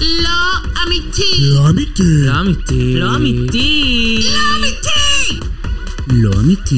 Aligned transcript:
לא 0.00 0.82
אמיתי! 0.86 1.36
לא 1.38 1.68
אמיתי. 1.68 2.24
לא 2.26 2.40
אמיתי. 2.40 2.94
לא 2.96 3.16
אמיתי. 3.16 4.20
לא 4.34 4.40
אמיתי! 4.56 5.40
לא 6.12 6.30
אמיתי. 6.40 6.76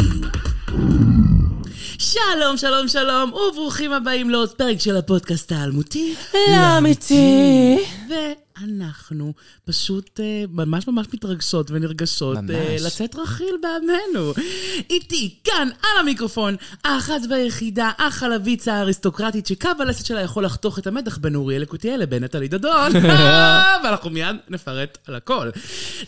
שלום, 1.98 2.56
שלום, 2.56 2.88
שלום, 2.88 3.32
וברוכים 3.32 3.92
הבאים 3.92 4.30
לעוד 4.30 4.50
פרק 4.50 4.80
של 4.80 4.96
הפודקאסט 4.96 5.52
האלמותי. 5.52 6.14
לא 6.34 6.78
אמיתי. 6.78 7.76
ואנחנו 8.60 9.32
פשוט 9.64 10.20
אה, 10.20 10.44
ממש 10.48 10.88
ממש 10.88 11.06
מתרגשות 11.14 11.70
ונרגשות 11.70 12.38
ממש. 12.38 12.50
אה, 12.50 12.76
לצאת 12.80 13.14
רכיל 13.14 13.56
בעמנו. 13.62 14.32
איתי, 14.90 15.34
כאן, 15.44 15.68
על 15.82 15.98
המיקרופון, 16.00 16.56
האחת 16.84 17.20
והיחידה, 17.30 17.90
החלבית 17.98 18.68
האריסטוקרטית, 18.68 19.46
שקו 19.46 19.68
הלסת 19.78 20.06
שלה 20.06 20.20
יכול 20.20 20.44
לחתוך 20.44 20.78
את 20.78 20.86
המתח 20.86 21.18
בין 21.18 21.34
אוריאל 21.34 21.62
לקוטיאל 21.62 22.00
לבין 22.00 22.24
נטלי 22.24 22.48
דדון. 22.48 22.92
ואנחנו 23.84 24.10
מיד 24.10 24.36
נפרט 24.48 24.98
על 25.08 25.14
הכל. 25.14 25.50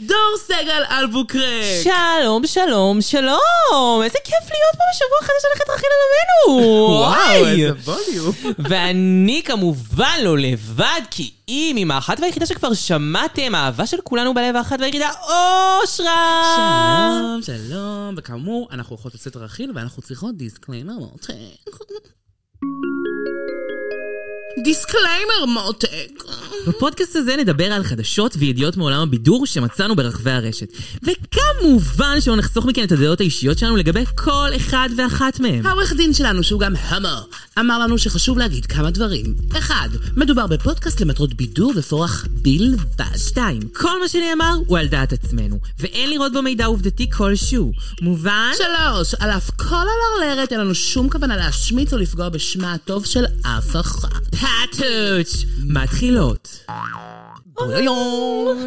דור 0.00 0.34
סגל 0.38 0.82
אלבוקרק. 0.90 1.42
שלום, 1.82 2.46
שלום, 2.46 3.00
שלום! 3.00 4.02
איזה 4.04 4.18
כיף 4.24 4.50
להיות 4.50 4.74
פה 4.74 4.84
בשבוע 4.94 5.18
חדש 5.20 5.44
ללכת 5.50 5.70
רכיל 5.70 5.88
על 5.90 6.00
עמנו! 6.10 6.64
וואו, 6.90 7.00
וואי! 7.00 7.64
איזה 7.64 7.72
ווליום. 7.84 8.34
ואני 8.58 9.42
כמובן 9.44 10.18
לא 10.22 10.38
לבד, 10.38 11.00
כי 11.10 11.30
אם 11.48 11.76
עם 11.78 11.90
האחת 11.90 12.20
והיחידה 12.20 12.46
שכבר 12.46 12.74
שמעתם, 12.74 13.54
האהבה 13.54 13.86
של 13.86 14.00
כולנו 14.04 14.34
בלב 14.34 14.56
האחת 14.56 14.76
והיחידה, 14.80 15.10
אושרה! 15.22 16.54
שלום, 16.56 17.42
שלום, 17.42 18.14
וכאמור, 18.16 18.68
אנחנו 18.70 18.96
הולכות 18.96 19.14
לצאת 19.14 19.36
רכיל 19.36 19.72
ואנחנו 19.74 20.02
צריכות 20.02 20.36
דיסקליימר 20.36 20.98
מותק. 20.98 21.34
דיסקליימר 24.62 25.44
מותק. 25.48 26.24
בפודקאסט 26.66 27.16
הזה 27.16 27.36
נדבר 27.36 27.64
על 27.64 27.84
חדשות 27.84 28.34
וידיעות 28.38 28.76
מעולם 28.76 29.00
הבידור 29.00 29.46
שמצאנו 29.46 29.96
ברחבי 29.96 30.30
הרשת. 30.30 30.72
וכמובן 31.02 32.20
שלא 32.20 32.36
נחסוך 32.36 32.66
מכן 32.66 32.84
את 32.84 32.92
הדעות 32.92 33.20
האישיות 33.20 33.58
שלנו 33.58 33.76
לגבי 33.76 34.04
כל 34.14 34.48
אחד 34.56 34.88
ואחת 34.98 35.40
מהם. 35.40 35.66
העורך 35.66 35.92
דין 35.92 36.14
שלנו, 36.14 36.42
שהוא 36.42 36.60
גם 36.60 36.72
המו, 36.76 37.08
אמר 37.58 37.78
לנו 37.78 37.98
שחשוב 37.98 38.38
להגיד 38.38 38.66
כמה 38.66 38.90
דברים. 38.90 39.34
אחד, 39.58 39.88
מדובר 40.16 40.46
בפודקאסט 40.46 41.00
למטרות 41.00 41.34
בידור 41.34 41.72
ופורח 41.76 42.26
בלבד. 42.30 43.16
שתיים, 43.16 43.62
כל 43.72 44.00
מה 44.00 44.08
שנאמר 44.08 44.54
הוא 44.66 44.78
על 44.78 44.86
דעת 44.86 45.12
עצמנו, 45.12 45.58
ואין 45.80 46.10
לראות 46.10 46.32
בו 46.32 46.42
מידע 46.42 46.64
עובדתי 46.64 47.10
כלשהו. 47.10 47.72
מובן? 48.00 48.50
שלוש, 48.56 49.14
על 49.14 49.30
אף 49.30 49.50
כל 49.50 49.74
הלרלרת, 49.74 50.52
אין 50.52 50.60
לנו 50.60 50.74
שום 50.74 51.10
כוונה 51.10 51.36
להשמיץ 51.36 51.92
או 51.92 51.98
לפגוע 51.98 52.28
בשמה 52.28 52.72
הטוב 52.72 53.06
של 53.06 53.24
אף 53.42 53.76
אחד. 53.76 54.08
פאטוץ'! 54.44 55.44
מתחילות. 55.68 56.64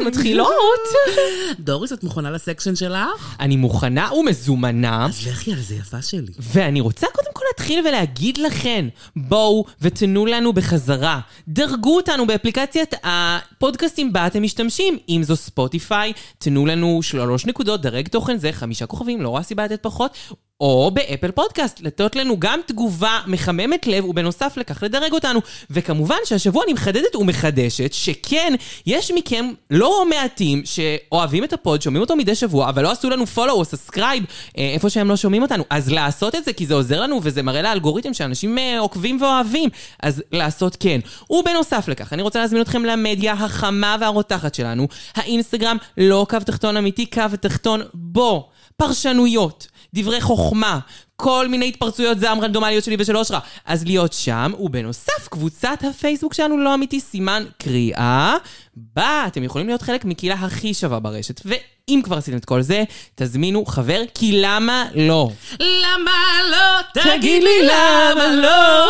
מתחילות. 0.06 0.80
דוריס, 1.60 1.92
את 1.92 2.04
מוכנה 2.04 2.30
ל 2.30 2.36
section 2.36 2.76
שלך? 2.76 3.36
אני 3.40 3.56
מוכנה 3.56 4.12
ומזומנה. 4.12 5.06
אז 5.06 5.26
לכי 5.26 5.52
על 5.52 5.58
זה 5.60 5.74
יפה 5.74 6.02
שלי. 6.02 6.32
ואני 6.38 6.80
רוצה 6.80 7.06
קודם 7.12 7.30
כל 7.32 7.44
להתחיל 7.48 7.86
ולהגיד 7.86 8.38
לכן, 8.38 8.88
בואו 9.16 9.64
ותנו 9.80 10.26
לנו 10.26 10.52
בחזרה. 10.52 11.20
דרגו 11.48 11.96
אותנו 11.96 12.26
באפליקציית 12.26 12.94
הפודקאסטים 13.02 14.12
בה 14.12 14.26
אתם 14.26 14.42
משתמשים. 14.42 14.98
אם 15.08 15.20
זו 15.24 15.36
Spotify, 15.36 16.12
תנו 16.38 16.66
לנו 16.66 17.02
שלוש 17.02 17.46
נקודות, 17.46 17.82
דרג 17.82 18.08
תוכן 18.08 18.36
זה, 18.38 18.52
חמישה 18.52 18.86
כוכבים, 18.86 19.22
לא 19.22 19.28
רואה 19.28 19.42
סיבה 19.42 19.64
לתת 19.64 19.82
פחות. 19.82 20.16
או 20.60 20.90
ב 20.94 21.00
Apple 21.00 21.30
Podcast, 21.30 21.80
לתת 21.80 22.16
לנו 22.16 22.40
גם 22.40 22.60
תגובה 22.66 23.20
מחממת 23.26 23.86
לב, 23.86 24.04
ובנוסף 24.04 24.56
לכך 24.56 24.82
לדרג 24.82 25.12
אותנו. 25.12 25.40
וכמובן 25.70 26.16
שהשבוע 26.24 26.64
אני 26.64 26.72
מחדדת 26.72 27.16
ומחדשת, 27.16 27.92
שכן, 27.92 28.54
יש 28.86 29.10
מכם 29.10 29.52
לא 29.70 30.04
מעטים 30.10 30.62
שאוהבים 30.64 31.44
את 31.44 31.52
הפוד, 31.52 31.82
שומעים 31.82 32.00
אותו 32.00 32.16
מדי 32.16 32.34
שבוע, 32.34 32.68
אבל 32.68 32.82
לא 32.82 32.90
עשו 32.90 33.10
לנו 33.10 33.24
follow 33.36 33.50
או 33.50 33.62
subscribe 33.62 34.24
אה, 34.58 34.70
איפה 34.74 34.90
שהם 34.90 35.08
לא 35.08 35.16
שומעים 35.16 35.42
אותנו. 35.42 35.64
אז 35.70 35.90
לעשות 35.92 36.34
את 36.34 36.44
זה, 36.44 36.52
כי 36.52 36.66
זה 36.66 36.74
עוזר 36.74 37.00
לנו 37.00 37.20
וזה 37.22 37.42
מראה 37.42 37.62
לאלגוריתם 37.62 38.14
שאנשים 38.14 38.58
אה, 38.58 38.78
עוקבים 38.78 39.22
ואוהבים. 39.22 39.70
אז 40.02 40.22
לעשות 40.32 40.76
כן. 40.80 41.00
ובנוסף 41.30 41.88
לכך, 41.88 42.12
אני 42.12 42.22
רוצה 42.22 42.38
להזמין 42.38 42.62
אתכם 42.62 42.84
למדיה 42.84 43.32
החמה 43.32 43.96
והרותחת 44.00 44.54
שלנו, 44.54 44.88
האינסטגרם, 45.14 45.76
לא 45.98 46.26
קו 46.30 46.38
תחתון 46.46 46.76
אמיתי, 46.76 47.06
קו 47.06 47.22
תחתון 47.40 47.82
בו. 47.94 48.48
פרשנויות, 48.78 49.66
דברי 49.94 50.20
חוכמה, 50.20 50.78
כל 51.16 51.48
מיני 51.48 51.68
התפרצויות 51.68 52.18
זעם 52.18 52.40
רנדומליות 52.40 52.84
שלי 52.84 52.96
ושל 52.98 53.16
אושרה. 53.16 53.40
אז 53.64 53.84
להיות 53.84 54.12
שם, 54.12 54.52
ובנוסף, 54.58 55.28
קבוצת 55.30 55.78
הפייסבוק 55.90 56.34
שלנו 56.34 56.58
לא 56.58 56.74
אמיתי, 56.74 57.00
סימן 57.00 57.44
קריאה, 57.58 58.36
בה 58.76 59.24
אתם 59.26 59.42
יכולים 59.42 59.66
להיות 59.66 59.82
חלק 59.82 60.04
מקהילה 60.04 60.34
הכי 60.34 60.74
שווה 60.74 61.00
ברשת. 61.00 61.40
ואם 61.88 62.00
כבר 62.04 62.16
עשיתם 62.16 62.36
את 62.36 62.44
כל 62.44 62.62
זה, 62.62 62.84
תזמינו 63.14 63.66
חבר, 63.66 64.02
כי 64.14 64.40
למה 64.42 64.88
לא? 64.94 65.30
למה 65.60 66.40
לא? 66.50 67.02
תגיד 67.02 67.42
לי 67.42 67.62
למה 67.62 68.36
לא? 68.42 68.88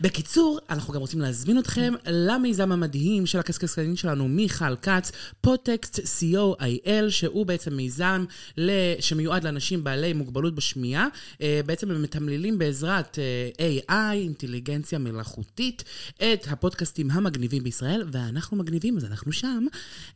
בקיצור, 0.00 0.58
אנחנו 0.70 0.94
גם 0.94 1.00
רוצים 1.00 1.20
להזמין 1.20 1.58
אתכם 1.58 1.94
למיזם 2.06 2.72
המדהים 2.72 3.26
של 3.26 3.38
הקשקשנים 3.38 3.96
שלנו, 3.96 4.28
מיכל 4.28 4.76
כץ, 4.76 5.12
פוטקסט 5.40 5.98
co.il, 5.98 7.10
שהוא 7.10 7.46
בעצם 7.46 7.74
מיזם 7.74 8.24
שמיועד 9.00 9.44
לאנשים 9.44 9.84
בעלי 9.84 10.12
מוגבלות 10.12 10.54
בשמיעה. 10.54 11.06
אה, 11.42 11.60
בעצם 11.66 11.90
הם 11.90 12.02
מתמללים 12.02 12.58
בעזרת 12.58 13.18
אה, 13.58 13.78
AI, 13.88 14.14
אינטליגנציה 14.14 14.98
מלאכותית, 14.98 15.84
את 16.16 16.46
הפודקאסטים 16.50 17.10
המגניבים 17.10 17.62
בישראל, 17.62 18.04
ואנחנו 18.12 18.56
מגניבים, 18.56 18.96
אז 18.96 19.04
אנחנו 19.04 19.32
שם. 19.32 19.66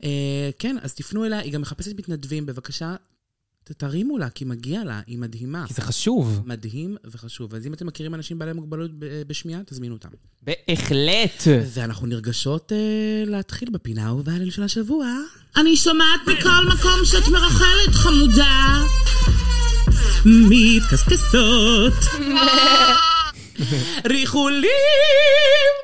אה, 0.05 0.51
כן, 0.59 0.77
אז 0.83 0.95
תפנו 0.95 1.25
אליה, 1.25 1.39
היא 1.39 1.54
גם 1.55 1.61
מחפשת 1.61 1.99
מתנדבים, 1.99 2.47
בבקשה. 2.47 2.97
תרימו 3.65 4.19
לה, 4.19 4.31
כי 4.31 4.45
מגיע 4.45 4.85
לה, 4.85 5.01
היא 5.07 5.19
מדהימה. 5.19 5.65
כי 5.69 5.75
זה 5.75 5.83
חשוב. 5.83 6.43
מדהים 6.47 6.97
וחשוב. 7.05 7.55
אז 7.55 7.67
אם 7.67 7.75
אתם 7.75 7.87
מכירים 7.87 8.15
אנשים 8.15 8.39
בעלי 8.39 8.53
מוגבלות 8.53 8.91
בשמיעה, 9.27 9.61
תזמינו 9.67 9.95
אותם. 9.95 10.09
בהחלט. 10.43 11.43
ואנחנו 11.47 12.07
נרגשות 12.07 12.73
אה, 12.73 13.25
להתחיל 13.27 13.71
בפינה 13.71 14.05
האהובה 14.05 14.33
של 14.51 14.63
השבוע. 14.63 15.07
אני 15.57 15.77
שומעת 15.77 16.21
מכל 16.27 16.67
מקום 16.75 17.05
שאת 17.05 17.29
מרחלת, 17.29 17.95
חמודה. 17.95 18.83
מתקסקסות. 20.27 21.93
ריחולים! 24.07 24.71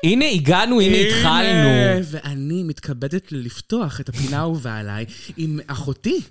הנה 0.03 0.25
הגענו, 0.25 0.81
הנה 0.81 0.97
התחלנו. 0.97 1.69
ואני 2.11 2.63
מתכבדת 2.63 3.31
לפתוח 3.31 3.99
את 4.01 4.09
הפינה 4.09 4.37
האהובה 4.37 4.77
עליי 4.77 5.05
עם 5.37 5.59
אחותי. 5.67 6.21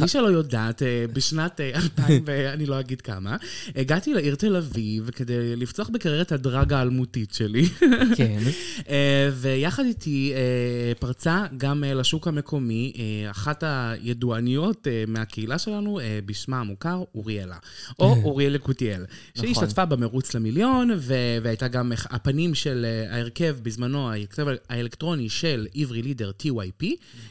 מי 0.00 0.08
שלא 0.08 0.26
יודעת, 0.26 0.82
אה, 0.82 1.04
בשנת 1.12 1.60
אה, 1.60 1.70
2000, 1.76 2.22
ואני 2.26 2.66
לא 2.72 2.80
אגיד 2.80 3.00
כמה, 3.00 3.36
הגעתי 3.76 4.14
לעיר 4.14 4.34
תל 4.34 4.56
אביב 4.56 5.10
כדי 5.10 5.56
לפצוח 5.56 5.88
בקריירת 5.88 6.32
הדרג 6.32 6.72
האלמותית 6.72 7.34
שלי. 7.34 7.68
כן. 8.16 8.38
אה, 8.88 9.30
ויחד 9.34 9.84
איתי 9.84 10.32
אה, 10.34 10.94
פרצה 10.98 11.44
גם 11.56 11.84
אה, 11.84 11.94
לשוק 11.94 12.28
המקומי, 12.28 12.92
אה, 12.98 13.30
אחת 13.30 13.64
הידועניות 13.66 14.86
אה, 14.86 15.04
מהקהילה 15.06 15.58
שלנו, 15.58 16.00
אה, 16.00 16.18
בשמה 16.26 16.60
המוכר, 16.60 17.02
אוריאלה. 17.14 17.56
או 17.98 18.16
אוריאל 18.22 18.54
יקותיאל. 18.54 19.04
שהשתתפה 19.34 19.84
במרוץ 19.84 20.34
למיליון, 20.34 20.90
ו- 20.98 21.14
והייתה 21.42 21.68
גם 21.68 21.92
הפנים 22.04 22.54
של 22.54 22.84
אה, 22.88 23.14
ההרכב 23.16 23.56
בזמנו, 23.62 24.10
ההרכב 24.10 24.46
האלקטרוני 24.68 25.28
של 25.28 25.66
עברי 25.74 26.02
לידר 26.02 26.30
TYP, 26.42 26.86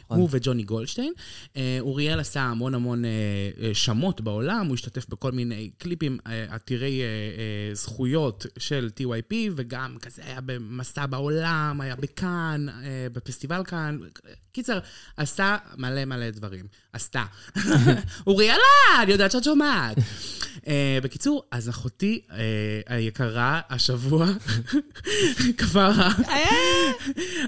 הוא 0.07 0.29
וג'וני 0.31 0.63
גולדשטיין. 0.63 1.13
אה, 1.57 1.77
אוריאל 1.79 2.19
עשה 2.19 2.50
המון 2.51 2.75
המון 2.75 3.05
אה, 3.05 3.09
אה, 3.61 3.73
שמות 3.73 4.21
בעולם, 4.21 4.67
הוא 4.67 4.73
השתתף 4.73 5.09
בכל 5.09 5.31
מיני 5.31 5.69
קליפים 5.77 6.17
אה, 6.27 6.45
עתירי 6.49 7.01
זכויות 7.73 8.45
של 8.57 8.89
TYP, 8.99 9.33
וגם 9.55 9.97
כזה 10.01 10.21
היה 10.25 10.41
במסע 10.41 11.05
בעולם, 11.05 11.81
היה 11.81 11.95
בכאן, 11.95 12.65
בפסטיבל 13.13 13.63
כאן. 13.63 13.97
קיצר, 14.51 14.79
עשה 15.17 15.57
מלא 15.77 16.05
מלא 16.05 16.29
דברים. 16.29 16.65
עשתה. 16.93 17.23
אוריאלה, 18.27 18.57
אני 19.03 19.11
יודעת 19.11 19.31
שאת 19.31 19.43
שומעת. 19.43 19.97
אה, 20.67 20.97
בקיצור, 21.03 21.43
אז 21.51 21.69
אחותי 21.69 22.21
אה, 22.31 22.37
היקרה, 22.95 23.61
השבוע, 23.69 24.27
כבר 25.57 25.91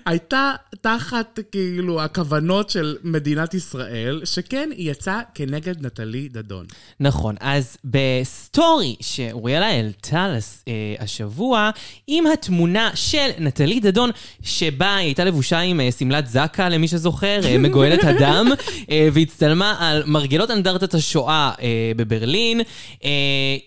הייתה 0.06 0.52
תחת 0.82 1.40
כאילו 1.52 2.02
הכוונות 2.02 2.70
של 2.70 2.98
מדינת 3.04 3.54
ישראל, 3.54 4.22
שכן, 4.26 4.70
היא 4.76 4.92
יצא 4.92 5.20
כנגד 5.36 5.86
נטלי 5.86 6.28
דדון. 6.30 6.66
נכון, 7.00 7.36
אז 7.40 7.78
בסטורי 7.84 8.96
שאוריאלה 9.02 9.66
העלתה 9.66 10.28
לס- 10.38 10.64
אה, 10.68 10.74
השבוע, 11.00 11.70
עם 12.08 12.24
התמונה 12.28 12.90
של 12.96 13.30
נטלי 13.40 13.80
דדון, 13.80 14.10
שבה 14.44 14.96
היא 14.96 15.06
הייתה 15.06 15.24
לבושה 15.24 15.60
עם 15.60 15.80
אה, 15.82 15.92
שמלת 15.92 16.28
זארה, 16.28 16.70
למי 16.70 16.88
שזוכר, 16.94 17.40
אה, 17.46 17.58
מגואלת 17.58 18.04
הדם, 18.04 18.48
אה, 18.92 19.08
והצטלמה 19.14 19.76
על 19.80 20.04
מרגלות 20.06 20.52
אנדרטת 20.52 20.94
השואה 20.94 21.52
אה, 21.62 21.92
בברלין. 21.96 22.62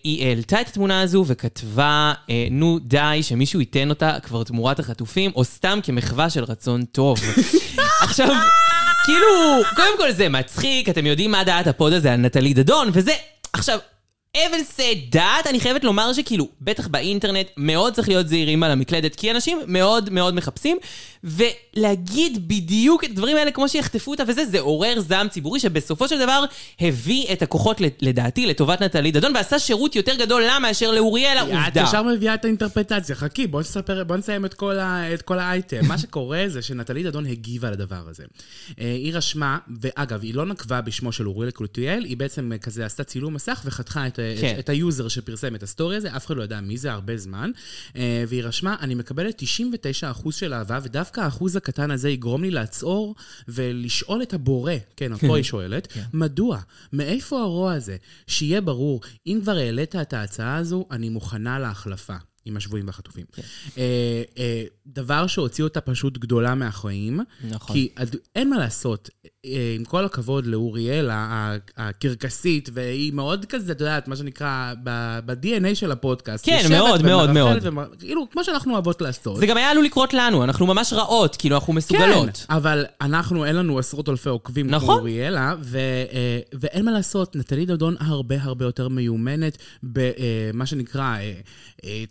היא 0.03 0.27
העלתה 0.27 0.61
את 0.61 0.67
התמונה 0.67 1.01
הזו 1.01 1.23
וכתבה, 1.27 2.13
נו 2.51 2.79
די, 2.81 3.19
שמישהו 3.21 3.59
ייתן 3.59 3.89
אותה 3.89 4.17
כבר 4.23 4.43
תמורת 4.43 4.79
החטופים, 4.79 5.31
או 5.35 5.43
סתם 5.43 5.79
כמחווה 5.83 6.29
של 6.29 6.43
רצון 6.43 6.85
טוב. 6.85 7.17
עכשיו... 8.01 8.27
כאילו, 9.05 9.63
קודם 9.75 9.97
כל 9.97 10.11
זה 10.11 10.29
מצחיק, 10.29 10.89
אתם 10.89 11.05
יודעים 11.05 11.31
מה 11.31 11.43
דעת 11.43 11.67
הפוד 11.67 11.93
הזה 11.93 12.13
על 12.13 12.19
נטלי 12.19 12.53
דדון, 12.53 12.89
וזה... 12.93 13.11
עכשיו, 13.53 13.79
אבל 14.49 14.57
זה 14.77 14.93
דעת, 15.09 15.47
אני 15.47 15.59
חייבת 15.59 15.83
לומר 15.83 16.13
שכאילו, 16.13 16.47
בטח 16.61 16.87
באינטרנט, 16.87 17.47
מאוד 17.57 17.93
צריך 17.93 18.07
להיות 18.07 18.27
זהירים 18.27 18.63
על 18.63 18.71
המקלדת, 18.71 19.15
כי 19.15 19.31
אנשים 19.31 19.59
מאוד 19.67 20.09
מאוד 20.09 20.33
מחפשים, 20.33 20.77
ולהגיד 21.23 22.47
בדיוק 22.47 23.03
את 23.03 23.09
הדברים 23.09 23.37
האלה 23.37 23.51
כמו 23.51 23.69
שיחטפו 23.69 24.11
אותה 24.11 24.23
וזה, 24.27 24.45
זה 24.45 24.59
עורר 24.59 24.99
זעם 24.99 25.27
ציבורי 25.29 25.59
שבסופו 25.59 26.07
של 26.07 26.19
דבר 26.19 26.43
הביא 26.79 27.33
את 27.33 27.41
הכוחות, 27.41 27.81
לדעתי, 28.01 28.45
לטובת 28.45 28.81
נטלי 28.81 29.11
דדון, 29.11 29.35
ועשה 29.35 29.59
שירות 29.59 29.95
יותר 29.95 30.15
גדול 30.15 30.41
לה 30.41 30.59
מאשר 30.59 30.91
לאוריאלה, 30.91 31.43
את 31.43 31.47
עובדה. 31.47 31.83
ישר 31.83 32.03
מביאה 32.03 32.33
את 32.33 32.45
האינטרפרטציה. 32.45 33.15
חכי, 33.15 33.47
בוא 33.47 33.61
נספר, 33.61 34.03
בוא 34.03 34.17
נסיים 34.17 34.45
את 34.45 34.53
כל, 34.53 34.79
ה, 34.79 35.13
את 35.13 35.21
כל 35.21 35.39
האייטם. 35.39 35.85
מה 35.87 35.97
שקורה 35.97 36.43
זה 36.47 36.61
שנטלי 36.61 37.03
דדון 37.03 37.25
הגיבה 37.25 37.71
לדבר 37.71 38.03
הזה. 38.09 38.23
אה, 38.81 38.85
היא 38.85 39.13
רשמה, 39.13 39.57
ואגב, 39.81 40.21
היא 40.23 40.35
לא 40.35 40.45
נקבה 40.45 40.81
בשמו 40.81 41.11
של 41.11 41.27
אוריאלה 41.27 41.51
קלוטיאל, 41.51 42.03
היא 42.03 42.17
בעצם 42.17 42.51
אה, 42.51 42.57
כזה 42.57 42.85
עשתה 42.85 43.03
צילום 43.03 43.33
מסך 43.33 43.61
וחתכה 43.65 44.07
את, 44.07 44.19
כן. 44.41 44.55
את, 44.59 44.69
ה 44.69 44.77
user 44.77 45.07
שפרסם 45.07 45.55
את 45.55 45.63
הסטורי 45.63 45.95
הזה, 45.95 46.15
אף 46.15 46.25
אחד 46.25 46.37
לא 46.37 46.43
ידע 46.43 46.61
מי 46.61 46.77
זה 46.77 46.91
הרבה 46.91 47.17
זמן. 47.17 47.51
אה, 47.95 48.23
והיא 48.27 48.43
רשמה, 48.43 48.75
אני 48.81 48.95
מקבלת 48.95 49.41
99% 50.23 50.31
של 50.31 50.53
אהבה, 50.53 50.79
ודווקא 50.83 51.21
האחוז 51.21 51.55
הקטן 51.55 51.91
הזה 51.91 52.09
יגרום 52.09 52.43
לי 52.43 52.51
לעצור 52.51 53.15
ולשאול 53.47 54.21
את 54.21 54.33
הבורא, 54.33 54.73
כן, 54.95 55.17
פה 55.17 55.35
היא 55.35 55.43
שואלת, 55.43 55.87
מדוע? 56.13 56.59
מאיפה 56.93 57.41
הרוע 57.41 57.73
הזה? 57.73 57.97
שיהיה 58.27 58.61
ברור, 58.61 59.01
אם 59.27 59.39
כבר 59.43 59.55
העלית 59.57 59.95
את 59.95 60.13
ההצעה 60.13 60.55
הזו, 60.55 60.85
אני 60.91 61.09
מוכנה 61.09 61.59
להחלפה. 61.59 62.15
עם 62.47 62.57
השבויים 62.57 62.87
והחטופים. 62.87 63.25
אה, 63.77 63.83
אה, 64.37 64.63
דבר 64.87 65.27
שהוציא 65.27 65.63
אותה 65.63 65.81
פשוט 65.81 66.17
גדולה 66.17 66.55
מהחיים. 66.55 67.19
נכון. 67.49 67.75
כי 67.75 67.89
עד- 67.95 68.15
אין 68.35 68.49
מה 68.49 68.57
לעשות, 68.57 69.09
אה, 69.45 69.51
עם 69.75 69.83
כל 69.85 70.05
הכבוד 70.05 70.45
לאוריאל, 70.45 71.09
ה- 71.09 71.55
הקרקסית, 71.77 72.69
והיא 72.73 73.13
מאוד 73.13 73.45
כזה, 73.45 73.71
את 73.71 73.79
יודעת, 73.79 74.07
מה 74.07 74.15
שנקרא, 74.15 74.73
ב-DNA 74.83 75.75
של 75.75 75.91
הפודקאסט. 75.91 76.45
כן, 76.45 76.65
מאוד, 76.69 77.01
מאוד, 77.01 77.29
מאוד. 77.31 77.63
כאילו, 77.99 78.27
כמו 78.31 78.43
שאנחנו 78.43 78.73
אוהבות 78.73 79.01
לעשות. 79.01 79.37
זה 79.37 79.45
גם 79.45 79.57
היה 79.57 79.71
עלול 79.71 79.85
לקרות 79.85 80.13
לנו, 80.13 80.43
אנחנו 80.43 80.65
ממש 80.67 80.93
רעות, 80.93 81.35
כאילו, 81.35 81.55
אנחנו 81.55 81.73
מסוגלות. 81.73 82.37
כן, 82.47 82.53
אבל 82.53 82.85
אנחנו, 83.01 83.45
אין 83.45 83.55
לנו 83.55 83.79
עשרות 83.79 84.09
אלפי 84.09 84.29
עוקבים 84.29 84.67
נכון. 84.67 84.87
כמו 84.87 84.97
אוריאלה, 84.97 85.55
ו, 85.61 85.77
אה, 85.77 86.39
ואין 86.53 86.85
מה 86.85 86.91
לעשות, 86.91 87.35
נטלי 87.35 87.65
דודון 87.65 87.95
הרבה 87.99 88.35
הרבה 88.41 88.65
יותר 88.65 88.87
מיומנת 88.87 89.57
במה 89.83 90.65
שנקרא 90.65 91.01
אה, 91.01 91.19
אה, 91.19 91.31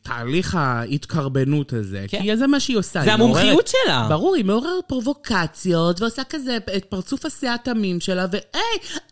תהליך 0.03 0.55
ההתקרבנות 0.55 1.73
הזה. 1.73 2.05
כן. 2.09 2.23
כי 2.23 2.37
זה 2.37 2.47
מה 2.47 2.61
שהיא 2.61 2.77
עושה. 2.77 3.03
זה 3.05 3.13
המומחיות 3.13 3.47
מעוררת- 3.49 3.67
שלה. 3.87 4.07
ברור, 4.09 4.35
היא 4.35 4.45
מעוררת 4.45 4.85
פרובוקציות, 4.87 6.01
ועושה 6.01 6.23
כזה 6.25 6.57
את 6.77 6.85
פרצוף 6.85 7.27
השיער 7.27 7.55
התמים 7.55 8.01
שלה, 8.01 8.27
והי, 8.33 8.61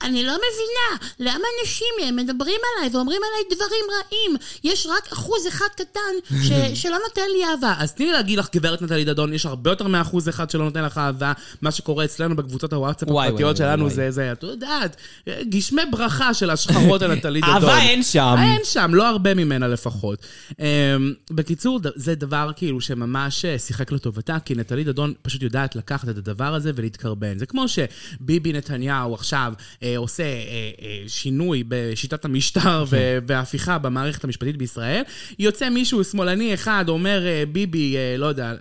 אני 0.03 0.23
לא 0.23 0.33
מבינה, 0.33 0.99
למה 1.33 1.45
אנשים 1.63 2.17
מדברים 2.17 2.57
עליי 2.77 2.91
ואומרים 2.95 3.21
עליי 3.33 3.57
דברים 3.57 3.85
רעים? 3.97 4.37
יש 4.65 4.87
רק 4.87 5.13
אחוז 5.13 5.47
אחד 5.49 5.67
קטן 5.77 6.01
ש, 6.43 6.49
שלא 6.83 6.97
נותן 7.09 7.23
לי 7.39 7.45
אהבה. 7.45 7.75
אז 7.79 7.93
תני 7.93 8.07
לי 8.07 8.13
להגיד 8.13 8.39
לך, 8.39 8.49
גברת 8.55 8.83
נטלי 8.83 9.05
דדון, 9.05 9.33
יש 9.33 9.47
הרבה 9.47 9.71
יותר 9.71 9.87
מאחוז 9.89 10.29
אחד 10.29 10.51
שלא 10.51 10.65
נותן 10.65 10.85
לך 10.85 10.99
אהבה. 10.99 11.33
מה 11.63 11.71
שקורה 11.71 12.05
אצלנו 12.05 12.37
בקבוצות 12.37 12.73
הוואטסאפ 12.73 13.09
הפרטיות 13.09 13.57
שלנו 13.57 13.85
וואי. 13.85 13.95
זה, 13.95 14.11
זה, 14.11 14.33
את 14.33 14.43
יודעת, 14.43 14.97
גשמי 15.49 15.83
ברכה 15.91 16.35
של 16.35 16.51
השחרות 16.51 17.03
על 17.03 17.15
נטלי 17.15 17.41
דדון. 17.47 17.55
אהבה 17.55 17.79
אין 17.81 18.03
שם. 18.03 18.35
אין 18.39 18.61
שם, 18.65 18.91
לא 18.95 19.09
הרבה 19.09 19.35
ממנה 19.35 19.69
לפחות. 19.69 20.19
Um, 20.53 20.55
בקיצור, 21.31 21.81
זה 21.95 22.15
דבר 22.15 22.51
כאילו 22.57 22.81
שממש 22.81 23.45
אה, 23.45 23.59
שיחק 23.59 23.93
לטובתה, 23.93 24.37
כי 24.45 24.55
נטלי 24.55 24.85
דדון 24.85 25.13
פשוט 25.23 25.43
יודעת 25.43 25.77
לקחת 25.77 26.09
את 26.09 26.17
הדבר 26.19 26.55
הזה 26.55 26.71
ולהתקרבן. 26.75 27.39
זה 27.39 27.47
כמו 27.47 27.65
שביבי 27.69 28.53
נתניהו 28.53 29.15
עכשיו 29.15 29.53
אה, 29.83 29.99
עושה 29.99 30.23
אה, 30.23 30.29
אה, 30.83 31.03
שינוי 31.07 31.65
בשיטת 31.69 32.25
המשטר 32.25 32.85
ו- 32.91 33.19
וההפיכה 33.27 33.79
במערכת 33.79 34.25
המשפטית 34.25 34.57
בישראל, 34.57 35.03
יוצא 35.39 35.69
מישהו 35.69 36.05
שמאלני 36.05 36.55
אחד, 36.55 36.85
אומר 36.89 37.27
אה, 37.27 37.45
ביבי, 37.53 37.97
אה, 37.97 38.17
לא 38.19 38.27
יודע, 38.27 38.55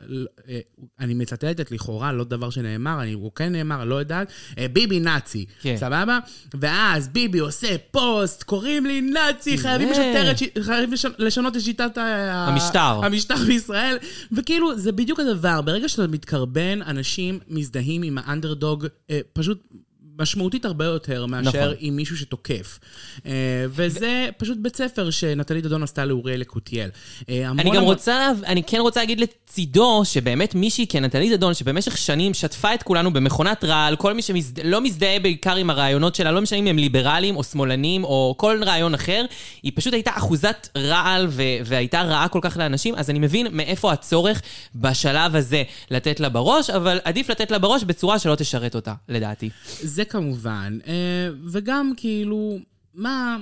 אה, 0.50 0.60
אני 1.00 1.14
מצטטת 1.14 1.72
לכאורה, 1.72 2.12
לא 2.12 2.24
דבר 2.24 2.50
שנאמר, 2.50 3.02
אני, 3.02 3.14
הוא 3.14 3.32
כן 3.36 3.52
נאמר, 3.52 3.86
לא 3.86 3.96
יודעת, 3.96 4.28
אה, 4.58 4.68
ביבי 4.68 5.00
נאצי, 5.00 5.46
כן. 5.62 5.76
סבבה? 5.78 6.20
ואז 6.54 7.08
ביבי 7.08 7.40
עושה 7.40 7.68
פוסט, 7.92 8.44
קוראים 8.44 8.86
לי 8.86 9.02
נאצי, 9.02 9.58
חייבים. 9.58 9.90
לשטר 9.90 10.32
את 10.32 10.38
חייבים 10.66 10.94
לש- 10.94 11.06
לשנות 11.18 11.56
את 11.56 11.62
שיטת 11.74 11.98
המשטר. 12.32 13.06
המשטר 13.06 13.36
בישראל. 13.48 13.98
וכאילו, 14.32 14.78
זה 14.78 14.92
בדיוק 14.92 15.20
הדבר, 15.20 15.62
ברגע 15.62 15.90
שאתה 15.90 16.08
מתקרבן, 16.08 16.82
אנשים 16.82 17.40
מזדהים 17.48 18.04
עם 18.04 18.18
האנדרדוג, 18.18 18.86
אה, 19.10 19.20
פשוט... 19.34 19.64
משמעותית 20.20 20.66
הרבה 20.66 20.86
יותר 20.86 21.26
מאשר 21.26 21.50
נכון. 21.50 21.74
עם 21.80 21.96
מישהו 21.96 22.18
שתוקף. 22.18 22.80
אה, 23.26 23.32
וזה 23.70 24.30
פשוט 24.38 24.58
בית 24.62 24.76
ספר 24.76 25.10
שנטלי 25.10 25.62
דדון 25.62 25.84
עשתה 25.84 26.06
לאוריאל 26.06 26.42
יקותיאל. 26.42 26.90
אה, 27.30 27.50
אני 27.50 27.64
גם 27.64 27.76
המון- 27.76 27.84
רוצה, 27.84 28.32
אני 28.46 28.64
כן 28.64 28.78
רוצה 28.80 29.00
להגיד 29.00 29.20
לצידו, 29.20 30.02
שבאמת 30.06 30.56
מישהי 30.56 30.88
כנטלי 30.88 31.38
דדון, 31.38 31.54
שבמשך 31.54 31.98
שנים 31.98 32.34
שטפה 32.34 32.74
את 32.74 32.84
כולנו 32.84 33.14
במכונת 33.14 33.64
רעל, 33.64 33.96
כל 33.96 34.14
מי 34.14 34.22
שלא 34.22 34.82
מזדהה 34.82 35.20
בעיקר 35.20 35.56
עם 35.56 35.70
הרעיונות 35.70 36.16
שלה, 36.16 36.32
לא 36.32 36.42
משנה 36.42 36.60
אם 36.60 36.68
הם 36.68 36.78
ליברליים 36.78 37.36
או 37.36 37.44
שמאלנים 37.44 38.04
או 38.04 38.36
כל 38.38 38.62
רעיון 38.66 38.94
אחר, 38.94 39.26
היא 39.64 39.72
פשוט 39.76 39.94
הייתה 39.94 40.12
אחוזת 40.18 40.70
רעל 40.78 41.28
ו- 41.30 41.42
והייתה 41.66 42.02
רעה 42.02 42.28
כל 42.28 42.40
כך 42.42 42.58
לאנשים, 42.58 42.96
אז 42.96 43.10
אני 43.10 43.20
מבין 43.20 43.48
מאיפה 43.52 43.92
הצורך 43.94 44.42
בשלב 44.76 45.36
הזה 45.36 45.64
לתת 45.92 46.20
לה 46.20 46.30
בראש, 46.30 46.70
אבל 46.70 47.00
עדיף 47.04 47.30
לתת 47.30 47.52
לה 47.52 47.60
בראש 47.60 47.84
בצורה 47.84 48.20
שלא 48.20 48.36
תשרת 48.36 48.76
אותה, 48.76 48.94
לדעתי. 49.10 49.50
זה 49.82 50.03
כמובן, 50.06 50.78
אה, 50.88 51.30
וגם 51.46 51.92
כאילו, 51.98 52.60
מה... 52.94 53.38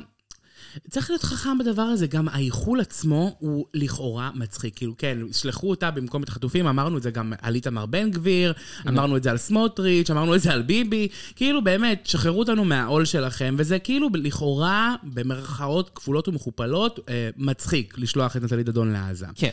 צריך 0.89 1.09
להיות 1.09 1.23
חכם 1.23 1.57
בדבר 1.57 1.81
הזה, 1.81 2.07
גם 2.07 2.27
האיחול 2.27 2.81
עצמו 2.81 3.35
הוא 3.39 3.65
לכאורה 3.73 4.31
מצחיק. 4.35 4.75
כאילו, 4.75 4.97
כן, 4.97 5.17
ישלחו 5.29 5.69
אותה 5.69 5.91
במקום 5.91 6.23
את 6.23 6.29
החטופים, 6.29 6.67
אמרנו 6.67 6.97
את 6.97 7.03
זה 7.03 7.11
גם 7.11 7.33
על 7.41 7.55
איתמר 7.55 7.85
בן 7.85 8.11
גביר, 8.11 8.53
אמרנו 8.87 9.17
את 9.17 9.23
זה 9.23 9.31
על 9.31 9.37
סמוטריץ', 9.37 10.09
אמרנו 10.09 10.35
את 10.35 10.41
זה 10.41 10.53
על 10.53 10.61
ביבי. 10.61 11.07
כאילו, 11.35 11.63
באמת, 11.63 12.05
שחררו 12.05 12.39
אותנו 12.39 12.65
מהעול 12.65 13.05
שלכם, 13.05 13.55
וזה 13.57 13.79
כאילו 13.79 14.09
לכאורה, 14.13 14.95
במרכאות 15.03 15.91
כפולות 15.95 16.27
ומכופלות, 16.27 16.99
אה, 17.09 17.29
מצחיק 17.37 17.97
לשלוח 17.97 18.37
את 18.37 18.43
נטלי 18.43 18.63
דדון 18.63 18.91
לעזה. 18.91 19.25
כן. 19.35 19.49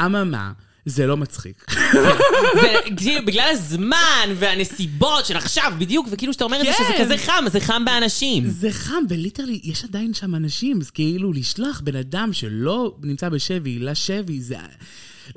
אממה, 0.00 0.52
זה 0.86 1.06
לא 1.06 1.16
מצחיק. 1.16 1.66
בגלל 3.26 3.48
הזמן 3.50 4.28
והנסיבות 4.34 5.26
של 5.26 5.36
עכשיו 5.36 5.72
בדיוק, 5.78 6.06
וכאילו 6.10 6.32
שאתה 6.32 6.44
אומר 6.44 6.60
את 6.60 6.66
זה 6.66 6.72
שזה 6.72 6.84
כן. 6.96 7.04
כזה 7.04 7.18
חם, 7.18 7.44
זה 7.52 7.60
חם 7.60 7.84
באנשים. 7.84 8.50
זה 8.50 8.70
חם, 8.70 9.04
ו 9.08 9.13
literally, 9.13 9.60
יש 9.64 9.84
עדיין 9.84 10.14
שם 10.14 10.34
אנשים, 10.34 10.80
אז 10.80 10.90
כאילו 10.90 11.32
לשלוח 11.32 11.80
בן 11.84 11.96
אדם 11.96 12.32
שלא 12.32 12.96
נמצא 13.02 13.28
בשבי 13.28 13.78
לשבי, 13.78 14.40
זה... 14.40 14.56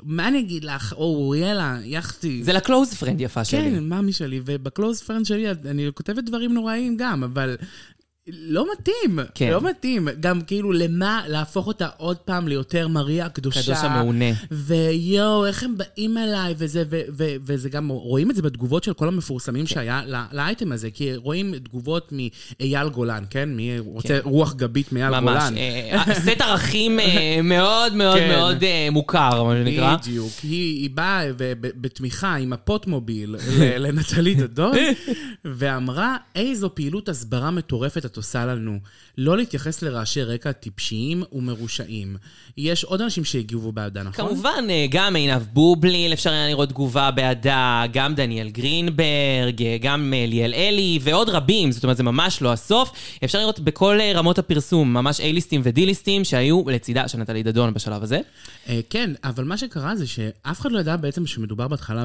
מה 0.02 0.28
אני 0.28 0.38
אגיד 0.38 0.64
לך, 0.64 0.92
או 0.92 1.16
אוריאלה, 1.16 1.78
יחתי. 1.84 2.44
זה 2.44 2.52
ל 2.52 2.59
close 2.59 2.94
friend 2.94 3.20
יפה 3.20 3.44
שלי. 3.44 3.60
כן, 3.60 3.84
מאמי 3.84 4.12
שלי, 4.12 4.40
וב 4.44 4.60
close 4.60 5.00
friend 5.00 5.26
שלי 5.26 5.50
אני 5.50 5.88
כותבת 5.94 6.24
דברים 6.24 6.54
נוראים 6.54 6.96
גם, 6.96 7.24
אבל... 7.24 7.56
לא 8.28 8.66
מתאים, 8.72 9.18
כן. 9.34 9.50
לא 9.50 9.60
מתאים. 9.60 10.08
גם 10.20 10.40
כאילו, 10.40 10.72
למה 10.72 11.22
להפוך 11.28 11.66
אותה 11.66 11.88
עוד 11.96 12.16
פעם 12.16 12.48
ליותר 12.48 12.88
מריה 12.88 13.26
הקדושה. 13.26 13.62
קדוש 13.62 13.78
המעונה. 13.82 14.24
ויואו, 14.50 15.46
איך 15.46 15.62
הם 15.62 15.74
באים 15.78 16.18
אליי, 16.18 16.54
וזה, 16.58 16.84
ו, 16.90 17.00
ו, 17.16 17.24
וזה 17.46 17.68
גם, 17.68 17.88
רואים 17.88 18.30
את 18.30 18.36
זה 18.36 18.42
בתגובות 18.42 18.84
של 18.84 18.92
כל 18.92 19.08
המפורסמים 19.08 19.66
כן. 19.66 19.74
שהיה 19.74 20.02
ל- 20.06 20.24
לאייטם 20.32 20.72
הזה, 20.72 20.90
כי 20.90 21.16
רואים 21.16 21.54
תגובות 21.58 22.12
מאייל 22.12 22.88
גולן, 22.88 23.24
כן? 23.30 23.48
מי 23.48 23.78
רוצה 23.78 24.18
רוח 24.22 24.54
גבית 24.54 24.92
מאייל 24.92 25.10
ממש. 25.20 25.42
גולן? 25.42 25.56
אה, 25.56 26.04
סט 26.14 26.40
ערכים 26.40 27.00
אה, 27.00 27.38
מאוד 27.42 27.94
מאוד 27.94 28.18
כן. 28.18 28.28
מאוד 28.28 28.64
אה, 28.64 28.88
מוכר, 28.90 29.44
מה 29.44 29.54
שנקרא. 29.54 29.96
בדיוק. 29.96 30.32
היא, 30.42 30.80
היא 30.82 30.90
באה 30.90 31.24
בתמיכה 31.60 32.34
עם 32.34 32.52
הפוטמוביל 32.52 33.36
לנטלי 33.78 34.34
דדון, 34.34 34.72
ואמרה, 35.44 36.16
איזו 36.34 36.70
פעילות 36.74 37.08
הסברה 37.08 37.50
מטורפת 37.50 38.04
את 38.14 38.18
הזאת 38.18 38.26
עושה 38.26 38.46
לנו, 38.46 38.78
לא 39.18 39.36
להתייחס 39.36 39.82
לרעשי 39.82 40.22
רקע 40.22 40.52
טיפשיים 40.52 41.22
ומרושעים. 41.32 42.16
יש 42.56 42.84
עוד 42.84 43.00
אנשים 43.00 43.24
שהגיבו 43.24 43.72
בעדה, 43.72 44.02
נכון? 44.02 44.28
כמובן, 44.28 44.64
אה, 44.70 44.86
גם 44.90 45.16
עינב 45.16 45.42
בובליל, 45.52 46.12
אפשר 46.12 46.30
היה 46.30 46.48
לראות 46.48 46.68
תגובה 46.68 47.10
בעדה, 47.10 47.84
גם 47.92 48.14
דניאל 48.14 48.48
גרינברג, 48.48 49.62
אה, 49.62 49.76
גם 49.80 50.14
אה, 50.16 50.24
ליאל 50.26 50.54
אלי, 50.54 50.98
ועוד 51.02 51.28
רבים, 51.28 51.72
זאת 51.72 51.84
אומרת, 51.84 51.96
זה 51.96 52.02
ממש 52.02 52.42
לא 52.42 52.52
הסוף. 52.52 52.92
אפשר 53.24 53.38
לראות 53.38 53.60
בכל 53.60 53.98
רמות 54.14 54.38
הפרסום, 54.38 54.94
ממש 54.94 55.20
A-ליסטים 55.20 55.60
ו-D-ליסטים 55.64 56.24
שהיו 56.24 56.62
לצידה 56.68 57.08
של 57.08 57.18
נטלי 57.18 57.42
דדון 57.42 57.74
בשלב 57.74 58.02
הזה. 58.02 58.20
כן, 58.90 59.10
אבל 59.24 59.44
מה 59.44 59.56
שקרה 59.56 59.96
זה 59.96 60.06
שאף 60.06 60.60
אחד 60.60 60.72
לא 60.72 60.78
ידע 60.78 60.96
בעצם 60.96 61.26
שמדובר 61.26 61.68
בהתחלה 61.68 62.04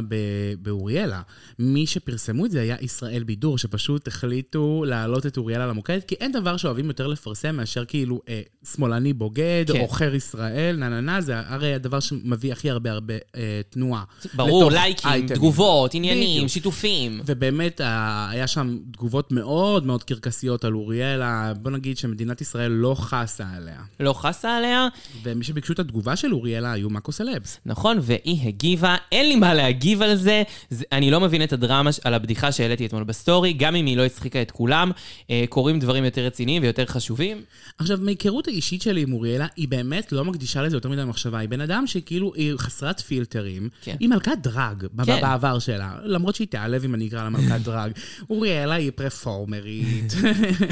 באוריאלה. 0.62 1.22
מי 1.60 1.88
שפרסמו 1.88 2.46
את 2.46 2.52
זה 2.52 2.62
היה 2.62 2.76
ישראל 2.82 3.24
בידור, 3.24 3.58
שפשוט 3.58 4.08
החליטו 4.08 4.84
להעלות 4.88 5.26
את 5.26 5.38
אוריאלה 5.38 5.68
למוקד, 5.68 5.99
כי 6.08 6.16
אין 6.16 6.32
דבר 6.32 6.58
שאוהבים 6.58 6.88
יותר 6.88 7.08
לפרסם 7.08 7.56
מאשר 7.56 7.86
כאילו 7.86 8.22
אה, 8.30 8.42
שמאלני 8.76 9.14
בוגד, 9.14 9.66
כן. 9.74 9.80
עוכר 9.80 10.16
ישראל, 10.16 10.76
נה 10.76 10.90
נה 10.90 11.02
נה, 11.02 11.22
זה 11.22 11.34
הרי 11.48 11.74
הדבר 11.74 12.00
שמביא 12.00 12.52
הכי 12.52 12.70
הרבה 12.70 12.92
הרבה 12.92 13.14
אה, 13.36 13.62
תנועה. 13.70 14.04
ברור, 14.34 14.72
לייקים, 14.72 15.10
אייטמים. 15.10 15.36
תגובות, 15.36 15.94
עניינים, 15.94 16.36
בדיוק. 16.36 16.48
שיתופים. 16.48 17.22
ובאמת, 17.26 17.82
ה- 17.82 18.28
היה 18.32 18.48
שם 18.48 18.78
תגובות 18.94 19.32
מאוד 19.32 19.86
מאוד 19.86 20.04
קרקסיות 20.04 20.66
על 20.66 20.74
אוריאלה. 20.76 21.54
בוא 21.62 21.72
נגיד 21.72 21.98
שמדינת 21.98 22.42
ישראל 22.42 22.72
לא 22.72 22.96
חסה 23.00 23.44
עליה. 23.56 23.80
לא 24.00 24.14
חסה 24.14 24.58
עליה, 24.58 24.88
ומי 25.24 25.44
שביקשו 25.44 25.74
את 25.74 25.80
התגובה 25.80 26.16
של 26.16 26.34
אוריאלה 26.34 26.72
היו 26.72 26.90
מאקו 26.90 27.12
סלבס. 27.12 27.60
נכון, 27.66 27.98
והיא 28.02 28.48
הגיבה, 28.48 28.96
אין 29.12 29.30
לי 29.30 29.36
מה 29.36 29.54
להגיב 29.54 30.02
על 30.02 30.16
זה. 30.16 30.44
זה 30.70 30.86
אני 30.92 31.12
לא 31.12 31.20
מבין 31.20 31.44
את 31.44 31.54
הדרמה 31.54 31.90
על 32.04 32.14
הבדיחה 32.14 32.52
שהעליתי 32.52 32.86
אתמול 32.86 33.04
בסטורי, 33.04 33.54
גם 33.54 33.76
אם 33.76 33.86
היא 33.86 33.98
לא 33.98 34.06
הצחיקה 34.06 34.42
את 34.42 34.52
כולם, 34.52 34.92
אה, 35.30 35.44
קורים 35.50 35.80
דברים 35.80 35.89
יותר 35.96 36.26
רציניים 36.26 36.64
ויותר 36.64 36.86
חשובים. 36.86 37.42
עכשיו, 37.78 37.98
מהיכרות 38.02 38.48
האישית 38.48 38.82
שלי 38.82 39.02
עם 39.02 39.14
אוריאלה, 39.14 39.48
היא 39.56 39.68
באמת 39.68 40.12
לא 40.12 40.26
מקדישה 40.26 40.62
לזה 40.62 40.78
יותר 40.78 40.90
מדי 40.90 41.04
מחשבה. 41.04 41.38
היא 41.38 41.50
בן 41.50 41.62
אדם 41.62 41.88
שכאילו, 41.88 42.34
היא 42.36 42.54
חסרת 42.58 43.00
פילטרים. 43.00 43.70
כן. 43.82 43.96
היא 44.00 44.10
מלכת 44.10 44.38
דראג 44.44 44.86
כן. 45.06 45.22
בעבר 45.22 45.60
שלה, 45.60 45.96
למרות 46.04 46.36
שהיא 46.36 46.48
תיעלב 46.48 46.84
אם 46.84 46.96
אני 46.96 47.08
אקרא 47.08 47.24
לה 47.24 47.30
מלכת 47.30 47.62
דראג. 47.64 47.92
אוריאלה 48.30 48.76
היא 48.76 48.92
פרפורמרית, 48.96 50.14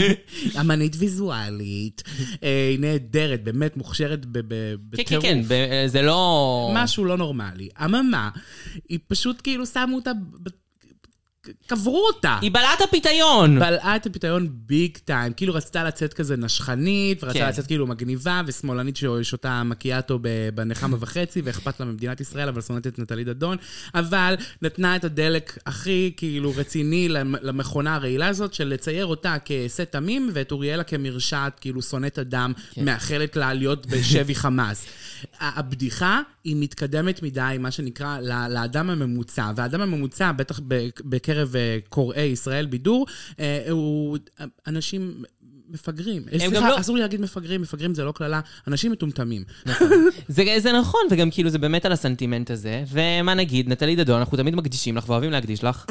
אמנית 0.62 0.96
ויזואלית, 1.00 2.04
אה, 2.44 2.68
היא 2.70 2.80
נהדרת, 2.80 3.44
באמת 3.44 3.78
מוכשרת 3.78 4.26
ב- 4.26 4.40
ב- 4.48 4.76
כן, 4.96 5.04
כן, 5.04 5.04
בטירוף. 5.04 5.24
כן, 5.24 5.88
זה 5.88 6.02
לא... 6.02 6.72
משהו 6.76 7.06
לא 7.06 7.18
נורמלי. 7.18 7.70
אממה, 7.86 8.30
היא 8.90 9.00
פשוט 9.08 9.42
כאילו 9.44 9.66
שמו 9.66 9.96
אותה, 9.96 10.12
קברו 11.68 12.08
אותה. 12.08 12.38
היא 12.42 12.52
בלעת 12.52 12.82
הפיתיון! 12.82 13.60
בלעה 13.60 13.96
את 13.96 14.06
הפיתיון 14.06 14.48
ביג 14.52 14.98
טיים, 15.06 15.34
כאילו 15.34 15.54
רצתה 15.54 15.84
לצאת 15.84 16.14
כזה 16.14 16.38
נשכנית, 16.38 17.24
ורצתה 17.24 17.40
כן. 17.40 17.48
לצאת 17.50 17.68
כאילו 17.68 17.88
מגניבה, 17.88 18.42
ושמאלנית 18.48 18.98
ששותה 18.98 19.64
מקיאטו 19.64 20.20
בנחמה 20.56 20.98
וחצי, 21.02 21.42
ואכפת 21.42 21.80
לה 21.80 21.86
ממדינת 21.86 22.22
ישראל, 22.22 22.48
אבל 22.48 22.62
שונאת 22.62 22.88
את 22.88 23.00
נטלי 23.00 23.24
דדון, 23.24 23.58
אבל 23.96 24.36
נתנה 24.62 24.96
את 24.96 25.04
הדלק 25.04 25.58
הכי 25.66 26.12
כאילו 26.18 26.54
רציני 26.58 27.10
למ- 27.10 27.36
למכונה 27.42 27.96
הרעילה 27.96 28.28
הזאת, 28.28 28.54
של 28.54 28.68
לצייר 28.68 29.06
אותה 29.06 29.36
כסה 29.46 29.86
תמים, 29.86 30.30
ואת 30.34 30.52
אוריאלה 30.52 30.84
כמרשעת, 30.84 31.60
כאילו 31.60 31.82
שונאת 31.82 32.20
אדם, 32.20 32.54
כן. 32.74 32.86
מאחלת 32.86 33.36
לה 33.36 33.54
להיות 33.54 33.86
בשבי 33.86 34.36
חמאס. 34.44 34.86
הבדיחה 35.40 36.22
היא 36.44 36.56
מתקדמת 36.60 37.24
מדי, 37.24 37.56
מה 37.60 37.72
שנקרא, 37.72 38.20
לאדם 38.50 38.90
הממוצע, 38.90 39.52
והאדם 39.56 39.82
הממוצע, 39.82 40.32
בטח 40.32 40.60
ב- 40.68 40.88
בקרב 41.38 41.56
אה, 41.56 41.78
קוראי 41.90 42.22
ישראל 42.22 42.66
בידור, 42.66 43.06
אה, 43.40 43.66
הוא 43.70 44.18
אנשים 44.68 45.24
מפגרים. 45.70 46.24
סליחה, 46.38 46.70
לא- 46.70 46.80
אסור 46.80 46.96
לי 46.96 47.02
להגיד 47.02 47.22
מפגרים, 47.22 47.62
מפגרים 47.62 47.94
זה 47.94 48.04
לא 48.04 48.12
קללה, 48.12 48.42
אנשים 48.68 48.92
מטומטמים. 48.92 49.44
זה, 50.28 50.44
זה 50.58 50.72
נכון, 50.72 51.02
וגם 51.12 51.32
כאילו 51.32 51.50
זה 51.50 51.58
באמת 51.60 51.86
על 51.86 51.92
הסנטימנט 51.92 52.52
הזה. 52.52 52.84
ומה 52.92 53.34
נגיד, 53.34 53.70
נטלי 53.70 53.96
דדון, 53.96 54.20
אנחנו 54.20 54.38
תמיד 54.38 54.56
מקדישים 54.56 54.98
לך 54.98 55.10
ואוהבים 55.10 55.32
להקדיש 55.32 55.64
לך. 55.64 55.86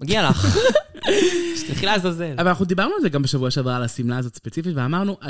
מגיע 0.00 0.28
לך. 0.28 0.58
שתלכי 1.60 1.86
לעזאזל. 1.86 2.34
אבל 2.38 2.48
אנחנו 2.48 2.64
דיברנו 2.64 2.94
על 2.94 3.02
זה 3.02 3.08
גם 3.08 3.22
בשבוע 3.22 3.50
שעבר, 3.50 3.70
על 3.70 3.82
השמלה 3.82 4.18
הזאת 4.18 4.34
ספציפית, 4.34 4.72
ואמרנו 4.76 5.16
אה, 5.22 5.28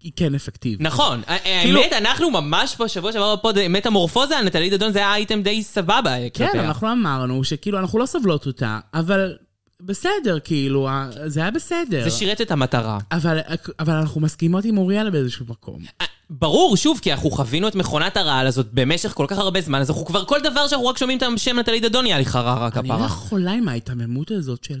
שהיא 0.00 0.12
כן 0.16 0.34
אפקטיבית. 0.34 0.80
נכון, 0.80 1.22
כאילו- 1.44 1.80
האמת, 1.80 1.92
אנחנו 1.92 2.30
ממש 2.30 2.76
בשבוע 2.80 3.12
שעבר 3.12 3.36
בפוד, 3.36 3.68
מטמורפוזה 3.68 4.38
על 4.38 4.44
נטלי 4.44 4.70
דדון, 4.70 4.92
זה 4.92 4.98
היה 4.98 5.14
אייטם 5.14 5.42
די 5.42 5.62
סבבה 5.62 6.16
כן, 6.34 6.46
כלפיה. 6.46 6.64
אנחנו 6.64 6.92
אמרנו 6.92 7.44
שכאילו, 7.44 7.78
אנחנו 7.78 7.98
לא 7.98 8.06
סובלות 8.06 8.46
אותה, 8.46 8.78
אבל 8.94 9.36
בסדר, 9.80 10.38
כאילו, 10.44 10.88
זה 11.26 11.40
היה 11.40 11.50
בסדר. 11.50 12.04
זה 12.04 12.10
שירת 12.10 12.40
את 12.40 12.50
המטרה. 12.50 12.98
אבל, 13.12 13.38
אבל 13.78 13.94
אנחנו 13.94 14.20
מסכימות 14.20 14.64
עם 14.64 14.78
אוריאלה 14.78 15.10
באיזשהו 15.10 15.46
מקום. 15.48 15.78
אה, 16.00 16.06
ברור, 16.30 16.76
שוב, 16.76 16.98
כי 17.02 17.12
אנחנו 17.12 17.30
חווינו 17.30 17.68
את 17.68 17.74
מכונת 17.74 18.16
הרעל 18.16 18.46
הזאת 18.46 18.66
במשך 18.72 19.12
כל 19.14 19.26
כך 19.28 19.38
הרבה 19.38 19.60
זמן, 19.60 19.80
אז 19.80 19.90
אנחנו 19.90 20.06
כבר 20.06 20.24
כל 20.24 20.40
דבר 20.40 20.68
שאנחנו 20.68 20.86
רק 20.86 20.98
שומעים 20.98 21.18
את 21.18 21.22
השם 21.36 21.58
נטלי 21.58 21.80
דדון, 21.80 22.04
נהיה 22.04 22.18
לי 22.18 22.24
חררה 22.26 22.66
רק 22.66 22.76
אני 22.76 22.88
לא 22.88 22.94
הפרה. 22.94 23.06
יכולה 23.06 23.52
עם 23.52 23.68
ההיתממות 23.68 24.30
הזאת 24.30 24.64
של 24.64 24.80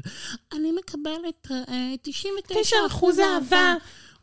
אני 0.52 0.68
מקבלת 0.78 1.48
אה, 1.68 1.94
99 2.02 2.76
9% 2.90 3.04
אהבה. 3.22 3.74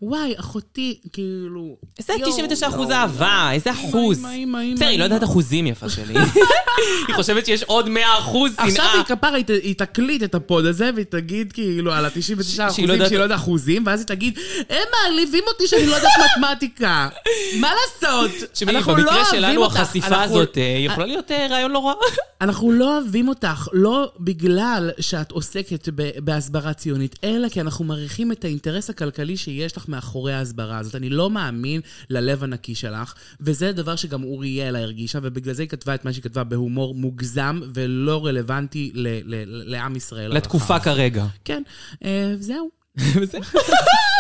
וואי, 0.01 0.33
אחותי, 0.37 0.99
כאילו... 1.13 1.75
איזה 1.99 2.13
יואו, 2.13 2.31
99 2.31 2.67
אחוז 2.67 2.89
יואו, 2.89 2.99
אהבה, 2.99 3.49
איזה 3.51 3.71
אחוז. 3.71 4.17
בסדר, 4.19 4.87
היא 4.87 4.99
לא 4.99 5.03
יודעת. 5.03 5.23
אחוזים 5.23 5.67
יפה 5.67 5.89
שלי. 5.89 6.13
היא 7.07 7.15
חושבת 7.15 7.45
שיש 7.45 7.63
עוד 7.63 7.89
100 7.89 8.17
אחוז 8.19 8.51
עכשיו 8.57 8.71
שנאה. 8.75 8.93
היא 8.93 9.03
כפרה, 9.03 9.35
היא, 9.63 9.75
תקליט 9.75 10.23
את 10.23 10.35
הפוד 10.35 10.65
הזה, 10.65 10.89
והיא 10.95 11.05
תגיד 11.05 11.51
כאילו 11.53 11.93
על 11.93 12.05
ה-99 12.05 12.13
אחוזים 12.13 12.43
שהיא 12.43 12.69
שהיא 12.71 12.87
לא 12.87 12.95
לא 12.95 13.23
יודעת- 13.23 13.39
אחוזים, 13.39 13.83
ואז 13.85 13.99
היא 13.99 14.07
תגיד, 14.07 14.39
הם 14.69 14.77
מעליבים 15.01 15.43
אותי 15.47 15.67
שאני 15.67 15.85
לא 15.85 15.95
יודעת 15.95 16.11
מתמטיקה. 16.37 17.09
מה 17.61 17.71
לעשות? 17.73 18.31
אנחנו 18.69 18.91
לא 18.95 19.01
במקרה 19.03 19.15
אוהבים 19.17 19.39
שלנו 19.39 19.63
אותך. 19.63 19.75
החשיפה 19.79 20.07
אנחנו- 20.07 20.23
הזאת 20.23 20.57
אה, 20.57 20.63
יכולה 20.79 21.05
להיות 21.05 21.31
אה, 21.31 21.47
רעיון 21.49 21.71
לא 21.71 21.79
רע. 21.85 21.93
אנחנו 22.41 22.71
לא 22.71 22.93
אוהבים 22.97 23.27
אותך, 23.27 23.67
לא 23.73 24.11
בגלל 24.19 24.91
שאת 24.99 25.31
עוסקת 25.31 25.89
בהסברה 26.17 26.73
ציונית, 26.73 27.15
אלא 27.23 27.49
כי 27.49 27.61
אנחנו 27.61 27.85
מעריכים 27.85 28.31
את 28.31 28.45
האינטרס 28.45 28.89
הכלכלי 28.89 29.37
שיש 29.37 29.77
לך 29.77 29.84
מאחורי 29.89 30.33
ההסברה 30.33 30.77
הזאת. 30.77 30.95
אני 30.95 31.09
לא 31.09 31.29
מאמין 31.29 31.81
ללב 32.09 32.43
הנקי 32.43 32.75
שלך, 32.75 33.13
וזה 33.39 33.71
דבר 33.71 33.95
שגם 33.95 34.23
אוריאלה 34.23 34.79
הרגישה, 34.79 35.19
ובגלל 35.23 35.53
זה 35.53 35.61
היא 35.61 35.69
כתבה 35.69 35.95
את 35.95 36.05
מה 36.05 36.13
שהיא 36.13 36.23
כתבה 36.23 36.43
בהומור 36.43 36.95
מוגזם 36.95 37.61
ולא 37.73 38.25
רלוונטי 38.25 38.91
ל- 38.93 39.07
ל- 39.35 39.71
לעם 39.71 39.95
ישראל. 39.95 40.25
הרחב. 40.25 40.37
לתקופה 40.37 40.79
כרגע. 40.79 41.25
כן, 41.45 41.63
אה, 42.05 42.33
זהו. 42.39 42.84
וזהו. 43.21 43.41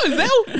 זהו. 0.07 0.55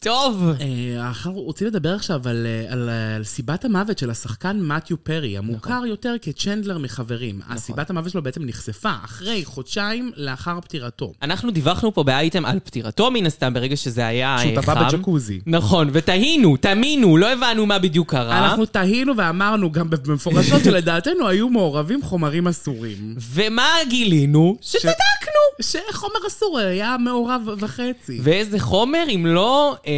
טוב. 0.00 0.50
אה, 0.60 1.06
אנחנו 1.06 1.32
רוצים 1.32 1.66
לדבר 1.66 1.94
עכשיו 1.94 2.28
על, 2.28 2.46
אה, 2.46 2.72
על, 2.72 2.88
על 3.16 3.24
סיבת 3.24 3.64
המוות 3.64 3.98
של 3.98 4.10
השחקן 4.10 4.60
מתיו 4.60 5.04
פרי, 5.04 5.38
המוכר 5.38 5.74
נכון. 5.74 5.88
יותר 5.88 6.14
כצ'נדלר 6.22 6.78
מחברים. 6.78 7.40
הסיבת 7.48 7.90
המוות 7.90 8.12
שלו 8.12 8.22
בעצם 8.22 8.40
נחשפה 8.44 8.92
אחרי 9.04 9.44
חודשיים 9.44 10.12
לאחר 10.16 10.60
פטירתו. 10.60 11.12
אנחנו 11.22 11.50
דיווחנו 11.50 11.94
פה 11.94 12.02
באייטם 12.02 12.44
על 12.44 12.58
פטירתו 12.60 13.10
מן 13.10 13.26
הסתם 13.26 13.54
ברגע 13.54 13.76
שזה 13.76 14.06
היה 14.06 14.36
שהוא 14.38 14.56
אה, 14.56 14.62
טבע 14.62 14.74
חם. 14.74 14.88
בג'קוזי. 14.88 15.40
נכון, 15.46 15.90
ותהינו, 15.92 16.56
תאמינו, 16.56 17.16
לא 17.16 17.32
הבנו 17.32 17.66
מה 17.66 17.78
בדיוק 17.78 18.10
קרה. 18.10 18.46
אנחנו 18.46 18.66
תהינו 18.66 19.16
ואמרנו 19.16 19.72
גם 19.72 19.90
במפורשות 19.90 20.64
שלדעתנו 20.64 21.28
היו 21.28 21.48
מעורבים 21.48 22.02
חומרים 22.02 22.48
אסורים. 22.48 23.14
ומה 23.32 23.68
גילינו? 23.88 24.56
שצדקנו. 24.60 25.25
שחומר 25.60 26.14
אסור 26.28 26.58
היה 26.58 26.96
מעורב 27.00 27.42
וחצי. 27.58 28.20
ואיזה 28.22 28.58
חומר 28.60 29.04
אם 29.08 29.26
לא, 29.26 29.76
אה, 29.86 29.92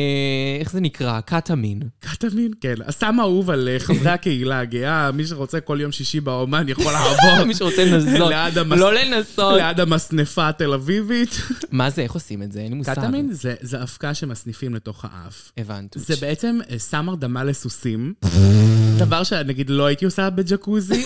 איך 0.60 0.72
זה 0.72 0.80
נקרא? 0.80 1.20
קטמין. 1.20 1.80
קטמין, 2.00 2.50
כן. 2.60 2.74
הסם 2.86 3.20
האהוב 3.20 3.50
על 3.50 3.68
אה, 3.68 3.78
חברי 3.78 4.10
הקהילה 4.10 4.58
הגאה, 4.60 5.10
מי 5.12 5.26
שרוצה 5.26 5.60
כל 5.60 5.78
יום 5.80 5.92
שישי 5.92 6.20
באומן 6.20 6.68
יכול 6.68 6.92
לעבור. 6.92 7.44
מי 7.48 7.54
שרוצה 7.54 7.84
לנסות. 7.84 8.32
המס- 8.56 8.78
לא 8.78 8.94
לנסות. 8.94 9.54
ליד 9.54 9.80
המסנפה 9.80 10.48
התל 10.48 10.72
אביבית. 10.72 11.30
מה 11.70 11.90
זה, 11.90 12.02
איך 12.02 12.12
עושים 12.12 12.42
את 12.42 12.52
זה? 12.52 12.60
אין 12.60 12.68
לי 12.68 12.74
מושג. 12.74 12.92
קטמין 12.92 13.32
זה, 13.32 13.54
זה 13.60 13.82
אבקה 13.82 14.14
שמסניפים 14.14 14.74
לתוך 14.74 15.04
האף. 15.04 15.52
הבנתי. 15.58 15.98
זה 15.98 16.14
בעצם 16.20 16.58
אה, 16.70 16.78
סם 16.78 17.08
הרדמה 17.08 17.44
לסוסים. 17.44 18.14
דבר 18.98 19.22
שנגיד 19.22 19.70
לא 19.70 19.86
הייתי 19.86 20.04
עושה 20.04 20.30
בג'קוזי. 20.30 21.04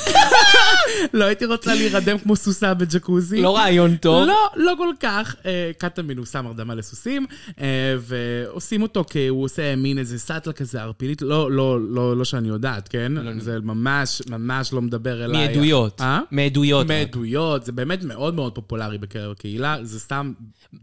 לא 1.13 1.25
הייתי 1.25 1.45
רוצה 1.45 1.75
להירדם 1.75 2.19
כמו 2.19 2.37
סוסה 2.37 2.75
בג'קוזי. 2.75 3.43
לא 3.43 3.57
רעיון 3.57 3.97
טוב. 3.97 4.27
לא, 4.27 4.49
לא 4.57 4.73
כל 4.79 4.93
כך. 5.01 5.37
אה, 5.47 5.71
קטמין 5.79 6.19
הוא 6.19 6.27
סם 6.27 6.47
הרדמה 6.47 6.75
לסוסים, 6.75 7.27
אה, 7.61 7.67
ועושים 7.99 8.83
אותו 8.83 9.05
כי 9.11 9.27
הוא 9.27 9.45
עושה 9.45 9.77
מין 9.77 9.99
איזה 9.99 10.19
סאטלה 10.19 10.53
כזה 10.53 10.83
ערפילית. 10.83 11.23
לא, 11.23 11.51
לא, 11.51 11.81
לא, 11.81 12.17
לא 12.17 12.25
שאני 12.25 12.49
יודעת, 12.49 12.89
כן? 12.89 13.13
זה 13.39 13.59
ממש, 13.63 14.23
ממש 14.31 14.73
לא 14.73 14.83
מדבר 14.83 15.25
אליי. 15.25 15.47
מעדויות. 15.47 16.01
אה? 16.01 16.21
מעדויות. 16.31 16.87
מעדויות, 16.87 17.65
זה 17.65 17.73
באמת 17.73 18.03
מאוד 18.03 18.35
מאוד 18.35 18.55
פופולרי 18.55 18.99
בקרב 18.99 19.33
הקהילה, 19.33 19.77
זה 19.83 20.01
סתם... 20.01 20.33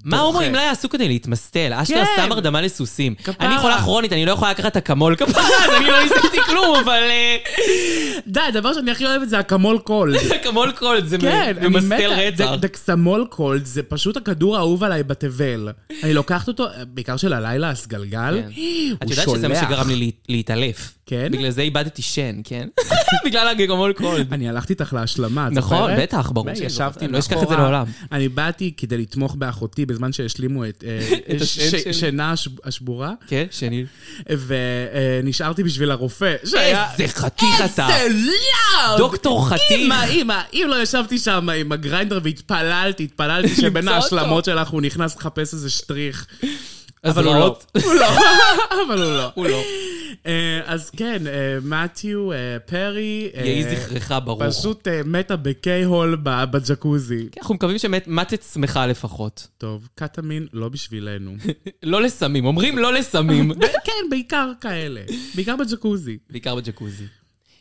מה. 0.05 0.19
אומרים 0.19 0.55
לא 0.55 0.59
יעשו 0.59 0.89
כדי 0.89 1.07
להתמסטל? 1.07 1.73
אשכרה 1.73 2.05
כן. 2.05 2.11
סתם 2.21 2.31
הרדמה 2.31 2.61
לסוסים. 2.61 3.15
אני 3.39 3.57
חולה 3.57 3.81
כרונית, 3.81 4.13
אני 4.13 4.25
לא 4.25 4.31
יכולה 4.31 4.51
לקחת 4.51 4.77
אקמול 4.77 5.15
כפרה, 5.15 5.43
אז 5.43 5.75
אני 5.77 5.87
לא 5.87 6.03
ניסיתי 6.03 6.37
כלום, 6.45 6.77
אבל... 6.83 7.01
די, 8.27 8.39
הדבר 8.39 8.73
שאני 8.73 8.91
הכי 8.91 9.05
אוהבת 9.05 9.29
זה 9.29 9.39
אקמול 9.39 9.77
קול. 9.77 9.98
קולד. 9.99 10.15
אקמול 10.35 10.71
קולד, 10.71 11.05
זה 11.05 11.17
כן, 11.17 11.55
ממסטל 11.61 11.95
מתה. 11.95 12.07
רצח. 12.45 12.51
דקסמול 12.59 13.25
קולד 13.29 13.65
זה 13.65 13.83
פשוט 13.83 14.17
הכדור 14.17 14.55
האהוב 14.57 14.83
עליי 14.83 15.03
בתבל. 15.03 15.69
אני 16.03 16.13
לוקחת 16.13 16.47
אותו, 16.47 16.65
בעיקר 16.87 17.17
של 17.17 17.33
הלילה, 17.33 17.69
הסגלגל. 17.69 18.41
כן. 18.41 18.49
הוא 18.55 18.97
את 19.03 19.09
יודעת 19.09 19.29
שזה 19.29 19.47
מה 19.47 19.55
שולח. 19.55 19.67
שגרם 19.69 19.89
לי 19.89 19.95
לה- 19.95 20.11
להתעלף. 20.29 20.93
כן? 21.05 21.27
בגלל 21.31 21.49
זה 21.49 21.61
איבדתי 21.61 22.01
שן, 22.01 22.35
כן? 22.43 22.67
בגלל 23.25 23.47
הגגמול 23.47 23.93
קולד. 23.93 24.33
אני 24.33 24.49
הלכתי 24.49 24.73
איתך 24.73 24.93
להשלמה, 24.93 25.47
את 25.47 25.51
נכון, 25.51 25.77
זוכרת? 25.77 25.99
בטח, 25.99 26.31
ברור 26.31 26.55
שאני 26.55 26.65
ישבתי 26.65 26.73
זוכרת. 26.93 27.03
אני 27.03 27.11
לא 27.11 27.19
אשכח 27.19 27.33
את 27.33 27.39
זה 27.39 27.45
מאחורה. 27.45 27.61
לעולם. 27.61 27.85
אני 28.11 28.29
באתי 28.29 28.73
כדי 28.77 28.97
לתמוך 28.97 29.35
באחותי 29.35 29.85
בזמן 29.85 30.11
שהשלימו 30.13 30.65
את 30.65 30.83
אה. 30.87 31.45
שינה 31.93 32.31
הש- 32.31 32.47
השבורה, 32.63 33.13
כן, 33.27 33.45
שני. 33.51 33.85
ונשארתי 35.23 35.63
בשביל 35.63 35.91
הרופא. 35.91 36.35
איזה 36.43 37.07
חתיך 37.07 37.61
אתה. 37.73 37.87
איזה 37.95 38.19
לאוד! 38.19 38.97
דוקטור 38.97 39.49
חתיך. 39.49 39.88
אמא, 39.89 40.05
אמא, 40.11 40.41
אם 40.53 40.67
לא 40.69 40.81
ישבתי 40.81 41.17
שם 41.17 41.49
עם 41.49 41.71
הגריינדר 41.71 42.19
והתפללתי, 42.23 43.03
התפללתי 43.03 43.55
שבין. 43.55 43.87
ההשלמות 43.87 44.45
שלך 44.45 44.69
הוא 44.69 44.81
נכנס 44.81 45.15
לחפש 45.15 45.53
איזה 45.53 45.69
שטריך. 45.69 46.27
אז 47.03 47.13
אבל 47.13 47.25
הוא 47.25 47.35
לא. 47.35 47.59
הוא 47.83 47.93
לא. 47.93 48.07
אבל 48.87 49.01
הוא 49.01 49.13
לא. 49.13 49.31
הוא 49.35 49.47
לא. 49.47 49.61
אה, 50.25 50.61
אז 50.65 50.89
כן, 50.89 51.27
אה, 51.27 51.57
מתיו 51.63 52.31
אה, 52.31 52.37
פרי, 52.65 53.29
אה, 53.35 53.45
יהי 53.45 53.63
זכרך 53.63 54.11
ברוך. 54.23 54.43
פשוט 54.43 54.87
אה, 54.87 55.01
מתה 55.05 55.35
בקיי-הול 55.35 56.17
בג'קוזי. 56.23 57.27
כן, 57.31 57.41
אנחנו 57.41 57.55
מקווים 57.55 57.77
שמטת 57.77 58.43
שמחה 58.53 58.87
לפחות. 58.87 59.47
טוב, 59.57 59.87
קטמין 59.95 60.47
לא 60.53 60.69
בשבילנו. 60.69 61.35
לא 61.83 62.01
לסמים, 62.01 62.45
אומרים 62.45 62.77
לא 62.77 62.93
לסמים. 62.93 63.51
כן, 63.85 64.09
בעיקר 64.09 64.51
כאלה. 64.61 65.01
בעיקר 65.35 65.55
בג'קוזי. 65.55 66.17
בעיקר 66.29 66.55
בג'קוזי. 66.55 67.05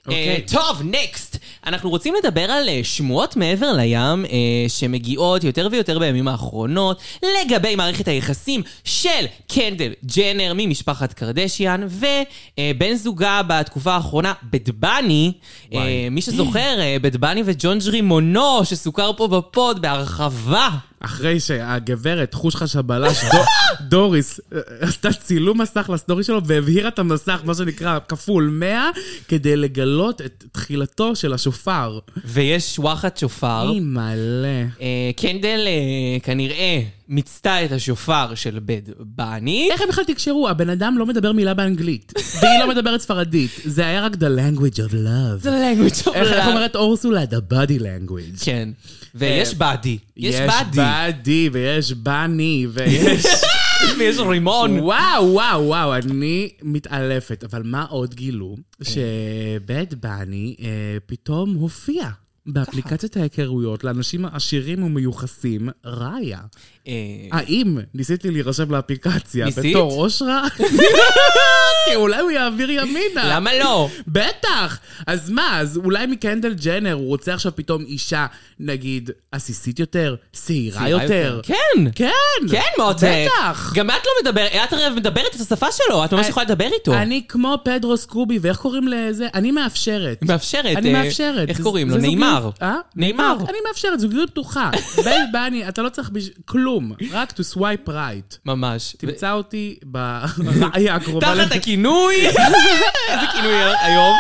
אוקיי. 0.09 0.29
אה, 0.29 0.39
טוב, 0.53 0.83
נקסט. 0.85 1.39
אנחנו 1.67 1.91
רוצים 1.91 2.15
לדבר 2.25 2.43
על 2.43 2.69
אה, 2.69 2.81
שמועות 2.83 3.37
מעבר 3.37 3.73
לים 3.73 4.25
אה, 4.25 4.69
שמגיעות 4.69 5.45
יותר 5.45 5.69
ויותר 5.71 5.99
בימים 5.99 6.29
האחרונות 6.29 7.01
לגבי 7.23 7.77
מערכת 7.77 8.09
היחסים 8.09 8.63
של 8.85 9.27
קנדל 9.49 9.93
ג'נר 10.17 10.53
ממשפחת 10.57 11.13
קרדשיאן 11.13 11.87
ובן 11.89 12.95
זוגה 12.95 13.41
בתקופה 13.47 13.93
האחרונה, 13.93 14.33
בית 14.43 14.69
בני. 14.71 15.33
אה, 15.73 15.79
וואי. 15.79 16.09
מי 16.09 16.23
שזוכר, 16.23 16.81
אה, 16.81 16.97
בית 17.03 17.17
בני 17.17 17.43
וג'ון 17.45 17.79
ג'רימונו 17.79 18.65
שסוכר 18.65 19.13
פה 19.17 19.29
בפוד 19.29 19.83
בהרחבה. 19.83 20.69
אחרי 21.01 21.41
שהגברת 21.41 22.35
חושך 22.35 22.69
שבלש 22.69 23.25
דו- 23.33 23.45
דוריס 23.89 24.41
אה, 24.53 24.59
עשתה 24.81 25.13
צילום 25.13 25.61
מסך 25.61 25.91
לסטורי 25.93 26.25
שלו 26.25 26.45
והבהירה 26.45 26.89
את 26.89 26.99
המסך, 26.99 27.41
מה 27.45 27.55
שנקרא, 27.55 27.99
כפול 28.09 28.49
100, 28.53 28.91
כדי 29.29 29.57
לגלות 29.57 30.21
את 30.21 30.45
תחילתו 30.53 31.17
של 31.17 31.33
השופר. 31.33 31.99
ויש 32.25 32.79
וואחד 32.79 33.17
שופר. 33.17 33.71
אי 33.71 33.81
מלא. 33.81 34.49
אה, 34.81 35.11
קנדל 35.17 35.61
אה, 35.67 36.21
כנראה 36.23 36.81
מיצתה 37.09 37.65
את 37.65 37.73
השופר 37.73 38.35
של 38.35 38.59
בית 38.59 38.89
בני. 38.99 39.69
איך 39.73 39.81
הם 39.81 39.89
בכלל 39.89 40.05
תקשרו? 40.05 40.49
הבן 40.49 40.71
אדם 40.71 40.99
לא 40.99 41.07
מדבר 41.07 41.33
מילה 41.33 41.55
באנגלית, 41.55 42.13
והיא 42.43 42.61
לא 42.61 42.69
מדברת 42.69 43.01
ספרדית. 43.01 43.51
זה 43.65 43.87
היה 43.87 44.05
רק 44.05 44.15
the 44.15 44.17
language 44.17 44.77
of 44.77 44.93
love. 44.93 45.43
זה 45.43 45.73
language 45.73 46.07
of 46.07 46.15
איך 46.15 46.33
איך 46.33 46.47
love. 46.47 46.49
אומרת 46.49 46.77
אורסולה? 46.77 47.23
the 47.25 47.53
body 47.53 47.81
language. 47.81 48.45
כן. 48.45 48.69
ויש 49.15 49.55
באדי. 49.55 49.99
יש 50.17 50.37
באדי. 50.37 50.77
באדי, 50.77 51.51
ויש 51.53 51.93
בני, 51.93 52.67
ויש... 52.71 53.27
ויש 53.99 54.19
רימון. 54.19 54.79
וואו, 54.79 55.33
וואו, 55.33 55.63
וואו, 55.63 55.95
אני 55.95 56.49
מתעלפת. 56.63 57.45
אבל 57.45 57.63
מה 57.65 57.85
עוד 57.85 58.15
גילו? 58.15 58.57
שבית 58.83 59.95
בני 59.95 60.57
אה, 60.61 60.67
פתאום 61.07 61.55
הופיע. 61.55 62.09
באפליקציית 62.49 63.17
ההיכרויות 63.17 63.85
לאנשים 63.85 64.25
עשירים 64.25 64.83
ומיוחסים, 64.83 65.69
ראיה. 65.85 66.41
אה, 66.89 66.95
האם 67.39 67.79
ניסיתי 67.95 68.31
להירשם 68.31 68.71
לאפליקציה 68.75 69.45
ניסית? 69.47 69.65
בתור 69.77 69.93
אושרה? 70.03 70.43
כי 71.89 71.97
אולי 71.97 72.21
הוא 72.21 72.31
יעביר 72.31 72.71
ימינה. 72.71 73.23
למה 73.37 73.51
לא? 73.59 73.89
בטח! 74.09 74.79
אז 75.07 75.31
מה, 75.31 75.61
אז 75.61 75.77
אולי 75.85 76.07
מקנדל 76.07 76.55
ג'נר 76.55 76.93
הוא 76.93 77.07
רוצה 77.09 77.35
עכשיו 77.35 77.53
פתאום 77.57 77.83
אישה, 77.85 78.27
נגיד, 78.61 79.11
עסיסית 79.33 79.79
יותר, 79.79 80.15
שעירה 80.47 80.89
יותר. 80.89 81.41
כן. 81.43 81.55
כן! 81.95 82.09
כן, 82.51 82.61
מותק. 82.79 83.27
בטח! 83.39 83.73
גם 83.75 83.91
את 83.91 83.95
לא 84.07 84.13
מדברת, 84.31 84.51
את 84.65 84.73
הרי 84.73 84.91
מדברת 84.97 85.35
את 85.37 85.41
השפה 85.41 85.67
שלו, 85.73 86.05
את 86.05 86.13
ממש 86.13 86.21
אני- 86.21 86.29
יכולה 86.31 86.45
לדבר 86.47 86.69
איתו. 86.75 86.95
אני 86.95 87.23
כמו 87.29 87.59
פדרו 87.65 87.97
סקובי, 87.97 88.39
ואיך 88.43 88.57
קוראים 88.59 88.89
לזה? 88.89 89.29
אני 89.35 89.51
מאפשרת. 89.51 90.23
מאפשרת. 90.23 90.77
אני 90.77 90.95
אה, 90.95 91.03
מאפשרת. 91.03 91.49
איך 91.49 91.61
קוראים 91.61 91.91
לו? 91.91 91.97
נאמר. 91.97 92.51
אה? 92.63 92.77
נאמר. 92.97 93.37
אני 93.49 93.59
מאפשרת, 93.69 94.01
זוגיות 94.01 94.31
פתוחה. 94.31 94.71
בני, 95.33 95.69
אתה 95.69 95.83
לא 95.83 95.89
צריך 95.89 96.11
בש- 96.11 96.31
כלום, 96.79 96.93
רק 97.13 97.33
to 97.33 97.57
swipe 97.57 97.89
right. 97.89 98.37
ממש. 98.45 98.97
תמצא 98.99 99.33
אותי 99.33 99.79
ברעיה 99.85 100.95
הקרובה. 100.95 101.35
תחת 101.45 101.53
הכינוי, 101.57 102.15
איזה 103.09 103.27
כינוי 103.33 103.55
היום? 103.81 104.15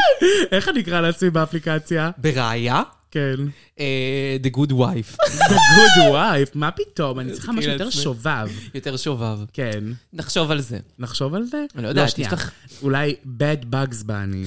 איך 0.52 0.68
אני 0.68 0.80
אקרא 0.80 1.00
לעצמי 1.00 1.30
באפליקציה? 1.30 2.10
בראיה, 2.18 2.82
כן. 3.10 3.34
אה, 3.80 4.36
The 4.42 4.56
Good 4.56 4.70
Wife. 4.72 5.16
The 5.50 5.54
good 5.54 6.12
wife, 6.12 6.50
מה 6.54 6.70
פתאום? 6.70 7.20
אני 7.20 7.32
צריכה 7.32 7.52
משהו 7.52 7.72
יותר 7.72 7.88
עצמי. 7.88 8.02
שובב. 8.02 8.48
יותר 8.74 8.96
שובב. 8.96 9.38
כן. 9.52 9.84
נחשוב 10.12 10.50
על 10.50 10.60
זה. 10.60 10.78
נחשוב 10.98 11.34
על 11.34 11.44
זה? 11.44 11.64
אני 11.74 11.82
לא 11.82 11.88
יודעת. 11.88 12.18
יש 12.18 12.32
לך- 12.32 12.50
אולי 12.82 13.14
bad 13.38 13.64
bugs 13.74 14.04
בני. 14.06 14.44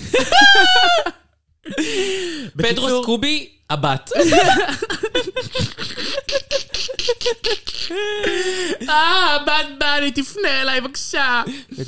פדרו 2.57 3.01
סקובי, 3.03 3.49
הבת. 3.69 4.09
אה, 8.89 9.37
bad 9.45 9.65
בני, 9.79 10.11
תפנה 10.11 10.61
אליי 10.61 10.81
בבקשה. 10.81 11.41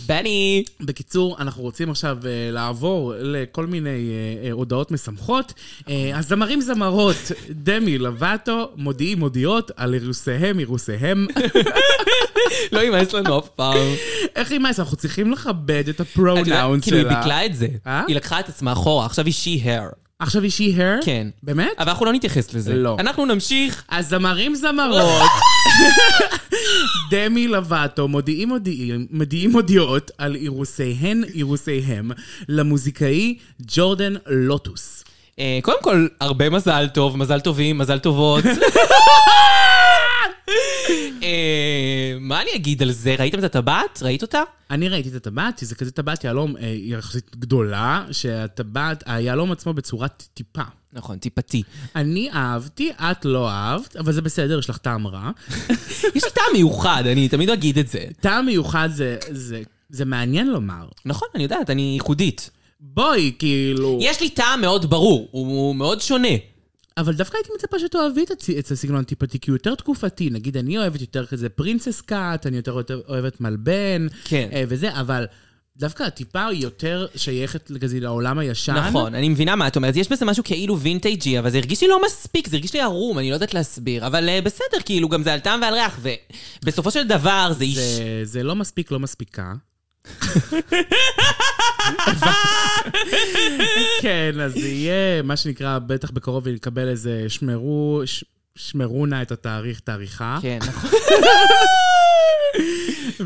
בני. 0.07 0.63
בקיצור, 0.79 1.35
אנחנו 1.39 1.63
רוצים 1.63 1.89
עכשיו 1.89 2.17
uh, 2.21 2.25
לעבור 2.51 3.13
לכל 3.17 3.65
מיני 3.65 3.89
uh, 3.89 4.47
uh, 4.47 4.51
הודעות 4.51 4.91
משמחות. 4.91 5.53
הזמרים 6.13 6.61
זמרות, 6.61 7.31
דמי 7.49 7.97
לובטו, 7.97 8.71
מודיעים 8.75 9.19
מודיעות 9.19 9.71
על 9.75 9.93
אירוסיהם, 9.93 10.59
אירוסיהם. 10.59 11.27
לא 12.71 12.79
יימאס 12.79 13.13
לנו 13.13 13.39
אף 13.39 13.49
פעם. 13.49 13.77
איך 14.35 14.51
היא 14.51 14.59
מייס? 14.59 14.79
אנחנו 14.79 14.97
צריכים 14.97 15.31
לכבד 15.31 15.89
את 15.89 15.99
הפרונאון 15.99 16.81
כאילו, 16.81 16.97
היא 16.97 17.05
שלה. 17.05 17.19
ביטלה 17.19 17.45
את 17.45 17.55
זה. 17.55 17.67
אה? 17.87 18.03
היא 18.07 18.15
לקחה 18.15 18.39
את 18.39 18.49
עצמה 18.49 18.71
אחורה, 18.71 19.05
עכשיו 19.05 19.25
היא 19.25 19.33
she-hair. 19.33 20.02
עכשיו 20.19 20.41
היא 20.41 20.51
she 20.51 20.77
hair? 20.77 21.05
כן. 21.05 21.27
באמת? 21.43 21.71
אבל 21.79 21.89
אנחנו 21.89 22.05
לא 22.05 22.13
נתייחס 22.13 22.53
לזה. 22.53 22.73
לא. 22.73 22.95
אנחנו 22.99 23.25
נמשיך. 23.25 23.83
אז 23.89 24.09
זמרים 24.09 24.55
זמרות, 24.55 25.29
דמי 27.11 27.47
לובטו 27.47 28.07
מודיעים 28.07 28.49
מודיעים, 28.49 29.07
מודיעים 29.11 29.51
מודיעות 29.51 30.11
על 30.17 30.35
אירוסיהן 30.35 31.23
אירוסיהם 31.35 32.11
למוזיקאי 32.49 33.37
ג'ורדן 33.61 34.13
לוטוס. 34.27 35.03
אה, 35.39 35.59
קודם 35.61 35.81
כל, 35.81 36.07
הרבה 36.21 36.49
מזל 36.49 36.87
טוב, 36.93 37.17
מזל 37.17 37.39
טובים, 37.39 37.77
מזל 37.77 37.99
טובות. 37.99 38.43
אה, 41.23 42.13
מה 42.19 42.41
אני 42.41 42.49
אגיד 42.55 42.81
על 42.81 42.91
זה? 42.91 43.15
ראיתם 43.19 43.39
את 43.39 43.43
הטבעת? 43.43 43.99
ראית 44.03 44.21
אותה? 44.21 44.41
אני 44.71 44.89
ראיתי 44.89 45.09
את 45.09 45.13
הטבעת, 45.13 45.57
זה 45.61 45.75
כזה 45.75 45.91
טבעת 45.91 46.23
יהלום 46.23 46.57
אה, 46.57 46.75
יחסית 46.77 47.35
גדולה, 47.35 48.05
שהטבעת, 48.11 49.03
היהלום 49.05 49.51
עצמו 49.51 49.73
בצורת 49.73 50.23
טיפה. 50.33 50.61
נכון, 50.93 51.17
טיפתי. 51.17 51.63
אני 51.95 52.31
אהבתי, 52.31 52.91
את 52.91 53.25
לא 53.25 53.49
אהבת, 53.49 53.95
אבל 53.95 54.11
זה 54.11 54.21
בסדר, 54.21 54.59
יש 54.59 54.69
לך 54.69 54.77
טעם 54.77 55.07
רע. 55.07 55.31
יש 56.15 56.23
לי 56.23 56.31
טעם 56.33 56.53
מיוחד, 56.53 57.03
אני 57.07 57.29
תמיד 57.29 57.49
אגיד 57.49 57.77
את 57.77 57.87
זה. 57.87 58.05
טעם 58.19 58.45
מיוחד 58.45 58.89
זה, 58.93 59.17
זה, 59.29 59.61
זה 59.89 60.05
מעניין 60.05 60.47
לומר. 60.47 60.87
נכון, 61.05 61.27
אני 61.35 61.43
יודעת, 61.43 61.69
אני 61.69 61.91
ייחודית. 61.93 62.49
בואי, 62.79 63.31
כאילו... 63.39 63.99
יש 64.01 64.21
לי 64.21 64.29
טעם 64.29 64.61
מאוד 64.61 64.89
ברור, 64.89 65.27
הוא 65.31 65.75
מאוד 65.75 66.01
שונה. 66.01 66.52
אבל 66.97 67.13
דווקא 67.13 67.37
הייתי 67.37 67.49
מצפה 67.55 67.79
שתאהבי 67.79 68.23
את 68.59 68.71
הסגנון 68.71 69.01
הטיפתי, 69.01 69.39
כי 69.39 69.51
הוא 69.51 69.55
יותר 69.55 69.75
תקופתי. 69.75 70.29
נגיד, 70.29 70.57
אני 70.57 70.77
אוהבת 70.77 71.01
יותר 71.01 71.25
כזה 71.25 71.49
פרינסס 71.49 72.01
קאט, 72.01 72.47
אני 72.47 72.57
יותר 72.57 72.81
אוהבת 73.09 73.41
מלבן, 73.41 74.07
כן. 74.23 74.49
אה, 74.53 74.63
וזה, 74.67 74.99
אבל 74.99 75.25
דווקא 75.77 76.03
הטיפה 76.03 76.45
היא 76.45 76.63
יותר 76.63 77.07
שייכת 77.15 77.71
כזה 77.81 77.99
לעולם 77.99 78.39
הישן. 78.39 78.73
נכון, 78.73 79.15
אני 79.15 79.29
מבינה 79.29 79.55
מה 79.55 79.67
את 79.67 79.75
אומרת. 79.75 79.95
יש 79.95 80.11
בזה 80.11 80.25
משהו 80.25 80.43
כאילו 80.43 80.79
וינטייג'י, 80.79 81.39
אבל 81.39 81.49
זה 81.49 81.57
הרגיש 81.57 81.81
לי 81.81 81.87
לא 81.87 82.01
מספיק, 82.05 82.47
זה 82.47 82.55
הרגיש 82.55 82.73
לי 82.73 82.81
ערום, 82.81 83.19
אני 83.19 83.29
לא 83.29 83.33
יודעת 83.33 83.53
להסביר. 83.53 84.07
אבל 84.07 84.29
אה, 84.29 84.41
בסדר, 84.41 84.77
כאילו, 84.85 85.09
גם 85.09 85.23
זה 85.23 85.33
על 85.33 85.39
טעם 85.39 85.61
ועל 85.61 85.73
ריח, 85.73 85.99
ובסופו 86.63 86.91
של 86.91 87.07
דבר 87.07 87.53
זה 87.57 87.63
איש... 87.63 87.77
זה, 87.77 88.21
זה 88.23 88.43
לא 88.43 88.55
מספיק, 88.55 88.91
לא 88.91 88.99
מספיקה. 88.99 89.53
כן, 94.01 94.31
אז 94.41 94.53
זה 94.53 94.67
יהיה, 94.67 95.21
מה 95.21 95.37
שנקרא, 95.37 95.79
בטח 95.79 96.11
בקרוב 96.11 96.47
נקבל 96.47 96.87
איזה 96.87 97.25
שמרו, 97.27 98.01
ש, 98.05 98.23
שמרו 98.55 99.05
נא 99.05 99.21
את 99.21 99.31
התאריך, 99.31 99.79
תאריכה. 99.79 100.37
כן, 100.41 100.59
נכון. 100.67 100.89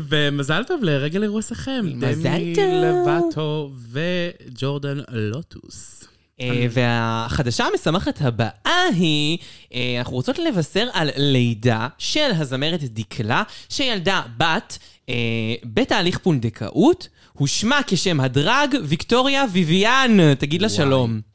ומזל 0.08 0.64
טוב 0.64 0.84
לרגל 0.84 1.22
אירוסכם. 1.22 1.86
מזל 1.94 2.22
דמי 2.22 2.54
טוב. 2.54 2.64
לבטו 2.64 3.70
וג'ורדן 3.92 4.98
לוטוס. 5.10 6.04
אה, 6.40 6.66
והחדשה 6.70 7.64
המשמחת 7.64 8.20
הבאה 8.20 8.84
היא, 8.94 9.38
אה, 9.74 9.96
אנחנו 9.98 10.16
רוצות 10.16 10.38
לבשר 10.38 10.88
על 10.92 11.10
לידה 11.16 11.88
של 11.98 12.30
הזמרת 12.34 12.82
דקלה, 12.82 13.42
שילדה 13.68 14.22
בת 14.36 14.78
בתהליך 15.64 16.18
פונדקאות, 16.18 17.08
הושמע 17.32 17.80
כשם 17.86 18.20
הדרג 18.20 18.76
ויקטוריה 18.84 19.44
ויביאן, 19.52 20.34
תגיד 20.34 20.62
לה 20.62 20.68
וואי. 20.68 20.76
שלום. 20.76 21.27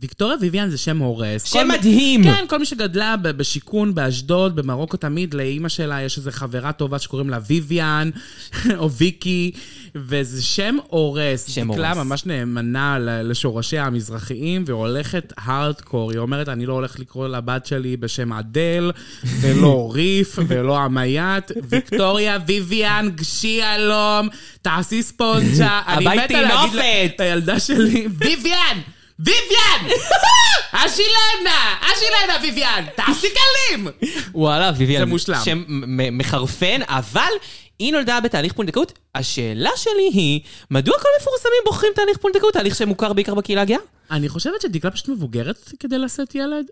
ויקטוריה 0.00 0.36
ויvian 0.40 0.68
זה 0.70 0.78
שם 0.78 0.98
הורס. 0.98 1.44
שם 1.44 1.58
כל 1.58 1.64
מי- 1.68 1.74
מדהים. 1.78 2.24
כן, 2.24 2.44
כל 2.48 2.58
מי 2.58 2.64
שגדלה 2.66 3.16
ב- 3.16 3.28
בשיכון, 3.28 3.94
באשדוד, 3.94 4.56
במרוקו 4.56 4.96
תמיד, 4.96 5.34
לאימא 5.34 5.68
שלה 5.68 6.02
יש 6.02 6.18
איזו 6.18 6.30
חברה 6.32 6.72
טובה 6.72 6.98
שקוראים 6.98 7.30
לה 7.30 7.38
ויvian, 7.48 8.18
או 8.78 8.90
ויקי, 8.90 9.50
וזה 9.94 10.42
שם 10.42 10.76
הורס. 10.88 11.50
שם 11.50 11.72
דקלה 11.72 11.92
הורס. 11.92 12.04
ממש 12.06 12.26
נאמנה 12.26 12.98
לשורשיה 13.00 13.84
המזרחיים, 13.84 14.64
והולכת 14.66 15.32
הארדקור. 15.36 16.10
היא 16.10 16.18
אומרת, 16.18 16.48
אני 16.48 16.66
לא 16.66 16.72
הולך 16.72 16.98
לקרוא 17.00 17.28
לבת 17.28 17.66
שלי 17.66 17.96
בשם 17.96 18.32
אדל, 18.32 18.90
ולא 19.40 19.90
ריף, 19.94 20.38
ולא 20.48 20.78
עמיית. 20.78 21.50
ויקטוריה 21.68 22.38
ויvian, 22.46 23.08
גשי 23.14 23.60
אלום, 23.76 24.28
תעשי 24.62 25.02
ספונג'ה. 25.02 25.80
להגיד 26.00 26.36
לה- 26.36 26.62
נופת. 26.62 26.80
לילדה 27.20 27.60
שלי, 27.60 28.06
ויvian! 28.18 28.95
ויvian! 29.20 29.92
אשילנה! 30.72 31.76
אשילנה, 31.80 32.42
ויvian! 32.42 32.90
תעשי 32.96 33.26
כלים! 33.26 33.88
וואלה, 34.34 34.72
ויביאן. 34.76 35.00
זה 35.00 35.06
מושלם. 35.06 35.40
שם 35.44 35.64
מחרפן, 36.12 36.80
אבל 36.86 37.32
היא 37.78 37.92
נולדה 37.92 38.20
בתהליך 38.20 38.52
פונדקאות. 38.52 38.92
השאלה 39.14 39.70
שלי 39.76 40.10
היא, 40.12 40.40
מדוע 40.70 40.98
כל 40.98 41.08
המפורסמים 41.18 41.60
בוחרים 41.64 41.92
תהליך 41.94 42.18
פונדקאות? 42.18 42.52
תהליך 42.52 42.74
שמוכר 42.74 43.12
בעיקר 43.12 43.34
בקהילה 43.34 43.62
הגאה? 43.62 43.78
אני 44.10 44.28
חושבת 44.28 44.60
שדקלה 44.60 44.90
פשוט 44.90 45.08
מבוגרת 45.08 45.72
כדי 45.80 45.98
לשאת 45.98 46.34
ילד, 46.34 46.66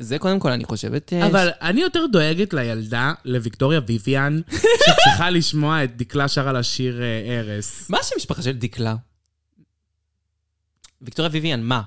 זה 0.00 0.18
קודם 0.18 0.38
כל, 0.38 0.50
אני 0.50 0.64
חושבת... 0.64 1.12
אה, 1.12 1.26
אבל 1.26 1.48
אני 1.62 1.80
יותר 1.80 2.06
דואגת 2.12 2.54
לילדה, 2.54 3.12
לוויקטוריה 3.24 3.80
ויvian, 3.86 4.54
שצריכה 4.84 5.30
לשמוע 5.30 5.84
את 5.84 5.96
דקלה 5.96 6.28
שרה 6.28 6.52
לה 6.52 6.62
שיר 6.62 7.02
אה, 7.02 7.38
ארס. 7.38 7.90
מה 7.90 7.98
השם 7.98 8.14
משפחה 8.16 8.42
של 8.42 8.52
דקלה? 8.52 8.94
ויקטוריה 11.02 11.30
ויביאן, 11.32 11.62
מה? 11.62 11.82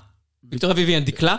ויקטוריה 0.50 0.76
ויביאן 0.76 1.04
דקלה? 1.04 1.36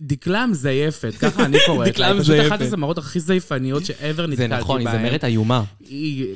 דקלה 0.00 0.46
מזייפת, 0.46 1.14
ככה 1.20 1.44
אני 1.44 1.58
קוראת. 1.66 1.88
דקלה 1.88 2.08
לה. 2.08 2.14
היא 2.14 2.22
פשוט 2.22 2.34
מזייפת. 2.34 2.52
אחת 2.52 2.60
הזמרות 2.60 2.98
הכי 2.98 3.20
זייפניות 3.20 3.84
שאבר 3.84 4.26
נתקלתי 4.26 4.36
זה 4.36 4.48
בהן. 4.48 4.60
נכון, 4.60 4.80
היא 4.80 4.88
זמרת 4.90 5.24
איומה. 5.24 5.62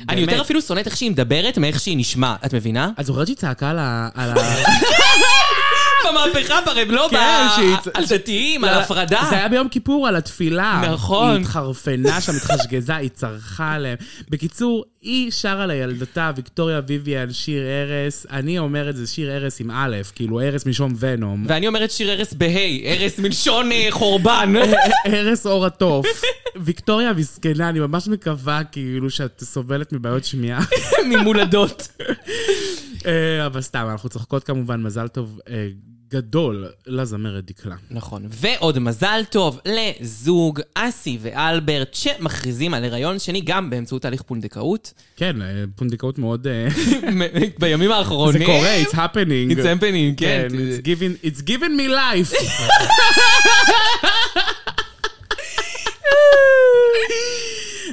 אני 0.09 0.21
יותר 0.21 0.41
אפילו 0.41 0.63
שונאת 0.63 0.87
איך 0.87 0.97
שהיא 0.97 1.11
מדברת 1.11 1.59
מאיך 1.59 1.81
שהיא 1.81 1.97
נשמעת, 1.97 2.45
את 2.45 2.55
מבינה? 2.55 2.91
את 3.01 3.07
זוכרת 3.07 3.27
שהיא 3.27 3.37
צעקה 3.37 3.71
על 3.71 3.79
ה... 3.79 4.09
במהפכה 6.09 6.61
ברב, 6.67 6.91
לא 6.91 7.09
כן, 7.11 7.91
על 7.95 8.05
דתיים, 8.09 8.65
על 8.65 8.75
הפרדה. 8.75 9.27
זה 9.31 9.37
היה 9.37 9.49
ביום 9.49 9.69
כיפור, 9.69 10.09
על 10.09 10.17
התפילה. 10.17 10.83
נכון. 10.93 11.31
היא 11.31 11.41
התחרפנה 11.41 12.21
שם, 12.21 12.33
התחשגזה, 12.37 12.97
היא 12.97 13.09
צרחה 13.09 13.73
עליהם. 13.73 13.97
בקיצור, 14.29 14.85
היא 15.03 15.31
שרה 15.31 15.67
לילדתה, 15.67 16.31
ויקטוריה 16.37 16.81
ויvian, 16.89 17.33
שיר 17.33 17.63
ארס. 17.63 18.27
אני 18.31 18.59
אומר 18.59 18.91
את 18.91 18.97
זה 18.97 19.07
שיר 19.07 19.37
ארס 19.37 19.61
עם 19.61 19.71
א', 19.71 19.97
כאילו 20.15 20.41
ארס 20.41 20.67
משום 20.67 20.95
ונום. 20.99 21.45
ואני 21.49 21.69
אומרת 21.69 21.91
שיר 21.91 22.13
ארס 22.13 22.35
בה', 22.35 22.47
ארס 22.85 23.19
מלשון 23.19 23.73
אה, 23.73 23.87
חורבן. 23.91 24.53
ארס 25.07 25.47
אור 25.47 25.67
התוף. 25.67 26.07
ויקטוריה 26.57 27.13
מסכנה, 27.13 27.69
אני 27.69 27.81
ממש 27.81 28.09
מקווה 28.09 28.65
כאילו 28.65 29.11
שאת 29.11 29.43
סובלת 29.45 29.93
מבעיות 29.93 30.25
שמיעה. 30.25 30.61
ממולדות. 31.11 31.89
אה, 33.07 33.47
אבל 33.47 33.61
סתם, 33.61 33.87
אנחנו 33.91 34.09
צוחקות 34.09 34.45
כמובן, 34.45 34.83
מזל 34.83 35.09
טוב 35.09 35.41
אה, 35.49 35.69
גדול 36.11 36.67
לזמרת 36.87 37.45
דקלה. 37.45 37.75
נכון. 37.91 38.27
ועוד 38.31 38.79
מזל 38.79 39.23
טוב 39.31 39.61
לזוג 39.67 40.61
אסי 40.75 41.19
ואלברט, 41.23 41.95
שמכריזים 41.95 42.75
על 42.75 42.85
הריון 42.85 43.19
שני 43.19 43.41
גם 43.41 43.71
באמצעות 43.71 44.03
תהליך 44.03 44.23
פונדקאות. 44.23 44.93
כן, 45.17 45.43
אה, 45.43 45.65
פונדקאות 45.77 46.19
מאוד... 46.19 46.47
בימים 47.61 47.93
האחרונים. 47.93 48.39
זה 48.39 48.45
קורה, 48.47 48.83
it's 48.83 48.95
happening. 48.95 49.53
It's 49.53 49.81
happening, 49.81 50.17
כן. 50.17 50.49
כן, 50.51 50.57
it's 50.57 50.83
given, 50.85 51.27
it's 51.27 51.43
given 51.43 51.73
me 51.79 51.89
life. 51.89 52.35
אה, 56.07 57.93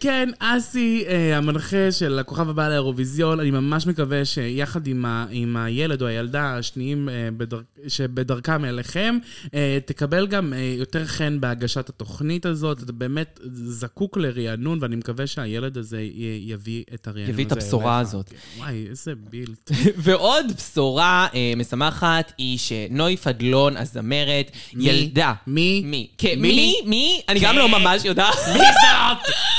כן, 0.00 0.28
אסי, 0.38 1.04
אה, 1.08 1.36
המנחה 1.36 1.92
של 1.92 2.18
הכוכב 2.18 2.48
הבא 2.48 2.68
לאירוויזיון, 2.68 3.40
אני 3.40 3.50
ממש 3.50 3.86
מקווה 3.86 4.24
שיחד 4.24 4.86
עם, 4.86 5.04
ה, 5.04 5.26
עם 5.30 5.56
הילד 5.56 6.02
או 6.02 6.06
הילדה 6.06 6.56
השניים 6.58 7.08
אה, 7.08 7.28
בדר, 7.36 7.60
שבדרכם 7.88 8.64
אליכם, 8.64 9.18
אה, 9.54 9.78
תקבל 9.84 10.26
גם 10.26 10.52
אה, 10.52 10.74
יותר 10.78 11.04
חן 11.06 11.40
בהגשת 11.40 11.88
התוכנית 11.88 12.46
הזאת. 12.46 12.82
אתה 12.82 12.92
באמת 12.92 13.40
זקוק 13.52 14.16
לרענון, 14.16 14.78
ואני 14.80 14.96
מקווה 14.96 15.26
שהילד 15.26 15.78
הזה 15.78 16.02
יביא 16.40 16.84
את 16.94 17.06
הרענון 17.06 17.22
הזה 17.22 17.32
יביא 17.32 17.44
את 17.44 17.52
הבשורה 17.52 17.98
אליך. 17.98 18.08
הזאת. 18.08 18.32
וואי, 18.58 18.86
איזה 18.90 19.12
בילט. 19.30 19.70
ועוד 20.04 20.46
בשורה 20.56 21.26
אה, 21.34 21.52
משמחת 21.56 22.32
היא 22.38 22.58
שנוי 22.58 23.16
פדלון, 23.16 23.76
הזמרת, 23.76 24.50
מי? 24.74 24.84
ילדה. 24.84 25.32
מי? 25.46 25.82
מי? 25.84 26.08
כן, 26.18 26.34
מי? 26.38 26.52
מי? 26.52 26.76
מי? 26.86 27.20
אני 27.28 27.40
גם 27.40 27.54
כן. 27.54 27.58
לא 27.58 27.68
ממש 27.68 28.04
יודעת. 28.04 28.34
מי 28.52 28.58
זאת? 28.58 29.34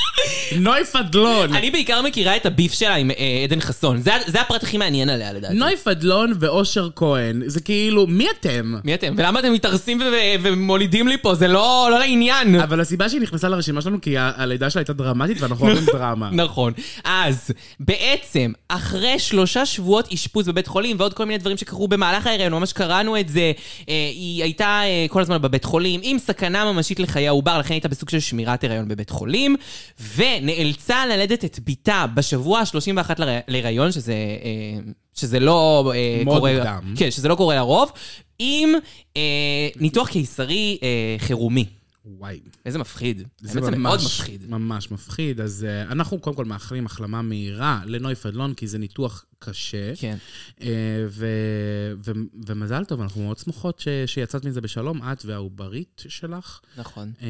נוי 0.60 0.86
פדלון. 0.86 1.54
אני 1.54 1.72
בעיקר 1.72 2.02
מכירה 2.02 2.36
את 2.36 2.46
הביף 2.46 2.74
שלה 2.74 2.96
עם 2.96 3.12
אה, 3.12 3.16
עדן 3.44 3.60
חסון. 3.62 4.02
זה, 4.02 4.12
זה 4.28 4.42
הפרט 4.42 4.64
הכי 4.64 4.78
מעניין 4.78 5.10
עליה 5.10 5.34
לדעתי. 5.34 5.54
נוי 5.54 5.78
פדלון 5.78 6.34
ואושר 6.40 6.90
כהן, 6.96 7.42
זה 7.46 7.62
כאילו, 7.62 8.08
מי 8.08 8.28
אתם? 8.40 8.74
מי 8.84 8.94
אתם? 8.94 9.14
ולמה 9.18 9.40
אתם 9.40 9.54
מתארסים 9.54 10.02
ו- 10.02 10.04
ומולידים 10.44 11.08
לי 11.08 11.18
פה? 11.18 11.36
זה 11.36 11.48
לא, 11.48 11.88
לא 11.92 12.00
לעניין. 12.00 12.56
אבל 12.56 12.82
הסיבה 12.82 13.10
שהיא 13.10 13.22
נכנסה 13.22 13.50
לרשימה 13.50 13.82
שלנו 13.82 14.02
כי 14.02 14.18
ה- 14.18 14.32
הלידה 14.36 14.70
שלה 14.70 14.80
הייתה 14.80 14.94
דרמטית 14.94 15.42
ואנחנו 15.42 15.66
אוהבים 15.68 15.86
דרמה. 15.86 16.30
נכון. 16.44 16.74
אז, 17.04 17.52
בעצם, 17.80 18.52
אחרי 18.68 19.20
שלושה 19.20 19.66
שבועות 19.66 20.12
אשפוז 20.14 20.48
בבית 20.48 20.68
חולים 20.68 20.96
ועוד 21.00 21.14
כל 21.14 21.26
מיני 21.26 21.38
דברים 21.38 21.58
שקרו 21.58 21.88
במהלך 21.88 22.28
ההיריון, 22.28 22.54
ממש 22.54 22.74
קראנו 22.74 23.20
את 23.20 23.30
זה, 23.30 23.52
אה, 23.90 23.94
היא 24.14 24.44
הייתה 24.44 24.82
אה, 24.84 25.06
כל 25.10 25.22
הזמן 25.22 25.42
בבית 25.42 25.66
חולים 25.66 26.00
עם 26.04 26.20
סכנה 26.20 26.72
ממשית 26.72 27.00
לחיי 27.00 27.28
העובר, 27.28 27.60
לכן 27.60 27.74
הייתה 27.74 27.88
בסוג 27.88 28.10
של 28.10 28.20
שמירת 28.20 28.64
הריון 28.64 28.88
בבית 28.88 29.10
חולים, 29.10 29.56
ונאלצה 30.16 31.06
ללדת 31.06 31.46
את 31.46 31.60
בתה 31.64 32.06
בשבוע 32.14 32.60
ה-31 32.60 33.14
להר- 33.18 33.40
להיריון, 33.48 33.92
שזה, 33.92 34.14
אה, 34.14 34.80
שזה 35.14 35.40
לא 35.40 35.92
אה, 35.96 36.22
מאוד 36.26 36.38
קורה... 36.38 36.54
מוקדם. 36.54 36.94
כן, 36.98 37.12
שזה 37.12 37.28
לא 37.28 37.36
קורה 37.36 37.56
לרוב, 37.56 37.92
עם 38.40 38.70
אה, 39.18 39.22
ניתוח 39.76 40.10
קיסרי 40.10 40.78
אה, 40.84 41.16
חירומי. 41.20 41.66
וואי. 42.06 42.40
איזה 42.66 42.80
מפחיד. 42.80 43.24
זה 43.42 43.62
זה 43.62 43.72
מאוד 43.72 44.00
מפחיד. 44.06 44.50
ממש 44.50 44.92
מפחיד. 44.92 45.42
אז 45.42 45.66
uh, 45.88 45.92
אנחנו 45.92 46.20
קודם 46.20 46.36
כל 46.36 46.46
מאחלים 46.46 46.86
החלמה 46.86 47.22
מהירה 47.22 47.80
לנוי 47.86 48.16
פדלון, 48.16 48.54
כי 48.54 48.68
זה 48.68 48.78
ניתוח 48.78 49.26
קשה. 49.46 49.96
כן. 49.96 50.18
Uh, 50.60 50.64
ו, 51.10 51.28
ו, 52.06 52.12
ומזל 52.48 52.86
טוב, 52.86 53.02
אנחנו 53.02 53.24
מאוד 53.24 53.38
שמחות 53.38 53.80
ש, 53.80 53.88
שיצאת 54.06 54.46
מזה 54.46 54.62
בשלום, 54.62 55.12
את 55.12 55.26
והעוברית 55.26 56.04
שלך. 56.08 56.60
נכון. 56.78 57.12
Uh, 57.20 57.24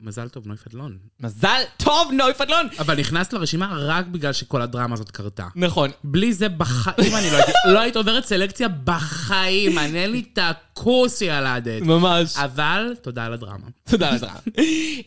מזל 0.00 0.28
טוב, 0.28 0.46
נוי 0.46 0.56
פדלון. 0.56 0.98
מזל 1.20 1.60
טוב, 1.76 2.12
נוי 2.12 2.34
פדלון! 2.34 2.68
אבל 2.78 3.00
נכנסת 3.00 3.32
לרשימה 3.32 3.76
רק 3.78 4.06
בגלל 4.06 4.32
שכל 4.32 4.62
הדרמה 4.62 4.94
הזאת 4.94 5.10
קרתה. 5.10 5.46
נכון. 5.56 5.90
בלי 6.04 6.32
זה 6.32 6.48
בחיים 6.48 7.14
אני 7.14 7.30
לא 7.30 7.36
הייתי, 7.36 7.52
לא 7.74 7.78
היית 7.80 7.96
עוברת 7.96 8.24
סלקציה 8.24 8.68
בחיים, 8.68 9.74
מעניין 9.74 10.10
לי 10.10 10.24
את 10.32 10.38
הכוס 10.42 11.18
שילדת. 11.18 11.82
ממש. 11.82 12.36
אבל 12.36 12.94
תודה 13.02 13.24
על 13.24 13.32
הדרמה. 13.32 13.66
תודה 13.90 14.10
לך. 14.10 14.26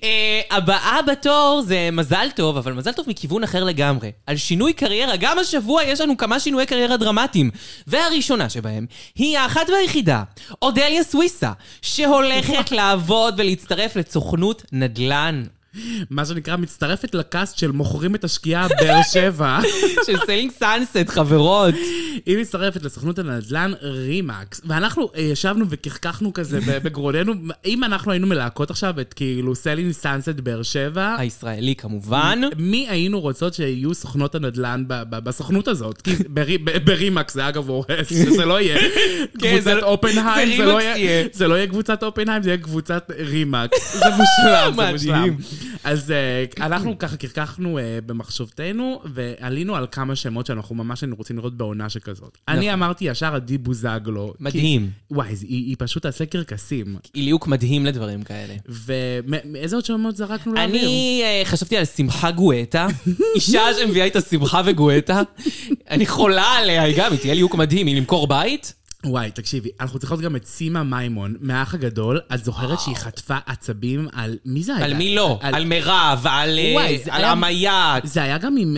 אה, 0.04 0.42
הבאה 0.52 1.00
בתור 1.08 1.64
זה 1.66 1.90
מזל 1.92 2.28
טוב, 2.36 2.58
אבל 2.58 2.74
מזל 2.74 2.92
טוב 2.92 3.06
מכיוון 3.10 3.44
אחר 3.44 3.64
לגמרי. 3.64 4.12
על 4.28 4.38
שינוי 4.38 4.74
קריירה, 4.74 5.16
גם 5.20 5.40
השבוע 5.40 5.84
יש 5.84 6.02
לנו 6.02 6.18
כמה 6.18 6.31
שינויי 6.40 6.66
קריירה 6.66 6.98
דרמטיים. 6.98 7.52
והראשונה 7.88 8.50
שבהם 8.50 8.86
היא 9.16 9.38
האחת 9.38 9.70
והיחידה, 9.70 10.24
אודליה 10.62 11.04
סוויסה, 11.04 11.52
שהולכת 11.82 12.72
לעבוד 12.78 13.34
ולהצטרף 13.38 13.96
לסוכנות 13.96 14.64
נדל"ן. 14.72 15.44
מה 16.10 16.26
שנקרא, 16.26 16.56
מצטרפת 16.56 17.16
לקאסט 17.16 17.58
של 17.58 17.72
מוכרים 17.72 18.16
את 18.16 18.24
השקיעה 18.24 18.68
באר 18.68 19.02
שבע. 19.14 19.60
של 20.06 20.18
Selling 20.26 20.52
Sunset, 20.52 20.98
חברות. 21.10 21.74
היא 22.26 22.38
מצטרפת 22.38 22.84
לסוכנות 22.84 23.20
הנדל"ן 23.20 23.72
רימקס, 23.82 24.62
ואנחנו 24.66 25.10
אה, 25.16 25.22
ישבנו 25.22 25.66
וכחכחנו 25.70 26.34
כזה 26.34 26.60
בגרוננו, 26.84 27.34
אם 27.66 27.84
אנחנו 27.84 28.12
היינו 28.12 28.28
מלהקות 28.28 28.70
עכשיו 28.72 29.00
את 29.02 29.14
כאילו 29.14 29.56
סלין 29.56 29.94
סאנסט 29.94 30.30
באר 30.30 30.64
שבע, 30.64 31.16
הישראלי 31.18 31.76
כמובן. 31.76 32.42
מי 32.58 32.86
היינו 32.90 33.20
רוצות 33.20 33.54
שיהיו 33.54 33.94
סוכנות 33.94 34.36
הנדל"ן 34.36 34.84
בסוכנות 35.10 35.68
הזאת? 35.68 36.02
כי 36.02 36.12
ברי- 36.30 36.58
ב- 36.58 36.86
ברימקס 36.86 37.34
זה 37.34 37.48
אגב 37.50 37.70
הורס, 37.70 38.10
שזה 38.10 38.46
לא 38.46 38.62
יהיה 38.62 38.78
כן, 39.40 39.56
קבוצת 39.56 39.74
לא- 39.82 39.86
אופנהיים, 39.88 40.58
זה 40.58 40.66
לא 40.66 40.82
יהיה-. 40.82 41.26
זה 41.34 41.48
לא 41.48 41.56
יהיה 41.56 41.68
קבוצת 41.68 42.04
אופנהיים, 42.04 42.44
זה 42.44 42.50
יהיה 42.50 42.58
קבוצת 42.58 43.12
רימקס. 43.20 43.98
זה 43.98 44.06
מושלם, 44.10 44.74
זה. 44.76 44.92
מושלם. 44.92 45.36
אז 45.84 46.12
אה, 46.12 46.46
אנחנו 46.66 46.98
ככה 46.98 47.18
קרקחנו 47.18 47.78
אה, 47.78 48.00
במחשבתנו, 48.06 49.02
ועלינו 49.06 49.76
על 49.76 49.88
כמה 49.92 50.16
שמות 50.16 50.46
שאנחנו 50.46 50.76
ממש 50.76 51.02
היינו 51.02 51.16
רוצים 51.16 51.38
לראות 51.38 51.58
בעונה 51.58 51.90
שכזאת. 51.90 52.38
אני 52.48 52.74
אמרתי 52.74 53.06
ישר 53.06 53.36
עדי 53.36 53.58
בוזגלו. 53.58 54.24
נכון. 54.24 54.36
מדהים. 54.40 54.90
וואי, 55.12 55.36
היא 55.48 55.76
פשוט 55.80 56.04
תעשה 56.04 56.26
קרקסים. 56.26 56.96
היא 57.14 57.24
ליהוק 57.24 57.48
מדהים 57.48 57.86
לדברים 57.86 58.24
כאלה. 58.24 58.54
ומאיזה 58.68 59.76
עוד 59.76 59.86
שמות 59.86 60.16
זרקנו 60.16 60.54
לאוויר? 60.54 60.84
אני 60.84 61.22
אה, 61.24 61.42
חשבתי 61.46 61.78
על 61.78 61.86
שמחה 61.86 62.32
גואטה, 62.32 62.88
אישה 63.36 63.62
שמביאה 63.80 64.06
איתה 64.06 64.22
שמחה 64.22 64.62
וגואטה. 64.66 65.22
אני 65.90 66.06
חולה 66.06 66.44
עליה, 66.58 66.84
היא 66.84 66.96
גם, 66.98 67.12
היא 67.12 67.20
תהיה 67.20 67.34
ליהוק 67.34 67.56
מדהים, 67.56 67.88
היא 67.88 67.96
למכור 67.96 68.28
בית? 68.28 68.81
וואי, 69.06 69.32
תקשיבי, 69.32 69.70
אנחנו 69.80 70.00
צריכות 70.00 70.22
גם 70.22 70.36
את 70.36 70.46
סימה 70.46 70.84
מימון, 70.84 71.36
מהאח 71.42 71.74
הגדול. 71.74 72.20
את 72.34 72.46
זוכרת 72.46 72.80
שהיא 72.80 72.96
חטפה 72.96 73.38
עצבים 73.46 74.08
על... 74.14 74.38
מי 74.46 74.64
זה 74.64 74.76
היה? 74.76 74.86
על 74.86 74.94
מי 74.94 75.16
לא? 75.16 75.40
על 75.42 75.66
מירב, 75.66 76.26
על 76.30 76.60
אה, 76.60 76.72
וואי, 76.76 77.00
זה 77.06 77.14
על 77.14 77.22
היה- 77.22 77.32
עמייאת. 77.32 78.08
זה 78.08 78.24
היה 78.24 78.38
גם 78.38 78.56
עם. 78.58 78.78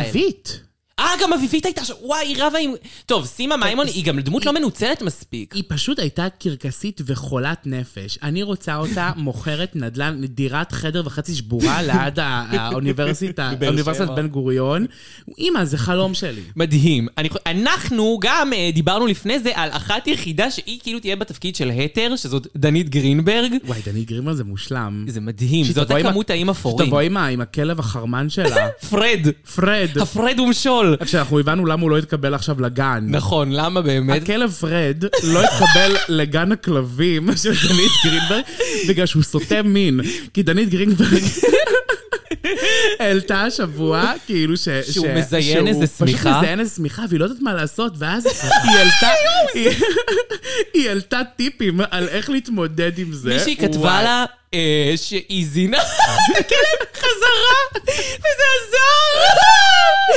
אביבית. 0.00 0.62
אה, 0.98 1.10
גם 1.22 1.32
אביבית 1.32 1.64
הייתה 1.64 1.84
שם, 1.84 1.94
וואי, 2.02 2.26
היא 2.26 2.36
רבה 2.38 2.58
עם... 2.58 2.72
טוב, 3.06 3.26
סימה 3.26 3.56
מימון 3.56 3.86
היא 3.86 4.04
גם 4.04 4.20
דמות 4.20 4.46
לא 4.46 4.52
מנוצלת 4.52 5.02
מספיק. 5.02 5.54
היא 5.54 5.62
פשוט 5.68 5.98
הייתה 5.98 6.26
קרקסית 6.38 7.00
וחולת 7.06 7.66
נפש. 7.66 8.18
אני 8.22 8.42
רוצה 8.42 8.76
אותה 8.76 9.10
מוכרת 9.16 9.76
נדל"ן, 9.76 10.20
דירת 10.24 10.72
חדר 10.72 11.02
וחצי 11.04 11.34
שבורה 11.34 11.82
ליד 11.86 12.18
האוניברסיטה, 12.18 13.50
אוניברסיטת. 13.66 14.08
בן 14.10 14.28
גוריון. 14.28 14.86
אימא, 15.38 15.64
זה 15.64 15.78
חלום 15.78 16.14
שלי. 16.14 16.40
מדהים. 16.56 17.08
אנחנו 17.46 18.18
גם 18.20 18.52
אה, 18.52 18.70
דיברנו 18.74 19.06
לפני 19.06 19.38
זה 19.38 19.50
על 19.54 19.70
אחת 19.72 20.06
יחידה 20.06 20.50
שהיא 20.50 20.80
כאילו 20.82 21.00
תהיה 21.00 21.16
בתפקיד 21.16 21.56
של 21.56 21.70
התר, 21.70 22.16
שזאת 22.16 22.46
דנית 22.56 22.88
גרינברג. 22.88 23.52
וואי, 23.64 23.80
דנית 23.86 24.08
גרימר 24.08 24.32
זה 24.32 24.44
מושלם. 24.44 25.04
זה 25.08 25.20
מדהים, 25.20 25.64
זאת 25.64 25.90
הכמות 25.90 26.30
האיים 26.30 26.50
אפורים. 26.50 26.86
שתבוא 26.86 27.00
עם 27.00 27.40
הכלב 27.40 27.80
החרמן 27.80 28.30
שלה, 28.30 28.68
פרד, 28.90 29.26
פרד. 29.54 29.88
הפרד 30.00 30.40
ומשול. 30.40 30.87
שאנחנו 31.04 31.38
הבנו 31.38 31.66
למה 31.66 31.82
הוא 31.82 31.90
לא 31.90 31.98
התקבל 31.98 32.34
עכשיו 32.34 32.60
לגן. 32.60 33.04
נכון, 33.08 33.52
למה 33.52 33.80
באמת? 33.82 34.22
הכלב 34.22 34.50
פרד 34.50 35.04
לא 35.22 35.42
התקבל 35.44 35.96
לגן 36.18 36.52
הכלבים 36.52 37.28
של 37.36 37.50
דנית 37.68 37.92
גרינברג 38.04 38.42
בגלל 38.88 39.06
שהוא 39.06 39.22
סוטה 39.22 39.62
מין. 39.62 40.00
כי 40.34 40.42
דנית 40.42 40.68
גרינברג 40.68 41.22
העלתה 43.00 43.42
השבוע 43.42 44.12
כאילו 44.26 44.56
ש... 44.56 44.68
שהוא 44.90 45.06
ש- 45.06 45.10
מזיין 45.18 45.56
שהוא 45.56 45.68
איזה 45.68 45.86
פשוט 45.86 45.98
שמיכה. 46.08 46.38
מזיין 46.38 46.60
איזה 46.60 46.74
שמיכה 46.76 47.02
והיא 47.08 47.20
לא 47.20 47.24
יודעת 47.24 47.40
מה 47.40 47.54
לעשות 47.54 47.92
ואז 47.98 48.26
היא 48.64 48.76
העלתה... 48.78 49.08
היא- 50.74 50.88
העלתה 50.88 51.20
טיפים 51.36 51.80
על 51.90 52.08
איך 52.08 52.30
להתמודד 52.30 52.98
עם 52.98 53.12
זה. 53.12 53.34
מישהי 53.34 53.56
כתבה. 53.56 54.02
לה 54.02 54.24
שהיא 54.96 55.46
זינה 55.46 55.78
את 55.78 55.86
הכלב 56.40 56.88
חזרה, 56.94 57.82
וזה 58.18 58.44
עזר! 58.58 59.34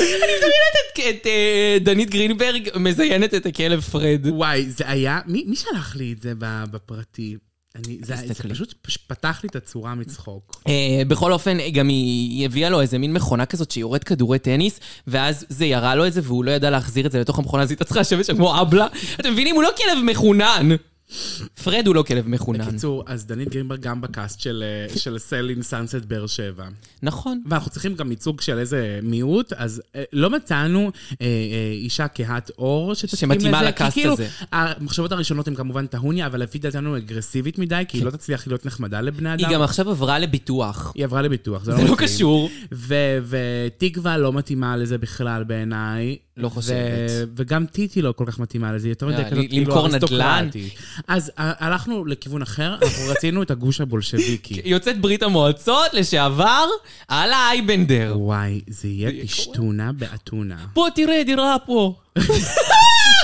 אני 0.01 0.31
מדמיינת 0.35 0.75
את- 0.93 1.21
את 1.21 1.27
אה, 1.27 1.77
דנית 1.81 2.09
גרינברג 2.09 2.69
מזיינת 2.75 3.33
את 3.33 3.45
הכלב 3.45 3.81
פרד. 3.81 4.27
וואי, 4.27 4.65
זה 4.69 4.83
היה... 4.87 5.19
מי 5.25 5.43
מי 5.47 5.55
שלח 5.55 5.95
לי 5.95 6.13
את 6.17 6.21
זה 6.21 6.33
ב- 6.37 6.63
בפרטי? 6.71 7.35
אני, 7.75 7.97
זה, 8.01 8.15
זה. 8.27 8.33
פשוט 8.49 8.73
פש- 8.81 8.97
פתח 8.97 9.39
לי 9.43 9.49
את 9.49 9.55
הצורה 9.55 9.95
מצחוק. 9.95 10.61
אה, 10.67 10.73
בכל 11.07 11.31
אופן, 11.33 11.57
גם 11.73 11.87
היא 11.87 12.29
היא 12.37 12.45
הביאה 12.45 12.69
לו 12.69 12.81
איזה 12.81 12.97
מין 12.97 13.13
מכונה 13.13 13.45
כזאת 13.45 13.71
שיורד 13.71 14.03
כדורי 14.03 14.39
טניס, 14.39 14.79
ואז 15.07 15.45
זה 15.49 15.65
ירה 15.65 15.95
לו 15.95 16.07
את 16.07 16.13
זה, 16.13 16.21
והוא 16.23 16.43
לא 16.45 16.51
ידע 16.51 16.69
להחזיר 16.69 17.05
את 17.05 17.11
זה 17.11 17.19
לתוך 17.19 17.39
המכונה, 17.39 17.63
אז 17.63 17.69
היא 17.69 17.75
הייתה 17.75 17.85
צריכה 17.85 17.99
לשבת 17.99 18.25
שם 18.25 18.35
כמו 18.35 18.61
אבלה. 18.61 18.87
אתם 19.19 19.33
מבינים? 19.33 19.55
הוא 19.55 19.63
לא 19.63 19.69
כלב 19.77 20.03
מחונן. 20.03 20.69
פרד 21.63 21.87
הוא 21.87 21.95
לא 21.95 22.03
כלב 22.03 22.27
מחונן. 22.27 22.67
בקיצור, 22.67 23.03
אז 23.07 23.25
דנית 23.25 23.49
גרינברג 23.49 23.79
גם 23.79 24.01
בקאסט 24.01 24.39
של, 24.39 24.63
אה, 24.89 24.97
של 24.97 25.17
סלין 25.17 25.61
סאנסט 25.61 25.95
באר 25.95 26.27
שבע. 26.27 26.65
נכון. 27.03 27.41
ואנחנו 27.49 27.71
צריכים 27.71 27.95
גם 27.95 28.11
ייצוג 28.11 28.41
של 28.41 28.59
איזה 28.59 28.99
מיעוט, 29.03 29.53
אז 29.53 29.81
אה, 29.95 30.03
לא 30.13 30.29
מצאנו 30.29 30.91
אה, 31.21 31.25
אה, 31.27 31.71
אישה 31.71 32.07
כהת 32.07 32.51
עור 32.55 32.93
שתתאים 32.93 33.19
שמתאימה 33.19 33.61
לזה, 33.61 33.69
לקאסט 33.69 33.93
כאילו, 33.93 34.13
הזה. 34.13 34.27
המחשבות 34.51 35.11
הראשונות 35.11 35.47
הן 35.47 35.55
כמובן 35.55 35.87
טהוניה, 35.87 36.25
אבל 36.25 36.39
לפי 36.41 36.59
דעתנו 36.59 36.97
אגרסיבית 36.97 37.57
מדי, 37.59 37.83
כי 37.87 37.97
היא 37.97 38.05
לא 38.05 38.11
תצליח 38.11 38.47
להיות 38.47 38.65
נחמדה 38.65 39.01
לבני 39.01 39.33
אדם. 39.33 39.45
היא 39.45 39.55
גם 39.55 39.61
עכשיו 39.61 39.89
עברה 39.89 40.19
לביטוח. 40.19 40.91
היא 40.95 41.05
עברה 41.05 41.21
לביטוח, 41.21 41.63
זה 41.63 41.71
לא 41.71 41.77
זה 41.77 41.83
לא 41.83 41.93
מתאים. 41.93 42.07
קשור. 42.07 42.49
ותקווה 43.27 44.17
לא 44.17 44.33
מתאימה 44.33 44.77
לזה 44.77 44.97
בכלל 44.97 45.43
בעיניי. 45.43 46.17
לא 46.37 46.49
חושבת. 46.49 46.77
וגם 47.35 47.65
טיטי 47.65 48.01
לא 48.01 48.11
כל 48.11 48.25
כך 48.27 48.39
מתאימה 48.39 48.73
לזה, 48.73 48.89
יותר 48.89 49.07
מדי 49.07 49.15
אה, 49.17 49.31
כזאת 49.31 49.43
ל- 49.43 49.47
כאילו 49.49 49.65
למכור 49.65 49.87
נדל"ן? 49.87 50.21
אריסטוקרטית. 50.21 50.73
אז 51.07 51.31
אה, 51.39 51.51
הלכנו 51.59 52.05
לכיוון 52.05 52.41
אחר, 52.41 52.75
אנחנו 52.81 53.03
רצינו 53.07 53.43
את 53.43 53.51
הגוש 53.51 53.81
הבולשביקי. 53.81 54.61
יוצאת 54.73 55.01
ברית 55.01 55.23
המועצות 55.23 55.93
לשעבר, 55.93 56.65
על 57.07 57.31
האייבנדר. 57.33 58.13
וואי, 58.15 58.61
זה 58.69 58.87
יהיה 58.87 59.25
פשטונה 59.27 59.91
באתונה. 59.91 60.57
פה 60.73 60.87
תראה, 60.95 61.23
דירה 61.23 61.55
פה. 61.65 61.95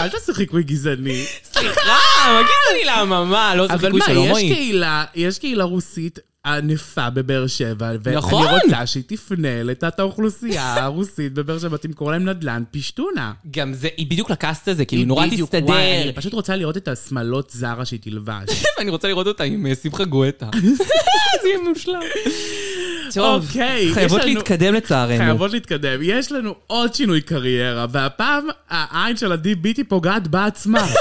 אל 0.02 0.10
תעשה 0.10 0.34
חיקוי 0.34 0.64
גזעני. 0.64 1.26
סליחה, 1.44 1.82
מה 2.28 2.42
גזעני 2.42 2.86
למה? 3.02 3.24
מה, 3.26 3.56
לא 3.56 3.66
אבל 3.66 3.78
חיקוי 3.78 4.00
מה, 4.00 4.06
של 4.06 4.12
יש 4.12 4.18
הומואים? 4.18 4.54
קהילה, 4.54 5.06
יש 5.16 5.40
קהילה 5.40 5.64
רוסית 5.64 6.20
ענפה 6.48 7.10
בבאר 7.10 7.48
שבע, 7.48 7.92
ואני 8.04 8.18
נכון. 8.18 8.48
רוצה 8.48 8.86
שהיא 8.88 9.04
תפנה 9.08 9.64
לתת 9.64 10.00
האוכלוסייה 10.00 10.84
הרוסית 10.84 11.34
בבאר 11.34 11.60
שבע, 11.60 11.78
תמכור 11.78 12.12
להם 12.12 12.26
נדל"ן 12.30 12.64
פשטונה. 12.72 13.34
גם 13.52 13.74
זה, 13.74 13.88
היא 13.98 14.08
בדיוק 14.08 14.30
לקאסט 14.30 14.68
הזה, 14.68 14.86
כאילו, 14.86 15.06
נורא 15.06 15.28
בדיוק- 15.28 15.50
תסתדר. 15.50 15.66
וואי, 15.66 16.04
אני 16.04 16.14
פשוט 16.14 16.34
רוצה 16.34 16.56
לראות 16.56 16.78
את 16.78 16.88
השמלות 16.88 17.50
זרה 17.56 17.86
שהיא 17.86 18.00
תלבש. 18.00 18.50
ואני 18.78 18.90
רוצה 18.90 19.08
לראות 19.08 19.28
אותה 19.28 19.44
עם 19.44 19.66
אה, 19.66 19.76
שמחה 19.76 20.06
גואטה. 20.06 20.50
זה 21.42 21.48
יהיה 21.48 21.60
מושלם. 21.70 22.00
טוב, 23.14 23.46
אוקיי, 23.48 23.80
יש 23.84 23.94
חייבות 23.94 24.22
לנו- 24.22 24.34
להתקדם 24.34 24.74
לצערנו. 24.74 25.18
חייבות 25.18 25.52
להתקדם. 25.52 26.00
יש 26.04 26.32
לנו 26.32 26.56
עוד 26.68 26.94
שינוי 26.94 27.22
קריירה, 27.22 27.86
והפעם 27.92 28.48
העין 28.70 29.18
של 29.18 29.36
ביטי 29.36 29.84
פוגעת 29.84 30.28
בעצמה. 30.28 30.88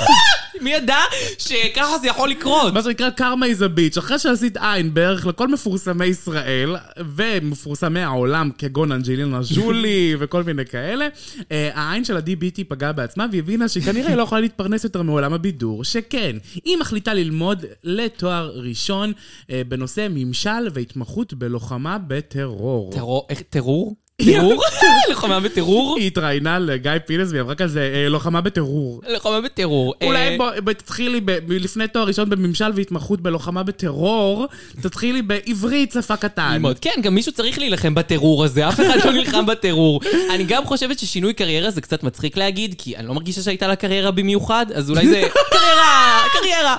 מי 0.61 0.71
ידע 0.71 0.99
שככה 1.39 1.99
זה 1.99 2.07
יכול 2.07 2.29
לקרות? 2.29 2.73
מה 2.73 2.83
שנקרא 2.83 3.11
קרמה 3.11 3.47
איז 3.47 3.63
ביץ'. 3.63 3.99
אחרי 3.99 4.19
שעשית 4.19 4.57
עין 4.57 4.95
בערך 4.95 5.27
לכל 5.27 5.49
מפורסמי 5.49 6.07
ישראל, 6.07 6.77
ומפורסמי 7.17 8.01
העולם 8.01 8.51
כגון 8.59 8.93
אנג'לינה 8.93 9.43
ז'ולי 9.43 10.15
וכל 10.19 10.43
מיני 10.43 10.67
כאלה, 10.67 11.09
אה, 11.53 11.71
העין 11.75 12.05
של 12.05 12.17
עדי 12.17 12.37
ביטי 12.37 12.65
פגעה 12.65 12.93
בעצמה, 12.93 13.27
והיא 13.31 13.43
הבינה 13.43 13.69
שהיא 13.69 13.85
כנראה 13.85 14.17
לא 14.17 14.23
יכולה 14.23 14.41
להתפרנס 14.41 14.85
יותר 14.85 15.03
מעולם 15.03 15.33
הבידור, 15.33 15.85
שכן, 15.85 16.37
היא 16.65 16.77
מחליטה 16.77 17.15
ללמוד 17.15 17.65
לתואר 17.85 18.53
ראשון 18.55 19.13
אה, 19.51 19.63
בנושא 19.69 20.07
ממשל 20.11 20.69
והתמחות 20.73 21.35
בלוחמה 21.35 21.99
בטרור. 21.99 22.93
טרור, 22.93 23.27
טרור? 23.51 24.06
טרור? 24.23 24.63
לוחמה 25.11 25.41
בטרור? 25.41 25.97
היא 25.97 26.07
התראיינה 26.07 26.59
לגיא 26.59 26.91
פינס 27.07 27.31
והיא 27.31 27.41
אמרה 27.41 27.55
כזה, 27.55 27.91
אה, 27.95 28.09
לוחמה 28.09 28.41
בטרור. 28.41 29.01
לוחמה 29.09 29.41
בטרור. 29.41 29.95
אולי 30.03 30.39
אה, 30.41 30.61
בוא 30.61 30.73
תתחילי, 30.73 31.21
לפני 31.49 31.89
תואר 31.89 32.05
ראשון 32.07 32.31
בממשל 32.31 32.71
והתמחות 32.75 33.21
בלוחמה 33.21 33.63
בטרור, 33.63 34.47
תתחילי 34.81 35.23
בעברית 35.23 35.93
שפה 35.93 36.17
קטן. 36.17 36.63
כן, 36.81 37.01
גם 37.03 37.15
מישהו 37.15 37.33
צריך 37.33 37.59
להילחם 37.59 37.95
בטרור 37.95 38.45
הזה, 38.45 38.69
אף 38.69 38.75
אחד 38.81 38.99
לא 39.05 39.13
נלחם 39.13 39.47
בטרור. 39.47 40.01
אני 40.31 40.45
גם 40.45 40.65
חושבת 40.65 40.99
ששינוי 40.99 41.33
קריירה 41.33 41.71
זה 41.71 41.81
קצת 41.81 42.03
מצחיק 42.03 42.37
להגיד, 42.37 42.75
כי 42.79 42.97
אני 42.97 43.07
לא 43.07 43.15
מרגישה 43.15 43.43
שהייתה 43.43 43.67
לה 43.69 43.77
קריירה 43.77 44.11
במיוחד, 44.11 44.67
אז 44.75 44.91
אולי 44.91 45.09
זה 45.09 45.23
קריירה, 45.53 46.23
קריירה, 46.41 46.77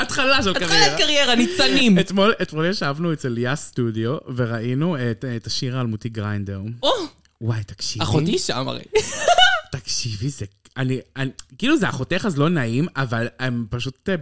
התחלה 0.00 0.42
של 0.42 0.50
התחלת 0.50 0.68
קריירה. 0.70 0.98
קריירה, 0.98 1.34
ניצנים. 1.34 1.98
אתמול, 1.98 2.34
אתמול 2.42 2.66
ישבנו 2.66 3.12
אצל 3.12 3.38
יאס 3.38 3.60
סטודיו 3.66 4.16
וראינו 4.36 4.96
את, 4.96 5.24
את 5.36 5.46
השיר 5.46 5.76
האלמותי 5.78 6.08
גריינדר. 6.08 6.60
או, 6.82 6.90
וואי, 7.40 7.64
תקשיבי. 7.64 8.04
אחותי 8.04 8.38
שם 8.38 8.68
הרי. 8.68 8.82
תקשיבי, 9.72 10.28
זה... 10.28 10.44
אני, 10.76 11.00
אני... 11.16 11.30
כאילו 11.58 11.76
זה 11.76 11.88
אחותך 11.88 12.24
אז 12.26 12.38
לא 12.38 12.48
נעים, 12.48 12.86
אבל 12.96 13.28
הם 13.38 13.66
פשוט 13.70 14.08
אה, 14.08 14.14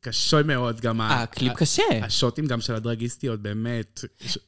קשוי 0.00 0.42
מאוד 0.42 0.80
גם... 0.80 1.00
הקליפ 1.00 1.52
ה- 1.52 1.54
קשה. 1.54 1.82
השוטים 2.02 2.46
גם 2.46 2.60
של 2.60 2.74
הדרגיסטיות, 2.74 3.40
באמת. 3.40 4.04
ש... 4.26 4.38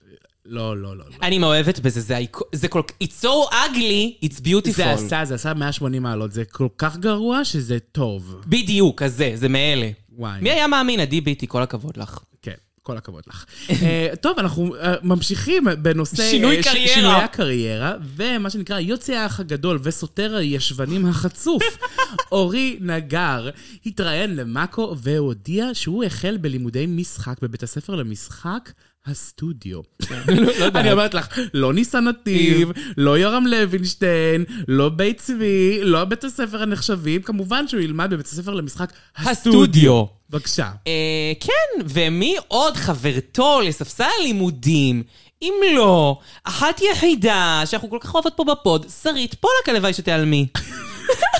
לא, 0.48 0.76
לא, 0.76 0.96
לא. 0.96 1.04
לא. 1.10 1.16
אני 1.22 1.38
מאוהבת 1.38 1.78
בזה, 1.78 2.00
זה 2.00 2.18
זה 2.52 2.68
כל 2.68 2.82
כך... 2.88 2.94
It's 3.04 3.24
so 3.24 3.52
ugly, 3.52 4.24
it's 4.26 4.40
beautiful. 4.40 4.70
זה 4.76 4.92
עשה, 4.92 5.24
זה 5.24 5.34
עשה 5.34 5.54
180 5.54 6.02
מעלות, 6.02 6.32
זה 6.32 6.44
כל 6.44 6.68
כך 6.78 6.96
גרוע 6.96 7.44
שזה 7.44 7.78
טוב. 7.92 8.40
בדיוק, 8.46 9.02
אז 9.02 9.14
זה, 9.14 9.32
זה 9.34 9.48
מאלה. 9.48 9.90
וואי. 10.16 10.40
מי 10.40 10.50
היה 10.50 10.66
מאמין? 10.66 11.00
עדי 11.00 11.20
ביטי, 11.20 11.46
כל 11.48 11.62
הכבוד 11.62 11.96
לך. 11.96 12.18
כן, 12.42 12.52
כל 12.82 12.96
הכבוד 12.96 13.22
לך. 13.28 13.44
אה, 13.70 14.08
טוב, 14.20 14.38
אנחנו 14.38 14.76
אה, 14.76 14.94
ממשיכים 15.02 15.64
בנושא... 15.82 16.30
שינוי 16.30 16.56
אה, 16.56 16.62
ש- 16.62 16.66
קריירה. 16.68 16.94
שינויי 16.94 17.22
הקריירה, 17.22 17.94
ומה 18.16 18.50
שנקרא 18.50 18.78
יוצא 18.78 19.12
האח 19.12 19.40
הגדול 19.40 19.78
וסותר 19.82 20.36
הישבנים 20.36 21.06
החצוף, 21.06 21.62
אורי 22.32 22.78
נגר, 22.80 23.50
התראיין 23.86 24.36
למאקו 24.36 24.94
והודיע 25.02 25.66
שהוא 25.72 26.04
החל 26.04 26.36
בלימודי 26.40 26.86
משחק 26.86 27.42
בבית 27.42 27.62
הספר 27.62 27.94
למשחק 27.94 28.70
הסטודיו. 29.06 29.80
לא 30.58 30.66
אני 30.74 30.92
אומרת 30.92 31.14
לך, 31.14 31.38
לא 31.54 31.72
ניסן 31.72 32.04
נתיב, 32.04 32.70
לא 32.96 33.18
יורם 33.18 33.46
לוינשטיין, 33.46 34.44
לא 34.68 34.88
בית 34.88 35.18
צבי, 35.18 35.78
לא 35.82 36.04
בית 36.04 36.24
הספר 36.24 36.62
הנחשבים, 36.62 37.22
כמובן 37.22 37.68
שהוא 37.68 37.80
ילמד 37.80 38.10
בבית 38.10 38.26
הספר 38.26 38.54
למשחק 38.54 38.92
הסטודיו. 39.16 40.04
בבקשה. 40.30 40.70
אה, 40.86 41.32
כן, 41.40 41.84
ומי 41.84 42.36
עוד 42.48 42.76
חברתו 42.76 43.60
לספסל 43.60 44.04
הלימודים? 44.20 45.02
אם 45.42 45.54
לא, 45.74 46.18
אחת 46.44 46.80
יחידה 46.92 47.62
שאנחנו 47.64 47.90
כל 47.90 47.98
כך 48.00 48.14
אוהבות 48.14 48.32
פה 48.36 48.44
בפוד, 48.44 48.86
שרית 49.02 49.34
פולק 49.34 49.68
הלוואי 49.68 49.92
שתיעלמי. 49.92 50.46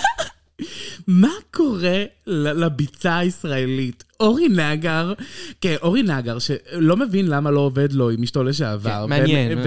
מה 1.06 1.32
קורה 1.50 2.04
לביצה 2.26 3.18
הישראלית? 3.18 4.04
אורי 4.20 4.48
נגר, 4.48 5.12
כן, 5.60 5.74
אורי 5.82 6.02
נגר, 6.02 6.38
שלא 6.38 6.96
מבין 6.96 7.28
למה 7.28 7.50
לא 7.50 7.60
עובד 7.60 7.92
לו 7.92 8.10
עם 8.10 8.22
אשתו 8.22 8.44
לשעבר. 8.44 9.02
כן, 9.04 9.08
מעניין, 9.08 9.58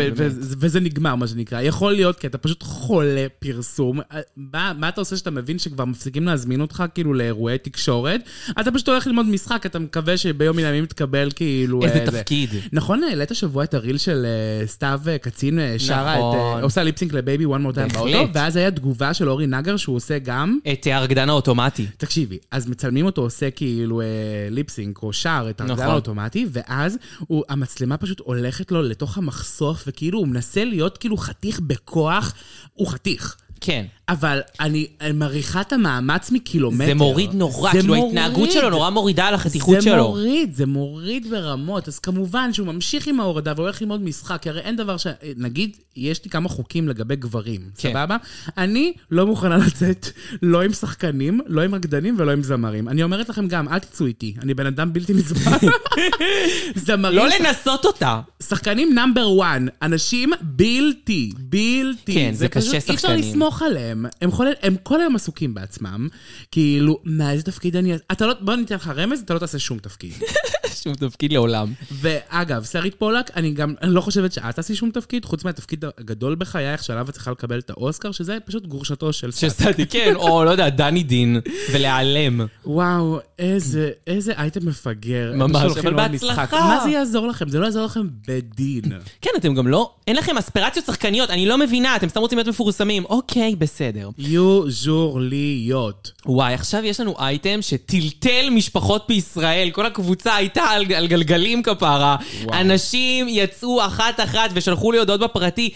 וזה 0.59 0.79
נגמר, 0.79 1.15
מה 1.15 1.27
שנקרא. 1.27 1.61
יכול 1.61 1.93
להיות 1.93 2.19
כי 2.19 2.27
אתה 2.27 2.37
פשוט 2.37 2.63
חולה 2.63 3.27
פרסום. 3.39 3.99
מה, 4.37 4.73
מה 4.77 4.89
אתה 4.89 5.01
עושה 5.01 5.17
שאתה 5.17 5.31
מבין 5.31 5.59
שכבר 5.59 5.85
מפסיקים 5.85 6.25
להזמין 6.25 6.61
אותך 6.61 6.83
כאילו 6.93 7.13
לאירועי 7.13 7.57
תקשורת? 7.57 8.21
אתה 8.59 8.71
פשוט 8.71 8.89
הולך 8.89 9.07
ללמוד 9.07 9.25
משחק, 9.25 9.65
אתה 9.65 9.79
מקווה 9.79 10.17
שביום 10.17 10.57
מן 10.57 10.63
הימים 10.63 10.85
תקבל 10.85 11.29
כאילו... 11.35 11.83
איזה 11.83 12.05
זה. 12.05 12.11
תפקיד. 12.11 12.49
נכון, 12.71 13.03
העלית 13.03 13.31
השבוע 13.31 13.63
את 13.63 13.73
הריל 13.73 13.97
של 13.97 14.25
אה, 14.25 14.67
סתיו 14.67 14.99
אה, 15.07 15.17
קצין 15.17 15.59
אה, 15.59 15.75
שרה 15.77 16.13
את... 16.13 16.19
נכון. 16.19 16.57
אה, 16.57 16.63
עושה 16.63 16.83
ליפסינק 16.83 17.13
לבייבי 17.13 17.45
one 17.45 17.47
more 17.47 17.75
time. 17.75 17.93
באוטו, 17.93 18.27
ואז 18.33 18.55
היה 18.55 18.71
תגובה 18.71 19.13
של 19.13 19.29
אורי 19.29 19.47
נגר 19.47 19.77
שהוא 19.77 19.95
עושה 19.95 20.19
גם... 20.19 20.57
את 20.71 20.87
הרקדן 20.91 21.29
האוטומטי. 21.29 21.85
תקשיבי, 21.97 22.37
אז 22.51 22.67
מצלמים 22.67 23.05
אותו 23.05 23.21
עושה 23.21 23.51
כאילו 23.51 24.01
ליפסינק 24.49 25.03
או 25.03 25.13
שר 25.13 25.47
את 25.49 25.61
הרקדן 25.61 25.75
נכון. 25.75 25.85
האוטומטי, 25.87 26.45
ואז 26.51 26.97
הוא, 27.19 27.43
המצלמה 27.49 27.97
פשוט 27.97 28.19
הולכת 28.19 28.71
לו 28.71 28.81
לתוך 28.81 29.17
המחשוף, 29.17 29.83
וכאילו 29.87 30.19
הוא 30.19 30.27
מנסה 30.27 30.65
להיות 30.65 30.97
כאילו 30.97 31.17
חתיך 31.17 31.59
בכוח, 31.59 32.33
הוא 32.73 32.87
חתיך. 32.87 33.37
כן. 33.61 33.85
אבל 34.09 34.39
אני, 34.59 34.87
מעריכה 35.13 35.61
את 35.61 35.73
המאמץ 35.73 36.31
מקילומטר. 36.31 36.85
זה 36.85 36.93
מוריד 36.93 37.33
נורא, 37.33 37.71
זה 37.71 37.79
כאילו 37.79 37.95
ההתנהגות 37.95 38.51
שלו 38.51 38.69
נורא 38.69 38.89
מורידה 38.89 39.25
על 39.25 39.33
החתיכות 39.33 39.75
זה 39.75 39.81
שלו. 39.81 40.07
מוריד, 40.07 40.55
זה 40.55 40.65
מוריד 40.65 41.29
ברמות. 41.29 41.87
אז 41.87 41.99
כמובן 41.99 42.53
שהוא 42.53 42.67
ממשיך 42.67 43.07
עם 43.07 43.19
ההורדה 43.19 43.53
והולך 43.55 43.81
ללמוד 43.81 44.01
משחק, 44.01 44.41
כי 44.41 44.49
הרי 44.49 44.61
אין 44.61 44.75
דבר 44.75 44.97
ש... 44.97 45.07
נגיד, 45.37 45.77
יש 45.95 46.23
לי 46.23 46.29
כמה 46.29 46.49
חוקים 46.49 46.87
לגבי 46.87 47.15
גברים, 47.15 47.61
כן. 47.77 47.89
סבבה? 47.89 48.17
אני 48.57 48.93
לא 49.11 49.25
מוכנה 49.25 49.57
לצאת 49.67 50.07
לא 50.41 50.61
עם 50.61 50.73
שחקנים, 50.73 51.41
לא 51.47 51.61
עם 51.61 51.75
רקדנים 51.75 52.15
ולא 52.17 52.31
עם 52.31 52.43
זמרים. 52.43 52.89
אני 52.89 53.03
אומרת 53.03 53.29
לכם 53.29 53.47
גם, 53.47 53.69
אל 53.69 53.79
תצאו 53.79 54.05
איתי, 54.05 54.33
אני 54.41 54.53
בן 54.53 54.65
אדם 54.65 54.93
בלתי 54.93 55.13
נסבל. 55.13 55.67
זמרים, 56.85 57.17
לא 57.17 57.27
לנסות 57.39 57.85
אותה. 57.85 58.21
שחקנים 58.43 58.95
נאמבר 58.95 59.29
וואן, 59.29 59.65
אנשים 59.81 60.31
בלתי, 60.41 61.31
בלתי. 61.37 62.13
כן, 62.13 62.31
זה 62.33 62.47
קשה, 62.47 62.61
פשוט, 62.61 62.73
אי 62.73 62.95
אפשר 62.95 63.07
שחקנים. 63.07 63.19
לסמוך 63.19 63.61
עליהם. 63.61 63.98
הם, 64.21 64.31
כל, 64.31 64.47
הם 64.61 64.75
כל 64.83 65.01
היום 65.01 65.15
עסוקים 65.15 65.53
בעצמם, 65.53 66.07
כאילו, 66.51 66.99
מה, 67.03 67.31
איזה 67.31 67.43
תפקיד 67.43 67.75
אני... 67.75 67.95
אתה 68.11 68.25
לא, 68.27 68.33
בוא 68.41 68.55
ניתן 68.55 68.75
לך 68.75 68.91
רמז, 68.95 69.19
אתה 69.19 69.33
לא 69.33 69.39
תעשה 69.39 69.59
שום 69.59 69.79
תפקיד. 69.79 70.13
שום 70.83 70.93
תפקיד 70.93 71.33
לעולם. 71.33 71.73
ואגב, 71.91 72.63
שרית 72.63 72.95
פולק, 72.95 73.31
אני 73.35 73.51
גם 73.51 73.73
אני 73.81 73.93
לא 73.93 74.01
חושבת 74.01 74.31
שאת 74.31 74.55
תעשי 74.55 74.75
שום 74.75 74.91
תפקיד, 74.91 75.25
חוץ 75.25 75.43
מהתפקיד 75.43 75.85
הגדול 75.97 76.35
בחייך, 76.35 76.83
שעליו 76.83 77.09
את 77.09 77.13
צריכה 77.13 77.31
לקבל 77.31 77.59
את 77.59 77.69
האוסקר, 77.69 78.11
שזה 78.11 78.37
פשוט 78.45 78.65
גרושתו 78.65 79.13
של 79.13 79.31
סאטי. 79.31 79.49
שסטי, 79.49 79.85
כן, 79.85 80.15
או 80.15 80.43
לא 80.43 80.49
יודע, 80.49 80.69
דני 80.69 81.03
דין, 81.03 81.41
ולהיעלם. 81.73 82.41
וואו, 82.65 83.19
איזה, 83.39 83.91
איזה 84.07 84.33
אייטם 84.37 84.65
מפגר. 84.67 85.33
ממש, 85.35 85.77
אבל 85.77 85.93
בהצלחה. 85.93 86.45
מה 86.51 86.79
זה 86.83 86.89
יעזור 86.89 87.27
לכם? 87.27 87.49
זה 87.49 87.59
לא 87.59 87.65
יעזור 87.65 87.85
לכם 87.85 88.07
בדין. 88.27 88.83
כן, 89.21 89.31
אתם 89.37 89.53
גם 89.53 89.67
לא, 89.67 89.91
אין 90.07 90.15
לכם 90.15 90.37
אספירציות 90.37 90.85
שחקניות, 90.85 91.29
אני 91.29 91.45
לא 91.45 91.57
מבינה, 91.57 91.95
אתם 91.95 92.09
סתם 92.09 92.19
רוצים 92.19 92.37
להיות 92.37 92.47
מפורסמים. 92.47 93.05
אוקיי, 93.05 93.55
בסדר. 93.55 93.88
יוז'ורליות. 94.17 96.11
וואי, 96.25 96.53
עכשיו 96.53 96.85
יש 96.85 96.99
לנו 96.99 97.15
אייטם 97.19 97.61
שטלטל 97.61 98.49
משפחות 98.51 99.05
בישראל. 99.07 99.69
כל 99.71 99.85
הקבוצה 99.85 100.35
הייתה 100.35 100.63
על, 100.63 100.93
על 100.93 101.07
גלגלים 101.07 101.63
כפרה. 101.63 102.15
וואו. 102.43 102.61
אנשים 102.61 103.27
יצאו 103.29 103.85
אחת-אחת 103.85 104.49
ושלחו 104.53 104.91
לי 104.91 104.97
הודעות 104.97 105.19
בפרטי. 105.19 105.69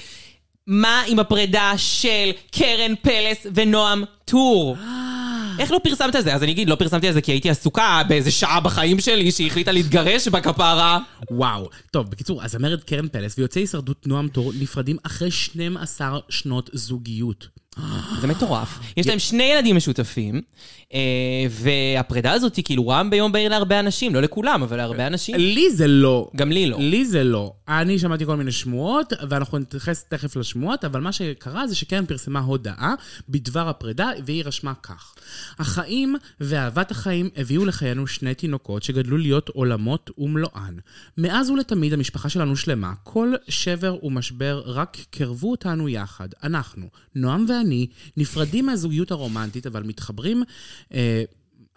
מה 0.68 1.04
עם 1.08 1.20
הפרידה 1.20 1.74
של 1.78 2.32
קרן 2.52 2.94
פלס 3.02 3.48
ונועם 3.54 4.04
טור? 4.26 4.78
איך 5.60 5.72
לא 5.72 5.80
פרסמת 5.84 6.16
את 6.16 6.24
זה? 6.24 6.34
אז 6.34 6.44
אני 6.44 6.52
אגיד, 6.52 6.70
לא 6.70 6.76
פרסמתי 6.76 7.10
את 7.10 7.14
זה 7.14 7.22
כי 7.22 7.32
הייתי 7.32 7.50
עסוקה 7.50 8.02
באיזה 8.08 8.32
שעה 8.32 8.60
בחיים 8.60 9.00
שלי 9.00 9.32
שהיא 9.32 9.48
החליטה 9.48 9.72
להתגרש 9.72 10.28
בכפרה. 10.28 11.00
וואו. 11.32 11.70
טוב, 11.92 12.10
בקיצור, 12.10 12.44
הזמרת 12.44 12.84
קרן 12.84 13.08
פלס 13.08 13.38
ויוצאי 13.38 13.62
הישרדות 13.62 14.08
נועם 14.08 14.28
תור 14.28 14.52
נפרדים 14.60 14.98
אחרי 15.04 15.32
12 15.32 16.20
שנות 16.30 16.70
זוגיות. 16.74 17.48
זה 18.22 18.28
מטורף. 18.28 18.80
יש 18.98 19.08
להם 19.08 19.20
שני 19.20 19.44
ילדים 19.44 19.76
משותפים, 19.76 20.42
אה, 20.94 21.00
והפרידה 21.50 22.32
הזאת 22.32 22.56
היא 22.56 22.66
כאילו 22.66 22.88
רעם 22.88 23.10
ביום 23.10 23.32
בהיר 23.32 23.50
להרבה 23.50 23.80
אנשים, 23.80 24.16
לא 24.16 24.22
לכולם, 24.22 24.64
אבל 24.64 24.78
להרבה 24.78 25.08
אנשים. 25.08 25.36
לי 25.36 25.72
זה 25.72 25.88
לא. 25.88 26.30
גם 26.36 26.52
לי 26.52 26.66
לא. 26.66 26.78
לי 26.80 27.06
זה 27.06 27.24
לא. 27.24 27.54
אני 27.68 28.00
שמעתי 28.00 28.26
כל 28.26 28.36
מיני 28.36 28.52
שמועות, 28.52 29.14
ואנחנו 29.30 29.58
נתייחס 29.58 30.06
תכף 30.10 30.36
לשמועות, 30.36 30.86
אבל 30.86 31.02
מה 31.02 31.12
שקרה 31.12 31.68
זה 31.68 31.76
שקרן 31.76 32.06
פרסמה 32.06 32.40
הודעה 32.40 32.94
בדבר 33.30 33.70
הפרידה, 33.70 34.10
והיא 34.26 34.44
רשמה 34.46 34.74
כך: 34.74 35.16
החיים 35.60 36.16
ואהבת 36.40 36.92
החיים 36.92 37.30
הביאו 37.38 37.66
לחיינו 37.66 38.08
שני 38.08 38.34
תינוקות 38.34 38.84
שגדלו 38.84 39.18
להיות 39.18 39.50
עולמות 39.50 40.12
ומלואן. 40.18 40.76
מאז 41.18 41.50
ולתמיד 41.50 41.94
המשפחה 41.94 42.30
שלנו 42.30 42.56
שלמה, 42.56 42.94
כל 43.04 43.34
שבר 43.50 44.06
ומשבר 44.06 44.64
רק 44.66 44.98
קרבו 45.12 45.52
אותנו 45.52 45.90
יחד. 45.90 46.28
אנחנו, 46.44 46.88
נועם 47.16 47.46
ואני, 47.50 47.63
נפרדים 48.18 48.66
מהזוגיות 48.66 49.12
הרומנטית, 49.12 49.68
אבל 49.68 49.84
מתחברים... 49.84 50.44
אה, 50.94 51.24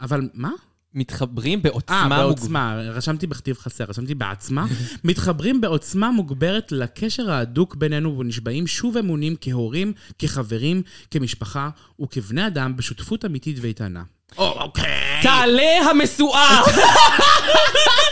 אבל 0.01 0.29
מה? 0.35 0.51
מתחברים 0.97 1.59
אה, 1.59 1.63
בעוצמה 1.63 2.03
מוגברת. 2.03 2.27
בעוצמה, 2.27 2.77
רשמתי 2.77 3.27
בכתיב 3.27 3.59
חסר, 3.59 3.85
רשמתי 3.89 4.15
בעצמה. 4.15 4.67
מתחברים 5.05 5.61
בעוצמה 5.61 6.11
מוגברת 6.11 6.73
לקשר 6.73 7.31
ההדוק 7.31 7.75
בינינו 7.75 8.19
ונשבעים 8.19 8.67
שוב 8.67 8.97
אמונים 8.97 9.37
כהורים, 9.41 9.93
כחברים, 10.19 10.83
כמשפחה 11.11 11.69
וכבני 12.01 12.47
אדם 12.47 12.77
בשותפות 12.77 13.25
אמיתית 13.25 13.57
ואיתנה. 13.61 14.03
אוקיי. 14.39 15.21
תעלה 15.23 15.91
המשואה! 15.91 16.61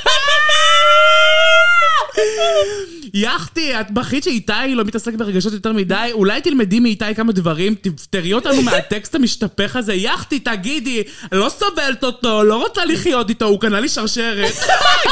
יחתי, 3.15 3.81
את 3.81 3.91
בכית 3.91 4.25
שאיתי 4.25 4.75
לא 4.75 4.85
מתעסק 4.85 5.15
ברגשות 5.15 5.53
יותר 5.53 5.73
מדי, 5.73 6.11
אולי 6.13 6.41
תלמדי 6.41 6.81
מאיתי 6.81 7.15
כמה 7.17 7.33
דברים, 7.33 7.75
תפטרי 7.75 8.33
אותנו 8.33 8.63
מהטקסט 8.63 9.15
המשתפך 9.15 9.77
הזה. 9.77 9.95
יחתי, 9.95 10.39
תגידי, 10.39 11.03
לא 11.33 11.49
סובלת 11.49 12.05
אותו, 12.05 12.45
לא 12.45 12.63
רוצה 12.63 12.85
לחיות 12.85 13.29
איתו, 13.29 13.45
הוא 13.45 13.61
קנה 13.61 13.81
לי 13.81 13.89
שרשרת. 13.89 14.55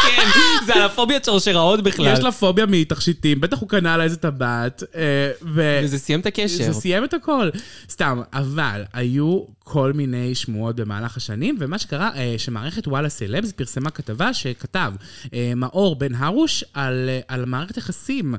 כן, 0.03 0.27
זה 0.67 0.75
על 0.75 0.83
הפוביית 0.83 1.25
שרשראות 1.25 1.83
בכלל. 1.83 2.13
יש 2.13 2.21
לה 2.21 2.33
פוביה 2.33 2.67
מתכשיטים, 2.67 3.41
בטח 3.41 3.59
הוא 3.61 3.69
קנה 3.69 3.97
לה 3.97 4.05
איזה 4.05 4.17
טבעת, 4.17 4.83
אה. 4.97 5.31
וזה 5.55 5.99
סיים 5.99 6.21
את 6.21 6.27
הקשר. 6.27 6.65
זה 6.65 6.73
סיים 6.73 7.05
את 7.05 7.15
הכל. 7.15 7.51
סתם, 7.91 8.21
אבל 8.33 8.83
היו 8.93 9.41
כל 9.73 9.93
מיני 9.93 10.35
שמועות 10.35 10.77
במהלך 10.77 11.17
השנים, 11.17 11.57
ומה 11.61 11.79
שקרה, 11.79 12.11
אה, 12.17 12.35
שמערכת 12.39 12.89
וואלה 12.89 13.09
סלבס 13.09 13.53
פרסמה 13.53 13.91
כתבה 13.91 14.35
שכתב 14.35 14.93
אה, 15.35 15.53
מאור 15.57 15.97
בן 15.97 16.15
הרוש 16.15 16.65
על, 16.75 17.09
אה, 17.09 17.21
על 17.29 17.45
מערכת 17.45 17.77
יחסים 17.77 18.35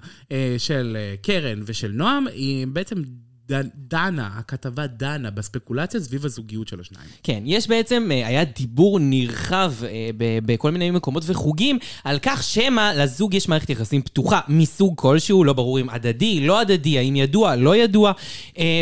של 0.58 0.98
קרן 1.22 1.62
ושל 1.66 1.92
נועם, 1.92 2.28
היא 2.28 2.68
בעצם 2.68 3.02
דנה, 3.76 4.30
הכתבה 4.34 4.88
דנה 4.88 5.32
בספקולציה 5.32 6.00
סביב 6.00 6.26
הזוגיות 6.26 6.68
של 6.68 6.80
השניים. 6.80 7.10
כן, 7.24 7.44
יש 7.46 7.68
בעצם, 7.68 8.10
היה 8.12 8.44
דיבור 8.44 9.00
נרחב 9.00 9.74
בכל 10.18 10.72
מיני 10.72 10.92
מקומות 10.92 11.24
וחוגים 11.26 11.80
על 12.04 12.20
כך 12.22 12.44
שמא 12.44 12.92
לזוג 12.96 13.34
יש 13.34 13.48
מערכת 13.48 13.70
יחסים 13.70 14.02
פתוחה 14.02 14.40
מסוג 14.48 14.94
כלשהו, 14.98 15.44
לא 15.44 15.54
ברור 15.54 15.80
אם 15.80 15.90
הדדי, 15.90 16.48
לא 16.48 16.60
הדדי, 16.60 16.98
האם 16.98 17.16
ידוע, 17.16 17.56
לא 17.56 17.76
ידוע, 17.76 18.12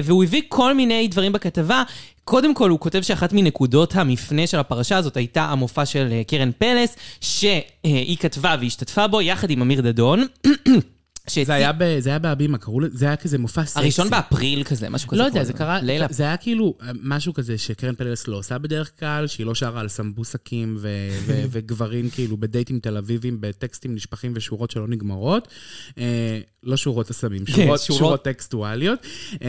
והוא 0.03 0.23
הביא 0.23 0.41
כל 0.47 0.73
מיני 0.73 1.07
דברים 1.07 1.33
בכתבה. 1.33 1.83
קודם 2.23 2.53
כל, 2.53 2.69
הוא 2.69 2.79
כותב 2.79 3.01
שאחת 3.01 3.33
מנקודות 3.33 3.95
המפנה 3.95 4.47
של 4.47 4.59
הפרשה 4.59 4.97
הזאת 4.97 5.17
הייתה 5.17 5.43
המופע 5.43 5.85
של 5.85 6.07
אה, 6.11 6.21
קרן 6.27 6.51
פלס, 6.57 6.95
שהיא 7.21 8.17
כתבה 8.17 8.55
והשתתפה 8.61 9.07
בו 9.07 9.21
יחד 9.21 9.49
עם 9.49 9.61
אמיר 9.61 9.81
דדון. 9.81 10.25
שהציג- 11.27 11.45
זה 11.45 11.53
היה, 11.53 11.71
ב, 11.73 11.99
זה 11.99 12.09
היה 12.09 12.19
בהבימה, 12.19 12.57
קראו 12.57 12.79
לזה, 12.79 12.97
זה 12.97 13.05
היה 13.05 13.15
כזה 13.15 13.37
מופע 13.37 13.65
סקסי. 13.65 13.79
הראשון 13.79 14.09
באפריל 14.09 14.63
כזה, 14.63 14.89
משהו 14.89 15.07
כזה. 15.09 15.21
לא 15.21 15.27
יודע, 15.27 15.43
זה. 15.43 15.53
קרה, 15.53 15.81
לילה. 15.81 16.07
זה 16.09 16.23
היה 16.23 16.37
כאילו 16.37 16.77
אה, 16.81 16.91
משהו 17.03 17.33
כזה 17.33 17.57
שקרן 17.57 17.95
פלס 17.95 18.27
לא 18.27 18.35
עושה 18.37 18.57
בדרך 18.57 18.91
כלל, 18.99 19.27
שהיא 19.27 19.45
לא 19.45 19.55
שרה 19.55 19.79
על 19.81 19.87
סמבוסקים 19.87 20.77
ו- 20.79 20.87
ו- 21.25 21.43
וגברים 21.51 22.09
כאילו 22.09 22.37
בדייטים 22.37 22.79
תל 22.79 22.97
אביבים, 22.97 23.37
בטקסטים 23.39 23.95
נשפכים 23.95 24.31
ושורות 24.35 24.71
שלא 24.71 24.87
נגמרות. 24.87 25.47
אה, 25.97 26.39
לא 26.63 26.77
שורות 26.77 27.09
הסמים, 27.09 27.45
כן, 27.45 27.53
שורות, 27.53 27.79
שורות. 27.79 27.99
שורות 27.99 28.23
טקסטואליות. 28.23 28.99
אה, 29.41 29.47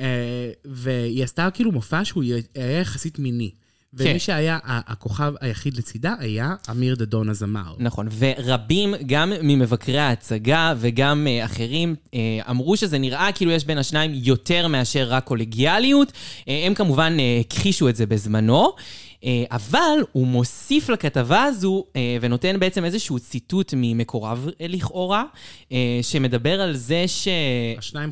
אה, 0.00 0.50
והיא 0.64 1.24
עשתה 1.24 1.48
כאילו 1.54 1.72
מופע 1.72 2.04
שהוא 2.04 2.22
היה 2.54 2.80
יחסית 2.80 3.18
מיני. 3.18 3.50
ומי 3.94 4.12
כן. 4.12 4.18
שהיה 4.18 4.58
הכוכב 4.64 5.32
היחיד 5.40 5.76
לצידה 5.76 6.14
היה 6.18 6.54
אמיר 6.70 6.94
דדון 6.94 7.28
הזמר. 7.28 7.74
נכון, 7.78 8.08
ורבים, 8.18 8.94
גם 9.06 9.32
ממבקרי 9.42 9.98
ההצגה 9.98 10.74
וגם 10.78 11.26
אה, 11.26 11.44
אחרים, 11.44 11.94
אה, 12.14 12.20
אמרו 12.50 12.76
שזה 12.76 12.98
נראה 12.98 13.32
כאילו 13.34 13.50
יש 13.50 13.64
בין 13.64 13.78
השניים 13.78 14.10
יותר 14.14 14.68
מאשר 14.68 15.06
רק 15.08 15.24
קולגיאליות. 15.24 16.12
אה, 16.48 16.62
הם 16.66 16.74
כמובן 16.74 17.16
הכחישו 17.40 17.88
את 17.88 17.96
זה 17.96 18.06
בזמנו. 18.06 18.72
אה, 19.24 19.44
אבל 19.50 19.98
הוא 20.12 20.26
מוסיף 20.26 20.88
לכתבה 20.88 21.42
הזו 21.42 21.84
אה, 21.96 22.16
ונותן 22.20 22.60
בעצם 22.60 22.84
איזשהו 22.84 23.18
ציטוט 23.18 23.74
ממקורב 23.76 24.48
אה, 24.60 24.66
לכאורה, 24.68 25.24
שמדבר 26.02 26.60
על 26.60 26.76
זה 26.76 27.04
ש... 27.06 27.28
השניים 27.78 28.10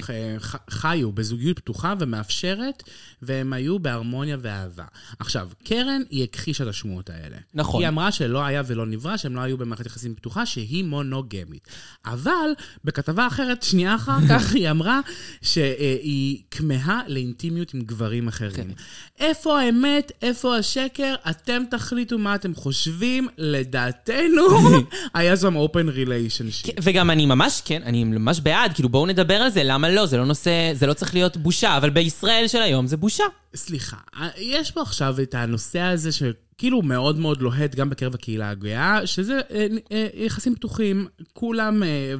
חיו 0.70 1.12
בזוגיות 1.12 1.58
פתוחה 1.58 1.94
ומאפשרת, 1.98 2.82
והם 3.22 3.52
היו 3.52 3.78
בהרמוניה 3.78 4.36
ואהבה. 4.40 4.84
עכשיו, 5.18 5.48
קרן, 5.64 6.02
היא 6.10 6.24
הכחישה 6.24 6.64
את 6.64 6.68
השמועות 6.68 7.10
האלה. 7.10 7.36
נכון. 7.54 7.82
היא 7.82 7.88
אמרה 7.88 8.12
שלא 8.12 8.44
היה 8.44 8.62
ולא 8.66 8.86
נברא, 8.86 9.16
שהם 9.16 9.36
לא 9.36 9.40
היו 9.40 9.58
במערכת 9.58 9.86
יחסים 9.86 10.14
פתוחה, 10.14 10.46
שהיא 10.46 10.84
מונוגמית. 10.84 11.68
אבל 12.06 12.50
בכתבה 12.84 13.26
אחרת, 13.26 13.62
שנייה 13.62 13.94
אחר 13.94 14.18
כך, 14.30 14.54
היא 14.54 14.70
אמרה 14.70 15.00
שהיא 15.42 16.42
כמהה 16.50 17.00
לאינטימיות 17.06 17.74
עם 17.74 17.80
גברים 17.80 18.28
אחרים. 18.28 18.52
כן. 18.54 18.82
איפה 19.18 19.60
האמת? 19.60 20.12
איפה 20.22 20.56
השקר? 20.56 20.97
אתם 21.30 21.62
תחליטו 21.70 22.18
מה 22.18 22.34
אתם 22.34 22.54
חושבים. 22.54 23.28
לדעתנו, 23.38 24.42
היה 25.14 25.36
שם 25.36 25.56
open 25.56 25.88
relationship. 25.88 26.66
כן, 26.66 26.72
וגם 26.82 27.10
אני 27.10 27.26
ממש, 27.26 27.62
כן, 27.64 27.82
אני 27.84 28.04
ממש 28.04 28.40
בעד, 28.40 28.72
כאילו 28.72 28.88
בואו 28.88 29.06
נדבר 29.06 29.34
על 29.34 29.50
זה, 29.50 29.64
למה 29.64 29.90
לא? 29.90 30.06
זה 30.06 30.16
לא 30.16 30.24
נושא, 30.24 30.70
זה 30.74 30.86
לא 30.86 30.92
צריך 30.92 31.14
להיות 31.14 31.36
בושה, 31.36 31.76
אבל 31.76 31.90
בישראל 31.90 32.44
של 32.48 32.62
היום 32.62 32.86
זה 32.86 32.96
בושה. 32.96 33.24
סליחה, 33.54 33.96
יש 34.38 34.70
פה 34.70 34.82
עכשיו 34.82 35.16
את 35.22 35.34
הנושא 35.34 35.80
הזה 35.80 36.12
שכאילו 36.58 36.82
מאוד 36.82 37.18
מאוד 37.18 37.42
לוהט 37.42 37.74
גם 37.74 37.90
בקרב 37.90 38.14
הקהילה 38.14 38.50
הגאה, 38.50 39.06
שזה 39.06 39.40
אה, 39.50 39.66
אה, 39.92 40.06
יחסים 40.14 40.54
פתוחים, 40.54 41.06
כולם, 41.32 41.82
אה, 41.82 42.14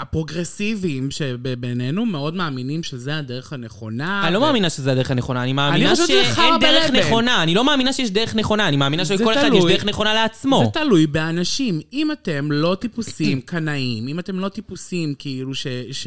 הפרוגרסיביים 0.00 1.10
שבינינו 1.10 2.06
מאוד 2.06 2.34
מאמינים 2.34 2.82
שזה 2.82 3.16
הדרך 3.16 3.52
הנכונה. 3.52 4.22
אני 4.26 4.34
לא 4.34 4.38
ו- 4.38 4.42
מאמינה 4.42 4.70
שזה 4.70 4.92
הדרך 4.92 5.10
הנכונה, 5.10 5.42
אני 5.42 5.52
מאמינה 5.52 5.96
חרא 5.96 6.06
שאין 6.06 6.60
דרך 6.60 6.90
בלבן. 6.90 7.06
נכונה, 7.06 7.42
אני 7.42 7.54
לא 7.54 7.64
מאמינה 7.64 7.92
שיש 7.92 8.10
דרך 8.10 8.34
נכונה, 8.34 8.68
אני 8.68 8.76
מאמינה 8.76 9.04
שלכל 9.04 9.34
אחד 9.34 9.50
יש. 9.54 9.64
דרך 9.64 9.84
נכונה 9.84 10.14
לעצמו. 10.14 10.62
זה 10.64 10.80
תלוי 10.80 11.06
באנשים. 11.06 11.80
אם 11.92 12.12
אתם 12.12 12.52
לא 12.52 12.76
טיפוסים 12.80 13.40
קנאים, 13.50 14.08
אם 14.08 14.18
אתם 14.18 14.38
לא 14.38 14.48
טיפוסים 14.48 15.14
כאילו 15.18 15.54
ש, 15.54 15.66
ש, 15.92 16.06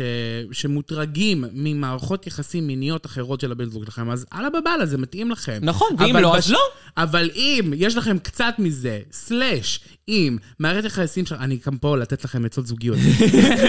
שמוטרגים 0.51 1.43
ממערכות 1.53 2.27
יחסים 2.27 2.67
מיניות 2.67 3.05
אחרות 3.05 3.41
של 3.41 3.51
הבן 3.51 3.65
זוג 3.65 3.85
שלכם, 3.85 4.09
אז 4.09 4.25
אללה 4.33 4.49
בבאללה, 4.49 4.85
זה 4.85 4.97
מתאים 4.97 5.31
לכם. 5.31 5.59
נכון, 5.61 5.87
ואם 5.99 6.15
לא, 6.17 6.37
אז 6.37 6.51
לא. 6.51 6.59
אבל 6.97 7.29
אם 7.35 7.66
יש 7.75 7.95
לכם 7.95 8.19
קצת 8.19 8.55
מזה, 8.57 8.99
סלאש, 9.11 9.79
אם 10.07 10.37
מערכת 10.59 10.85
יחסים 10.85 11.25
שלכם, 11.25 11.43
אני 11.43 11.57
גם 11.65 11.77
פה 11.77 11.97
לתת 11.97 12.25
לכם 12.25 12.45
עצות 12.45 12.67
זוגיות. 12.67 12.97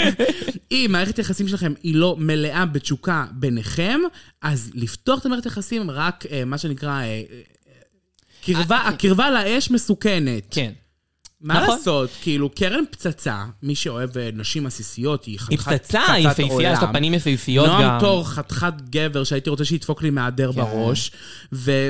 אם 0.72 0.86
מערכת 0.90 1.18
יחסים 1.18 1.48
שלכם 1.48 1.72
היא 1.82 1.94
לא 1.94 2.16
מלאה 2.18 2.66
בתשוקה 2.66 3.26
ביניכם, 3.32 4.00
אז 4.42 4.70
לפתוח 4.74 5.20
את 5.20 5.26
המערכת 5.26 5.46
יחסים 5.46 5.90
רק 5.90 6.24
אה, 6.30 6.44
מה 6.44 6.58
שנקרא... 6.58 6.90
אה, 6.90 7.04
אה, 7.04 7.22
קרבה, 8.44 8.76
הקרבה 8.78 9.30
לאש 9.30 9.70
מסוכנת. 9.70 10.46
כן. 10.50 10.72
מה 11.40 11.62
נכון. 11.62 11.76
לעשות? 11.76 12.10
כאילו, 12.22 12.48
קרן 12.48 12.84
פצצה, 12.90 13.44
מי 13.62 13.74
שאוהב 13.74 14.18
אה, 14.18 14.30
נשים 14.32 14.66
עסיסיות, 14.66 15.24
היא 15.24 15.32
היא 15.32 15.38
חתיכת 15.38 15.82
פצצה, 15.82 16.12
היא 16.12 16.28
יפהפייה, 16.28 16.72
יש 16.72 16.78
לה 16.82 16.92
פנים 16.92 17.14
יפהפיות 17.14 17.66
גם. 17.66 17.80
נועם 17.80 18.00
תור, 18.00 18.28
חתיכת 18.28 18.72
גבר 18.90 19.24
שהייתי 19.24 19.50
רוצה 19.50 19.64
שידפוק 19.64 20.02
לי 20.02 20.10
מהדר 20.10 20.52
בראש, 20.52 21.10
ו- 21.52 21.88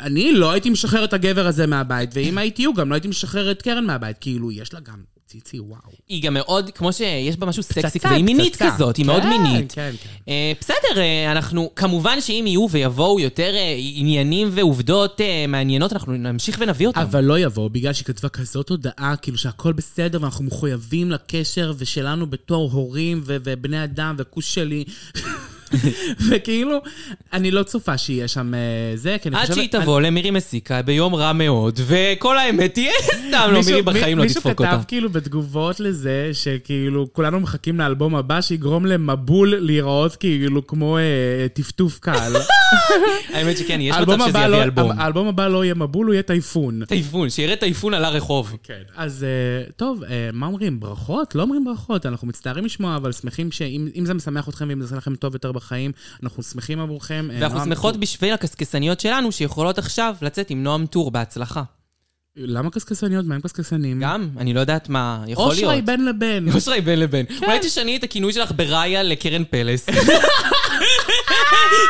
ואני 0.00 0.32
לא 0.32 0.50
הייתי 0.50 0.70
משחרר 0.70 1.04
את 1.04 1.12
הגבר 1.12 1.46
הזה 1.46 1.66
מהבית, 1.66 2.10
ואם 2.12 2.38
הייתי 2.38 2.64
הוא, 2.64 2.74
גם 2.74 2.88
לא 2.88 2.94
הייתי 2.94 3.08
משחרר 3.08 3.50
את 3.50 3.62
קרן 3.62 3.86
מהבית. 3.86 4.16
כאילו, 4.20 4.52
יש 4.52 4.74
לה 4.74 4.80
גם 4.80 4.96
ציצי, 5.32 5.60
וואו. 5.60 5.80
היא 6.08 6.22
גם 6.22 6.34
מאוד, 6.34 6.70
כמו 6.74 6.92
שיש 6.92 7.36
בה 7.36 7.46
משהו 7.46 7.62
סקסי 7.62 7.82
פצצה, 7.82 7.98
כזה, 7.98 8.14
היא 8.14 8.24
מינית. 8.24 8.56
כזאת, 8.56 8.96
היא 8.96 9.06
מאוד 9.06 9.22
כן, 9.22 9.28
מינית. 9.28 9.72
כן, 9.72 9.92
כן. 10.02 10.08
אה, 10.28 10.52
בסדר, 10.60 11.00
אה, 11.00 11.32
אנחנו, 11.32 11.70
כמובן 11.76 12.20
שאם 12.20 12.44
יהיו 12.46 12.66
ויבואו 12.70 13.20
יותר 13.20 13.54
אה, 13.54 13.76
עניינים 13.78 14.48
ועובדות 14.52 15.20
מעניינות, 15.48 15.92
אנחנו 15.92 16.12
נמשיך 16.12 16.56
ונביא 16.60 16.86
אותם. 16.86 17.00
אבל 17.00 17.24
לא 17.24 17.38
יבוא, 17.38 17.68
בגלל 17.68 17.92
שהיא 17.92 18.06
כתבה 18.06 18.28
כזאת 18.28 18.68
הודעה, 18.68 19.14
כאילו 19.22 19.38
שהכל 19.38 19.72
בסדר 19.72 20.18
ואנחנו 20.22 20.44
מחויבים 20.44 21.10
לקשר 21.10 21.72
ושלנו 21.78 22.26
בתור 22.26 22.70
הורים 22.72 23.22
ובני 23.24 23.84
אדם 23.84 24.14
וכוס 24.18 24.44
שלי. 24.44 24.84
וכאילו, 26.30 26.78
אני 27.32 27.50
לא 27.50 27.62
צופה 27.62 27.98
שיהיה 27.98 28.28
שם 28.28 28.54
אה, 28.54 28.60
זה, 28.94 29.16
כי 29.22 29.28
אני 29.28 29.36
עד 29.36 29.42
חושבת... 29.42 29.56
שהיא 29.56 29.68
תבוא 29.68 30.00
למירי 30.00 30.30
מסיקה 30.30 30.82
ביום 30.82 31.14
רע 31.14 31.32
מאוד, 31.32 31.80
וכל 31.86 32.38
האמת 32.38 32.74
תהיה 32.74 32.92
סתם, 33.28 33.48
לא, 33.52 33.58
מישהו- 33.58 33.70
מירי 33.70 33.82
בחיים 33.82 34.18
לא 34.18 34.24
מישהו 34.24 34.40
תדפוק 34.40 34.60
אותה. 34.60 34.70
כתב 34.70 34.82
כאילו 34.88 35.10
בתגובות 35.10 35.80
לזה, 35.80 36.30
שכאילו 36.32 37.12
כולנו 37.12 37.40
מחכים 37.40 37.78
לאלבום 37.78 38.14
הבא 38.14 38.40
שיגרום 38.40 38.86
למבול 38.86 39.54
להיראות 39.58 40.16
כאילו 40.16 40.66
כמו 40.66 40.98
אה, 40.98 41.02
טפטוף 41.54 41.98
קל. 41.98 42.32
האמת 43.34 43.58
שכן, 43.58 43.80
יש 43.80 43.96
מצב 43.96 44.18
שזה 44.18 44.38
יביא 44.38 44.46
לא- 44.46 44.62
אלבום. 44.62 44.90
האלבום 44.98 45.28
הבא 45.28 45.48
לא 45.48 45.64
יהיה 45.64 45.74
מבול, 45.74 46.06
הוא 46.06 46.14
יהיה 46.14 46.22
טייפון. 46.22 46.84
טייפון, 46.84 47.30
שיראה 47.30 47.56
טייפון 47.56 47.94
על 47.94 48.04
הרחוב. 48.04 48.56
כן. 48.62 48.82
אז 48.96 49.24
אה, 49.24 49.70
טוב, 49.76 50.02
מה 50.32 50.46
אומרים? 50.46 50.80
ברכות? 50.80 51.34
לא 51.34 51.42
אומרים 51.42 51.64
ברכות, 51.64 52.06
אנחנו 52.06 52.28
מצטערים 52.28 52.64
לשמוע, 52.64 52.96
אבל 52.96 53.12
שמחים 53.12 53.50
שאם 53.50 53.88
אם 53.96 54.06
זה 54.06 54.14
משמח 54.14 54.48
אתכם 54.48 54.66
ואם 54.68 54.78
זה 54.80 54.84
עושה 54.84 54.96
לכם 54.96 55.14
טוב 55.14 55.34
יותר 55.34 55.52
בחיים, 55.62 55.92
אנחנו 56.22 56.42
שמחים 56.42 56.80
עבורכם. 56.80 57.28
אה, 57.32 57.38
ואנחנו 57.40 57.64
שמחות 57.64 57.94
טור- 57.94 58.00
בשביל 58.02 58.34
הקשקשניות 58.34 59.00
שלנו, 59.00 59.32
שיכולות 59.32 59.78
עכשיו 59.78 60.14
לצאת 60.22 60.50
עם 60.50 60.62
נועם 60.62 60.86
טור 60.86 61.10
בהצלחה. 61.10 61.62
למה 62.36 62.70
קשקשניות? 62.70 63.26
מה 63.26 63.34
הם 63.34 63.40
קשקשנים? 63.40 64.00
גם, 64.00 64.28
אני 64.36 64.54
לא 64.54 64.60
יודעת 64.60 64.88
מה 64.88 65.24
יכול 65.26 65.52
להיות. 65.54 65.64
אושרי 65.64 65.82
בין 65.82 66.04
לבין. 66.04 66.48
אושרי 66.54 66.80
בין 66.80 67.00
לבין. 67.00 67.26
אולי 67.42 67.58
תשני 67.62 67.96
את 67.96 68.04
הכינוי 68.04 68.32
שלך 68.32 68.52
בראיה 68.56 69.02
לקרן 69.02 69.42
פלס. 69.50 69.86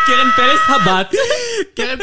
קרן 0.06 0.30
פלס 0.36 0.60
הבת. 0.68 1.14
קרן, 1.76 1.98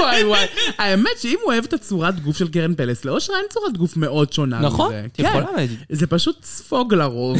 וואי 0.00 0.24
וואי. 0.24 0.46
האמת 0.78 1.10
שאם 1.20 1.36
הוא 1.42 1.52
אוהב 1.52 1.64
את 1.64 1.72
הצורת 1.72 2.20
גוף 2.20 2.38
של 2.38 2.48
קרן 2.48 2.74
פלס, 2.74 3.04
לאושרה 3.04 3.36
אין 3.36 3.46
צורת 3.50 3.76
גוף 3.76 3.96
מאוד 3.96 4.32
שונה 4.32 4.58
מזה. 4.58 4.66
נכון, 4.66 4.92
יכולה 5.18 5.46
כן. 5.46 5.54
להגיד. 5.56 5.78
זה 5.92 6.06
פשוט 6.06 6.44
ספוג 6.44 6.94
לרוב. 6.94 7.38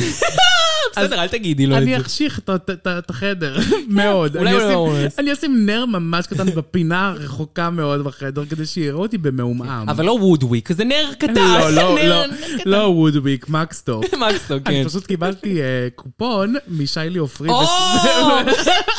בסדר, 0.98 1.22
אל 1.22 1.28
תגידי 1.28 1.66
לו 1.66 1.76
את 1.76 1.82
אני 1.82 1.90
זה. 1.96 2.00
אחשיך 2.00 2.38
את- 2.38 3.10
החדר 3.10 3.56
מאוד. 3.88 4.36
אולי 4.36 4.50
אני 4.50 4.56
הוא 4.56 4.62
לא 4.62 4.68
אשים- 4.68 4.78
הורס. 4.78 5.18
אני 5.18 5.32
אשים 5.32 5.66
נר 5.66 5.84
ממש 5.86 6.26
קטן 6.26 6.46
בפינה 6.46 7.14
רחוקה 7.16 7.70
מאוד 7.70 8.04
בחדר, 8.04 8.44
כדי 8.50 8.66
שיראו 8.66 9.02
אותי 9.02 9.18
במעומעם. 9.18 9.88
אבל 9.88 10.04
לא 10.04 10.12
וודוויק, 10.12 10.72
זה 10.72 10.84
נר 10.84 11.10
קטן. 11.18 11.34
לא, 11.34 11.70
לא, 11.76 11.98
לא. 12.08 12.24
לא 12.66 12.76
וודוויק, 12.88 13.48
מקסטוק. 13.48 14.04
מקסטוק, 14.14 14.62
כן. 14.64 14.74
אני 14.74 14.84
פשוט 14.84 15.06
קיבלתי 15.06 15.60
אה, 15.62 15.66
קופון 15.94 16.54
משיילי 16.68 17.18
עופרי. 17.18 17.48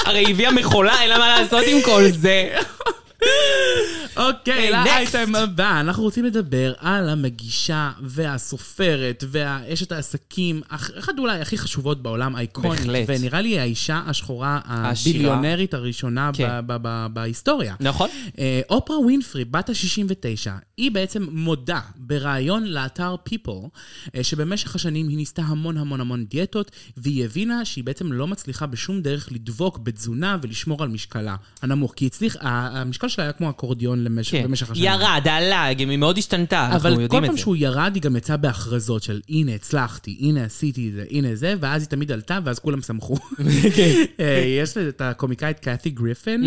הרי 0.06 0.26
הביאה 0.32 0.52
מכולה, 0.52 1.02
אין 1.02 1.10
לה 1.10 1.18
מה 1.18 1.40
לעשות 1.40 1.64
עם 1.68 1.82
כל 1.82 2.04
זה. 2.12 2.50
אוקיי. 4.18 4.72
לאייטם 4.72 5.36
הבא, 5.36 5.80
אנחנו 5.80 6.04
רוצים 6.04 6.26
לדבר 6.26 6.74
על 6.80 7.10
המגישה 7.10 7.92
והסופרת 8.02 9.24
והאשת 9.28 9.92
העסקים, 9.92 10.62
אח- 10.70 10.90
אחת 11.00 11.14
אולי 11.20 11.40
הכי 11.42 11.58
חשובות 11.58 12.04
בעולם, 12.04 12.36
אייקונית, 12.36 12.80
בהחלט. 12.80 13.06
ונראה 13.08 13.42
לי 13.42 13.60
האישה 13.60 14.02
השחורה. 14.08 14.60
הביליונרית 14.66 15.74
הראשונה 15.74 16.32
כן. 16.34 16.50
בהיסטוריה. 17.14 17.76
נכון. 17.80 18.10
אה, 18.40 18.62
אופרה 18.70 19.00
ווינפרי, 19.00 19.46
בת 19.46 19.70
ה-69, 19.70 20.50
היא 20.78 20.92
בעצם 20.92 21.28
מודה 21.32 21.80
בריאיון 21.96 22.64
לאתר 22.64 23.16
People, 23.30 23.70
אה, 24.16 24.24
שבמשך 24.24 24.76
השנים 24.76 25.08
היא 25.08 25.18
ניסתה 25.18 25.42
המון 25.42 25.78
המון 25.78 26.02
המון 26.02 26.26
דיאטות, 26.26 26.72
והיא 26.98 27.26
הבינה 27.26 27.66
שהיא 27.66 27.84
בעצם 27.84 28.12
לא 28.12 28.28
מצליחה 28.28 28.66
בשום 28.66 29.02
דרך 29.02 29.28
לדבוק 29.32 29.78
בתזונה 29.78 30.38
ולשמור 30.42 30.84
על 30.84 30.90
משקלה 30.90 31.36
הנמוך, 31.62 31.94
כי 31.96 32.06
הצליח, 32.06 32.36
המשקל 32.42 33.08
שלה 33.08 33.24
היה 33.24 33.34
כמו 33.34 33.50
אקורדיון 33.50 34.05
למשך, 34.06 34.32
כן. 34.32 34.44
במשך 34.44 34.72
השנים. 34.72 34.86
ירד, 34.92 35.28
עלה, 35.30 35.74
גם 35.74 35.90
היא 35.90 35.98
מאוד 35.98 36.18
השתנתה, 36.18 36.66
אנחנו 36.66 36.76
אבל 36.76 36.96
כל 36.96 37.02
יודעים 37.02 37.24
את 37.24 37.28
פעם 37.28 37.36
זה. 37.36 37.42
שהוא 37.42 37.56
ירד, 37.56 37.92
היא 37.94 38.02
גם 38.02 38.16
יצאה 38.16 38.38
בהכרזות 38.38 39.04
של 39.04 39.22
הנה, 39.30 39.56
הצלחתי, 39.56 40.18
הנה, 40.20 40.44
עשיתי 40.44 40.90
את 40.90 40.94
זה, 40.94 41.04
הנה 41.12 41.36
זה, 41.36 41.54
ואז 41.60 41.82
היא 41.82 41.90
תמיד 41.90 42.12
עלתה, 42.12 42.40
ואז 42.44 42.60
כולם 42.60 42.82
שמחו. 42.82 43.16
כן. 43.76 44.04
אה, 44.20 44.44
יש 44.62 44.78
את 44.78 45.02
הקומיקאית 45.02 45.60
קאתי 45.60 45.90
גריפין, 45.90 46.44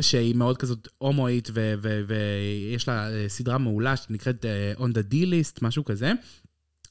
שהיא 0.00 0.34
מאוד 0.34 0.56
כזאת 0.56 0.88
הומואית, 0.98 1.50
ויש 1.52 2.88
לה 2.88 3.10
אה, 3.10 3.24
סדרה 3.28 3.58
מעולה 3.58 3.96
שנקראת 3.96 4.44
אה, 4.44 4.86
On 4.86 4.90
the 4.90 5.12
D-List, 5.12 5.58
משהו 5.62 5.84
כזה. 5.84 6.12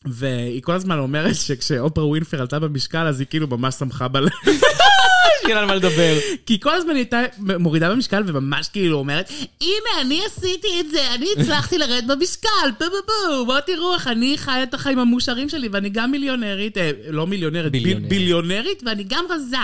והיא 0.05 0.61
כל 0.61 0.74
הזמן 0.74 0.97
אומרת 0.97 1.36
שכשאופרה 1.36 2.05
ווינפר 2.05 2.41
עלתה 2.41 2.59
במשקל, 2.59 3.07
אז 3.07 3.20
היא 3.20 3.28
כאילו 3.30 3.47
ממש 3.47 3.76
שמחה 3.76 4.07
בלב. 4.07 4.30
שיהיה 5.41 5.55
לה 5.55 5.61
על 5.61 5.67
מה 5.67 5.75
לדבר. 5.75 6.17
כי 6.45 6.59
כל 6.59 6.75
הזמן 6.75 6.89
היא 6.89 6.97
הייתה 6.97 7.19
מורידה 7.59 7.89
במשקל 7.89 8.23
וממש 8.25 8.67
כאילו 8.67 8.97
אומרת, 8.97 9.29
הנה, 9.61 9.71
אני 10.01 10.21
עשיתי 10.25 10.67
את 10.79 10.91
זה, 10.91 11.13
אני 11.15 11.27
הצלחתי 11.38 11.77
לרדת 11.77 12.03
במשקל, 12.07 12.49
בוא 12.79 12.88
בוא 12.88 12.97
בוא, 13.38 13.45
בואו 13.45 13.61
תראו 13.65 13.93
איך 13.93 14.07
אני 14.07 14.38
חיה 14.38 14.63
את 14.63 14.73
החיים 14.73 14.99
המאושרים 14.99 15.49
שלי, 15.49 15.67
ואני 15.71 15.89
גם 15.89 16.11
מיליונרית, 16.11 16.77
אה, 16.77 16.91
לא 17.09 17.27
מיליונרית, 17.27 17.71
ביל- 17.71 17.99
ביליונרית. 17.99 18.83
ואני 18.85 19.03
גם 19.07 19.25
רזה. 19.29 19.57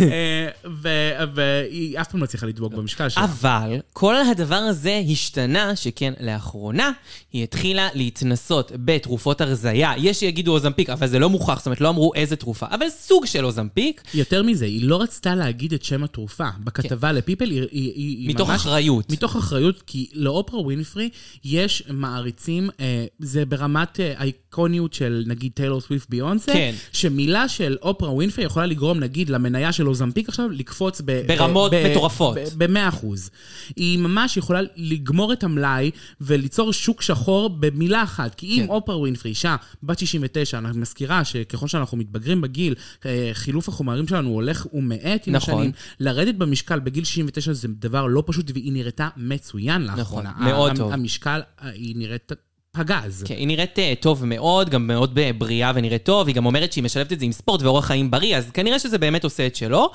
אה, 0.00 0.48
ו- 0.82 0.88
והיא 1.34 2.00
אף 2.00 2.10
פעם 2.10 2.20
לא 2.20 2.24
הצליחה 2.24 2.46
לדבוק 2.46 2.72
במשקל 2.74 3.08
שלה. 3.08 3.24
אבל 3.24 3.70
כל 3.92 4.16
הדבר 4.16 4.54
הזה 4.56 5.00
השתנה, 5.12 5.76
שכן 5.76 6.12
לאחרונה 6.20 6.90
היא 7.32 7.42
התחילה 7.42 7.88
להתנסות 7.94 8.72
בתרופות 8.74 9.40
הרזייה. 9.40 9.92
יש 9.98 10.20
שיגידו 10.20 10.52
אוזמפיק, 10.52 10.90
אבל 10.90 11.06
זה 11.06 11.18
לא 11.18 11.30
מוכח, 11.30 11.56
זאת 11.58 11.66
אומרת 11.66 11.80
לא 11.80 11.88
אמרו 11.88 12.12
איזה 12.14 12.36
תרופה, 12.36 12.66
אבל 12.70 12.86
סוג 12.88 13.26
של 13.26 13.44
אוזמפיק, 13.44 14.02
יותר 14.14 14.42
מזה, 14.42 14.64
היא 14.64 14.84
לא 14.84 14.96
רצתה 15.06 15.34
להגיד 15.34 15.72
את 15.72 15.82
שם 15.84 16.04
התרופה. 16.04 16.48
בכתבה 16.64 17.12
לפיפל 17.12 17.50
היא, 17.50 17.62
היא, 17.70 17.92
היא 17.94 18.28
מתוך 18.28 18.50
ממש... 18.50 18.60
אחריות. 18.60 19.12
מתוך 19.12 19.36
אחריות, 19.36 19.82
כי 19.86 20.06
לאופרה 20.12 20.60
ווינפרי 20.60 21.08
יש 21.44 21.82
מעריצים, 21.90 22.70
אה, 22.80 23.06
זה 23.18 23.44
ברמת 23.44 24.00
אה, 24.00 24.14
האיקוניות 24.16 24.92
של 24.92 25.24
נגיד 25.26 25.52
טיילור 25.54 25.80
סוויפט 25.80 26.10
ביונסה, 26.10 26.52
כן. 26.52 26.74
שמילה 26.92 27.48
של 27.48 27.76
אופרה 27.82 28.10
ווינפרי 28.10 28.44
יכולה 28.44 28.66
לגרום 28.66 29.00
נגיד 29.00 29.30
למניה 29.30 29.72
של 29.72 29.88
אוזמפיק 29.88 30.28
עכשיו 30.28 30.48
לקפוץ 30.48 31.02
ב... 31.04 31.22
ברמות 31.26 31.72
ב- 31.74 31.90
מטורפות. 31.90 32.36
ב-100 32.56 32.88
אחוז. 32.88 33.30
היא 33.76 33.98
ממש 33.98 34.36
יכולה 34.36 34.60
לגמור 34.76 35.32
את 35.32 35.44
המלאי 35.44 35.90
וליצור 36.20 36.72
שוק 36.72 37.02
שחור 37.02 37.50
במילה 37.50 38.02
אחת. 38.02 38.34
כי 38.34 38.46
אם 38.46 38.62
כן. 38.62 38.68
אופרה 38.68 38.98
ווינפרי, 38.98 39.30
אישה 39.30 39.56
בת 39.82 39.98
69, 39.98 40.58
אני 40.58 40.78
מזכירה 40.78 41.24
שככל 41.24 41.68
שאנחנו 41.68 41.96
מתבגרים 41.96 42.40
בגיל, 42.40 42.74
אה, 43.06 43.30
חילוף 43.32 43.68
החומרים 43.68 44.08
שלנו 44.08 44.30
הולך 44.30 44.66
ומאט 45.04 45.28
עם 45.28 45.36
נכון. 45.36 45.54
השנים. 45.54 45.72
לרדת 46.00 46.34
במשקל 46.34 46.78
בגיל 46.78 47.04
69 47.04 47.52
זה 47.52 47.68
דבר 47.68 48.06
לא 48.06 48.22
פשוט, 48.26 48.50
והיא 48.54 48.72
נראתה 48.72 49.08
מצוין 49.16 49.82
לאחרונה. 49.82 50.30
נכון, 50.30 50.44
מאוד 50.44 50.70
ה- 50.72 50.76
טוב. 50.76 50.92
המשקל, 50.92 51.40
אה, 51.62 51.68
היא 51.70 51.94
נראית 51.96 52.32
פגז. 52.72 53.24
כן, 53.26 53.34
היא 53.34 53.46
נראית 53.46 53.78
אה, 53.78 53.92
טוב 54.00 54.24
מאוד, 54.24 54.70
גם 54.70 54.86
מאוד 54.86 55.18
אה, 55.18 55.30
בריאה 55.32 55.72
ונראית 55.74 56.04
טוב, 56.04 56.26
היא 56.26 56.36
גם 56.36 56.46
אומרת 56.46 56.72
שהיא 56.72 56.84
משלבת 56.84 57.12
את 57.12 57.18
זה 57.20 57.24
עם 57.26 57.32
ספורט 57.32 57.62
ואורח 57.62 57.84
חיים 57.86 58.10
בריא, 58.10 58.36
אז 58.36 58.50
כנראה 58.50 58.78
שזה 58.78 58.98
באמת 58.98 59.24
עושה 59.24 59.46
את 59.46 59.56
שלו. 59.56 59.90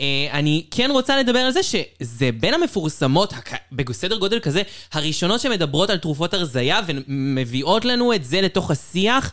אה, 0.00 0.04
אני 0.32 0.66
כן 0.70 0.90
רוצה 0.92 1.18
לדבר 1.20 1.38
על 1.38 1.52
זה 1.52 1.60
שזה 1.62 2.30
בין 2.40 2.54
המפורסמות, 2.54 3.32
בסדר 3.72 4.16
גודל 4.18 4.40
כזה, 4.40 4.62
הראשונות 4.92 5.40
שמדברות 5.40 5.90
על 5.90 5.96
תרופות 5.98 6.34
הרזייה 6.34 6.80
ומביאות 6.88 7.84
לנו 7.84 8.14
את 8.14 8.24
זה 8.24 8.40
לתוך 8.40 8.70
השיח, 8.70 9.32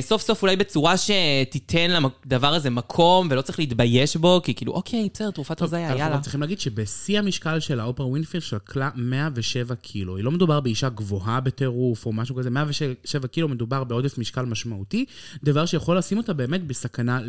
סוף 0.00 0.22
סוף 0.22 0.42
אולי 0.42 0.56
בצורה 0.56 0.94
שתיתן 0.96 1.90
לדבר 2.26 2.54
הזה 2.54 2.70
מקום 2.70 3.28
ולא 3.30 3.42
צריך 3.42 3.58
להתבייש 3.58 4.16
בו, 4.16 4.40
כי 4.44 4.54
כאילו, 4.54 4.72
אוקיי, 4.72 5.08
בסדר, 5.14 5.30
תרופת 5.30 5.62
אנחנו 5.62 5.98
יאללה. 5.98 6.14
גם 6.14 6.20
צריכים 6.20 6.40
להגיד 6.40 6.60
שבשיא 6.60 7.18
המשקל 7.18 7.60
של 7.60 7.80
האופרה 7.80 8.06
ווינפילד 8.06 8.42
שקלה 8.42 8.90
107 8.94 9.74
קילו. 9.74 10.16
היא 10.16 10.24
לא 10.24 10.30
מדובר 10.30 10.60
באישה 10.60 10.88
גבוהה 10.88 11.40
בטירוף 11.40 12.06
או 12.06 12.12
משהו 12.12 12.34
כזה, 12.36 12.50
107 12.50 13.28
קילו 13.28 13.48
מדובר 13.48 13.84
בעודף 13.84 14.18
משקל 14.18 14.44
משמעותי, 14.44 15.04
דבר 15.44 15.66
שיכול 15.66 15.98
לשים 15.98 16.18
אותה 16.18 16.32
באמת 16.32 16.66
בסכנה 16.66 17.18
אה, 17.18 17.22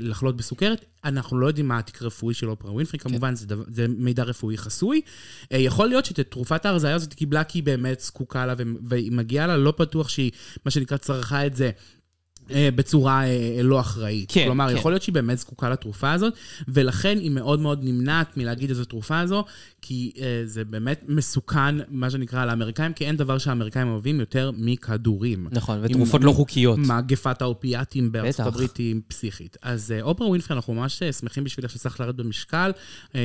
לחלות 0.00 0.36
בסוכרת. 0.36 0.84
אנחנו 1.04 1.38
לא 1.38 1.46
יודעים 1.46 1.68
מה 1.68 1.78
התיק 1.78 2.02
הרפואי 2.02 2.34
של 2.34 2.50
אופרה 2.50 2.72
ווינפרי, 2.72 2.98
כמובן 2.98 3.34
זה, 3.34 3.46
דבר, 3.46 3.64
זה 3.68 3.86
מידע 3.88 4.22
רפואי 4.22 4.58
חסוי. 4.58 5.00
אה, 5.52 5.58
יכול 5.58 5.88
להיות 5.88 6.04
שאת 6.04 6.20
תרופת 6.20 6.66
ההרזיה 6.66 6.94
הזאת 6.94 7.14
קיבלה 7.14 7.44
כי 7.44 7.58
היא 7.58 7.62
באמת 7.62 8.00
זקוקה 8.00 8.46
לה 8.46 8.54
ו- 8.58 8.62
והיא 8.82 9.12
מגיעה 9.12 9.46
לה, 9.46 9.56
לא 9.56 9.72
בטוח 9.78 10.08
שהיא, 10.08 10.30
מה 10.64 10.70
שנקרא, 10.70 10.96
צרכה 10.96 11.46
את 11.46 11.56
זה. 11.56 11.70
אה, 12.50 12.68
בצורה 12.74 13.24
אה, 13.26 13.60
לא 13.62 13.80
אחראית. 13.80 14.32
כן, 14.32 14.44
כלומר, 14.44 14.68
כן. 14.70 14.76
יכול 14.76 14.92
להיות 14.92 15.02
שהיא 15.02 15.12
באמת 15.14 15.38
זקוקה 15.38 15.70
לתרופה 15.70 16.12
הזאת, 16.12 16.34
ולכן 16.68 17.18
היא 17.18 17.30
מאוד 17.30 17.60
מאוד 17.60 17.80
נמנעת 17.84 18.36
מלהגיד 18.36 18.70
איזו 18.70 18.84
תרופה 18.84 19.20
הזו, 19.20 19.44
כי 19.82 20.12
אה, 20.20 20.42
זה 20.44 20.64
באמת 20.64 21.04
מסוכן, 21.08 21.74
מה 21.88 22.10
שנקרא, 22.10 22.44
לאמריקאים, 22.44 22.92
כי 22.92 23.04
אין 23.06 23.16
דבר 23.16 23.38
שהאמריקאים 23.38 23.88
אוהבים 23.88 24.20
יותר 24.20 24.50
מכדורים. 24.56 25.48
נכון, 25.50 25.78
עם- 25.78 25.84
ותרופות 25.84 26.24
לא 26.24 26.32
חוקיות. 26.32 26.78
מגפת 26.78 27.42
האופיאטים 27.42 28.12
בארצות. 28.12 28.46
הברית 28.46 28.76
היא 28.76 28.96
פסיכית. 29.08 29.56
אז 29.62 29.92
אה, 29.92 30.02
אופרה 30.02 30.26
ווינפרי, 30.28 30.56
אנחנו 30.56 30.74
ממש 30.74 31.02
אה, 31.02 31.12
שמחים 31.12 31.44
בשבילך 31.44 31.70
שצריך 31.70 32.00
לרדת 32.00 32.14
במשקל, 32.14 32.70
אה, 33.14 33.20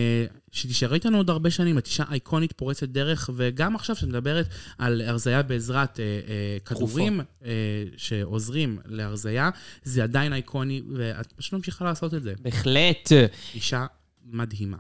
שתישאר 0.52 0.94
איתנו 0.94 1.18
עוד 1.18 1.30
הרבה 1.30 1.50
שנים, 1.50 1.78
את 1.78 1.86
אישה 1.88 2.04
אייקונית 2.12 2.52
פורצת 2.52 2.90
דרך, 2.90 3.30
וגם 3.36 3.76
עכשיו 3.76 3.96
שאת 3.96 4.08
מדברת 4.08 4.48
על 4.78 5.02
הרזייה 5.02 5.42
בעזרת 5.44 6.00
אה, 6.00 6.04
אה, 6.06 6.58
כדורים 6.66 7.22
אה, 7.46 7.52
שעוזרים 7.98 8.78
להרזייה, 9.12 9.50
זה 9.84 10.04
עדיין 10.04 10.34
אייקוני, 10.34 10.82
ואת 10.98 11.32
פשוט 11.32 11.54
ממשיכה 11.54 11.86
לעשות 11.86 12.14
את 12.14 12.24
זה. 12.24 12.34
בהחלט. 12.42 13.12
אישה 13.56 13.86
מדהימה. 14.26 14.78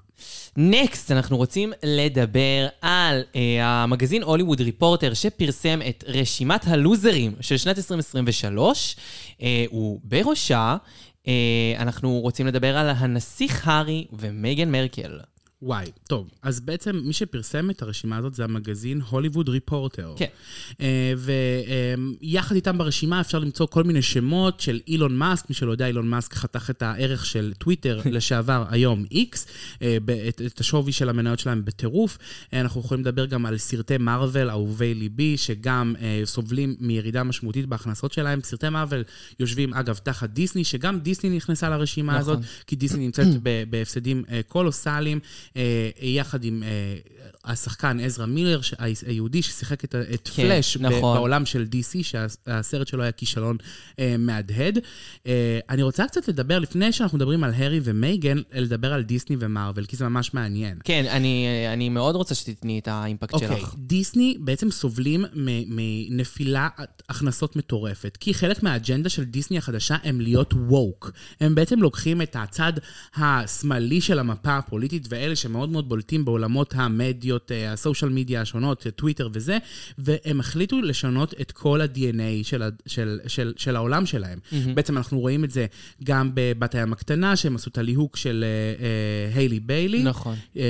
נקסט, 0.58 1.12
אנחנו 1.12 1.38
רוצים 1.38 1.74
לדבר 1.84 2.68
על 2.82 3.24
uh, 3.34 3.38
המגזין 3.62 4.24
הוליווד 4.24 4.62
ריפורטר 4.62 5.14
שפרסם 5.14 5.80
את 5.90 6.04
רשימת 6.08 6.68
הלוזרים 6.68 7.36
של 7.42 7.58
שנת 7.58 7.78
2023. 7.78 8.96
Uh, 9.38 9.44
ובראשה 9.74 10.78
uh, 11.24 11.28
אנחנו 11.78 12.20
רוצים 12.20 12.48
לדבר 12.48 12.78
על 12.78 12.90
הנסיך 12.90 13.68
הארי 13.68 14.08
ומייגן 14.14 14.72
מרקל. 14.72 15.20
וואי, 15.62 15.86
טוב, 16.08 16.30
אז 16.42 16.60
בעצם 16.60 16.96
מי 16.96 17.14
שפרסם 17.14 17.70
את 17.70 17.82
הרשימה 17.82 18.18
הזאת 18.18 18.34
זה 18.34 18.44
המגזין 18.44 19.02
הוליווד 19.10 19.50
ריפורטר. 19.50 20.14
כן. 20.18 20.26
ויחד 22.22 22.56
איתם 22.56 22.78
ברשימה 22.78 23.22
אפשר 23.22 23.40
למצוא 23.40 23.68
כל 23.68 23.84
מיני 23.84 24.02
שמות 24.02 24.60
של 24.60 24.80
אילון 24.88 25.18
מאסק, 25.18 25.50
מי 25.50 25.56
שלא 25.56 25.72
יודע, 25.72 25.88
אילון 25.88 26.10
מאסק 26.10 26.34
חתך 26.34 26.70
את 26.70 26.82
הערך 26.82 27.26
של 27.26 27.54
טוויטר 27.58 28.02
לשעבר, 28.16 28.66
היום 28.70 29.06
איקס, 29.12 29.48
אה, 29.82 29.98
ב- 30.06 30.10
את, 30.10 30.42
את 30.46 30.60
השווי 30.60 30.92
של 30.92 31.10
המניות 31.10 31.40
שלהם 31.40 31.66
בטירוף. 31.66 32.18
אה, 32.54 32.62
אנחנו 32.62 32.82
יכולים 32.82 33.04
לדבר 33.04 33.26
גם 33.26 33.46
על 33.46 33.58
סרטי 33.58 33.98
מארוול, 33.98 34.50
אהובי 34.50 34.94
ליבי, 34.94 35.38
שגם 35.38 35.96
אה, 36.02 36.22
סובלים 36.26 36.76
מירידה 36.80 37.24
משמעותית 37.24 37.66
בהכנסות 37.66 38.12
שלהם. 38.12 38.40
סרטי 38.44 38.70
מארוול 38.70 39.04
יושבים, 39.40 39.74
אגב, 39.74 40.00
תחת 40.04 40.30
דיסני, 40.30 40.64
שגם 40.64 41.00
דיסני 41.00 41.30
נכנסה 41.30 41.70
לרשימה 41.70 42.20
נכון. 42.20 42.34
הזאת, 42.34 42.46
כי 42.68 42.76
דיסני 42.76 43.06
נמצאת 43.06 43.28
בהפסדים 43.70 44.24
אה, 44.32 44.42
קולוסליים, 44.48 45.20
יחד 46.02 46.44
עם 46.44 46.64
אה, 46.64 46.98
השחקן 47.46 48.00
עזרא 48.00 48.26
מילר, 48.26 48.60
היהודי 49.08 49.42
ששיחק 49.42 49.84
את, 49.84 49.96
את 49.96 50.30
כן, 50.36 50.44
פלאש 50.44 50.78
נכון. 50.78 51.18
בעולם 51.18 51.46
של 51.46 51.66
DC, 51.72 52.04
שהסרט 52.04 52.88
שלו 52.88 53.04
היה 53.04 53.12
כישלון 53.12 53.58
אה, 54.00 54.16
מהדהד. 54.20 54.80
אה, 55.28 55.60
אני 55.70 55.84
רוצה 55.84 56.08
קצת 56.08 56.28
לדבר, 56.28 56.60
לפני 56.60 56.92
שאנחנו 56.92 57.18
מדברים 57.18 57.44
על 57.44 57.54
הארי 57.54 57.80
ומייגן, 57.84 58.38
לדבר 58.54 58.94
על 58.94 59.04
דיסני 59.04 59.36
ומרוויל, 59.40 59.86
כי 59.86 59.96
זה 59.96 60.10
ממש 60.10 60.34
מעניין. 60.34 60.78
כן, 60.84 61.06
אני, 61.10 61.48
אני 61.74 61.90
מאוד 61.90 62.16
רוצה 62.16 62.36
שתתני 62.36 62.80
את 62.80 62.88
האימפקט 62.88 63.34
אוקיי, 63.34 63.60
שלך. 63.60 63.76
דיסני 63.78 64.38
בעצם 64.40 64.72
סובלים 64.72 65.26
מ- 65.34 65.76
מנפילת 65.76 67.02
הכנסות 67.10 67.56
מטורפת, 67.56 68.18
כי 68.20 68.34
חלק 68.34 68.64
מהאג'נדה 68.64 69.10
של 69.10 69.24
דיסני 69.24 69.58
החדשה 69.58 69.96
הם 70.04 70.22
להיות 70.22 70.54
ווק. 70.54 71.12
הם 71.40 71.56
בעצם 71.56 71.80
לוקחים 71.80 72.22
את 72.22 72.36
הצד 72.40 72.74
השמאלי 73.16 74.02
של 74.02 74.20
המפה 74.20 74.58
הפוליטית, 74.58 75.08
ואלה 75.10 75.36
שמאוד 75.36 75.70
מאוד 75.70 75.90
בולטים 75.90 76.26
בעולמות 76.26 76.74
המדיות, 76.78 77.31
אה, 77.52 77.72
הסושיאל 77.72 78.12
מדיה 78.12 78.42
השונות, 78.42 78.88
אה, 78.88 78.92
טוויטר 78.92 79.30
וזה, 79.34 79.58
והם 79.98 80.40
החליטו 80.40 80.82
לשנות 80.82 81.34
את 81.42 81.52
כל 81.52 81.82
ה-DNA 81.82 82.44
של, 82.44 82.62
ה- 82.62 82.70
של, 82.86 83.20
של, 83.28 83.54
של 83.58 83.76
העולם 83.76 84.06
שלהם. 84.06 84.40
בעצם 84.74 84.98
אנחנו 84.98 85.20
רואים 85.20 85.44
את 85.44 85.52
זה 85.52 85.66
גם 86.04 86.32
בבת 86.34 86.76
הים 86.76 86.94
הקטנה, 86.94 87.36
שהם 87.36 87.56
עשו 87.56 87.70
את 87.70 87.78
הליהוק 87.78 88.18
של 88.18 88.46
אה, 88.48 88.86
אה, 88.86 89.38
היילי 89.38 89.60
ביילי. 89.60 90.04
נכון. 90.04 90.36
אה, 90.58 90.64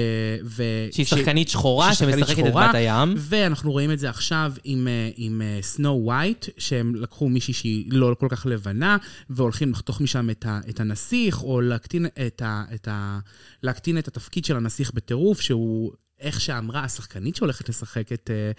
ו... 0.44 0.64
שהיא 0.92 1.06
שחקנית 1.06 1.50
שחורה 1.50 1.96
שמשחקת 1.96 2.22
את 2.22 2.28
שחורה, 2.28 2.68
בת 2.68 2.76
הים. 2.76 3.14
ואנחנו 3.18 3.72
רואים 3.72 3.92
את 3.92 4.00
זה 4.00 4.10
עכשיו 4.10 4.54
עם, 4.64 4.88
אה, 4.88 5.10
עם 5.16 5.42
סנו 5.62 6.02
ווייט, 6.04 6.46
שהם 6.58 6.96
לקחו 6.96 7.30
מישהי 7.30 7.54
שהיא 7.54 7.86
לא 7.92 8.16
כל 8.20 8.28
כך 8.30 8.46
לבנה, 8.46 8.98
והולכים 9.30 9.72
לחתוך 9.72 10.02
משם 10.02 10.30
את, 10.30 10.46
ה, 10.46 10.60
את 10.70 10.80
הנסיך, 10.80 11.44
או 11.44 11.62
להקטין 11.62 12.06
את, 12.28 12.42
ה, 12.42 12.64
את, 12.76 12.88
ה, 12.88 13.20
להקטין 13.64 13.98
את 13.98 14.08
התפקיד 14.08 14.46
של 14.46 14.58
הנסיך 14.58 14.92
בטירוף, 14.94 15.42
שהוא... 15.42 15.92
איך 16.22 16.42
שאמרה 16.42 16.84
השחקנית 16.84 17.36
שהולכת 17.36 17.70
לשחק 17.70 18.12
את, 18.12 18.30
אה, 18.34 18.52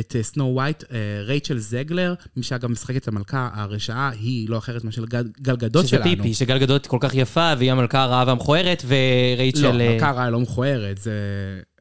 את 0.00 0.16
אה, 0.16 0.22
סנו 0.22 0.44
ווייט, 0.54 0.84
אה, 0.92 0.96
רייצ'ל 1.22 1.58
זגלר, 1.58 2.14
מי 2.36 2.42
שאגב 2.42 2.70
משחקת 2.70 3.02
את 3.02 3.08
המלכה 3.08 3.48
הרשעה, 3.54 4.10
היא 4.20 4.48
לא 4.48 4.58
אחרת 4.58 4.84
מאשר 4.84 5.04
גל, 5.04 5.24
גל 5.40 5.56
גדות 5.56 5.86
שזה 5.86 5.96
שלנו. 5.96 6.04
פיפי, 6.16 6.34
שגל 6.34 6.58
גדות 6.58 6.86
כל 6.86 6.98
כך 7.00 7.14
יפה, 7.14 7.52
והיא 7.58 7.72
המלכה 7.72 8.02
הרעה 8.02 8.24
והמכוערת, 8.26 8.82
ורייצ'ל... 8.86 9.60
לא, 9.62 9.80
אה, 9.80 9.88
המלכה 9.90 10.08
הרעה 10.08 10.30
לא 10.30 10.40
מכוערת, 10.40 10.98
זה 10.98 11.12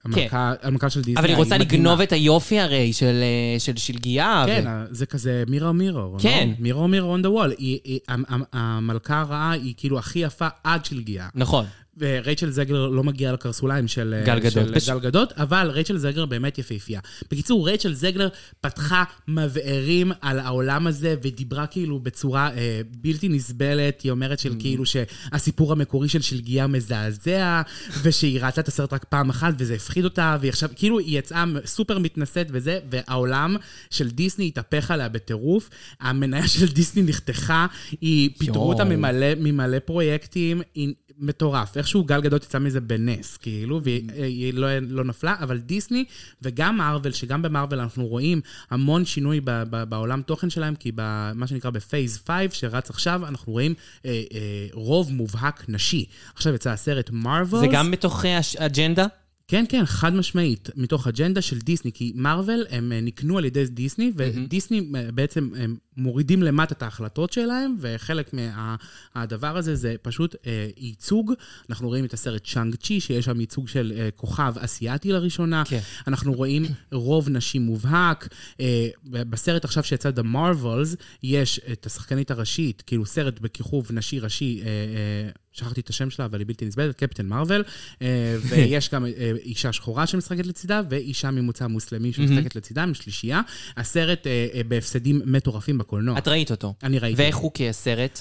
המלכה, 0.06 0.54
המלכה 0.62 0.90
של 0.90 1.02
דיסני. 1.02 1.20
אבל 1.20 1.28
היא 1.30 1.36
רוצה 1.36 1.58
מדהימה. 1.58 1.74
לגנוב 1.84 2.02
את 2.02 2.12
היופי 2.12 2.60
הרי 2.60 2.94
של, 2.94 3.06
אה, 3.24 3.60
של 3.60 3.78
שלגיה. 3.78 4.44
כן, 4.48 4.66
ו... 4.68 4.86
זה 4.96 5.06
כזה 5.06 5.44
מירור 5.50 5.72
מירור. 5.72 6.18
כן. 6.20 6.50
מירור 6.60 6.88
מירור 6.88 7.18
on 7.18 7.22
the 7.22 7.30
wall. 7.30 7.56
היא- 7.58 7.80
היא- 7.84 8.00
המ- 8.08 8.24
המ- 8.28 8.44
המלכה 8.54 9.20
הרעה 9.22 9.52
היא 9.52 9.74
כאילו 9.78 10.00
הכי 10.00 10.20
יפה 10.20 10.48
עד 10.64 10.86
שלגיה. 10.86 11.30
נכון. 11.36 11.66
ורייצ'ל 12.00 12.50
זגלר 12.50 12.88
לא 12.88 13.04
מגיעה 13.04 13.34
לקרסוליים 13.34 13.88
של 13.88 14.14
אה, 14.14 14.26
גל 14.26 14.40
גדות. 14.40 14.52
של 14.52 14.72
בש- 14.76 14.90
גל 14.90 15.00
גדות, 15.00 15.34
אבל 15.38 15.70
רייצ'ל 15.74 15.98
זגלר 15.98 16.26
באמת 16.26 16.58
יפהפייה. 16.58 17.00
בקיצור, 17.32 17.68
רייצ'ל 17.68 17.94
זגלר 17.94 18.28
פתחה 18.62 19.04
מבערים 19.28 20.12
על 20.22 20.40
העולם 20.40 20.88
הזה, 20.88 21.16
ודיברה 21.24 21.68
כאילו 21.68 22.00
בצורה 22.00 22.50
אה, 22.58 22.82
בלתי 23.02 23.30
נסבלת. 23.30 24.02
היא 24.02 24.12
אומרת 24.12 24.40
Mm. 24.40 24.42
של 24.42 24.54
כאילו 24.60 24.84
שהסיפור 24.86 25.72
המקורי 25.72 26.10
של 26.10 26.22
שלגיה 26.22 26.68
מזעזע, 26.68 27.62
ושהיא 28.04 28.40
ראתה 28.42 28.62
את 28.62 28.68
הסרט 28.68 28.94
רק 28.94 29.04
פעם 29.10 29.30
אחת, 29.30 29.54
וזה 29.58 29.74
הפחיד 29.74 30.04
אותה, 30.04 30.38
והיא 30.40 30.50
עכשיו, 30.50 30.70
כאילו 30.76 31.00
היא 31.00 31.20
יצאה 31.20 31.44
סופר 31.66 32.00
מתנשאת 32.00 32.48
וזה, 32.52 32.80
והעולם 32.92 33.56
של 33.90 34.10
דיסני 34.10 34.48
התהפך 34.48 34.92
עליה 34.92 35.10
בטירוף. 35.10 35.70
המניה 36.00 36.48
של 36.48 36.68
דיסני 36.68 37.02
נחתכה, 37.04 37.66
היא 38.02 38.30
פיטרו 38.40 38.70
אותה. 38.70 38.84
ממלא, 38.84 39.28
ממלא 39.38 39.80
פרויקטים, 39.80 40.62
היא 40.76 40.94
מטורף. 41.20 41.78
איכשהו 41.78 42.04
גל 42.04 42.22
גדות 42.22 42.44
יצא 42.44 42.60
מזה 42.60 42.82
בנס, 42.82 43.38
כאילו, 43.38 43.82
והיא 43.84 44.12
היא 44.24 44.54
לא, 44.54 44.68
לא 44.80 45.04
נפלה, 45.04 45.36
אבל 45.40 45.58
דיסני 45.58 46.06
וגם 46.42 46.78
מארוול, 46.78 47.12
שגם 47.12 47.42
במארוול 47.42 47.80
אנחנו 47.80 48.08
רואים 48.08 48.42
המון 48.70 49.06
שינוי 49.06 49.42
ב, 49.44 49.64
ב, 49.70 49.84
בעולם 49.84 50.22
תוכן 50.22 50.50
שלהם, 50.50 50.76
כי 50.76 50.92
במה 50.96 51.48
שנקרא 51.48 51.70
בפייס 51.70 52.24
5, 52.28 52.60
שרץ 52.60 52.90
עכשיו, 52.90 53.28
אנחנו 53.28 53.54
רואים 53.54 53.74
אה, 54.06 54.24
אה, 54.34 54.68
רוב 54.74 55.12
מובהק 55.12 55.66
נשי. 55.68 56.06
עכשיו 56.36 56.54
יצא 56.54 56.70
הסרט 56.70 57.10
מארוול. 57.10 57.60
זה 57.60 57.68
גם 57.72 57.92
בתוך 57.92 58.26
אה, 58.26 58.40
אג'נדה? 58.58 59.06
כן, 59.48 59.66
כן, 59.70 59.86
חד 59.86 60.14
משמעית, 60.14 60.70
מתוך 60.76 61.08
אג'נדה 61.08 61.42
של 61.42 61.60
דיסני, 61.60 61.92
כי 61.92 62.12
מארוול, 62.16 62.66
הם 62.70 62.92
אה, 62.92 63.02
נקנו 63.02 63.38
על 63.38 63.46
ידי 63.46 63.66
דיסני, 63.66 64.12
ודיסני 64.16 64.82
אה, 64.96 65.12
בעצם 65.12 65.50
הם 65.58 65.76
מורידים 65.98 66.44
למטה 66.44 66.74
את 66.74 66.82
ההחלטות 66.82 67.34
שלהם, 67.34 67.76
וחלק 67.80 68.32
מהדבר 68.34 69.58
הזה 69.58 69.76
זה 69.76 69.96
פשוט 70.02 70.36
אה, 70.46 70.68
ייצוג. 70.78 71.34
אנחנו 71.70 71.88
רואים 71.88 72.06
את 72.06 72.14
הסרט 72.14 72.48
צ'אנג 72.48 72.76
צ'י, 72.76 73.00
שיש 73.00 73.26
שם 73.26 73.40
ייצוג 73.40 73.68
של 73.68 73.94
אה, 73.98 74.10
כוכב 74.16 74.54
אסיאתי 74.58 75.12
לראשונה. 75.12 75.64
כן. 75.66 75.80
אנחנו 76.08 76.34
רואים 76.34 76.66
רוב 76.92 77.30
נשי 77.30 77.60
מובהק. 77.60 78.28
אה, 78.60 78.88
בסרט 79.06 79.66
עכשיו 79.66 79.84
שיצא 79.84 80.10
The 80.10 80.24
Marvels, 80.36 80.96
יש 81.24 81.60
את 81.72 81.86
השחקנית 81.86 82.32
הראשית, 82.32 82.82
כאילו 82.82 83.06
סרט 83.06 83.40
בכיכוב 83.40 83.88
נשי 83.92 84.20
ראשי, 84.20 84.62
אה, 84.64 84.68
אה, 84.68 85.30
שכחתי 85.58 85.82
את 85.82 85.90
השם 85.90 86.10
שלה, 86.10 86.26
אבל 86.26 86.40
היא 86.40 86.48
בלתי 86.48 86.66
נסבלת, 86.66 86.96
קפטן 86.96 87.28
מרוויל, 87.28 87.64
אה, 88.02 88.38
ויש 88.50 88.90
גם 88.94 89.06
אה, 89.06 89.32
אישה 89.44 89.74
שחורה 89.74 90.08
שמשחקת 90.08 90.46
לצידה, 90.46 90.82
ואישה 90.90 91.32
ממוצא 91.32 91.68
מוסלמי 91.68 92.14
שמשחקת 92.14 92.56
לצידה, 92.56 92.84
עם 92.84 92.94
שלישייה. 92.94 93.42
הסרט 93.78 94.28
אה, 94.28 94.62
בהפסדים 94.68 95.22
מטורפים 95.26 95.78
בקולנוע. 95.88 96.18
את 96.18 96.28
ראית 96.28 96.52
אותו. 96.52 96.74
אני 96.84 97.00
ראיתי. 97.00 97.22
ואיך 97.22 97.36
הוא 97.36 97.52
כסרט? 97.54 98.20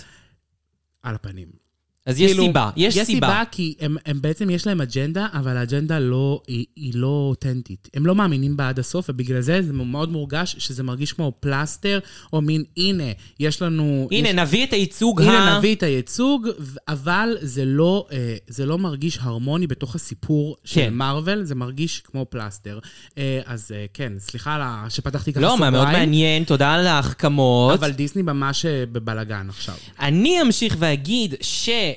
על 1.03 1.15
הפנים. 1.15 1.66
אז 2.07 2.21
יש 2.21 2.31
כאילו, 2.31 2.45
סיבה, 2.45 2.71
יש 2.77 2.97
יש 2.97 3.07
סיבה. 3.07 3.27
סיבה 3.27 3.43
כי 3.51 3.75
הם, 3.81 3.97
הם 4.07 4.21
בעצם, 4.23 4.51
יש 4.51 4.67
להם 4.67 4.81
אג'נדה, 4.81 5.27
אבל 5.33 5.57
האג'נדה 5.57 5.99
לא, 5.99 6.41
היא, 6.47 6.65
היא 6.77 6.93
לא 6.95 7.27
אותנטית. 7.31 7.89
הם 7.95 8.07
לא 8.07 8.15
מאמינים 8.15 8.57
בה 8.57 8.69
עד 8.69 8.79
הסוף, 8.79 9.07
ובגלל 9.09 9.41
זה 9.41 9.63
זה 9.63 9.73
מאוד 9.73 10.13
מורגש 10.13 10.57
שזה 10.59 10.83
מרגיש 10.83 11.13
כמו 11.13 11.33
פלסטר, 11.41 11.99
או 12.33 12.41
מין, 12.41 12.65
הנה, 12.77 13.05
יש 13.41 13.63
לנו... 13.63 14.09
הנה, 14.11 14.29
יש, 14.29 14.35
נביא 14.35 14.65
את 14.67 14.73
הייצוג 14.73 15.23
ה... 15.23 15.25
הנה 15.25 15.59
נביא 15.59 15.75
את 15.75 15.83
הייצוג, 15.83 16.49
אבל 16.89 17.37
זה 17.41 17.65
לא, 17.65 18.07
אה, 18.13 18.37
זה 18.49 18.67
לא 18.67 18.79
מרגיש 18.79 19.19
הרמוני 19.23 19.67
בתוך 19.67 19.95
הסיפור 19.95 20.57
של 20.65 20.81
כן. 20.81 20.95
מארוול, 20.95 21.45
זה 21.45 21.55
מרגיש 21.55 22.01
כמו 22.05 22.27
פלסטר. 22.31 22.79
אה, 23.19 23.41
אז 23.45 23.73
אה, 23.75 23.87
כן, 23.95 24.13
סליחה 24.19 24.55
על 24.55 24.91
שפתחתי 24.91 25.33
ככה 25.33 25.41
לא, 25.41 25.49
סוגריים, 25.49 25.73
מאוד 25.73 25.89
מעניין, 25.89 26.45
תודה 26.45 26.75
על 26.75 26.87
ההחכמות. 26.87 27.79
אבל 27.79 27.91
דיסני 27.91 28.23
ממש 28.23 28.67
בבלגן 28.67 29.47
עכשיו. 29.49 29.75
אני 30.01 30.43
אמשיך 30.43 30.77
ואגיד 30.79 31.35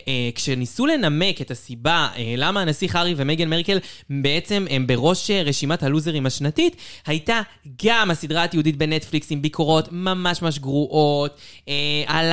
שכשניסו 0.08 0.86
לנמק 0.86 1.42
את 1.42 1.52
הסיבה 1.52 2.08
אה, 2.18 2.34
למה 2.38 2.62
הנסיך 2.62 2.96
הארי 2.96 3.14
ומייגן 3.18 3.50
מרקל 3.50 3.78
בעצם 4.10 4.66
הם 4.70 4.88
בראש 4.88 5.32
אה, 5.32 5.44
רשימת 5.44 5.84
הלוזרים 5.84 6.26
השנתית, 6.26 6.76
הייתה 7.06 7.42
גם 7.86 8.12
הסדרה 8.12 8.44
התיעודית 8.44 8.78
בנטפליקס 8.78 9.32
עם 9.32 9.42
ביקורות 9.42 9.88
ממש 9.92 10.42
ממש 10.42 10.60
גרועות, 10.60 11.38
אה, 11.70 11.74
על 12.08 12.32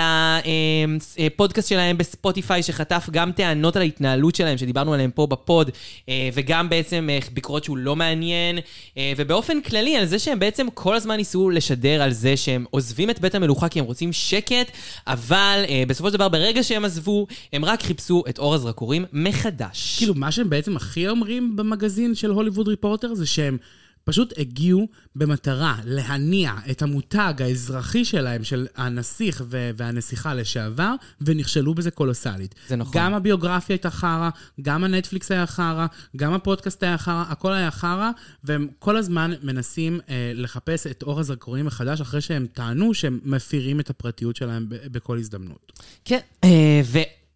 הפודקאסט 1.26 1.68
שלהם 1.68 1.98
בספוטיפיי 1.98 2.62
שחטף 2.62 3.08
גם 3.10 3.32
טענות 3.32 3.76
על 3.76 3.82
ההתנהלות 3.82 4.34
שלהם 4.34 4.58
שדיברנו 4.58 4.94
עליהם 4.94 5.10
פה 5.10 5.26
בפוד, 5.26 5.70
אה, 6.08 6.28
וגם 6.34 6.68
בעצם 6.68 7.08
אה, 7.10 7.18
ביקורות 7.32 7.64
שהוא 7.64 7.76
לא 7.76 7.96
מעניין, 7.96 8.58
אה, 8.98 9.12
ובאופן 9.16 9.60
כללי 9.60 9.96
על 9.96 10.04
זה 10.04 10.18
שהם 10.18 10.38
בעצם 10.38 10.66
כל 10.74 10.96
הזמן 10.96 11.16
ניסו 11.16 11.50
לשדר 11.50 12.02
על 12.02 12.12
זה 12.12 12.36
שהם 12.36 12.64
עוזבים 12.70 13.10
את 13.10 13.20
בית 13.20 13.34
המלוכה 13.34 13.68
כי 13.68 13.78
הם 13.78 13.84
רוצים 13.84 14.12
שקט, 14.12 14.70
אבל 15.06 15.64
אה, 15.68 15.82
בסופו 15.88 16.08
של 16.08 16.14
דבר 16.14 16.28
ברגע 16.28 16.62
שהם 16.62 16.84
עזבו, 16.84 17.26
הם 17.56 17.64
רק 17.64 17.82
חיפשו 17.82 18.24
את 18.28 18.38
אור 18.38 18.54
הזרקורים 18.54 19.04
מחדש. 19.12 19.98
כאילו, 19.98 20.14
מה 20.14 20.32
שהם 20.32 20.50
בעצם 20.50 20.76
הכי 20.76 21.08
אומרים 21.08 21.56
במגזין 21.56 22.14
של 22.14 22.30
הוליווד 22.30 22.68
ריפורטר 22.68 23.14
זה 23.14 23.26
שהם 23.26 23.58
פשוט 24.04 24.38
הגיעו 24.38 24.88
במטרה 25.16 25.76
להניע 25.84 26.52
את 26.70 26.82
המותג 26.82 27.34
האזרחי 27.38 28.04
שלהם, 28.04 28.44
של 28.44 28.66
הנסיך 28.76 29.42
ו- 29.46 29.70
והנסיכה 29.76 30.34
לשעבר, 30.34 30.94
ונכשלו 31.20 31.74
בזה 31.74 31.90
קולוסלית. 31.90 32.54
זה 32.68 32.76
נכון. 32.76 32.92
גם 32.96 33.14
הביוגרפיה 33.14 33.74
הייתה 33.74 33.90
חרא, 33.90 34.30
גם 34.62 34.84
הנטפליקס 34.84 35.30
היה 35.32 35.46
חרא, 35.46 35.86
גם 36.16 36.32
הפודקאסט 36.32 36.82
היה 36.82 36.98
חרא, 36.98 37.24
הכל 37.28 37.52
היה 37.52 37.70
חרא, 37.70 38.10
והם 38.44 38.68
כל 38.78 38.96
הזמן 38.96 39.32
מנסים 39.42 40.00
אה, 40.08 40.32
לחפש 40.34 40.86
את 40.86 41.02
אור 41.02 41.20
הזרקורים 41.20 41.66
מחדש, 41.66 42.00
אחרי 42.00 42.20
שהם 42.20 42.46
טענו 42.52 42.94
שהם 42.94 43.20
מפירים 43.24 43.80
את 43.80 43.90
הפרטיות 43.90 44.36
שלהם 44.36 44.68
ב- 44.68 44.76
בכל 44.92 45.18
הזדמנות. 45.18 45.72
כן. 46.04 46.20
אה, 46.44 46.80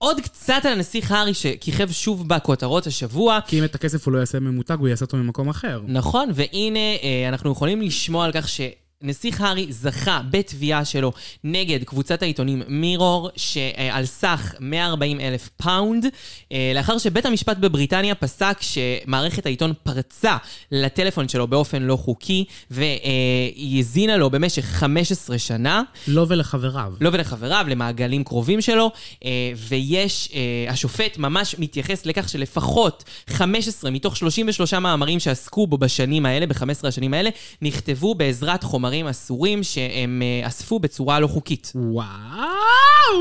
ועוד 0.02 0.20
קצת 0.20 0.60
על 0.64 0.72
הנסיך 0.72 1.12
הארי 1.12 1.34
שכיכב 1.34 1.90
שוב 1.90 2.28
בכותרות 2.28 2.86
השבוע. 2.86 3.38
כי 3.46 3.58
אם 3.58 3.64
את 3.64 3.74
הכסף 3.74 4.06
הוא 4.06 4.12
לא 4.12 4.18
יעשה 4.18 4.40
ממותג, 4.40 4.76
הוא 4.78 4.88
יעשה 4.88 5.04
אותו 5.04 5.16
ממקום 5.16 5.48
אחר. 5.48 5.80
נכון, 5.86 6.30
והנה 6.34 6.78
אה, 6.78 7.28
אנחנו 7.28 7.52
יכולים 7.52 7.82
לשמוע 7.82 8.24
על 8.24 8.32
כך 8.32 8.48
ש... 8.48 8.60
נסיך 9.02 9.40
הארי 9.40 9.66
זכה 9.70 10.20
בתביעה 10.30 10.84
שלו 10.84 11.12
נגד 11.44 11.84
קבוצת 11.84 12.22
העיתונים 12.22 12.62
מירור 12.68 13.30
שעל 13.36 14.04
סך 14.04 14.54
140 14.60 15.20
אלף 15.20 15.48
פאונד 15.48 16.06
אה, 16.52 16.72
לאחר 16.74 16.98
שבית 16.98 17.26
המשפט 17.26 17.56
בבריטניה 17.56 18.14
פסק 18.14 18.58
שמערכת 18.60 19.46
העיתון 19.46 19.72
פרצה 19.82 20.36
לטלפון 20.72 21.28
שלו 21.28 21.46
באופן 21.46 21.82
לא 21.82 21.96
חוקי 21.96 22.44
והיא 22.70 23.76
האזינה 23.76 24.16
לו 24.16 24.30
במשך 24.30 24.64
15 24.64 25.38
שנה 25.38 25.82
לו 26.08 26.28
ולחבריו. 26.28 26.92
לו 27.00 27.12
ולחבריו, 27.12 27.66
למעגלים 27.68 28.24
קרובים 28.24 28.60
שלו, 28.60 28.90
אה, 29.24 29.52
ויש, 29.68 30.28
אה, 30.34 30.72
השופט 30.72 31.18
ממש 31.18 31.54
מתייחס 31.58 32.06
לכך 32.06 32.28
שלפחות 32.28 33.04
15 33.26 33.90
מתוך 33.90 34.16
33 34.16 34.74
מאמרים 34.74 35.20
שעסקו 35.20 35.66
בו 35.66 35.78
בשנים 35.78 36.26
האלה, 36.26 36.46
ב-15 36.46 36.88
השנים 36.88 37.14
האלה, 37.14 37.30
נכתבו 37.62 38.14
בעזרת 38.14 38.62
חומרים 38.62 38.89
אסורים 39.10 39.62
שהם 39.62 40.22
אה, 40.22 40.46
אספו 40.48 40.78
בצורה 40.78 41.20
לא 41.20 41.26
חוקית. 41.26 41.72
וואו, 41.74 42.06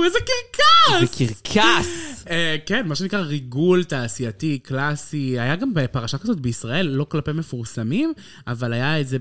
איזה 0.05 0.19
קרקס! 0.19 1.17
זה 1.19 1.33
קרקס! 1.43 2.25
אה, 2.29 2.55
כן, 2.65 2.87
מה 2.87 2.95
שנקרא 2.95 3.19
ריגול 3.19 3.83
תעשייתי 3.83 4.59
קלאסי. 4.63 5.39
היה 5.39 5.55
גם 5.55 5.71
פרשה 5.91 6.17
כזאת 6.17 6.39
בישראל, 6.39 6.85
לא 6.87 7.03
כלפי 7.03 7.31
מפורסמים, 7.31 8.13
אבל 8.47 8.73
היה 8.73 8.99
את 9.01 9.07
זה 9.07 9.17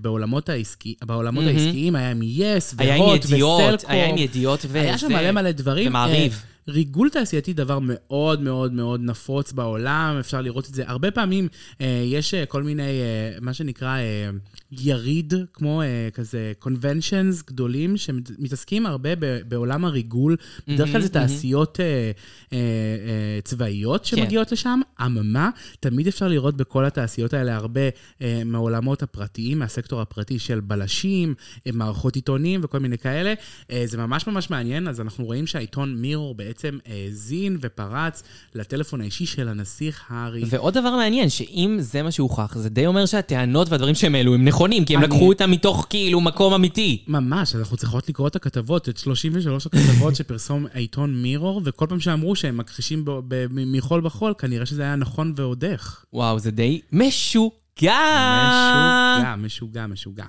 בעולמות 0.00 0.48
העסקי- 0.48 0.94
בעולמות 1.04 1.44
העסקיים, 1.46 1.96
היה 1.96 2.10
עם 2.10 2.20
יס 2.22 2.74
היה 2.78 2.94
עם 2.94 3.02
והוט 3.02 3.24
ידיעות. 3.24 3.84
היה 3.88 4.06
עם 4.08 4.18
ידיעות 4.18 4.60
וזה. 4.68 4.80
היה 4.80 4.98
שם 4.98 5.08
מלא 5.08 5.30
מלא 5.32 5.50
דברים. 5.50 5.86
ומעריב. 5.88 6.42
ריגול 6.68 7.08
תעשייתי 7.10 7.52
דבר 7.52 7.78
מאוד 7.82 8.40
מאוד 8.40 8.72
מאוד 8.72 9.00
נפוץ 9.00 9.52
בעולם, 9.52 10.16
אפשר 10.20 10.40
לראות 10.40 10.68
את 10.68 10.74
זה. 10.74 10.82
הרבה 10.86 11.10
פעמים 11.10 11.48
אה, 11.80 12.02
יש 12.06 12.34
אה, 12.34 12.46
כל 12.46 12.62
מיני, 12.62 12.82
אה, 12.82 13.38
מה 13.40 13.54
שנקרא 13.54 13.98
אה, 13.98 14.30
יריד, 14.72 15.34
כמו 15.52 15.82
אה, 15.82 16.08
כזה 16.14 16.52
conventions 16.62 17.46
גדולים, 17.46 17.96
שמתעסקים 17.96 18.86
הרבה 18.86 19.16
ב- 19.18 19.40
בעולם 19.48 19.84
הריגול. 19.84 20.36
בדרך 20.68 20.92
כלל 20.92 21.00
זה 21.00 21.08
תעשיות 21.08 21.80
אה, 21.80 21.84
אה, 21.84 22.58
אה, 22.58 23.40
צבאיות 23.44 24.00
כן. 24.06 24.16
שמגיעות 24.16 24.52
לשם. 24.52 24.80
אממה, 25.06 25.50
תמיד 25.80 26.06
אפשר 26.06 26.28
לראות 26.28 26.56
בכל 26.56 26.84
התעשיות 26.84 27.34
האלה 27.34 27.56
הרבה 27.56 27.80
אה, 28.22 28.42
מהעולמות 28.44 29.02
הפרטיים, 29.02 29.58
מהסקטור 29.58 30.00
הפרטי 30.00 30.38
של 30.38 30.60
בלשים, 30.60 31.34
אה, 31.66 31.72
מערכות 31.74 32.16
עיתונים 32.16 32.60
וכל 32.62 32.78
מיני 32.78 32.98
כאלה. 32.98 33.34
אה, 33.70 33.82
זה 33.86 33.98
ממש 33.98 34.26
ממש 34.26 34.50
מעניין, 34.50 34.88
אז 34.88 35.00
אנחנו 35.00 35.24
רואים 35.24 35.46
שהעיתון 35.46 35.94
מירור 35.94 36.34
בעצם 36.34 36.55
האזין 36.86 37.58
ופרץ 37.60 38.22
לטלפון 38.54 39.00
האישי 39.00 39.26
של 39.26 39.48
הנסיך 39.48 40.04
הארי. 40.08 40.42
ועוד 40.46 40.74
דבר 40.74 40.90
מעניין, 40.96 41.28
שאם 41.28 41.76
זה 41.80 42.02
מה 42.02 42.10
שהוכח, 42.10 42.58
זה 42.58 42.68
די 42.68 42.86
אומר 42.86 43.06
שהטענות 43.06 43.68
והדברים 43.68 43.94
שהם 43.94 44.14
העלו 44.14 44.34
הם 44.34 44.44
נכונים, 44.44 44.84
כי 44.84 44.94
הם 44.96 45.04
אני- 45.04 45.14
לקחו 45.14 45.28
אותם 45.28 45.50
מתוך 45.50 45.86
כאילו 45.90 46.20
מקום 46.20 46.52
אמיתי. 46.54 47.04
ממש, 47.08 47.54
אז 47.54 47.60
אנחנו 47.60 47.76
צריכות 47.76 48.08
לקרוא 48.08 48.28
את 48.28 48.36
הכתבות, 48.36 48.88
את 48.88 48.98
33 48.98 49.66
הכתבות 49.66 50.16
שפרסום 50.16 50.66
העיתון 50.74 51.22
מירור, 51.22 51.60
וכל 51.64 51.86
פעם 51.88 52.00
שאמרו 52.00 52.36
שהם 52.36 52.56
מכחישים 52.56 53.04
ב- 53.04 53.10
ב- 53.28 53.46
מחול 53.50 54.00
בחול, 54.00 54.34
כנראה 54.38 54.66
שזה 54.66 54.82
היה 54.82 54.96
נכון 54.96 55.32
ועוד 55.36 55.64
איך. 55.64 56.04
וואו, 56.12 56.38
זה 56.38 56.50
די 56.50 56.80
משוגע. 56.92 57.56
משוגע, 57.82 59.36
משוגע, 59.36 59.86
משוגע. 59.86 60.24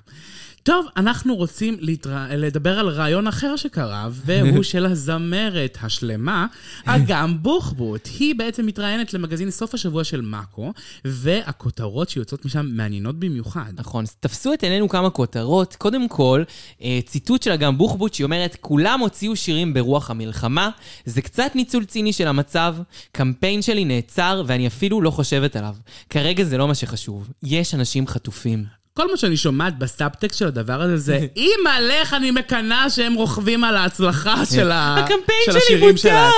טוב, 0.68 0.86
אנחנו 0.97 1.36
רוצים 1.36 1.78
להתרא... 1.80 2.28
לדבר 2.30 2.80
על 2.80 2.89
רעיון 2.89 3.28
אחר 3.28 3.55
שקרה, 3.55 4.07
והוא 4.11 4.63
של 4.72 4.86
הזמרת 4.86 5.78
השלמה, 5.82 6.47
אגם 6.86 7.43
בוחבוט. 7.43 8.09
היא 8.20 8.36
בעצם 8.36 8.65
מתראיינת 8.65 9.13
למגזין 9.13 9.51
סוף 9.51 9.74
השבוע 9.74 10.03
של 10.03 10.22
מאקו, 10.22 10.74
והכותרות 11.05 12.09
שיוצאות 12.09 12.45
משם 12.45 12.70
מעניינות 12.72 13.20
במיוחד. 13.20 13.72
נכון, 13.76 14.03
אז 14.03 14.15
תפסו 14.20 14.53
את 14.53 14.63
עינינו 14.63 14.89
כמה 14.89 15.09
כותרות. 15.09 15.76
קודם 15.76 16.07
כל, 16.07 16.43
אה, 16.82 16.99
ציטוט 17.05 17.43
של 17.43 17.51
אגם 17.51 17.78
בוחבוט, 17.78 18.13
שהיא 18.13 18.26
אומרת, 18.26 18.57
כולם 18.61 18.99
הוציאו 18.99 19.36
שירים 19.36 19.74
ברוח 19.74 20.11
המלחמה, 20.11 20.70
זה 21.05 21.22
קצת 21.22 21.51
ניצול 21.55 21.86
ציני 21.86 22.13
של 22.13 22.28
המצב, 22.28 22.76
קמפיין 23.11 23.61
שלי 23.61 23.86
נעצר 23.86 24.43
ואני 24.47 24.68
אפילו 24.68 25.01
לא 25.01 25.11
חושבת 25.11 25.55
עליו. 25.55 25.76
כרגע 26.09 26.43
זה 26.43 26.57
לא 26.57 26.68
מה 26.68 26.76
שחשוב, 26.76 27.30
יש 27.43 27.76
אנשים 27.76 28.07
חטופים. 28.07 28.78
כל 28.98 29.12
מה 29.12 29.18
שאני 29.18 29.38
שומעת 29.38 29.78
בסאבטקסט 29.78 30.39
של 30.39 30.48
הדבר 30.48 30.82
הזה 30.82 30.98
זה, 30.98 31.20
אימא'לך, 31.38 32.14
אני 32.14 32.32
מקנאה 32.32 32.89
שהם 32.89 33.14
רוכבים 33.14 33.64
על 33.64 33.76
ההצלחה 33.78 34.45
של, 34.56 34.72
ה... 34.72 34.95
הקמפיין 34.95 35.20
של 35.45 35.52
שלי 35.52 35.60
השירים 35.64 35.89
בוטל. 35.89 35.98
שלה. 35.98 36.30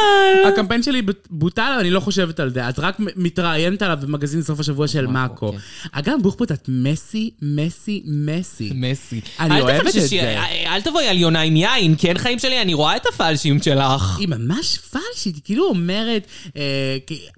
הקמפיין 0.47 0.83
שלי 0.83 1.01
בוטל, 1.29 1.77
אני 1.79 1.89
לא 1.91 1.99
חושבת 1.99 2.39
על 2.39 2.49
זה. 2.53 2.69
את 2.69 2.79
רק 2.79 2.95
מתראיינת 3.15 3.81
עליו 3.81 3.97
במגזין 4.01 4.41
סוף 4.41 4.59
השבוע 4.59 4.87
של 4.87 5.07
מאקו. 5.07 5.51
כן. 5.51 5.57
אגם 5.91 6.21
בוחבוט, 6.21 6.51
את 6.51 6.65
מסי, 6.67 7.29
מסי, 7.41 8.03
מסי. 8.05 8.71
מסי. 8.75 9.21
אני 9.39 9.61
אוהבת 9.61 9.87
את 9.87 10.01
זה. 10.01 10.37
אל- 10.65 10.81
תבואי 10.81 11.07
על 11.07 11.17
יונה 11.17 11.41
עם 11.41 11.55
יין, 11.55 11.95
כי 11.95 12.07
אין 12.09 12.17
חיים 12.17 12.39
שלי, 12.39 12.61
אני 12.61 12.73
רואה 12.73 12.95
את 12.95 13.05
הפלשים 13.13 13.61
שלך. 13.61 14.17
היא 14.19 14.27
ממש 14.27 14.77
פלשית, 14.77 15.35
היא 15.35 15.41
כאילו 15.45 15.65
אומרת, 15.65 16.27
אה, 16.57 16.61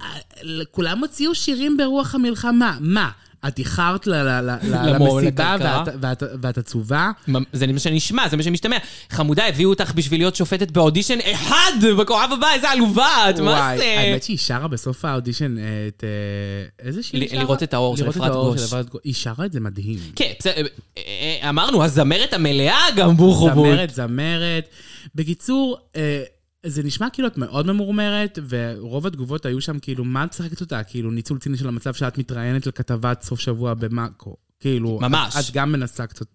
אה, 0.01 0.07
כולם 0.71 0.99
הוציאו 0.99 1.35
שירים 1.35 1.77
ברוח 1.77 2.15
המלחמה. 2.15 2.77
מה? 2.79 3.09
את 3.47 3.59
איחרת 3.59 4.07
למסיבה? 4.07 5.55
ואת- 6.41 6.57
עצובה? 6.57 7.11
זה 7.53 7.67
מה 7.67 7.79
שנשמע, 7.79 8.27
זה 8.29 8.37
מה 8.37 8.43
שמשתמע. 8.43 8.77
חמודה, 9.09 9.47
הביאו 9.47 9.69
אותך 9.69 9.91
בשביל 9.95 10.19
להיות 10.19 10.35
שופטת 10.35 10.71
באודישן 10.71 11.17
אחד 11.31 11.71
בכוכב 11.99 12.27
הבא, 12.37 12.47
איזה 12.55 12.69
עלובה 12.69 13.29
את, 13.29 13.39
מה 13.39 13.73
זה? 13.77 13.83
האמת 13.99 14.23
שהיא 14.23 14.37
שרה 14.37 14.67
בסוף 14.67 15.05
האודישן 15.05 15.55
את... 15.87 16.03
אה, 16.03 16.85
איזה 16.87 17.03
שיר 17.03 17.19
ל- 17.19 17.23
היא 17.23 17.29
שרה? 17.29 17.39
לראות 17.39 17.63
את 17.63 17.73
האור 17.73 17.97
של 17.97 18.09
אפרת 18.09 18.31
גוש. 18.89 19.01
היא 19.03 19.13
שרה 19.13 19.45
את 19.45 19.51
זה 19.53 19.59
מדהים. 19.59 19.99
כן, 20.15 20.31
אה, 20.47 20.61
אה, 20.97 21.49
אמרנו, 21.49 21.83
הזמרת 21.83 22.33
המלאה 22.33 22.85
גם 22.95 23.17
בוחבוט. 23.17 23.53
זמרת, 23.67 23.89
זמרת. 23.93 24.67
בקיצור, 25.15 25.77
זה 26.65 26.83
נשמע 26.83 27.09
כאילו 27.09 27.27
את 27.27 27.37
מאוד 27.37 27.67
ממורמרת, 27.67 28.39
ורוב 28.49 29.07
התגובות 29.07 29.45
היו 29.45 29.61
שם 29.61 29.79
כאילו, 29.79 30.05
מה 30.05 30.23
את 30.23 30.29
משחקת 30.29 30.61
אותה? 30.61 30.83
כאילו, 30.83 31.11
ניצול 31.11 31.39
ציני 31.39 31.57
של 31.57 31.67
המצב 31.67 31.93
שאת 31.93 32.17
מתראיינת 32.17 32.67
לכתבת 32.67 33.21
סוף 33.21 33.39
שבוע 33.39 33.73
במאקו. 33.73 34.35
כאילו, 34.59 34.99
ממש. 35.01 35.35
את, 35.35 35.49
את 35.49 35.53
גם 35.53 35.71
מנסה 35.71 36.07
קצת... 36.07 36.25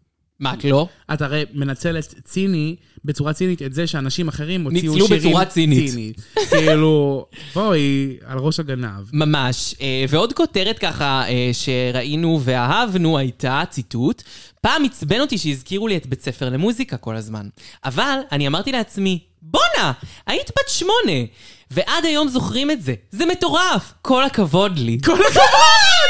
מה, 0.41 0.55
את 0.55 0.64
לא? 0.64 0.89
את 1.12 1.22
הרי 1.22 1.45
מנצלת 1.53 2.14
ציני, 2.24 2.77
בצורה 3.05 3.33
צינית, 3.33 3.62
את 3.62 3.72
זה 3.72 3.87
שאנשים 3.87 4.29
אחרים 4.29 4.64
הוציאו 4.64 4.93
ניצלו 4.95 5.07
שירים... 5.07 5.31
בצורה 5.31 5.45
צינית. 5.45 6.16
כאילו, 6.51 7.27
בואי, 7.55 8.16
על 8.24 8.39
ראש 8.39 8.61
הגנב. 8.61 9.11
ממש. 9.12 9.74
אה, 9.81 10.05
ועוד 10.09 10.33
כותרת 10.33 10.79
ככה 10.79 11.29
אה, 11.29 11.51
שראינו 11.53 12.41
ואהבנו 12.45 13.18
הייתה, 13.18 13.62
ציטוט, 13.70 14.22
פעם 14.61 14.85
עצבן 14.85 15.20
אותי 15.20 15.39
שהזכירו 15.39 15.89
לי 15.89 15.97
את 15.97 16.07
בית 16.07 16.22
ספר 16.22 16.51
למוזיקה 16.51 16.97
כל 16.97 17.16
הזמן. 17.16 17.49
אבל 17.85 18.18
אני 18.33 18.47
אמרתי 18.47 18.72
לעצמי, 18.72 19.18
בואנה, 19.51 19.92
היית 20.26 20.51
בת 20.51 20.68
שמונה, 20.68 21.26
ועד 21.70 22.05
היום 22.05 22.28
זוכרים 22.28 22.70
את 22.70 22.82
זה. 22.82 22.94
זה 23.11 23.26
מטורף. 23.26 23.92
כל 24.03 24.24
הכבוד 24.24 24.78
לי. 24.78 24.99
כל 25.05 25.12
הכבוד! 25.12 25.42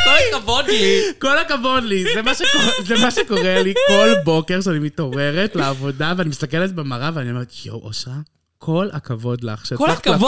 כל 0.05 0.37
הכבוד 0.37 0.65
לי. 0.67 1.01
כל 1.19 1.39
הכבוד 1.39 1.85
לי, 1.85 2.05
זה 2.15 2.23
מה, 2.23 2.35
שקורה, 2.35 2.73
זה 2.87 2.95
מה 2.99 3.11
שקורה 3.11 3.63
לי 3.63 3.75
כל 3.89 4.09
בוקר 4.25 4.61
שאני 4.61 4.79
מתעוררת 4.79 5.57
לעבודה 5.57 6.13
ואני 6.17 6.29
מסתכלת 6.29 6.73
במראה 6.73 7.11
ואני 7.15 7.31
אומרת, 7.31 7.53
יואו, 7.65 7.83
אושרה, 7.83 8.15
כל 8.59 8.89
הכבוד 8.93 9.45
לך 9.45 9.67
שהצלחת. 9.67 10.07
לקום. 10.07 10.21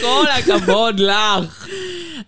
כל 0.00 0.24
הכבוד 0.30 1.00
לך. 1.00 1.68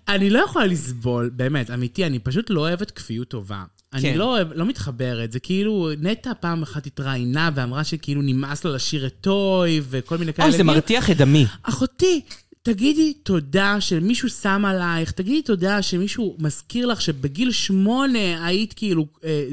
אני 0.09 0.31
לא 0.31 0.39
יכולה 0.39 0.67
לסבול, 0.67 1.31
באמת, 1.33 1.71
אמיתי, 1.71 2.07
אני 2.07 2.19
פשוט 2.19 2.51
לא 2.51 2.61
אוהבת 2.61 2.91
כפיות 2.91 3.29
טובה. 3.29 3.63
אני 3.93 4.03
כן. 4.03 4.19
לא, 4.19 4.39
לא 4.55 4.67
מתחברת, 4.67 5.33
זה 5.33 5.41
כאילו, 5.41 5.91
נטע 6.01 6.33
פעם 6.41 6.63
אחת 6.63 6.87
התראיינה 6.87 7.51
ואמרה 7.55 7.85
שכאילו 7.85 8.23
נמאס 8.23 8.65
לה 8.65 8.71
לשיר 8.71 9.07
את 9.07 9.15
טוי 9.21 9.81
וכל 9.91 10.19
מיני 10.19 10.33
כאלה. 10.33 10.49
אוי, 10.49 10.57
זה 10.57 10.65
מרתיח 10.65 11.11
את 11.11 11.17
דמי. 11.17 11.47
אחותי, 11.63 12.21
תגידי 12.63 13.13
תודה 13.15 13.81
שמישהו 13.81 14.29
שם 14.29 14.65
עלייך, 14.65 15.11
תגידי 15.11 15.43
תודה 15.43 15.83
שמישהו 15.83 16.37
מזכיר 16.39 16.87
לך 16.87 17.01
שבגיל 17.01 17.53
שמונה 17.53 18.47
היית 18.47 18.73
כאילו... 18.73 19.07
אה, 19.25 19.45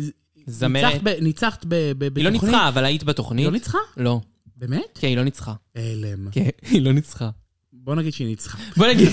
זמרת. 0.48 0.84
ניצחת 0.84 1.02
ב- 1.04 1.24
ניצחת 1.24 1.66
ב- 1.68 1.92
ב- 1.98 2.18
היא 2.18 2.24
לא 2.26 2.30
בתוכנית. 2.30 2.44
ניצחה, 2.54 2.68
אבל 2.70 2.86
היית 2.86 3.04
בתוכנית. 3.04 3.40
היא 3.40 3.46
לא 3.48 3.52
ניצחה? 3.54 3.78
לא. 3.98 4.22
באמת? 4.58 5.00
כן, 5.00 5.08
היא 5.08 5.18
לא 5.18 5.24
ניצחה. 5.24 5.54
הלם. 5.76 6.32
כן, 6.32 6.50
היא 6.62 6.82
לא 6.82 6.92
ניצחה. 6.92 7.30
בוא 7.74 7.96
נגיד 7.96 8.14
שהיא 8.14 8.28
ניצחה. 8.28 8.58
בוא 8.78 8.88
נגיד... 8.88 9.08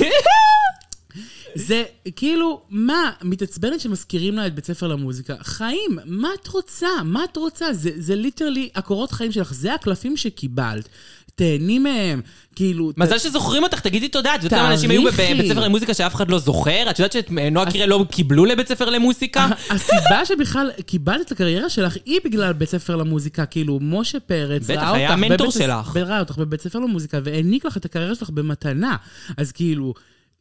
זה 1.54 1.82
כאילו, 2.16 2.60
מה, 2.70 3.10
מתעצבנת 3.22 3.80
שמזכירים 3.80 4.34
לה 4.36 4.46
את 4.46 4.54
בית 4.54 4.64
ספר 4.66 4.86
למוזיקה? 4.86 5.34
חיים, 5.42 5.98
מה 6.04 6.28
את 6.42 6.48
רוצה? 6.48 6.88
מה 7.04 7.24
את 7.24 7.36
רוצה? 7.36 7.72
זה, 7.72 7.90
זה 7.96 8.14
ליטרלי 8.16 8.68
הקורות 8.74 9.12
חיים 9.12 9.32
שלך, 9.32 9.52
זה 9.54 9.74
הקלפים 9.74 10.16
שקיבלת. 10.16 10.88
תהני 11.36 11.78
מהם, 11.78 12.20
כאילו... 12.56 12.92
ת- 12.92 12.98
מזל 12.98 13.18
שזוכרים 13.18 13.62
אותך, 13.62 13.80
תגידי 13.80 14.08
תודה. 14.08 14.34
את 14.34 14.44
יודעת 14.44 14.60
כמה 14.60 14.72
אנשים 14.72 14.90
היו. 14.90 15.02
בבית 15.02 15.46
ספר 15.52 15.60
למוזיקה 15.60 15.94
שאף 15.94 16.14
אחד 16.14 16.30
לא 16.30 16.38
זוכר? 16.38 16.90
את 16.90 16.98
יודעת 16.98 17.12
שאת 17.12 17.30
אה, 17.38 17.50
נועה 17.50 17.70
קירל 17.70 17.88
לא 17.88 18.04
קיבלו 18.10 18.44
לבית 18.44 18.68
ספר 18.68 18.90
למוזיקה? 18.90 19.48
הסיבה 19.70 20.24
שבכלל 20.24 20.70
קיבלת 20.86 21.20
את 21.26 21.32
הקריירה 21.32 21.68
שלך 21.70 21.96
היא 22.04 22.20
בגלל 22.24 22.52
בית 22.52 22.68
ספר 22.68 22.96
למוזיקה. 22.96 23.46
כאילו, 23.46 23.78
משה 23.82 24.20
פרץ 24.20 24.62
בטח, 24.70 24.80
ראה 24.82 24.92
היה 24.94 25.08
אותך 25.12 25.22
המנטור 25.24 25.46
בבית- 25.50 25.62
שלך. 25.62 25.96
ראה 25.96 26.20
אותך 26.20 26.38
בבית 26.38 26.60
ספר 26.60 26.78
למוזיקה 26.78 27.18
והעניק 27.24 27.64
לך 27.64 27.76
את 27.76 27.84
הקריירה 27.84 28.14
שלך 28.14 28.30
במתנה. 28.30 28.96
אז 29.36 29.52
כאילו, 29.52 29.94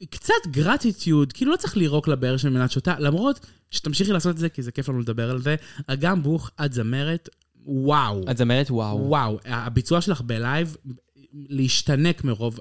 קצת 0.10 0.48
gratitude, 0.48 1.34
כאילו 1.34 1.52
לא 1.52 1.58
צריך 1.58 1.78
לירוק 1.78 2.08
לבאר 2.08 2.38
שממנה 2.38 2.50
את 2.50 2.72
שותה, 2.72 2.96
למרות 3.00 3.40
שתמשיכי 3.72 4.12
לעשות 4.12 4.32
את 4.32 4.38
זה, 4.38 4.50
כי 4.50 4.62
זה 4.62 4.72
כיף 4.72 4.90
לנו 4.90 5.00
לדבר 5.00 5.30
על 5.30 5.42
זה. 5.42 5.56
אגם 5.88 6.24
בוך, 6.24 6.50
את 6.66 6.74
זמרת, 6.74 7.30
וואו. 7.66 8.22
את 8.32 8.38
זמרת 8.38 8.72
וואו. 8.72 8.98
וואו, 9.08 9.40
הביצוע 9.46 10.02
שלך 10.02 10.22
בלייב, 10.22 10.78
להשתנק 11.34 12.24
מרוב, 12.24 12.60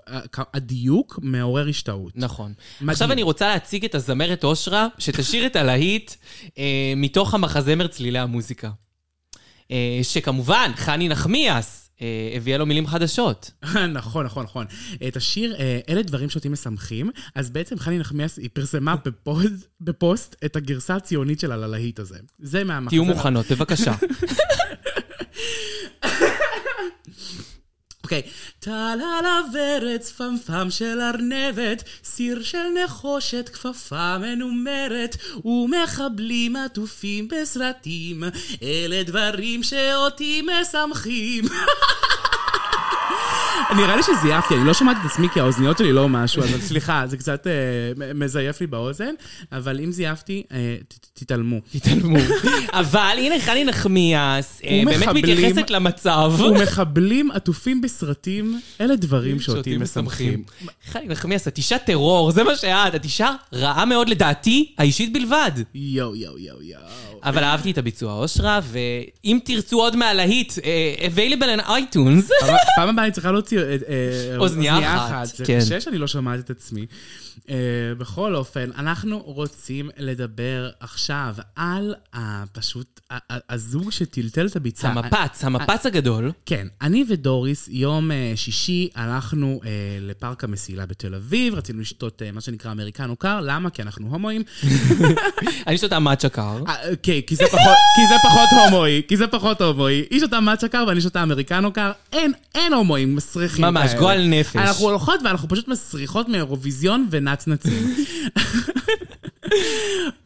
הדיוק 0.55 1.19
מעורר 1.23 1.69
השתאות. 1.69 2.13
נכון. 2.15 2.53
מדהים. 2.81 2.91
עכשיו 2.91 3.13
אני 3.13 3.23
רוצה 3.23 3.49
להציג 3.49 3.85
את 3.85 3.95
הזמרת 3.95 4.45
אושרה, 4.45 4.89
שתשיר 4.99 5.47
את 5.47 5.57
הלהיט 5.57 6.13
אה, 6.59 6.93
מתוך 6.97 7.35
המחזמר 7.35 7.87
צלילי 7.87 8.19
המוזיקה. 8.19 8.71
אה, 9.71 10.01
שכמובן, 10.03 10.71
חני 10.77 11.09
נחמיאס 11.09 11.82
הביאה 12.37 12.59
לו 12.59 12.67
מילים 12.67 12.87
חדשות. 12.87 13.51
נכון, 13.95 14.27
נכון, 14.27 14.45
נכון. 14.45 14.67
את 15.09 15.17
השיר, 15.17 15.57
אה, 15.59 15.81
אלה 15.89 16.03
דברים 16.03 16.31
שאותי 16.31 16.49
משמחים, 16.49 17.11
אז 17.35 17.51
בעצם 17.51 17.79
חני 17.79 17.99
נחמיאס, 17.99 18.39
היא 18.39 18.49
פרסמה 18.53 18.95
בפוסט, 19.05 19.69
בפוסט 19.81 20.37
את 20.45 20.57
הגרסה 20.57 20.97
הציונית 20.97 21.41
שלה 21.41 21.57
ללהיט 21.57 21.99
הזה. 21.99 22.19
זה 22.39 22.65
מהמחזמר. 22.65 22.91
תהיו 22.91 23.05
מוכנות, 23.05 23.53
בבקשה. 23.53 23.95
אוקיי. 28.17 28.31
טללה 28.61 29.41
ורץ 29.53 30.11
פמפם 30.11 30.71
של 30.71 31.01
ארנבת, 31.01 31.83
סיר 32.05 32.43
של 32.43 32.65
נחושת, 32.85 33.49
כפפה 33.49 34.19
מנומרת, 34.19 35.17
ומחבלים 35.45 36.57
עטופים 36.57 37.29
בסרטים, 37.29 38.23
אלה 38.63 39.03
דברים 39.03 39.63
שאותי 39.63 40.43
משמחים. 40.43 41.45
נראה 43.77 43.97
לי 43.97 44.03
שזייפתי, 44.03 44.55
אני 44.55 44.65
לא 44.65 44.75
שמעתי 44.75 45.01
את 45.01 45.11
עצמי 45.11 45.29
כי 45.29 45.41
האוזניות 45.41 45.79
שלי 45.79 45.93
לא 45.93 46.09
משהו, 46.09 46.43
אבל 46.43 46.61
סליחה, 46.61 47.05
זה 47.07 47.17
קצת 47.17 47.47
אה, 47.47 47.53
מזייף 48.15 48.61
לי 48.61 48.67
באוזן, 48.67 49.15
אבל 49.53 49.81
אם 49.81 49.93
זייפתי, 49.93 50.43
אה, 50.53 50.77
תתעלמו. 51.15 51.61
תתעלמו. 51.73 52.19
אבל 52.73 53.17
הנה 53.19 53.41
חני 53.41 53.65
נחמיאס, 53.65 54.61
אה, 54.65 54.83
באמת 54.85 55.09
מתייחסת 55.09 55.71
למצב. 55.71 56.33
ומחבלים 56.39 57.31
עטופים 57.31 57.81
בסרטים, 57.81 58.61
אלה 58.81 58.97
דברים 58.97 59.41
שאותי 59.41 59.77
משמחים. 59.77 60.45
חני 60.91 61.07
נחמיאס, 61.07 61.49
את 61.49 61.59
אישה 61.59 61.79
טרור, 61.79 62.31
זה 62.31 62.45
מה 62.45 62.57
שאת. 62.57 62.95
את 62.95 63.05
אישה 63.05 63.31
רעה 63.53 63.85
מאוד 63.85 64.09
לדעתי, 64.09 64.73
האישית 64.79 65.13
בלבד. 65.13 65.51
יואו, 65.75 66.17
יואו, 66.17 66.39
יואו, 66.39 66.63
יואו. 66.63 66.83
אבל 67.25 67.45
אהבתי 67.45 67.71
את 67.71 67.79
הביצוע 67.79 68.13
אושרה, 68.13 68.61
ואם 68.65 69.39
תרצו 69.45 69.81
עוד 69.81 69.97
מהלהיט, 69.97 70.53
available 70.99 71.61
on 71.61 71.69
iTunes. 71.69 72.47
פעם 72.77 72.89
הבאה 72.89 73.05
אני 73.05 73.13
צריכה 73.13 73.33
להוציא 73.33 73.52
אוזנייה 74.39 74.97
אחת, 74.97 75.27
זה 75.37 75.45
כן. 75.45 75.59
קשה 75.61 75.81
שאני 75.81 75.99
לא 75.99 76.07
שומעת 76.07 76.41
את 76.41 76.51
עצמי. 76.51 76.87
אה, 77.51 77.55
בכל 77.99 78.35
אופן, 78.35 78.71
אנחנו 78.79 79.19
רוצים 79.19 79.91
לדבר 79.99 80.71
עכשיו 80.81 81.35
על 81.57 81.95
ה- 82.15 82.45
פשוט 82.53 83.01
ה- 83.11 83.17
ה- 83.35 83.55
הזוג 83.55 83.91
שטלטל 83.91 84.47
את 84.47 84.57
הביצה. 84.57 84.89
המפץ, 84.89 85.45
המפץ 85.45 85.87
הגדול. 85.87 86.33
כן, 86.47 86.67
אני 86.83 87.05
ודוריס, 87.09 87.69
יום 87.73 88.11
אה, 88.11 88.33
שישי 88.37 88.89
הלכנו 88.95 89.61
אה, 89.65 89.71
לפארק 90.01 90.45
המסילה 90.45 90.87
בתל 90.87 91.15
אביב, 91.15 91.55
רצינו 91.55 91.81
לשתות 91.81 92.23
אה, 92.23 92.33
מה 92.33 92.41
שנקרא 92.41 92.73
אמריקנו 92.73 93.17
קר, 93.17 93.41
למה? 93.43 93.71
כי 93.71 93.83
אנחנו 93.83 94.09
הומואים. 94.11 94.43
אני 95.67 95.79
שותה 95.79 95.99
מאצ'ה 95.99 96.29
קר. 96.29 96.59
אה, 96.69 96.75
כן, 97.03 97.21
כי 97.27 97.37
זה 97.37 97.45
פחות, 98.23 98.49
הומואי, 98.65 99.03
כי 99.09 99.17
זה 99.17 99.27
פחות 99.27 99.61
הומואי. 99.61 100.05
היא 100.11 100.21
שותה 100.21 100.41
מאצ'ה 100.41 100.69
קר 100.69 100.85
ואני 100.89 101.01
שותה 101.01 101.23
אמריקנו 101.23 101.73
קר. 101.73 101.91
אין, 102.13 102.33
אין 102.55 102.73
הומואים 102.73 103.17
מסריחים 103.17 103.65
ממש. 103.65 103.91
גועל 103.99 104.27
נפש. 104.27 104.57
אנחנו 104.57 104.85
הולכות 104.85 105.21
ואנחנו 105.25 105.49
פשוט 105.49 105.69
מסריחות 105.69 106.29
מאירוויזיון 106.29 107.07
ונצנצים. 107.11 107.32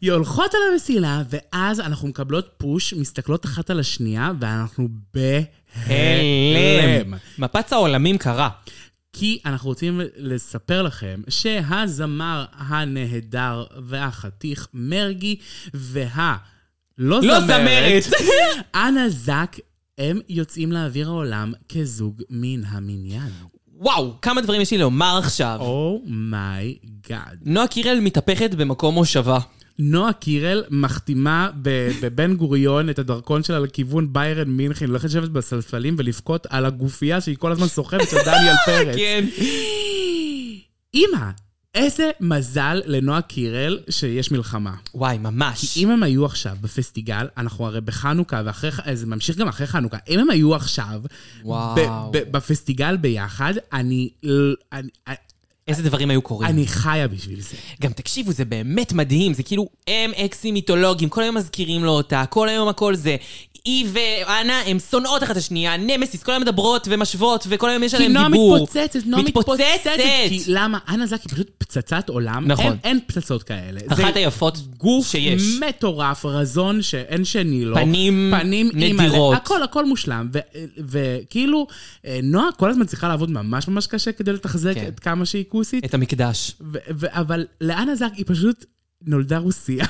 היא 0.01 0.11
הולכות 0.15 0.53
על 0.53 0.59
המסילה, 0.71 1.23
ואז 1.29 1.79
אנחנו 1.79 2.07
מקבלות 2.07 2.49
פוש, 2.57 2.93
מסתכלות 2.93 3.45
אחת 3.45 3.69
על 3.69 3.79
השנייה, 3.79 4.31
ואנחנו 4.39 4.87
בהלם. 5.13 7.13
מפץ 7.37 7.73
העולמים 7.73 8.17
קרה. 8.17 8.49
כי 9.13 9.39
אנחנו 9.45 9.69
רוצים 9.69 10.01
לספר 10.17 10.81
לכם 10.81 11.21
שהזמר 11.29 12.45
הנהדר 12.53 13.65
והחתיך 13.85 14.67
מרגי 14.73 15.35
וה... 15.73 16.37
לא 16.97 17.19
לא 17.23 17.39
זמרת. 17.39 18.03
אנה 18.75 19.09
זק, 19.09 19.57
הם 19.97 20.19
יוצאים 20.29 20.71
לאוויר 20.71 21.07
העולם 21.07 21.53
כזוג 21.69 22.21
מן 22.29 22.65
המניין. 22.65 23.31
וואו, 23.79 24.13
כמה 24.21 24.41
דברים 24.41 24.61
יש 24.61 24.71
לי 24.71 24.77
לומר 24.77 25.17
עכשיו. 25.23 25.57
oh 25.59 26.04
my 26.04 26.48
god. 26.48 27.37
נועה 27.45 27.67
קירל 27.67 27.99
מתהפכת 27.99 28.53
במקום 28.55 28.93
מושבה. 28.95 29.39
נועה 29.79 30.13
קירל 30.13 30.63
מחתימה 30.69 31.49
בבן 32.01 32.35
גוריון 32.35 32.89
את 32.89 32.99
הדרכון 32.99 33.43
שלה 33.43 33.59
לכיוון 33.59 34.13
ביירן 34.13 34.49
מינכן, 34.49 34.87
הולכת 34.87 35.05
לשבת 35.05 35.29
בסלסלים 35.29 35.95
ולבכות 35.97 36.47
על 36.49 36.65
הגופייה 36.65 37.21
שהיא 37.21 37.37
כל 37.37 37.51
הזמן 37.51 37.67
סוחבת 37.67 38.09
של 38.09 38.17
דניאל 38.25 38.55
פרץ. 38.65 38.95
כן. 38.95 39.25
אמא, 40.93 41.29
איזה 41.77 42.11
מזל 42.19 42.81
לנועה 42.85 43.21
קירל 43.21 43.79
שיש 43.89 44.31
מלחמה. 44.31 44.75
וואי, 44.93 45.17
ממש. 45.17 45.73
כי 45.73 45.83
אם 45.83 45.91
הם 45.91 46.03
היו 46.03 46.25
עכשיו 46.25 46.57
בפסטיגל, 46.61 47.27
אנחנו 47.37 47.65
הרי 47.65 47.81
בחנוכה, 47.81 48.41
ואחרי, 48.45 48.95
זה 48.95 49.05
ממשיך 49.05 49.37
גם 49.37 49.47
אחרי 49.47 49.67
חנוכה, 49.67 49.97
אם 50.09 50.19
הם 50.19 50.29
היו 50.29 50.55
עכשיו 50.55 51.01
וואו. 51.43 51.75
ב- 52.11 52.17
ב- 52.17 52.31
בפסטיגל 52.31 52.97
ביחד, 52.97 53.53
אני, 53.73 54.09
אני, 54.73 54.89
איזה 55.67 55.83
דברים 55.83 56.09
היו 56.09 56.21
קורים. 56.21 56.49
אני 56.49 56.67
חיה 56.67 57.07
בשביל 57.07 57.41
זה. 57.41 57.57
גם 57.81 57.91
תקשיבו, 57.91 58.31
זה 58.31 58.45
באמת 58.45 58.93
מדהים, 58.93 59.33
זה 59.33 59.43
כאילו 59.43 59.67
הם 59.87 60.11
אקסים 60.25 60.53
מיתולוגיים, 60.53 61.09
כל 61.09 61.23
היום 61.23 61.35
מזכירים 61.35 61.83
לו 61.83 61.91
אותה, 61.91 62.23
כל 62.29 62.49
היום 62.49 62.67
הכל 62.67 62.95
זה. 62.95 63.15
היא 63.67 63.85
ואנה, 63.93 64.61
הן 64.65 64.79
שונאות 64.79 65.23
אחת 65.23 65.31
את 65.31 65.37
השנייה, 65.37 65.77
נמסיס, 65.77 66.23
כל 66.23 66.31
היום 66.31 66.41
מדברות 66.41 66.87
ומשוות, 66.91 67.47
וכל 67.49 67.69
היום 67.69 67.83
יש 67.83 67.91
כי 67.91 67.97
עליהם 67.97 68.13
נועה 68.13 68.27
דיבור. 68.29 68.55
מתפוצצת, 68.55 69.05
נועה 69.05 69.23
מתפוצצת. 69.23 69.91
כי 70.29 70.43
למה? 70.47 70.77
אנה 70.89 71.05
זק 71.07 71.21
היא 71.21 71.31
פשוט 71.31 71.49
פצצת 71.57 72.09
עולם. 72.09 72.47
נכון. 72.47 72.65
אין, 72.65 72.77
אין 72.83 72.99
פצצות 73.07 73.43
כאלה. 73.43 73.79
אחת 73.87 74.15
היפות 74.15 74.57
גוף 74.77 75.07
שיש. 75.07 75.43
מטורף, 75.69 76.25
רזון 76.25 76.81
שאין 76.81 77.25
שני 77.25 77.65
לו. 77.65 77.75
פנים 77.75 78.33
פנים 78.39 78.69
נדירות. 78.73 79.01
אימא'לה, 79.01 79.37
הכל, 79.37 79.63
הכל 79.63 79.85
מושלם. 79.85 80.29
וכאילו, 80.77 81.67
אה, 82.05 82.19
נועה 82.23 82.47
כל 82.57 82.69
הזמן 82.69 82.85
צריכה 82.85 83.07
לעבוד 83.07 83.31
ממש 83.31 83.67
ממש 83.67 83.87
קשה 83.87 84.11
כדי 84.11 84.33
לתחזק 84.33 84.73
כן. 84.73 84.87
את 84.87 84.99
כמה 84.99 85.25
שהיא 85.25 85.45
כוסית. 85.57 85.85
את 85.85 85.93
המקדש. 85.93 86.55
ו- 86.61 86.77
ו- 86.95 87.05
אבל 87.09 87.45
לאנה 87.61 87.95
זק 87.95 88.11
היא 88.13 88.25
פשוט 88.27 88.65
נולדה 89.05 89.37
רוסיה. 89.37 89.85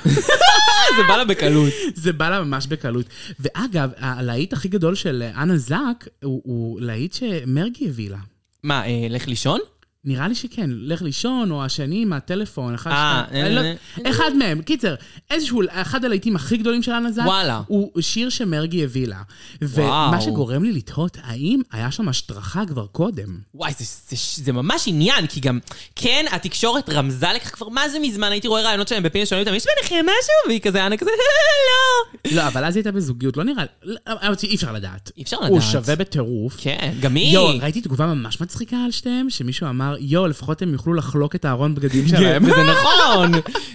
זה 0.98 1.04
בא 1.08 1.18
לה 1.18 1.26
בקלות. 1.26 1.74
זה 1.96 2.14
בא 2.14 2.30
לה 2.30 2.44
ממש 2.44 2.68
בקלות. 2.68 3.06
ואגב, 3.40 3.90
הלהיט 3.98 4.54
הכי 4.54 4.68
גדול 4.68 4.96
של 4.96 5.24
אנה 5.38 5.58
זק 5.58 6.08
הוא, 6.24 6.42
הוא 6.46 6.82
להיט 6.82 7.14
שמרגי 7.14 7.88
הביא 7.88 8.10
לה. 8.10 8.18
מה, 8.64 8.86
אה, 8.86 9.08
לך 9.10 9.28
לישון? 9.28 9.60
נראה 10.06 10.28
לי 10.28 10.36
שכן, 10.36 10.70
לך 10.74 11.02
לישון, 11.02 11.52
או 11.52 11.66
השני 11.66 12.02
עם 12.02 12.14
הטלפון, 12.14 12.74
אחד, 12.74 12.92
אה, 12.92 13.24
שתיים, 13.28 13.46
אני 13.46 13.56
לא-. 13.56 14.10
אחד 14.12 14.32
מהם. 14.38 14.62
קיצר, 14.62 14.96
איזשהו, 15.32 15.62
אחד 15.70 16.06
הלהיטים 16.06 16.36
הכי 16.36 16.58
גדולים 16.58 16.84
של 16.84 16.92
אנה 16.92 17.12
זק, 17.12 17.22
וואלה. 17.26 17.62
הוא 17.68 18.02
שיר 18.02 18.30
שמרגי 18.30 18.84
הביא 18.84 19.08
לה. 19.08 19.22
ומה 19.62 20.22
שגורם 20.22 20.64
לי 20.64 20.72
לתהות, 20.72 21.18
האם 21.24 21.62
היה 21.72 21.92
שם 21.92 22.10
השטרחה 22.10 22.66
כבר 22.66 22.86
קודם? 22.88 23.40
וואי, 23.54 23.72
זה, 23.80 23.86
זה, 24.10 24.44
זה 24.44 24.52
ממש 24.52 24.88
עניין, 24.88 25.28
כי 25.28 25.40
גם, 25.40 25.60
כן, 25.96 26.26
התקשורת 26.32 26.90
רמזה 26.90 27.28
לכך 27.36 27.56
כבר 27.56 27.70
מה 27.70 27.90
זה 27.90 28.00
מזמן, 28.00 28.32
הייתי 28.32 28.48
רואה 28.48 28.62
רעיונות 28.62 28.88
שלהם 28.88 29.04
בפין 29.04 29.26
שואלים 29.26 29.48
אותם, 29.48 29.58
יש 29.58 29.66
ביניכם 29.76 30.06
משהו? 30.06 30.48
והיא 30.48 30.60
כזה, 30.60 30.86
אנה 30.86 30.98
כזה, 30.98 31.12
לא. 31.12 32.32
לא, 32.32 32.48
אבל 32.48 32.66
אז 32.66 32.76
היא 32.76 32.82
הייתה 32.82 32.92
בזוגיות, 32.92 33.38
לא 33.38 33.44
נראה 33.44 33.64
לי, 33.86 33.96
אי 34.44 34.56
אפשר 34.56 34.72
לדעת. 34.72 35.12
אי 35.18 35.24
אפשר 35.24 35.38
הוא 35.38 35.58
לדעת. 35.58 35.72
שווה 35.72 35.96
בטירוף. 35.96 36.56
כן, 36.58 36.94
גם 37.00 37.16
היא. 37.16 37.34
יואו, 37.34 37.60
ראיתי 37.62 37.82
תגובה 37.82 38.06
ממש 38.06 38.42
מצחיקה 38.42 38.78
על 38.86 38.92
שתיהם, 38.92 39.30
שמישהו 39.30 39.70
אמר, 39.70 39.87
יואו, 40.00 40.28
לפחות 40.28 40.62
הם 40.62 40.74
יוכלו 40.74 40.94
לחלוק 40.94 41.36
את 41.36 41.46
הארון 41.46 41.76
בגדים 41.76 42.04
כן, 42.04 42.08
שלהם. 42.08 42.44
וזה 42.44 42.64
נכון, 42.64 43.32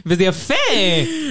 וזה 0.07 0.25
יפה. 0.25 0.55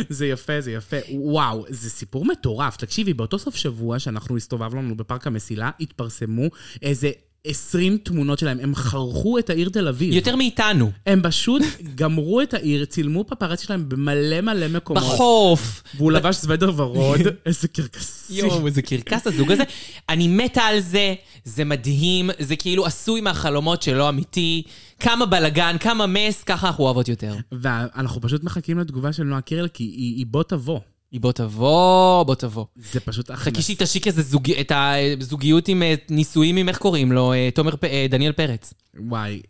זה 0.09 0.25
יפה, 0.25 0.61
זה 0.61 0.71
יפה. 0.71 0.97
וואו, 1.11 1.65
זה 1.69 1.89
סיפור 1.89 2.25
מטורף. 2.25 2.77
תקשיבי, 2.77 3.13
באותו 3.13 3.39
סוף 3.39 3.55
שבוע 3.55 3.99
שאנחנו 3.99 4.37
הסתובבנו 4.37 4.97
בפארק 4.97 5.27
המסילה, 5.27 5.71
התפרסמו 5.79 6.49
איזה 6.81 7.11
20 7.47 7.97
תמונות 7.97 8.39
שלהם. 8.39 8.59
הם 8.59 8.75
חרכו 8.75 9.39
את 9.39 9.49
העיר 9.49 9.69
תל 9.69 9.87
אביב. 9.87 10.13
יותר 10.13 10.35
מאיתנו. 10.35 10.91
הם 11.05 11.21
פשוט 11.23 11.61
גמרו 11.95 12.41
את 12.41 12.53
העיר, 12.53 12.85
צילמו 12.85 13.23
פפרצי 13.27 13.65
שלהם 13.65 13.89
במלא 13.89 14.41
מלא 14.41 14.67
מקומות. 14.67 15.03
בחוף. 15.03 15.83
והוא 15.95 16.11
לבש 16.11 16.35
סוודר 16.35 16.71
ורוד, 16.75 17.19
איזה 17.45 17.67
קרקסי. 17.67 18.33
יואו, 18.33 18.67
איזה 18.67 18.81
קרקס 18.81 19.27
הזוג 19.27 19.51
הזה. 19.51 19.63
אני 20.09 20.27
מתה 20.27 20.61
על 20.61 20.79
זה, 20.79 21.13
זה 21.43 21.63
מדהים, 21.63 22.29
זה 22.39 22.55
כאילו 22.55 22.85
עשוי 22.85 23.21
מהחלומות 23.21 23.81
שלא 23.81 24.09
אמיתי. 24.09 24.63
כמה 24.99 25.25
בלאגן, 25.25 25.75
כמה 25.79 26.05
mess, 26.07 26.43
ככה 26.43 26.67
אנחנו 26.67 26.83
אוהבות 26.83 27.07
יותר. 27.07 27.35
ואנחנו 27.51 28.21
פשוט 28.21 28.43
מחכים 28.43 28.79
לתגובה 28.79 29.13
של 29.13 29.23
נועה 29.23 29.41
קירל, 29.41 29.67
כי 29.67 29.83
היא 29.83 30.25
בוא 30.29 30.43
תבוא. 30.43 30.79
היא 31.11 31.21
בוא 31.21 31.31
תבוא, 31.31 32.23
בוא 32.23 32.35
תבוא. 32.35 32.65
זה 32.75 32.99
פשוט 32.99 33.29
הכי... 33.29 33.51
חכי 33.51 33.61
שהיא 33.61 33.75
תשיק 33.79 34.07
איזה 34.07 34.21
זוג... 34.21 34.51
את 34.51 34.71
הזוגיות 35.19 35.67
עם 35.67 35.83
אה, 35.83 35.93
נישואים 36.09 36.57
עם, 36.57 36.69
איך 36.69 36.77
קוראים 36.77 37.11
לו? 37.11 37.33
אה, 37.33 37.49
תומר, 37.55 37.75
פ- 37.75 37.83
אה, 37.83 38.05
דניאל 38.09 38.31
פרץ. 38.31 38.73
וואי, 38.99 39.41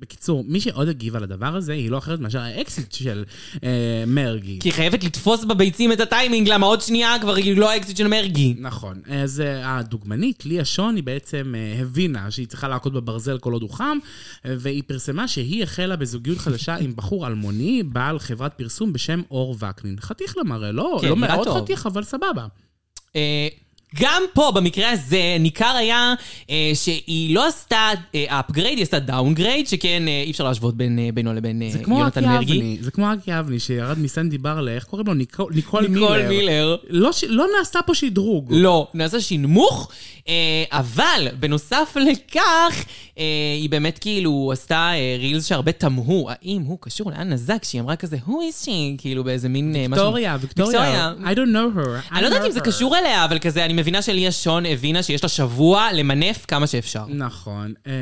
בקיצור, 0.00 0.44
מי 0.48 0.60
שעוד 0.60 0.88
הגיב 0.88 1.16
על 1.16 1.22
הדבר 1.22 1.56
הזה, 1.56 1.72
היא 1.72 1.90
לא 1.90 1.98
אחרת 1.98 2.20
מאשר 2.20 2.38
האקסית 2.38 2.92
של 2.92 3.24
אה, 3.64 4.04
מרגי. 4.06 4.58
כי 4.60 4.68
היא 4.68 4.74
חייבת 4.74 5.04
לתפוס 5.04 5.44
בביצים 5.44 5.92
את 5.92 6.00
הטיימינג, 6.00 6.48
למה 6.48 6.66
עוד 6.66 6.80
שנייה 6.80 7.16
כבר 7.20 7.34
היא 7.34 7.56
לא 7.56 7.70
האקסית 7.70 7.96
של 7.96 8.08
מרגי. 8.08 8.54
נכון. 8.58 9.00
אז 9.06 9.40
אה, 9.40 9.78
הדוגמנית, 9.78 10.46
ליה 10.46 10.64
שון, 10.64 10.96
היא 10.96 11.04
בעצם 11.04 11.54
אה, 11.56 11.80
הבינה 11.80 12.30
שהיא 12.30 12.46
צריכה 12.46 12.68
להכות 12.68 12.92
בברזל 12.92 13.38
כל 13.38 13.52
עוד 13.52 13.62
הוא 13.62 13.70
חם, 13.70 13.98
אה, 14.46 14.54
והיא 14.58 14.82
פרסמה 14.86 15.28
שהיא 15.28 15.62
החלה 15.62 15.96
בזוגיות 15.96 16.38
חדשה 16.38 16.76
עם 16.76 16.96
בחור 16.96 17.26
אלמוני, 17.26 17.82
בעל 17.82 18.18
חברת 18.18 18.54
פרסום 18.54 18.92
בשם 18.92 19.22
אור 19.30 19.56
וקנין. 19.60 19.96
חתיך 20.00 20.36
למראה, 20.38 20.72
לא, 20.72 20.98
כן, 21.00 21.08
לא 21.08 21.16
מאוד 21.16 21.44
טוב. 21.44 21.62
חתיך, 21.62 21.86
אבל 21.86 22.04
סבבה. 22.04 22.46
אה, 23.16 23.48
גם 24.00 24.22
פה, 24.32 24.52
במקרה 24.54 24.90
הזה, 24.90 25.36
ניכר 25.40 25.74
היה 25.78 26.14
אה, 26.50 26.70
שהיא 26.74 27.34
לא 27.34 27.46
עשתה 27.48 27.88
upgrade, 28.26 28.78
היא 28.78 28.82
עשתה 28.82 28.98
downgrade, 28.98 29.68
שכן 29.68 30.08
אה, 30.08 30.22
אי 30.26 30.30
אפשר 30.30 30.44
להשוות 30.44 30.76
בין, 30.76 30.98
אה, 30.98 31.08
בינו 31.14 31.34
לבין 31.34 31.62
אה, 31.62 31.68
יונתן 31.88 32.24
מרגי. 32.24 32.76
זה 32.80 32.90
כמו 32.90 33.12
אקי 33.12 33.38
אבני, 33.38 33.58
שירד 33.60 33.98
מסנדי 33.98 34.38
בר 34.38 34.54
ל, 34.54 34.70
איך 34.70 34.84
קוראים 34.84 35.06
לו? 35.06 35.14
ניקול, 35.14 35.52
ניקול 35.54 35.86
מילר. 35.86 36.12
ניקול 36.16 36.28
מילר. 36.28 36.76
לא, 36.88 37.12
ש- 37.12 37.24
לא 37.28 37.46
נעשה 37.58 37.78
פה 37.86 37.94
שדרוג. 37.94 38.46
לא, 38.50 38.86
נעשה 38.94 39.20
שינמוך, 39.20 39.90
אה, 40.28 40.34
אבל 40.70 41.28
בנוסף 41.40 41.96
לכך, 42.10 42.84
אה, 43.18 43.24
היא 43.60 43.70
באמת 43.70 43.98
כאילו 43.98 44.50
עשתה 44.52 44.90
אה, 44.94 45.16
רילס 45.18 45.46
שהרבה 45.46 45.72
תמהו, 45.72 46.28
האם 46.30 46.62
הוא 46.62 46.78
קשור 46.80 47.10
לאנה 47.10 47.36
זק, 47.36 47.64
שהיא 47.64 47.80
אמרה 47.80 47.96
כזה, 47.96 48.16
who 48.26 48.30
is 48.30 48.66
she? 48.66 48.70
כאילו 48.98 49.24
באיזה 49.24 49.48
מין 49.48 49.76
אה, 49.76 49.88
משהו... 49.88 50.04
ויקטוריה, 50.04 50.36
ויקטוריה. 50.40 51.12
I 51.24 51.34
don't 51.34 51.52
know 51.54 51.78
her. 51.78 52.10
I 52.10 52.12
אני 52.14 52.22
לא 52.22 52.26
יודעת 52.26 52.44
אם 52.46 52.50
זה. 52.50 52.60
קשור 52.60 52.96
אליה, 52.98 53.24
אבל 53.24 53.38
כזה, 53.38 53.64
אני 53.64 53.79
מבינה 53.80 54.02
שליה 54.02 54.32
שון 54.32 54.66
הבינה 54.66 55.02
שיש 55.02 55.22
לה 55.22 55.28
שבוע 55.28 55.88
למנף 55.92 56.44
כמה 56.48 56.66
שאפשר. 56.66 57.04
נכון. 57.08 57.74
אה, 57.86 57.92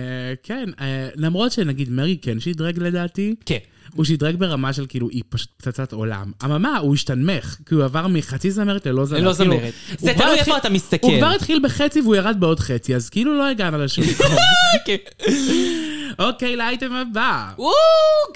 כן, 0.42 0.64
אה, 0.80 1.08
למרות 1.16 1.52
שנגיד 1.52 1.90
מרגי 1.90 2.18
כן 2.22 2.40
שדרג 2.40 2.78
לדעתי. 2.78 3.34
כן. 3.46 3.58
הוא 3.94 4.04
שדרג 4.04 4.36
ברמה 4.36 4.72
של 4.72 4.86
כאילו, 4.88 5.08
היא 5.08 5.22
פשוט 5.28 5.48
פצצת 5.56 5.92
עולם. 5.92 6.32
אממה, 6.44 6.78
הוא 6.78 6.94
השתנמך, 6.94 7.56
כי 7.66 7.74
הוא 7.74 7.84
עבר 7.84 8.06
מחצי 8.06 8.50
זמרת 8.50 8.86
ללא 8.86 9.04
זמרת. 9.04 9.20
ללא 9.20 9.34
כאילו, 9.34 9.50
זמרת. 9.56 9.72
זה 9.98 10.14
תלוי 10.14 10.38
איפה 10.38 10.56
אתה 10.56 10.68
מסתכל. 10.68 11.06
הוא 11.06 11.18
כבר 11.18 11.30
התחיל 11.30 11.60
בחצי 11.64 12.00
והוא 12.00 12.16
ירד 12.16 12.36
בעוד 12.40 12.60
חצי, 12.60 12.94
אז 12.94 13.08
כאילו 13.10 13.38
לא 13.38 13.48
הגענו 13.48 13.78
לשום 13.78 14.04
מקום. 14.10 14.36
אוקיי, 16.18 16.56
לאייטם 16.56 16.92
הבא. 16.92 17.44
וואו, 17.58 17.72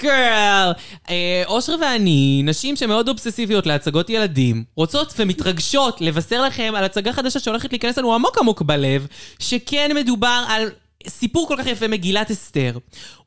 גרל! 0.02 0.72
אה, 1.10 1.42
אושר 1.46 1.74
ואני, 1.80 2.42
נשים 2.44 2.76
שמאוד 2.76 3.08
אובססיביות 3.08 3.66
להצגות 3.66 4.10
ילדים, 4.10 4.64
רוצות 4.74 5.14
ומתרגשות 5.18 6.00
לבשר 6.00 6.42
לכם 6.42 6.72
על 6.76 6.84
הצגה 6.84 7.12
חדשה 7.12 7.40
שהולכת 7.40 7.72
להיכנס 7.72 7.98
לנו 7.98 8.14
עמוק 8.14 8.38
עמוק 8.38 8.62
בלב, 8.62 9.06
שכן 9.38 9.90
מדובר 9.94 10.44
על... 10.48 10.68
סיפור 11.08 11.48
כל 11.48 11.56
כך 11.58 11.66
יפה, 11.66 11.88
מגילת 11.88 12.30
אסתר, 12.30 12.78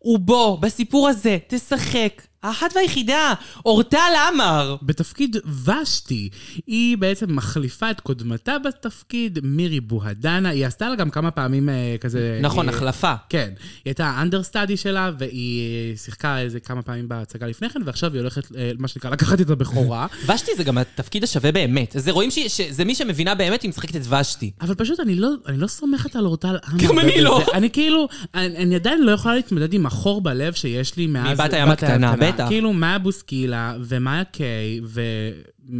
ובו, 0.06 0.58
בסיפור 0.58 1.10
הזה, 1.10 1.38
תשחק 1.48 2.22
האחת 2.46 2.76
והיחידה, 2.76 3.34
אורטל 3.66 3.98
עמר. 4.34 4.76
בתפקיד 4.82 5.38
ושתי. 5.66 6.30
היא 6.68 6.98
בעצם 6.98 7.36
מחליפה 7.36 7.92
את 7.92 8.00
קודמתה 8.00 8.56
בתפקיד, 8.66 9.40
מירי 9.44 9.80
בוהדנה. 9.80 10.50
היא 10.50 10.66
עשתה 10.66 10.90
לה 10.90 10.96
גם 10.96 11.10
כמה 11.10 11.32
פעמים 11.32 11.70
אה, 11.70 11.96
כזה... 12.02 12.40
נכון, 12.42 12.70
היא- 12.70 12.76
החלפה. 12.76 13.14
כן. 13.30 13.50
היא 13.58 13.62
הייתה 13.86 14.06
האנדרסטאדי 14.08 14.78
שלה, 14.78 15.12
והיא 15.20 15.62
אה, 15.92 15.98
שיחקה 15.98 16.40
איזה 16.40 16.60
כמה 16.60 16.82
פעמים 16.82 17.08
בהצגה 17.10 17.48
לפני 17.48 17.70
כן, 17.70 17.82
ועכשיו 17.86 18.14
היא 18.14 18.22
הולכת, 18.22 18.56
אה, 18.56 18.72
מה 18.80 18.88
שנקרא, 18.88 19.10
לקחת 19.10 19.42
את 19.42 19.50
הבכורה. 19.50 20.08
ושתי 20.36 20.52
זה 20.58 20.64
גם 20.64 20.78
התפקיד 20.78 21.24
השווה 21.24 21.52
באמת. 21.52 21.96
זה 21.98 22.12
רואים 22.12 22.32
ש- 22.32 22.40
שזה 22.40 22.86
מי 22.86 22.96
שמבינה 22.96 23.36
באמת 23.36 23.62
היא 23.62 23.70
משחקת 23.70 23.96
את 23.96 24.02
ושתי. 24.10 24.52
אבל 24.62 24.76
פשוט 24.76 25.00
אני 25.00 25.16
לא, 25.16 25.30
אני 25.48 25.58
לא 25.58 25.68
סומכת 25.68 26.16
על 26.16 26.26
אורטל 26.26 26.58
עמר. 26.68 26.84
גם 26.88 27.00
אני. 27.00 27.22
לא. 27.22 27.42
אני 27.54 27.70
כאילו, 27.70 28.08
אני, 28.34 28.58
אני 28.58 28.76
עדיין 28.76 29.04
לא 29.04 29.12
יכולה 29.12 29.36
להתמודד 29.36 29.74
עם 29.74 29.86
החור 29.86 30.22
בלב 30.22 30.54
שיש 30.54 30.98
לי 30.98 31.08
מאז... 31.08 31.40
מבת 31.40 31.54
הים 31.54 31.70
הקטנה, 31.70 32.16
בטח. 32.36 32.48
כאילו, 32.48 32.74
מאיה 32.74 33.00
בוסקילה, 33.00 33.76
ומאיה 33.80 34.24
קיי, 34.24 34.80
ו... 34.84 35.02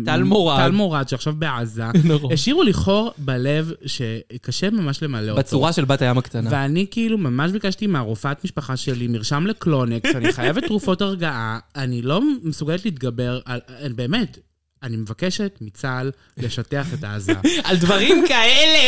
טל 0.06 0.24
מורד. 0.24 0.58
טל 0.58 0.72
מורד, 0.72 1.08
שעכשיו 1.08 1.34
בעזה. 1.34 1.84
נכון. 2.14 2.32
השאירו 2.32 2.64
לי 2.64 2.74
חור 2.74 3.12
בלב 3.18 3.72
שקשה 3.86 4.70
ממש 4.70 5.04
למלא 5.04 5.32
אותו. 5.32 5.40
בצורה 5.40 5.74
של 5.74 5.86
בת 5.86 6.02
הים 6.02 6.18
הקטנה. 6.18 6.50
ואני 6.54 6.86
כאילו 6.92 7.18
ממש 7.18 7.52
ביקשתי 7.52 7.88
מהרופאת 7.88 8.44
משפחה 8.44 8.78
שלי 8.78 9.08
מרשם 9.08 9.48
לקלונקס, 9.48 10.16
אני 10.16 10.34
חייבת 10.34 10.64
תרופות 10.66 11.02
הרגעה, 11.02 11.60
אני 11.76 12.02
לא 12.02 12.22
מסוגלת 12.44 12.86
להתגבר 12.86 13.40
על... 13.46 13.60
באמת, 13.96 14.38
אני 14.84 14.98
מבקשת 14.98 15.58
מצה"ל 15.62 16.12
לשטח 16.38 16.94
את 16.94 17.04
עזה. 17.04 17.34
על 17.64 17.78
דברים 17.78 18.24
כאלה! 18.28 18.80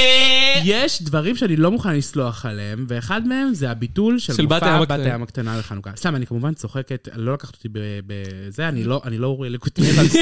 יש 0.63 1.01
דברים 1.01 1.35
שאני 1.35 1.55
לא 1.55 1.71
מוכן 1.71 1.95
לסלוח 1.95 2.45
עליהם, 2.45 2.85
ואחד 2.89 3.27
מהם 3.27 3.53
זה 3.53 3.71
הביטול 3.71 4.19
של, 4.19 4.33
של 4.33 4.43
מופע 4.43 4.79
בת. 4.85 4.91
הים 4.91 5.23
הקטנה 5.23 5.57
לחנוכה. 5.57 5.91
סתם, 5.95 6.15
אני 6.15 6.25
כמובן 6.25 6.53
צוחקת, 6.53 7.07
לא 7.15 7.33
לקחת 7.33 7.53
אותי 7.55 7.67
בזה, 8.07 8.67
אני 8.67 8.83
לא 8.83 9.01
אני 9.05 9.17
לא 9.17 9.27
אוריאל 9.27 9.53
לקוטיאל, 9.53 9.99
אל 9.99 10.07
תש- 10.07 10.15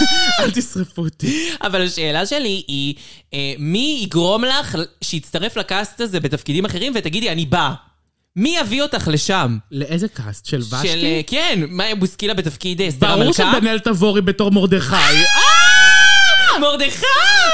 אל 0.40 0.50
תשרפו 0.50 1.02
אותי. 1.02 1.48
אבל 1.62 1.82
השאלה 1.82 2.26
שלי 2.26 2.62
היא, 2.68 2.94
אה, 3.34 3.54
מי 3.58 4.00
יגרום 4.04 4.44
לך 4.44 4.76
שיצטרף 5.00 5.56
לקאסט 5.56 6.00
הזה 6.00 6.20
בתפקידים 6.20 6.64
אחרים 6.64 6.92
ותגידי, 6.96 7.30
אני 7.32 7.46
בא. 7.46 7.72
מי 8.36 8.56
יביא 8.60 8.82
אותך 8.82 9.08
לשם? 9.12 9.58
לאיזה 9.70 10.08
קאסט? 10.08 10.46
של 10.46 10.62
של, 10.62 10.74
ושתי? 10.76 11.16
אה, 11.16 11.20
כן, 11.26 11.60
מאיה 11.68 11.94
בוסקילה 11.94 12.34
בתפקיד 12.34 12.80
אה, 12.80 12.88
אסתר 12.88 13.06
ברור 13.06 13.22
המלכה? 13.22 13.52
שבנאל 13.56 13.78
תבורי 13.78 14.22
בתור 14.22 14.50
מרדכי. 14.50 14.96
מרדכי! 16.60 17.06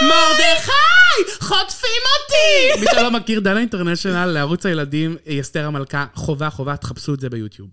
מרדכי! 0.02 0.91
חוטפים 1.40 2.02
אותי! 2.14 2.80
מי 2.80 2.86
שלא 2.92 3.10
מכיר, 3.10 3.40
דנה 3.40 3.60
אינטרנשיונל 3.60 4.26
לערוץ 4.26 4.66
הילדים, 4.66 5.16
היא 5.26 5.40
אסתר 5.40 5.66
המלכה, 5.66 6.06
חובה, 6.14 6.50
חובה, 6.50 6.76
תחפשו 6.76 7.14
את 7.14 7.20
זה 7.20 7.30
ביוטיוב. 7.30 7.68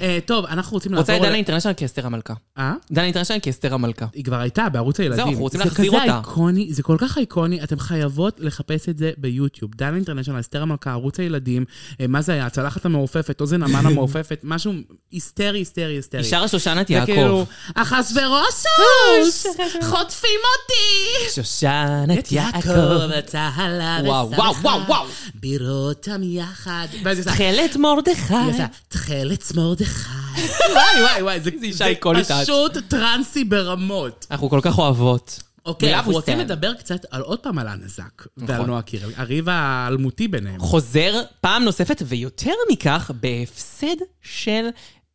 אה, 0.00 0.18
טוב, 0.26 0.46
אנחנו 0.46 0.74
רוצים 0.74 0.94
רוצה 0.94 1.02
את 1.02 1.08
לעבור... 1.08 1.26
דנה 1.26 1.36
אינטרנשיונל 1.36 1.74
כאסתר 1.76 2.06
המלכה. 2.06 2.34
אה? 2.58 2.74
דנה 2.92 3.04
אינטרנשיונל 3.04 3.40
כאסתר 3.42 3.74
המלכה. 3.74 4.06
היא 4.12 4.24
כבר 4.24 4.36
הייתה 4.36 4.68
בערוץ 4.68 5.00
הילדים. 5.00 5.26
אנחנו 5.26 5.40
רוצים 5.40 5.60
זה 5.60 5.64
להחזיר 5.64 5.92
כזה 5.92 6.02
אותה. 6.02 6.18
איקוני, 6.28 6.68
זה 6.70 6.82
כל 6.82 6.96
כך 6.98 7.18
איקוני, 7.18 7.62
אתם 7.62 7.78
חייבות 7.78 8.40
לחפש 8.40 8.88
את 8.88 8.98
זה 8.98 9.10
ביוטיוב. 9.18 9.70
דנה 9.74 9.96
אינטרנשיונל, 9.96 10.40
אסתר 10.40 10.62
המלכה, 10.62 10.90
ערוץ 10.92 11.20
הילדים, 11.20 11.64
אה, 12.00 12.06
מה 12.06 12.22
זה 12.22 12.32
היה? 12.32 12.46
הצלחת 12.46 12.84
המעופפת, 12.84 13.40
אוזן 13.40 13.62
המן 13.62 13.86
המעופפת, 13.92 14.40
משהו 14.42 14.72
היסטרי, 15.10 15.58
היסטרי, 15.58 15.94
היסטרי. 15.94 16.20
היא 16.20 16.30
שרה 16.30 16.48
שושנת 16.48 16.88
זה 16.88 16.94
יעקב. 16.94 17.44
אחשוורושוש, 17.74 19.46
חוטפים 19.82 20.40
אותי! 20.52 21.34
שושנת 21.34 22.32
יעקב. 22.32 22.71
צהלה 23.26 23.98
וואו, 24.04 24.30
וואו, 24.30 24.80
וואו. 24.86 25.06
בירותם 25.34 26.20
יחד. 26.22 26.86
תכלת 27.24 27.76
מרדכי. 27.76 28.34
תכלת 28.88 29.52
מרדכי. 29.54 30.08
וואי, 30.74 31.02
וואי, 31.02 31.22
וואי, 31.22 31.40
זה 31.40 31.50
אישה 31.62 31.86
איקונית 31.86 32.30
את. 32.30 32.36
פשוט 32.42 32.76
טרנסי 32.88 33.44
ברמות. 33.44 34.26
אנחנו 34.30 34.50
כל 34.50 34.60
כך 34.62 34.78
אוהבות. 34.78 35.40
אוקיי, 35.66 35.94
אנחנו 35.94 36.12
רוצים. 36.12 36.38
לדבר 36.38 36.74
קצת 36.74 37.06
על 37.10 37.22
עוד 37.22 37.38
פעם 37.38 37.58
על 37.58 37.68
הנזק. 37.68 38.26
ועל 38.36 38.56
נכון. 38.56 38.66
נועה 38.66 38.82
קירל, 38.82 39.10
הריב 39.16 39.48
האלמותי 39.48 40.28
ביניהם. 40.28 40.60
חוזר 40.60 41.22
פעם 41.40 41.64
נוספת, 41.64 42.02
ויותר 42.06 42.52
מכך, 42.70 43.10
בהפסד 43.20 43.96
של 44.22 44.68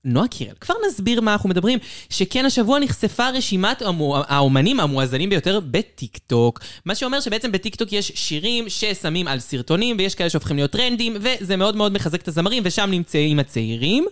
נועה 0.08 0.28
קירל. 0.28 0.54
כבר 0.62 0.74
נסביר 0.88 1.22
מה 1.22 1.34
אנחנו 1.34 1.50
מדברים. 1.50 1.80
שכן 2.10 2.46
השבוע 2.46 2.80
נחשפה 2.80 3.30
רשימת 3.30 3.82
האומנים 4.28 4.80
המואזנים 4.80 5.30
ביותר 5.30 5.60
בטיקטוק. 5.72 6.60
מה 6.86 6.96
שאומר 6.96 7.20
שבעצם 7.20 7.52
בטיקטוק 7.52 7.94
יש 7.94 8.12
שירים 8.16 8.70
ששמים 8.70 9.28
על 9.28 9.40
סרטונים, 9.40 9.96
ויש 10.00 10.16
כאלה 10.16 10.30
שהופכים 10.30 10.56
להיות 10.56 10.72
טרנדים, 10.72 11.18
וזה 11.22 11.56
מאוד 11.56 11.76
מאוד 11.76 11.92
מחזק 11.92 12.22
את 12.22 12.28
הזמרים, 12.28 12.64
ושם 12.66 12.88
נמצאים 12.92 13.40
הצעירים. 13.40 14.06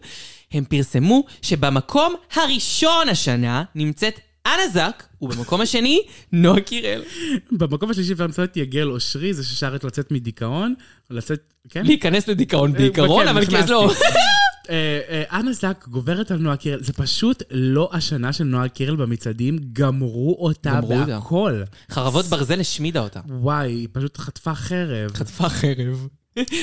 הם 0.52 0.66
פרסמו 0.66 1.24
שבמקום 1.42 2.16
הראשון 2.34 3.10
השנה 3.10 3.64
נמצאת 3.76 4.20
אנה 4.46 4.68
זק, 4.74 5.04
ובמקום 5.22 5.62
השני, 5.62 6.02
נועה 6.32 6.62
קירל. 6.62 7.02
במקום 7.52 7.90
השלישי 7.90 8.14
אפשר 8.14 8.24
למצוא 8.24 8.44
את 8.44 8.58
יגל 8.58 8.88
אושרי, 8.92 9.34
זה 9.34 9.44
ששר 9.44 9.76
את 9.76 9.84
לצאת 9.84 10.12
מדיכאון. 10.12 10.74
לצאת, 11.10 11.54
כן? 11.70 11.86
להיכנס 11.86 12.28
לדיכאון 12.28 12.74
בעיקרון, 12.74 13.24
כן, 13.24 13.28
אבל. 13.28 13.46
כאילו... 13.46 13.90
אה, 14.70 15.00
אה, 15.10 15.40
אנה 15.40 15.54
זק 15.54 15.86
גוברת 15.88 16.32
על 16.32 16.38
נועה 16.38 16.58
קירל, 16.58 16.84
זה 16.84 16.94
פשוט 16.94 17.44
לא 17.52 17.90
השנה 17.94 18.34
של 18.34 18.44
נועה 18.44 18.68
קירל 18.68 18.96
במצעדים, 18.96 19.60
גמרו 19.74 20.38
אותה. 20.40 20.82
בהכל. 20.82 21.62
חרבות 21.92 22.26
ברזל 22.26 22.60
השמידה 22.60 23.00
אותה. 23.00 23.20
וואי, 23.30 23.72
היא 23.72 23.88
פשוט 23.92 24.18
חטפה 24.18 24.56
חרב. 24.56 25.12
חטפה 25.14 25.50
חרב. 25.50 26.08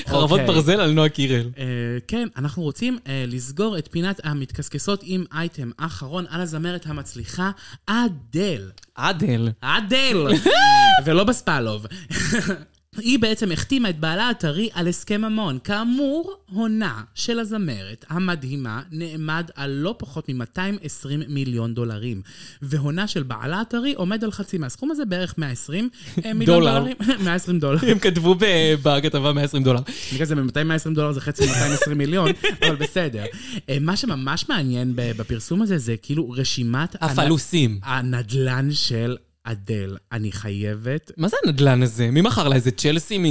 חרבות 0.08 0.40
אוקיי. 0.40 0.54
ברזל 0.54 0.80
על 0.80 0.92
נועה 0.92 1.08
קירל. 1.08 1.50
אה, 1.58 1.64
כן, 2.08 2.28
אנחנו 2.36 2.62
רוצים 2.62 2.98
לסגור 3.26 3.78
את 3.78 3.88
פינת 3.90 4.20
המתקסקסות 4.24 5.00
עם 5.02 5.24
אייטם 5.32 5.70
אחרון 5.76 6.24
על 6.28 6.40
הזמרת 6.40 6.86
המצליחה, 6.86 7.50
אדל. 7.86 8.70
אדל. 8.94 9.48
אדל! 9.60 10.26
ולא 11.04 11.24
בספלוב. 11.24 11.86
היא 12.98 13.18
בעצם 13.18 13.52
החתימה 13.52 13.90
את 13.90 14.00
בעלה 14.00 14.28
הטרי 14.28 14.68
על 14.72 14.88
הסכם 14.88 15.20
ממון. 15.20 15.58
כאמור, 15.64 16.36
הונה 16.50 17.02
של 17.14 17.38
הזמרת 17.38 18.04
המדהימה 18.08 18.82
נאמד 18.90 19.50
על 19.54 19.70
לא 19.70 19.94
פחות 19.98 20.28
מ-220 20.28 21.08
מיליון 21.28 21.74
דולרים. 21.74 22.22
והונה 22.62 23.06
של 23.06 23.22
בעלה 23.22 23.60
הטרי 23.60 23.92
עומד 23.92 24.24
על 24.24 24.32
חצי 24.32 24.58
מהסכום 24.58 24.90
הזה, 24.90 25.04
בערך 25.04 25.34
120 25.38 25.88
אה, 26.24 26.34
מיליון 26.34 26.60
דולר. 26.60 26.78
דולרים. 26.78 26.96
120 27.24 27.58
דולר. 27.58 27.78
הם 27.90 27.98
כתבו 27.98 28.36
בכתבה 28.82 29.32
120 29.32 29.62
דולר. 29.64 29.80
בגלל 30.14 30.26
זה 30.26 30.34
ב-220 30.34 30.94
דולר 30.94 31.12
זה 31.12 31.20
חצי 31.20 31.46
מ-220 31.46 31.94
מיליון, 31.94 32.30
אבל 32.66 32.76
בסדר. 32.76 33.24
אה, 33.68 33.76
מה 33.80 33.96
שממש 33.96 34.48
מעניין 34.48 34.92
בפרסום 34.96 35.62
הזה 35.62 35.78
זה 35.78 35.96
כאילו 36.02 36.30
רשימת... 36.30 36.96
הפלוסים. 37.00 37.80
הנדלן 37.82 38.68
של 38.72 39.16
אדל. 39.44 39.96
אני 40.12 40.32
חייבת... 40.32 41.10
מה 41.16 41.28
זה 41.28 41.36
הנדלן 41.44 41.82
הזה? 41.82 42.10
מי 42.10 42.20
מכר 42.20 42.48
לה 42.48 42.54
איזה 42.56 42.70
צ'לסי 42.70 43.18
מ- 43.18 43.22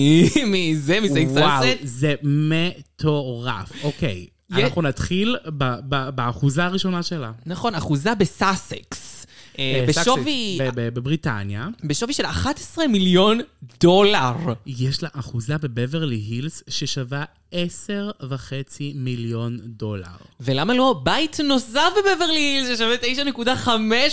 מזה, 0.52 1.00
מסיינט 1.00 1.32
וואו, 1.32 1.64
סנסט? 1.64 1.80
זה 1.84 2.16
מטורף. 2.24 3.72
אוקיי, 3.84 4.28
אנחנו 4.52 4.82
נתחיל 4.82 5.38
באחוזה 6.16 6.66
הראשונה 6.66 7.04
שלה. 7.04 7.32
נכון, 7.46 7.76
אחוזה 7.76 8.16
בסאסקס. 8.16 9.26
אה, 9.60 9.64
אה, 9.80 9.86
בשווי... 9.88 10.60
בבריטניה. 10.76 11.68
בשווי 11.84 12.14
של 12.14 12.26
11 12.26 12.88
מיליון 12.88 13.40
דולר. 13.80 14.34
יש 14.66 15.04
לה 15.04 15.10
אחוזה 15.20 15.58
בבברלי 15.58 16.16
הילס 16.16 16.64
ששווה 16.70 17.24
10 17.52 18.12
וחצי 18.30 18.94
מיליון 18.96 19.60
דולר. 19.64 20.06
ולמה 20.40 20.74
לא 20.74 21.02
בית 21.04 21.40
נוסף 21.40 21.90
בבברלי 21.98 22.40
הילס 22.40 22.78
ששווה 22.78 22.96
9.5 23.66 23.70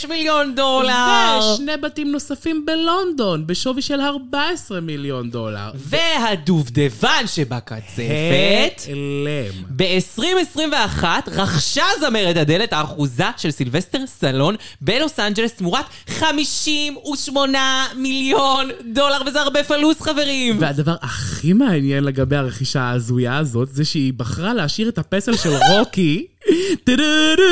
מיליון 0.08 0.54
דולר? 0.54 1.52
ושני 1.54 1.76
בתים 1.76 2.12
נוספים 2.12 2.66
בלונדון 2.66 3.46
בשווי 3.46 3.82
של 3.82 4.00
14 4.00 4.80
מיליון 4.80 5.30
דולר. 5.30 5.70
והדובדבן 5.74 7.24
שבקצפת... 7.26 8.82
הלם. 8.88 9.64
ב-2021 9.76 11.04
רכשה 11.26 11.84
זמרת 12.00 12.36
אדל 12.36 12.64
את 12.64 12.72
האחוזה 12.72 13.24
של 13.36 13.50
סילבסטר 13.50 14.06
סלון 14.06 14.56
בלוס 14.80 15.18
אנג'לס 15.28 15.52
תמורת 15.52 15.84
58 16.08 17.58
מיליון 17.96 18.70
דולר, 18.92 19.18
וזה 19.26 19.40
הרבה 19.40 19.64
פלוס 19.64 20.00
חברים. 20.00 20.56
והדבר 20.60 20.96
הכי 21.02 21.52
מעניין 21.52 22.04
לגבי 22.04 22.36
הרכישה 22.36 22.80
ההזויה 22.80 23.36
הזאת, 23.36 23.68
זה 23.68 23.84
שהיא 23.84 24.12
בחרה 24.12 24.54
להשאיר 24.54 24.88
את 24.88 24.98
הפסל 24.98 25.36
של 25.36 25.50
רוקי. 25.70 26.26
טו-דו-דו, 26.84 27.42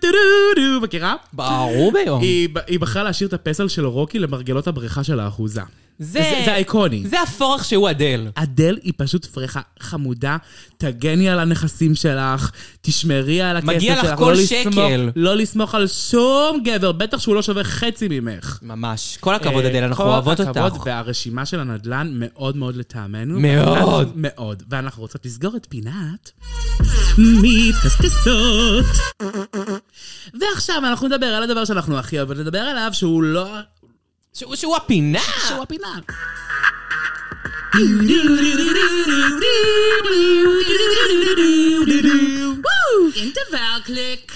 טו-דו-דו, 0.00 0.80
מכירה? 0.82 1.14
ברור 1.32 1.92
ביום. 1.92 2.22
היא, 2.22 2.48
היא 2.66 2.80
בחרה 2.80 3.02
להשאיר 3.02 3.28
את 3.28 3.32
הפסל 3.34 3.68
של 3.68 3.86
רוקי 3.86 4.18
למרגלות 4.18 4.66
הבריכה 4.66 5.04
של 5.04 5.20
האחוזה. 5.20 5.62
זה... 5.98 6.12
זה- 6.20 6.42
זה 6.44 6.54
איקוני. 6.56 7.02
זה 7.06 7.22
הפרחה 7.22 7.62
שהוא 7.64 7.90
אדל. 7.90 8.26
אדל 8.34 8.78
היא 8.82 8.92
פשוט 8.96 9.24
פרחה 9.24 9.60
חמודה, 9.80 10.36
תגני 10.78 11.28
על 11.28 11.38
הנכסים 11.38 11.94
שלך, 11.94 12.50
תשמרי 12.80 13.42
על 13.42 13.56
הכסף 13.56 13.68
שלך. 13.72 13.76
מגיע 13.76 13.98
לך 13.98 14.04
לא 14.10 14.16
כל 14.16 14.32
לסמוך- 14.38 14.74
שקל. 14.74 15.10
לא 15.16 15.36
לסמוך 15.36 15.74
על 15.74 15.86
שום 15.86 16.60
גבר, 16.64 16.92
בטח 16.92 17.18
שהוא 17.18 17.34
לא 17.34 17.42
שווה 17.42 17.64
חצי 17.64 18.08
ממך. 18.10 18.58
ממש. 18.62 19.16
כל 19.20 19.34
הכבוד, 19.34 19.64
אה, 19.64 19.70
אדל, 19.70 19.82
אנחנו 19.84 20.04
כל 20.04 20.10
אוהבות 20.10 20.40
הכבוד, 20.40 20.72
אותך. 20.72 20.82
והרשימה 20.86 21.46
של 21.46 21.60
הנדל"ן 21.60 22.10
מאוד 22.14 22.56
מאוד 22.56 22.76
לטעמנו. 22.76 23.40
מאוד. 23.40 24.12
מאוד. 24.16 24.62
ואנחנו 24.70 25.02
רוצות 25.02 25.26
לסגור 25.26 25.56
את 25.56 25.66
פינת. 25.70 26.30
מתקסקסות. 27.18 28.84
ועכשיו 30.40 30.78
אנחנו 30.78 31.08
נדבר 31.08 31.26
על 31.26 31.42
הדבר 31.42 31.64
שאנחנו 31.64 31.98
הכי 31.98 32.18
אוהבות 32.18 32.36
לדבר 32.36 32.58
עליו, 32.58 32.88
שהוא 32.92 33.22
לא... 33.22 33.46
שהוא- 34.36 34.54
שהוא 34.56 34.76
הפינה. 34.76 35.18
שהוא 35.48 35.62
הפינה. 35.62 35.88
אינטרבל 43.16 43.80
קליק. 43.84 44.32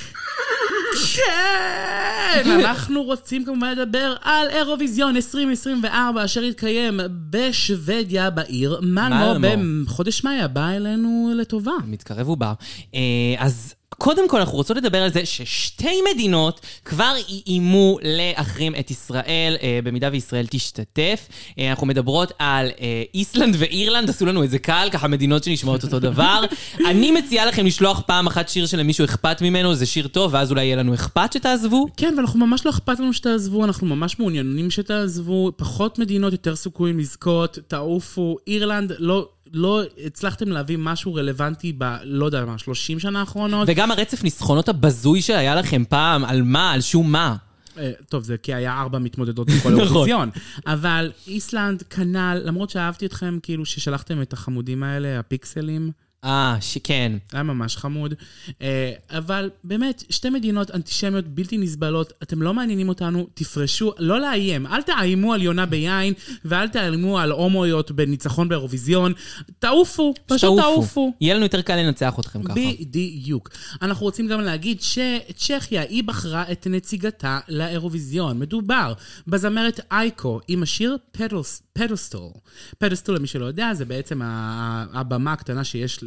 כן! 1.17 2.43
אנחנו 2.61 3.03
רוצים 3.03 3.45
כמובן 3.45 3.73
לדבר 3.79 4.15
על 4.23 4.49
אירוויזיון 4.49 5.17
2024, 5.17 6.25
אשר 6.25 6.45
יתקיים 6.45 7.01
בשוודיה, 7.31 8.31
בעיר 8.31 8.81
מלמו, 8.83 9.39
מלמו. 9.39 9.85
בחודש 9.87 10.25
מאי 10.25 10.41
הבא 10.41 10.69
אלינו 10.71 11.33
לטובה. 11.37 11.73
מתקרב 11.87 12.29
ובא. 12.29 12.53
אה, 12.95 13.01
אז 13.39 13.75
קודם 13.99 14.29
כל 14.29 14.39
אנחנו 14.41 14.57
רוצות 14.57 14.77
לדבר 14.77 15.03
על 15.03 15.11
זה 15.11 15.27
ששתי 15.27 16.01
מדינות 16.15 16.61
כבר 16.85 17.15
איימו 17.47 17.99
להחרים 18.03 18.75
את 18.75 18.91
ישראל, 18.91 19.57
אה, 19.63 19.79
במידה 19.85 20.09
וישראל 20.13 20.47
תשתתף. 20.51 21.29
אה, 21.59 21.71
אנחנו 21.71 21.87
מדברות 21.87 22.33
על 22.39 22.67
אה, 22.81 23.03
איסלנד 23.15 23.57
ואירלנד, 23.59 24.11
עשו 24.11 24.27
לנו 24.27 24.45
את 24.45 24.51
זה 24.51 24.59
קל, 24.59 24.89
ככה 24.93 25.09
מדינות 25.09 25.45
שנשמעות 25.45 25.85
אותו 25.85 26.01
דבר. 26.01 26.45
אני 26.91 27.11
מציעה 27.11 27.47
לכם 27.47 27.67
לשלוח 27.67 28.03
פעם 28.07 28.27
אחת 28.27 28.49
שיר 28.49 28.67
שלמישהו 28.67 29.05
אכפת 29.05 29.43
ממנו, 29.43 29.75
זה 29.75 29.87
שיר 29.87 30.09
טוב, 30.09 30.35
ואז 30.35 30.51
אולי 30.51 30.65
יהיה 30.65 30.77
לנו 30.77 30.95
אכפת 30.95 31.33
שתעזבו. 31.33 31.87
כן, 31.97 32.15
ואנחנו 32.17 32.47
ממש 32.47 32.67
לא 32.67 32.71
אכפת 32.71 33.01
לנו 33.01 33.13
שתעזבו, 33.13 33.65
אנחנו 33.65 33.87
ממש 33.87 34.19
מעוניינים 34.19 34.71
שתעזבו. 34.71 35.53
פחות 35.57 35.99
מדינות, 35.99 36.33
יותר 36.33 36.57
סיכויים 36.57 36.99
לזכות, 36.99 37.59
תעופו. 37.69 38.37
אירלנד, 38.47 38.93
לא... 38.99 39.29
לא 39.53 39.83
הצלחתם 40.07 40.49
להביא 40.49 40.77
משהו 40.81 41.15
רלוונטי 41.15 41.73
ב... 41.79 41.97
לא 42.05 42.27
יודע 42.27 42.45
מה, 42.45 42.59
30 42.59 42.99
שנה 42.99 43.21
האחרונות. 43.21 43.69
וגם 43.71 43.91
הרצף 43.91 44.25
ניסחונות 44.25 44.69
הבזוי 44.69 45.23
שהיה 45.23 45.55
לכם 45.55 45.83
פעם, 45.89 46.25
על 46.25 46.43
מה? 46.43 46.73
על 46.73 46.81
שום 46.81 47.13
מה? 47.13 47.37
אה, 47.79 47.91
טוב, 48.09 48.25
זה 48.25 48.37
כי 48.37 48.55
היה 48.55 48.81
ארבע 48.81 48.99
מתמודדות 48.99 49.47
בכל 49.47 49.57
נכון. 49.71 49.81
האירוויזיון. 49.81 50.31
אבל 50.67 51.13
איסלנד, 51.27 51.83
כנ"ל, 51.83 52.41
למרות 52.45 52.71
שאהבתי 52.71 53.07
אתכם, 53.07 53.39
כאילו, 53.43 53.67
ששלחתם 53.67 54.23
את 54.23 54.33
החמודים 54.33 54.83
האלה, 54.83 55.19
הפיקסלים. 55.19 55.91
אה, 56.25 56.57
שכן. 56.61 57.13
היה 57.33 57.43
ממש 57.43 57.77
חמוד. 57.77 58.15
אה, 58.63 58.93
אבל 59.11 59.51
באמת, 59.65 60.05
שתי 60.11 60.31
מדינות 60.31 60.71
אנטישמיות 60.71 61.29
בלתי 61.29 61.59
נסבלות, 61.59 62.13
אתם 62.23 62.43
לא 62.43 62.55
מעניינים 62.55 62.89
אותנו, 62.89 63.27
תפרשו, 63.35 63.93
לא 63.99 64.21
לאיים. 64.21 64.67
אל 64.67 64.83
תאיימו 64.83 65.33
על 65.35 65.43
יונה 65.43 65.67
ביין, 65.67 66.15
ואל 66.45 66.69
תאיימו 66.69 67.19
על 67.19 67.31
הומואיות 67.31 67.91
בניצחון 67.91 68.49
באירוויזיון. 68.49 69.13
תעופו, 69.59 70.15
פשוט 70.27 70.61
תעופו. 70.61 71.13
יהיה 71.21 71.35
לנו 71.35 71.43
יותר 71.43 71.63
קל 71.63 71.77
לנצח 71.77 72.15
אתכם 72.21 72.43
ככה. 72.43 72.55
בדיוק. 72.55 73.51
אנחנו 73.83 74.07
רוצים 74.07 74.29
גם 74.29 74.41
להגיד 74.41 74.79
שצ'כיה, 74.81 75.83
היא 75.83 76.05
בחרה 76.05 76.45
את 76.53 76.67
נציגתה 76.71 77.39
לאירוויזיון. 77.49 78.39
מדובר 78.39 78.93
בזמרת 79.27 79.81
אייקו 79.93 80.41
עם 80.49 80.63
השיר 80.63 80.97
pedes- 81.19 81.63
pedestal. 81.73 82.31
Pedestal, 82.79 83.17
למי 83.17 83.27
שלא 83.27 83.45
יודע, 83.45 83.75
זה 83.75 83.85
בעצם 83.85 84.21
הבמה 84.25 85.33
הקטנה 85.33 85.65
שיש, 85.65 86.05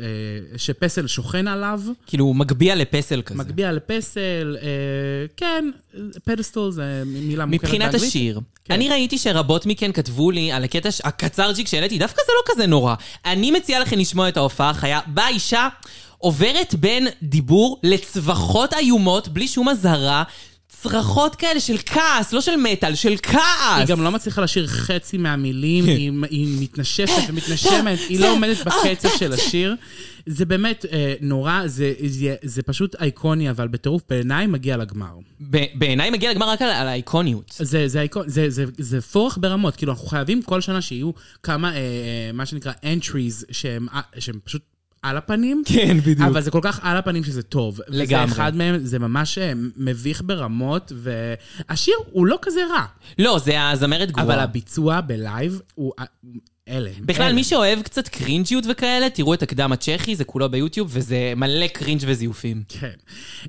שפסל 0.57 1.07
שוכן 1.07 1.47
עליו. 1.47 1.81
כאילו, 2.07 2.25
הוא 2.25 2.35
מגביה 2.35 2.75
לפסל 2.75 3.21
כזה. 3.21 3.39
מגביה 3.39 3.71
לפסל, 3.71 4.57
אה, 4.61 4.67
כן, 5.37 5.69
pedestal 6.23 6.71
זה 6.71 7.03
מילה 7.05 7.45
מוכרת 7.45 7.63
מבחינת 7.63 7.91
באנגלית. 7.91 8.09
השיר, 8.09 8.39
כן. 8.65 8.73
אני 8.73 8.89
ראיתי 8.89 9.17
שרבות 9.17 9.65
מכן 9.65 9.91
כתבו 9.91 10.31
לי 10.31 10.51
על 10.51 10.63
הקטע 10.63 10.89
הקצרצ'יק 11.03 11.67
שהעליתי, 11.67 11.99
דווקא 11.99 12.21
זה 12.25 12.31
לא 12.35 12.53
כזה 12.53 12.67
נורא. 12.67 12.95
אני 13.25 13.51
מציעה 13.51 13.79
לכם 13.79 13.99
לשמוע 13.99 14.29
את 14.29 14.37
ההופעה 14.37 14.69
החיה, 14.69 14.99
בה 15.07 15.27
אישה 15.27 15.67
עוברת 16.17 16.75
בין 16.75 17.07
דיבור 17.23 17.79
לצווחות 17.83 18.73
איומות, 18.73 19.27
בלי 19.27 19.47
שום 19.47 19.69
אזהרה. 19.69 20.23
צרחות 20.83 21.35
כאלה 21.35 21.59
של 21.59 21.77
כעס, 21.85 22.33
לא 22.33 22.41
של 22.41 22.55
מטאל, 22.55 22.95
של 22.95 23.15
כעס. 23.23 23.77
היא 23.77 23.85
גם 23.85 24.01
לא 24.01 24.11
מצליחה 24.11 24.41
לשיר 24.41 24.67
חצי 24.67 25.17
מהמילים, 25.17 25.85
היא, 25.85 26.11
היא 26.29 26.57
מתנשפת 26.59 27.23
ומתנשמת, 27.29 27.99
היא 28.09 28.19
לא 28.19 28.31
עומדת 28.31 28.57
בקצב 28.67 29.09
של 29.17 29.33
השיר. 29.33 29.75
זה 30.25 30.45
באמת 30.45 30.85
אה, 30.91 31.13
נורא, 31.21 31.61
זה, 31.65 31.93
זה, 32.05 32.35
זה 32.43 32.61
פשוט 32.63 32.95
אייקוני, 33.01 33.49
אבל 33.49 33.67
בטירוף 33.67 34.01
בעיניי 34.09 34.47
מגיע 34.47 34.77
לגמר. 34.77 35.13
בעיניי 35.73 36.09
מגיע 36.09 36.31
לגמר 36.31 36.49
רק 36.49 36.61
על, 36.61 36.69
על 36.69 36.87
האיקוניות. 36.87 37.55
זה, 37.59 37.87
זה, 37.87 37.99
אייקון, 37.99 38.23
זה, 38.27 38.49
זה, 38.49 38.65
זה 38.77 39.01
פורח 39.01 39.37
ברמות, 39.37 39.75
כאילו 39.75 39.91
אנחנו 39.91 40.07
חייבים 40.07 40.41
כל 40.41 40.61
שנה 40.61 40.81
שיהיו 40.81 41.11
כמה, 41.43 41.71
אה, 41.71 41.75
אה, 41.75 42.31
מה 42.33 42.45
שנקרא 42.45 42.71
entries, 42.83 43.45
שהם, 43.51 43.87
אה, 43.93 44.01
שהם 44.19 44.39
פשוט 44.43 44.61
על 45.03 45.17
הפנים. 45.17 45.63
כן, 45.65 45.97
בדיוק. 45.99 46.21
אבל 46.21 46.41
זה 46.41 46.51
כל 46.51 46.59
כך 46.61 46.79
על 46.83 46.97
הפנים 46.97 47.23
שזה 47.23 47.43
טוב. 47.43 47.79
לגמרי. 47.87 48.25
וזה 48.25 48.33
אחד 48.33 48.55
מהם, 48.55 48.85
זה 48.85 48.99
ממש 48.99 49.37
אה, 49.37 49.53
מביך 49.77 50.21
ברמות, 50.25 50.91
והשיר 50.95 51.95
הוא 52.11 52.27
לא 52.27 52.39
כזה 52.41 52.61
רע. 52.69 52.85
לא, 53.19 53.39
זה 53.39 53.69
הזמרת 53.69 54.11
גרועה. 54.11 54.25
אבל 54.25 54.39
הביצוע 54.39 55.01
בלייב 55.01 55.61
הוא 55.75 55.93
הלם. 56.69 56.91
בכלל, 56.99 57.25
הלם. 57.25 57.35
מי 57.35 57.43
שאוהב 57.43 57.81
קצת 57.81 58.07
קרינג'יות 58.07 58.63
וכאלה, 58.69 59.09
תראו 59.09 59.33
את 59.33 59.43
הקדם 59.43 59.71
הצ'כי, 59.71 60.15
זה 60.15 60.23
כולו 60.23 60.49
ביוטיוב, 60.49 60.89
וזה 60.93 61.33
מלא 61.35 61.67
קרינג' 61.67 62.01
וזיופים. 62.05 62.63
כן. 62.69 62.91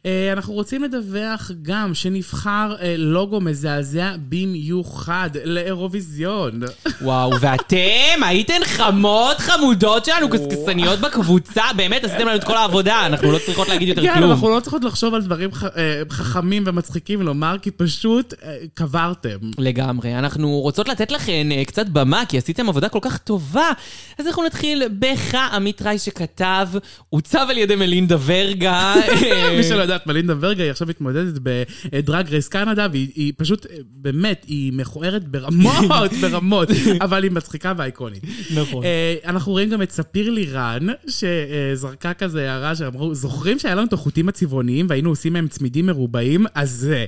אה, 0.06 0.32
אנחנו 0.32 0.54
רוצים 0.54 0.82
לדווח 0.82 1.50
גם 1.62 1.94
שנבחר 1.94 2.74
אה, 2.80 2.94
לוגו 2.98 3.40
מזעזע 3.40 4.14
במיוחד 4.28 5.30
לאירוויזיון. 5.44 6.60
וואו, 7.02 7.30
ואתם 7.40 8.22
הייתן 8.22 8.60
חמות 8.64 9.38
חמודות 9.38 10.04
שלנו, 10.04 10.28
קשקשניות 10.30 11.00
בקבוצה, 11.00 11.62
באמת 11.76 12.04
עשיתם 12.04 12.26
לנו 12.26 12.36
את 12.36 12.44
כל 12.44 12.56
העבודה, 12.56 13.06
אנחנו 13.06 13.32
לא 13.32 13.38
צריכות 13.46 13.68
להגיד 13.68 13.88
יותר 13.88 14.02
כן, 14.02 14.14
כלום. 14.14 14.30
אנחנו 14.30 14.50
לא 14.50 14.60
צריכות 14.60 14.84
לחשוב 14.84 15.14
על 15.14 15.22
דברים 15.22 15.50
אה, 15.76 16.02
חכמים 16.10 16.62
ומצחיקים 16.66 17.22
לומר, 17.22 17.56
כי 17.62 17.70
פשוט 17.70 18.34
קברתם. 18.74 19.38
לגמרי. 19.58 20.18
אנחנו 20.18 20.60
רוצות 20.60 20.88
לתת 20.88 21.12
לכן 21.12 21.46
קצת 21.66 21.88
במה, 21.88 22.22
כי 22.28 22.38
עשיתם 22.38 22.68
עבודה 22.68 22.88
כל 22.88 23.03
כך 23.05 23.18
טובה. 23.18 23.72
אז 24.18 24.26
אנחנו 24.26 24.44
נתחיל 24.44 24.82
בך, 24.98 25.34
עמית 25.34 25.82
רייש 25.82 26.05
שכתב, 26.05 26.68
עוצב 27.11 27.46
על 27.50 27.59
ידי 27.59 27.76
מלינדה 27.76 28.16
ורגה. 28.26 28.94
מי 29.57 29.62
שלא 29.62 29.82
יודעת, 29.82 30.07
מלינדה 30.07 30.34
ורגה 30.40 30.62
היא 30.62 30.70
עכשיו 30.70 30.88
מתמודדת 30.88 31.40
בדרג 31.42 32.28
רייס 32.28 32.48
קנדה, 32.48 32.86
והיא 32.92 33.09
היא 33.14 33.32
פשוט, 33.36 33.66
אה, 33.66 33.76
באמת, 33.90 34.44
היא 34.48 34.72
מכוערת 34.72 35.28
ברמות, 35.28 36.12
ברמות, 36.22 36.68
אבל 37.00 37.22
היא 37.22 37.30
מצחיקה 37.30 37.72
ואייקונית. 37.76 38.22
נכון. 38.55 38.84
אה, 38.84 39.14
אנחנו 39.26 39.52
רואים 39.52 39.70
גם 39.70 39.82
את 39.82 39.90
ספיר 39.90 40.30
לירן, 40.30 40.86
שזרקה 41.09 42.14
כזה 42.14 42.50
הערה 42.50 42.76
שאמרו, 42.76 43.14
זוכרים 43.14 43.59
שהיה 43.59 43.74
לנו 43.74 43.86
את 43.86 43.92
החוטים 43.92 44.28
הצבעוניים 44.28 44.86
והיינו 44.88 45.11
עושים 45.11 45.32
מהם 45.32 45.48
צמידים 45.48 45.86
מרובעים? 45.86 46.46
אז 46.55 46.70
זה. 46.70 47.05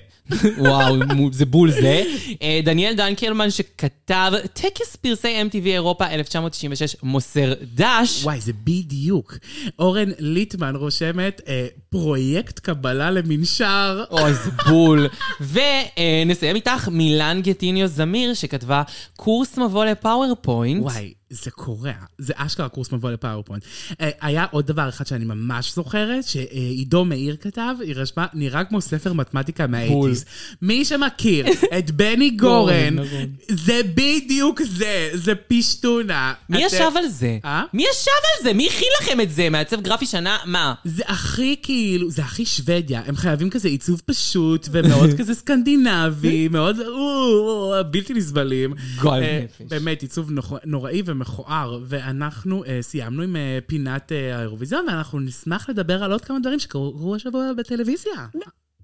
וואו, 0.59 0.97
זה 1.33 1.47
בול 1.47 1.71
זה. 1.71 2.03
אה, 2.43 2.61
דניאל 2.65 2.95
דנקלמן 2.95 3.51
שכתב, 3.51 4.33
טקס 4.53 4.97
פרסי 4.97 5.43
MTV 5.43 5.67
אירופה 5.67 6.07
1996 6.07 6.97
מוסר 7.03 7.55
דש. 7.75 8.25
וואי, 8.25 8.41
זה 8.41 8.53
בדיוק. 8.65 9.35
אורן 9.79 10.09
ליטמן 10.19 10.77
רושמת, 10.77 11.41
אה, 11.49 11.67
פרויקט 11.91 12.59
קבלה 12.59 13.11
למנשר. 13.11 14.05
אוי, 14.11 14.35
זה 14.35 14.51
בול. 14.67 15.09
ונסיים 15.41 16.57
איתך 16.57 16.89
מילן 16.89 17.41
גטיניו 17.43 17.87
זמיר, 17.87 18.35
שכתבה 18.35 18.83
קורס 19.17 19.59
מבוא 19.59 19.85
ל 19.85 19.93
PowerPoint. 19.93 20.83
וואי, 20.83 21.13
זה 21.31 21.51
קורע. 21.51 21.93
זה 22.19 22.33
אשכרה 22.37 22.69
קורס 22.69 22.93
מבוא 22.93 23.11
ל 23.11 23.15
PowerPoint. 23.15 23.65
אה, 24.01 24.11
היה 24.21 24.47
עוד 24.51 24.67
דבר 24.67 24.89
אחד 24.89 25.07
שאני 25.07 25.25
ממש 25.25 25.75
זוכרת, 25.75 26.25
שעידו 26.25 27.05
מאיר 27.05 27.37
כתב, 27.41 27.75
היא 27.81 27.95
רשמה, 27.97 28.27
נראה 28.35 28.65
כמו 28.65 28.81
ספר 28.81 29.13
מתמטיקה. 29.13 29.67
מה 29.67 29.77
eighties. 29.77 30.25
מי 30.63 30.85
שמכיר 30.85 31.47
את 31.79 31.91
בני 31.91 32.31
גורן, 32.31 32.95
נכון. 32.95 33.27
זה 33.49 33.81
בדיוק 33.95 34.63
זה, 34.63 35.11
זה 35.15 35.33
פשטונה. 35.35 36.35
מי 36.49 36.65
ישב 36.65 36.91
על 36.97 37.09
זה? 37.09 37.39
אה? 37.45 37.65
מי 37.73 37.85
ישב 37.91 38.11
על 38.11 38.45
זה? 38.45 38.53
מי 38.53 38.67
הכין 38.67 38.89
לכם 39.01 39.21
את 39.21 39.31
זה? 39.31 39.51
מעצב 39.51 39.81
גרפי 39.81 40.07
שנה? 40.07 40.37
מה? 40.45 40.75
זה 40.85 41.03
הכי 41.07 41.57
כאילו, 41.63 42.11
זה 42.11 42.23
הכי 42.23 42.47
שוודיה. 42.47 43.03
הם 43.07 43.17
חייבים 43.17 43.51
כזה 43.51 43.69
עיצוב 43.69 44.03
פשוט 44.07 44.69
ומאוד 44.73 45.11
כזה 45.19 45.35
סקנדינבי, 45.35 46.49
מאוד 46.49 46.81
או, 46.81 47.75
בלתי 47.91 48.15
נסבלים. 48.15 48.75
גועל 49.01 49.23
אה, 49.23 49.41
נפש. 49.45 49.67
באמת 49.69 50.03
עיצוב 50.03 50.31
נוראי 50.65 51.03
ומכוער. 51.17 51.79
ואנחנו 51.89 52.65
אה, 52.65 52.79
סיימנו 52.83 53.23
עם 53.23 53.37
אה, 53.37 53.59
פינת 53.67 54.13
אה, 54.13 54.39
האירוויזיון, 54.39 54.87
ואנחנו 54.89 55.21
נשמח 55.21 55.69
לדבר 55.69 56.05
על 56.05 56.13
עוד 56.13 56.25
כמה 56.25 56.39
דברים 56.41 56.59
שקרו 56.59 57.15
השבוע 57.17 57.53
בטלוויזיה. 57.57 58.27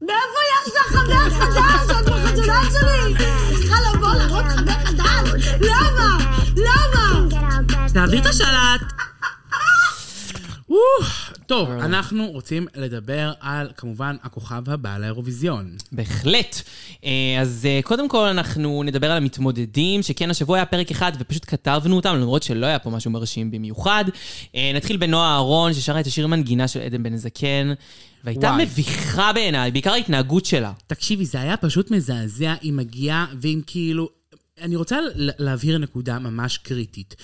מאיפה 0.03 0.41
יש 0.67 0.73
לך 0.75 0.87
חבר 0.87 1.31
חדש? 1.31 1.91
את 1.91 2.05
בחתונה 2.05 2.63
שלי! 2.71 3.15
צריכה 3.57 3.77
לבוא 3.95 4.15
להראות 4.15 4.45
לך 4.45 4.61
מחדש? 4.61 5.47
למה? 5.61 6.19
למה? 6.57 7.29
תעביר 7.95 8.21
את 8.21 8.27
השלט. 8.27 8.81
טוב, 11.53 11.71
אנחנו 11.71 12.31
רוצים 12.31 12.67
לדבר 12.75 13.33
על, 13.41 13.71
כמובן, 13.77 14.17
הכוכב 14.23 14.71
הבא 14.71 14.99
לאירוויזיון. 14.99 15.77
בהחלט. 15.93 16.63
אה, 17.05 17.11
אז 17.41 17.67
אה, 17.71 17.81
קודם 17.85 18.09
כל 18.09 18.27
אנחנו 18.27 18.83
נדבר 18.83 19.11
על 19.11 19.17
המתמודדים, 19.17 20.03
שכן 20.03 20.31
השבוע 20.31 20.57
היה 20.57 20.67
פרק 20.67 20.91
אחד 20.91 21.13
ופשוט 21.19 21.45
כתבנו 21.47 21.97
אותם, 21.97 22.15
למרות 22.17 22.43
שלא 22.43 22.67
היה 22.67 22.79
פה 22.79 22.91
משהו 22.91 23.11
מרשים 23.11 23.51
במיוחד. 23.51 24.05
נתחיל 24.75 24.97
בנועה 24.97 25.33
אהרון, 25.33 25.75
ששרה 25.75 26.01
את 26.01 26.07
השיר 26.07 26.27
מנגינה 26.27 26.69
של 26.69 26.81
עדן 26.81 27.03
בן 27.03 27.17
זקן, 27.17 27.73
והייתה 28.25 28.47
וואי. 28.47 28.65
מביכה 28.65 29.33
בעיניי, 29.33 29.71
בעיקר 29.71 29.93
ההתנהגות 29.93 30.45
שלה. 30.45 30.73
תקשיבי, 30.87 31.25
זה 31.25 31.41
היה 31.41 31.57
פשוט 31.57 31.91
מזעזע, 31.91 32.55
היא 32.61 32.73
מגיעה, 32.73 33.27
ואם 33.41 33.61
כאילו... 33.67 34.22
אני 34.63 34.77
רוצה 34.77 34.99
להבהיר 35.17 35.79
נקודה 35.79 36.19
ממש 36.19 36.59
קריטית. 36.59 37.15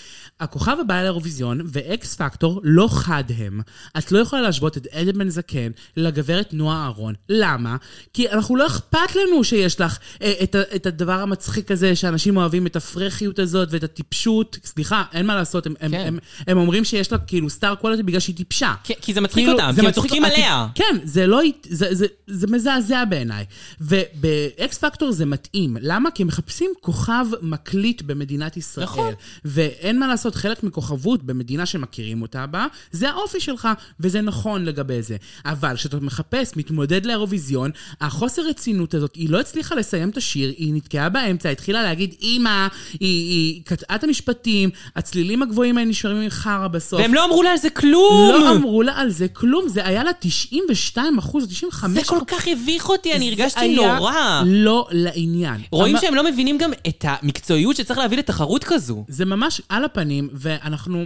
הכוכב 0.41 0.77
הבא 0.81 1.03
לאירוויזיון 1.03 1.61
ואקס 1.67 2.15
פקטור 2.15 2.61
לא 2.65 2.89
חד 2.91 3.25
הם. 3.39 3.61
את 3.99 4.13
לא 4.13 4.19
יכולה 4.19 4.43
להשוות 4.43 4.77
את 4.77 4.87
עדן 4.93 5.19
בן 5.19 5.29
זקן 5.29 5.71
לגברת 5.97 6.53
נועה 6.53 6.83
אהרון. 6.85 7.15
למה? 7.29 7.77
כי 8.13 8.29
אנחנו 8.31 8.57
לא 8.57 8.67
אכפת 8.67 9.15
לנו 9.17 9.45
שיש 9.45 9.81
לך 9.81 9.99
אה, 10.23 10.33
את, 10.43 10.57
את 10.77 10.87
הדבר 10.87 11.21
המצחיק 11.21 11.71
הזה 11.71 11.97
שאנשים 11.97 12.37
אוהבים, 12.37 12.67
את 12.67 12.77
הפרחיות 12.77 13.39
הזאת 13.39 13.69
ואת 13.71 13.83
הטיפשות. 13.85 14.59
סליחה, 14.65 15.05
אין 15.13 15.27
מה 15.27 15.35
לעשות, 15.37 15.67
הם, 15.67 15.75
הם, 15.81 15.91
כן. 15.91 16.05
הם, 16.07 16.19
הם 16.47 16.59
אומרים 16.59 16.85
שיש 16.85 17.13
לה 17.13 17.19
כאילו 17.19 17.51
סטאר 17.51 17.75
קוולטי 17.75 18.03
בגלל 18.03 18.21
שהיא 18.21 18.37
טיפשה. 18.37 18.75
כי- 18.85 18.95
כי 19.01 19.15
זה 19.15 19.21
מצחיק 19.21 19.45
כאילו, 19.45 19.53
אותם, 19.53 19.71
זה 19.75 19.81
כי 19.81 19.87
הם 19.87 19.93
צוחקים 19.93 20.25
עליה. 20.25 20.67
כן, 20.75 20.99
זה 21.05 21.27
לא... 21.27 21.41
זה, 21.69 21.95
זה, 21.95 22.07
זה 22.27 22.47
מזעזע 22.47 23.05
בעיניי. 23.05 23.45
ובאקס 23.81 24.79
פקטור 24.79 25.13
זה 25.13 25.27
מתאים. 25.27 25.77
למה? 25.81 26.11
כי 26.11 26.23
הם 26.23 26.27
מחפשים 26.29 26.71
כוכב 26.81 27.27
מקליט 27.43 28.03
במדינת 28.03 28.57
ישראל. 28.57 28.85
נכון. 28.85 29.15
ואין 29.45 29.99
מה 29.99 30.07
לעשות, 30.07 30.35
חלק 30.35 30.63
מכוכבות 30.63 31.23
במדינה 31.23 31.67
שמכירים 31.67 32.23
אותה 32.23 32.47
בה, 32.47 32.67
זה 32.93 33.11
האופי 33.11 33.41
שלך, 33.41 33.69
וזה 34.01 34.21
נכון 34.21 34.65
לגבי 34.65 35.03
זה. 35.03 35.17
אבל 35.45 35.75
כשאתה 35.77 35.97
מחפש 36.01 36.57
מתמודד 36.57 37.07
לאירוויזיון, 37.07 37.71
החוסר 38.01 38.43
רצינות 38.49 38.95
הזאת, 38.95 39.15
היא 39.15 39.31
לא 39.31 39.41
הצליחה 39.41 39.75
לסיים 39.75 40.09
את 40.11 40.17
השיר, 40.17 40.53
היא 40.59 40.75
נתקעה 40.75 41.09
באמצע, 41.09 41.49
התחילה 41.49 41.83
להגיד, 41.83 42.15
אימא, 42.21 42.67
היא, 42.93 43.01
היא 43.01 43.63
קטעה 43.65 43.97
את 43.97 44.05
המשפטים, 44.05 44.71
הצלילים 44.97 45.43
הגבוהים 45.43 45.79
האלה 45.79 45.89
נשארים 45.91 46.17
עם 46.17 46.31
חרא 46.31 46.69
בסוף. 46.69 47.01
והם 47.01 47.15
לא 47.15 47.25
אמרו 47.25 47.43
לה 47.43 47.51
על 47.51 47.57
זה 47.59 47.71
כלום! 47.71 48.31
לא 48.31 48.53
אמרו 48.57 48.83
לה 48.83 48.93
על 48.97 49.11
זה 49.11 49.29
כלום, 49.29 49.69
זה 49.69 49.87
היה 49.87 50.05
לה 50.05 50.11
92 50.21 51.19
אחוז, 51.19 51.47
95 51.49 51.99
זה 51.99 52.09
כל 52.09 52.21
כך 52.27 52.49
הביך 52.49 52.89
אותי, 52.89 53.13
אני 53.15 53.29
הרגשתי 53.29 53.75
נורא. 53.77 54.43
לא 54.47 54.89
לעניין. 54.93 55.61
רואים 55.73 55.97
אבל- 55.97 56.05
שהם 56.05 56.15
לא 56.15 56.25
מבינים 56.25 56.59
גם 56.59 56.71
את 56.89 57.05
המקצועיות 57.23 57.77
שצריך 57.77 57.99
להביא 57.99 58.19
לתחרות 58.19 58.65
כזו. 58.65 59.05
זה 59.09 59.25
ממש 59.25 59.61
על 59.69 59.85
הפנים, 59.85 60.29
ואנחנו... 60.33 61.05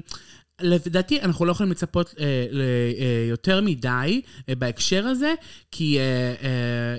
לדעתי, 0.61 1.21
אנחנו 1.21 1.45
לא 1.45 1.51
יכולים 1.53 1.73
לצפות 1.73 2.15
אה, 2.21 2.47
ליותר 2.51 3.61
מדי 3.61 4.21
אה, 4.49 4.55
בהקשר 4.55 5.07
הזה, 5.07 5.35
כי 5.71 5.99
אה, 5.99 6.03
אה, 6.43 6.49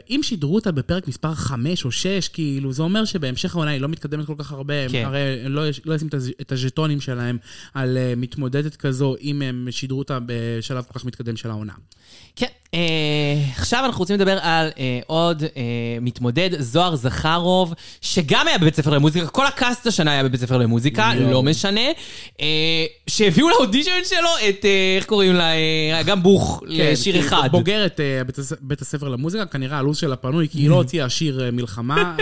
אם 0.09 0.19
שידרו 0.23 0.55
אותה 0.55 0.71
בפרק 0.71 1.07
מספר 1.07 1.33
5 1.33 1.85
או 1.85 1.91
6, 1.91 2.27
כאילו, 2.27 2.73
זה 2.73 2.83
אומר 2.83 3.05
שבהמשך 3.05 3.55
העונה 3.55 3.71
היא 3.71 3.81
לא 3.81 3.87
מתקדמת 3.87 4.25
כל 4.25 4.35
כך 4.37 4.51
הרבה, 4.51 4.83
הם 4.83 4.91
כן. 4.91 5.03
הרי 5.05 5.19
לא, 5.49 5.67
יש- 5.67 5.81
לא 5.85 5.93
ישים 5.95 6.07
את 6.07 6.13
הז- 6.13 6.31
את 6.41 6.51
הז'טונים 6.51 7.01
שלהם 7.01 7.37
על 7.73 7.97
אה, 7.97 8.13
מתמודדת 8.17 8.75
כזו, 8.75 9.15
אם 9.21 9.41
הם 9.41 9.67
שידרו 9.71 9.99
אותה 9.99 10.19
בשלב 10.25 10.83
כל 10.87 10.99
כך 10.99 11.05
מתקדם 11.05 11.35
של 11.37 11.49
העונה. 11.49 11.73
כן, 12.35 12.45
אה, 12.45 12.51
עכשיו 13.57 13.85
אנחנו 13.85 13.99
רוצים 13.99 14.15
לדבר 14.15 14.37
על 14.41 14.69
אה, 14.79 14.99
עוד 15.07 15.43
אה, 15.43 15.61
מתמודד, 16.01 16.49
זוהר 16.61 16.95
זכרוב, 16.95 17.73
שגם 18.01 18.47
היה 18.47 18.57
בבית 18.57 18.75
ספר 18.75 18.89
למוזיקה, 18.89 19.27
כל 19.27 19.45
הקאסט 19.47 19.87
השנה 19.87 20.11
היה 20.11 20.23
בבית 20.23 20.39
ספר 20.41 20.57
למוזיקה. 20.57 21.11
לא 21.15 21.43
משנה, 21.43 21.81
אה, 22.41 22.45
שהביאו 23.07 23.49
לאודישן 23.49 23.91
שלו 24.05 24.17
את, 24.49 24.65
אה, 24.65 24.93
איך 24.97 25.05
קוראים 25.05 25.33
לה, 25.35 25.51
אה, 25.53 26.03
גם 26.05 26.23
בוך 26.23 26.63
לשיר 26.67 27.13
כי 27.13 27.19
אחד. 27.19 27.49
בוגרת 27.51 27.99
אה, 27.99 28.23
בית 28.23 28.37
הס- 28.39 28.53
בית 28.61 28.81
הספר 28.81 29.07
למוזיקה, 29.07 29.45
כנראה 29.45 29.77
הלו"ז 29.77 29.97
שלה 29.97 30.15
פנוי, 30.15 30.47
כי 30.49 30.57
היא 30.57 30.69
לא 30.69 30.75
הוציאה 30.75 31.09
שיר 31.09 31.43
אה, 31.45 31.51
מלחמה 31.51 32.15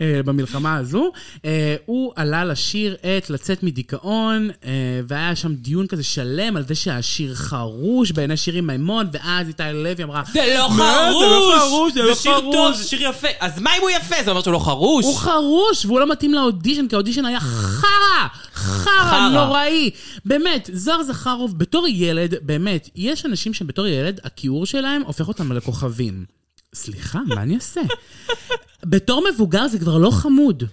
אה, 0.00 0.20
במלחמה 0.26 0.76
הזו. 0.76 1.12
אה, 1.44 1.76
הוא 1.86 2.12
עלה 2.16 2.44
לשיר 2.44 2.96
את 3.18 3.30
לצאת 3.30 3.62
מדיכאון, 3.62 4.50
אה, 4.64 4.70
והיה 5.08 5.36
שם 5.36 5.54
דיון 5.54 5.86
כזה 5.86 6.02
שלם 6.04 6.56
על 6.56 6.64
זה 6.66 6.74
שהשיר 6.74 7.34
חרוש 7.34 8.12
בעיני 8.12 8.36
שירי 8.36 8.60
מימון, 8.60 9.06
ואז 9.24 9.48
איתי 9.48 9.62
לוי 9.74 10.04
אמרה... 10.04 10.22
זה 10.32 10.54
לא 10.58 10.70
"מה, 10.70 11.10
זה 11.20 11.26
לא 11.26 11.58
חרוש! 11.58 11.68
חרוש, 11.68 11.92
זה 11.92 12.02
לא 12.02 12.14
שיר 12.14 12.40
חרוש." 12.40 12.54
טוב, 12.54 12.74
זה 12.74 12.84
שיר 12.84 13.02
יפה. 13.02 13.28
אז 13.40 13.60
מה 13.60 13.76
אם 13.76 13.80
הוא 13.82 13.90
יפה? 13.90 14.16
זה 14.24 14.30
אומר 14.30 14.42
שהוא 14.42 14.52
לא 14.52 14.58
חרוש? 14.58 15.04
הוא 15.04 15.16
חרוש, 15.16 15.84
והוא 15.84 16.00
לא 16.00 16.06
מתאים 16.06 16.34
לאודישן, 16.34 16.88
כי 16.88 16.94
האודישן 16.94 17.24
היה 17.24 17.40
חרא 17.40 18.26
חרא. 18.54 19.28
נוראי. 19.32 19.90
באמת, 20.24 20.70
זוהר 20.72 21.02
זכרוב, 21.02 21.58
בתור 21.58 21.88
ילד, 21.88 22.34
באמת, 22.42 22.88
יש 22.96 23.26
אנשים 23.26 23.54
שבתור 23.54 23.86
ילד, 23.86 24.20
הכיעור 24.24 24.66
שלהם 24.66 25.02
הופך 25.02 25.28
אותם 25.28 25.52
לכוכבים. 25.52 26.24
סליחה, 26.74 27.18
מה 27.26 27.42
אני 27.42 27.54
אעשה? 27.54 27.80
בתור 28.84 29.24
מבוגר 29.32 29.68
זה 29.68 29.78
כבר 29.78 29.98
לא 29.98 30.10
חמוד. 30.10 30.64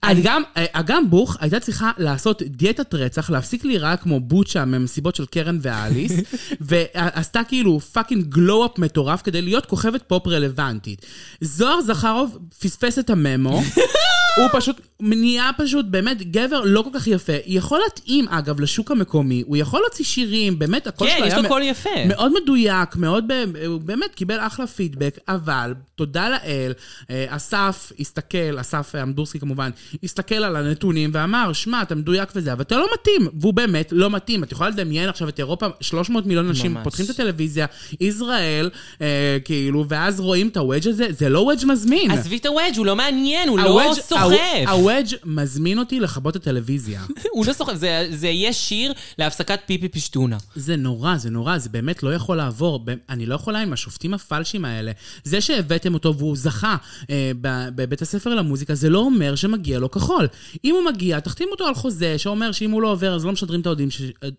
אגם, 0.00 0.42
אגם 0.54 1.10
בוך 1.10 1.36
הייתה 1.40 1.60
צריכה 1.60 1.90
לעשות 1.98 2.42
דיאטת 2.42 2.94
רצח, 2.94 3.30
להפסיק 3.30 3.64
להיראה 3.64 3.96
כמו 3.96 4.20
בוצ'ה 4.20 4.64
ממסיבות 4.64 5.16
של 5.16 5.26
קרן 5.26 5.58
ואליס, 5.62 6.12
ועשתה 6.60 7.40
כאילו 7.48 7.80
fucking 7.80 8.24
glow-up 8.24 8.78
מטורף 8.78 9.22
כדי 9.22 9.42
להיות 9.42 9.66
כוכבת 9.66 10.02
פופ 10.06 10.26
רלוונטית. 10.26 11.06
זוהר 11.40 11.80
זכרוב 11.80 12.38
פספס 12.58 12.98
את 12.98 13.10
ה 13.10 13.19
memo, 13.19 13.62
הוא 14.38 14.60
פשוט 14.60 14.80
נהיה 15.00 15.50
פשוט 15.58 15.86
באמת 15.86 16.22
גבר 16.32 16.60
לא 16.64 16.82
כל 16.82 16.98
כך 16.98 17.06
יפה. 17.06 17.32
יכול 17.46 17.80
להתאים, 17.84 18.28
אגב, 18.28 18.60
לשוק 18.60 18.90
המקומי, 18.90 19.42
הוא 19.46 19.56
יכול 19.56 19.80
להוציא 19.80 20.04
שירים, 20.04 20.58
באמת, 20.58 20.86
הקול 20.86 21.08
כן, 21.08 21.14
שלו 21.16 21.26
יש 21.26 21.32
היה 21.32 21.42
לו 21.42 21.48
מ- 21.48 21.48
קול 21.48 21.62
יפה. 21.62 21.90
מאוד 22.08 22.32
מדויק, 22.42 22.96
מאוד, 22.96 23.24
הוא 23.66 23.80
באמת 23.80 24.14
קיבל 24.14 24.38
אחלה 24.40 24.66
פידבק, 24.66 25.18
אבל 25.28 25.74
תודה 25.94 26.28
לאל, 26.28 26.72
אה, 27.10 27.24
אסף 27.28 27.92
הסתכל, 28.00 28.60
אסף 28.60 28.94
אמדורסקי 29.02 29.38
כמובן, 29.40 29.70
הסתכל 30.04 30.34
על 30.34 30.56
הנתונים 30.56 31.10
ואמר, 31.12 31.52
שמע, 31.52 31.82
אתה 31.82 31.94
מדויק 31.94 32.28
וזה, 32.36 32.52
אבל 32.52 32.62
אתה 32.62 32.76
לא 32.76 32.86
מתאים, 33.00 33.28
והוא 33.40 33.54
באמת 33.54 33.88
לא 33.92 34.10
מתאים. 34.10 34.42
את 34.42 34.52
יכולה 34.52 34.70
לדמיין 34.70 35.08
עכשיו 35.08 35.28
את 35.28 35.38
אירופה, 35.38 35.66
300 35.80 36.26
מיליון 36.26 36.48
אנשים 36.48 36.74
ממש. 36.74 36.84
פותחים 36.84 37.04
את 37.04 37.10
הטלוויזיה, 37.10 37.66
ישראל, 38.00 38.70
אה, 39.00 39.06
כאילו, 39.44 39.84
ואז 39.88 40.20
רואים 40.20 40.48
את 40.48 40.56
הוודג' 40.56 40.88
הזה, 40.88 41.06
זה 41.18 41.28
לא 41.28 41.38
וודג' 41.40 41.66
מזמין. 41.66 42.10
עזבי 42.10 42.36
את 42.36 42.46
הוודג', 42.46 42.76
הוא 42.76 42.86
לא 42.86 42.96
מעניין, 42.96 43.48
הוא 43.48 43.58
לא 43.58 43.82
הוודג'- 43.82 44.02
סוחף. 44.30 44.68
הוודג' 44.70 45.16
מזמין 45.24 45.78
אותי 45.78 46.00
לכבות 46.00 46.36
את 46.36 46.42
הטלוויזיה. 46.42 47.02
הוא 47.32 47.46
לא 47.46 47.52
סוחף, 47.52 47.74
זה- 47.74 48.06
זה 48.10 48.28
יהיה 48.28 48.52
שיר 48.52 48.92
להפסקת 49.18 49.60
פיפי 49.66 49.88
פשטונה. 49.88 50.36
זה 50.54 50.76
נורא, 50.76 51.16
זה 51.16 51.30
נורא, 51.30 51.58
זה 51.58 51.68
באמת 51.68 52.02
לא 52.02 52.14
יכול 52.14 52.36
לעבור. 52.36 52.84
אני 53.08 53.26
לא 53.26 53.34
יכולה 53.34 53.58
עם 53.62 53.72
השופטים 53.72 54.14
הפלשים 54.14 54.64
האלה. 54.64 54.92
זה 55.24 55.40
שהבאתם 55.40 55.94
אותו 55.94 56.14
והוא 56.18 56.36
זכה 56.36 56.76
אה, 57.10 57.30
בבית 57.74 58.02
הספר 58.02 58.34
למוזיקה, 58.34 58.74
זה 58.74 58.90
לא 58.90 58.98
אומר 58.98 59.34
שמגיע 59.34 59.78
לו 59.78 59.90
כחול. 59.90 60.26
אם 60.64 60.74
הוא 60.74 60.84
מגיע, 60.92 61.20
תחתים 61.20 61.48
אותו 61.50 61.66
על 61.66 61.74
חוזה 61.74 62.18
שאומר 62.18 62.52
שאם 62.52 62.70
הוא 62.70 62.82
לא 62.82 62.92
עובר 62.92 63.14
אז 63.14 63.24
לא 63.24 63.32
משדרים 63.32 63.60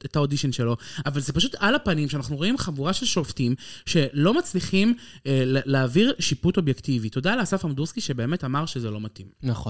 את 0.06 0.16
האודישן, 0.16 0.52
שלו. 0.52 0.76
אבל 1.06 1.22
זה 1.22 1.34
פשוט 1.34 1.56
על 1.60 1.76
הפנים 1.76 2.10
שאנחנו 2.10 2.36
רואים 2.38 2.58
חבורה 2.58 2.94
של 2.94 3.06
שופטים 3.06 3.56
שלא 3.86 4.34
מצליחים 4.34 4.94
אה, 5.28 5.42
להעביר 5.46 6.14
שיפוט 6.20 6.58
אובייקטיבי. 6.58 7.10
תודה 7.10 7.36
לאסף 7.36 7.66
עמדורסקי 7.66 8.02
שבאמת 8.02 8.44
אמר 8.44 8.66
שזה 8.66 8.92
לא 8.92 9.02
מתאים. 9.02 9.28
נכון. 9.44 9.69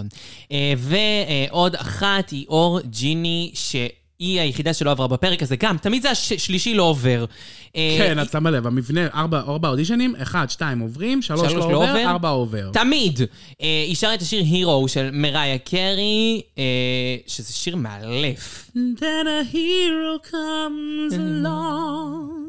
אה, 0.52 0.74
ועוד 0.78 1.76
אחת 1.76 2.30
היא 2.30 2.46
אור 2.48 2.80
ג'יני, 2.82 3.52
שהיא 3.54 4.42
היחידה 4.42 4.74
שלא 4.74 4.92
עברה 4.92 5.08
בפרק 5.08 5.44
הזה. 5.44 5.56
גם, 5.56 5.78
תמיד 5.78 6.02
זה 6.02 6.10
השלישי 6.12 6.74
לא 6.74 6.84
עובר. 6.84 7.26
אה, 7.76 7.96
כן, 7.98 8.22
את 8.22 8.32
שמה 8.32 8.52
לב, 8.52 8.68
המבנה, 8.68 9.08
ארבע, 9.14 9.40
ארבע 9.40 9.70
אודישנים, 9.70 10.16
אחד, 10.22 10.50
שתיים 10.50 10.80
עוברים, 10.80 11.22
שלוש, 11.22 11.52
שלוש 11.52 11.66
לא 11.66 11.72
לא 11.72 11.78
עובר. 11.78 12.06
ארבע 12.06 12.30
עובר. 12.30 12.70
תמיד. 12.74 13.20
אה, 13.62 13.84
היא 13.88 13.96
שרה 13.96 14.14
את 14.14 14.22
השיר 14.22 14.44
הירו 14.44 14.88
של 14.88 15.10
מריה 15.14 15.58
קרי, 15.58 16.42
שזה 17.28 17.54
שיר 17.54 17.76
מאלף. 17.76 18.72
Then 18.76 19.28
a 19.28 19.44
hero 19.54 20.20
comes 20.32 21.14
along 21.14 22.40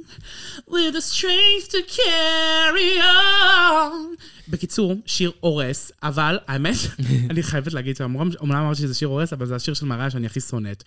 with 0.70 0.94
the 0.94 1.00
strength 1.00 1.68
to 1.70 1.82
carry 1.82 2.98
on. 3.00 4.16
בקיצור, 4.50 4.94
שיר 5.06 5.30
הורס, 5.40 5.92
אבל 6.02 6.38
האמת, 6.48 6.76
אני 7.30 7.42
חייבת 7.42 7.72
להגיד 7.72 7.96
שאומנם 7.96 8.30
אומנם 8.40 8.56
אמרתי 8.56 8.80
שזה 8.80 8.94
שיר 8.94 9.08
הורס, 9.08 9.32
אבל 9.32 9.46
זה 9.46 9.56
השיר 9.56 9.74
של 9.74 9.86
מריה 9.86 10.10
שאני 10.10 10.26
הכי 10.26 10.40
שונאת. 10.40 10.84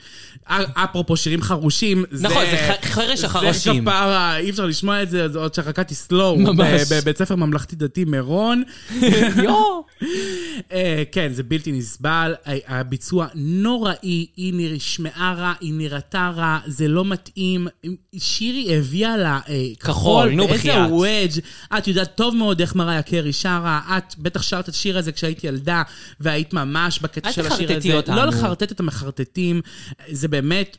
אפרופו 0.73 1.17
שירים 1.17 1.41
חרושים, 1.41 2.05
זה... 2.11 2.27
נכון, 2.27 2.43
זה 2.51 2.73
חרש 2.83 3.23
החרשים. 3.23 3.73
זה 3.73 3.81
כפרה, 3.81 4.37
אי 4.37 4.49
אפשר 4.49 4.65
לשמוע 4.65 5.03
את 5.03 5.09
זה, 5.09 5.27
עוד 5.35 5.53
שרקתי 5.53 5.95
סלואו. 5.95 6.37
ממש. 6.37 6.81
בבית 6.91 7.17
ספר 7.17 7.35
ממלכתי 7.35 7.75
דתי 7.75 8.05
מירון. 8.05 8.63
יואו. 9.43 9.85
אה, 10.71 11.03
כן, 11.11 11.33
זה 11.33 11.43
בלתי 11.43 11.71
נסבל. 11.71 12.33
ה- 12.45 12.79
הביצוע 12.79 13.27
נוראי, 13.35 13.95
היא 14.37 14.53
נשמעה 14.55 15.33
רע, 15.37 15.53
היא 15.61 15.73
נראתה 15.73 16.31
רע, 16.35 16.59
זה 16.67 16.87
לא 16.87 17.05
מתאים. 17.05 17.67
שירי 18.17 18.77
הביאה 18.77 19.17
לה 19.17 19.39
אה, 19.49 19.65
כחול, 19.79 20.29
נו, 20.29 20.47
בחייאת. 20.47 20.89
וודג'. 20.91 21.39
את 21.77 21.87
יודעת 21.87 22.15
טוב 22.15 22.35
מאוד 22.35 22.61
איך 22.61 22.75
מריה 22.75 23.01
קרי 23.01 23.33
שרה, 23.33 23.81
את 23.97 24.15
בטח 24.17 24.41
שרת 24.41 24.63
את 24.63 24.69
השיר 24.69 24.97
הזה 24.97 25.11
כשהיית 25.11 25.43
ילדה, 25.43 25.83
והיית 26.19 26.53
ממש 26.53 26.99
בקטע 26.99 27.27
אל 27.27 27.33
של 27.33 27.47
השיר 27.47 27.67
תחרטטי 27.67 27.87
הזה. 27.89 27.97
אותנו. 27.97 28.15
לא 28.15 28.25
לחרטט 28.25 28.71
את 28.71 28.79
המחרטטים, 28.79 29.61
זה 30.11 30.27
באמת... 30.27 30.77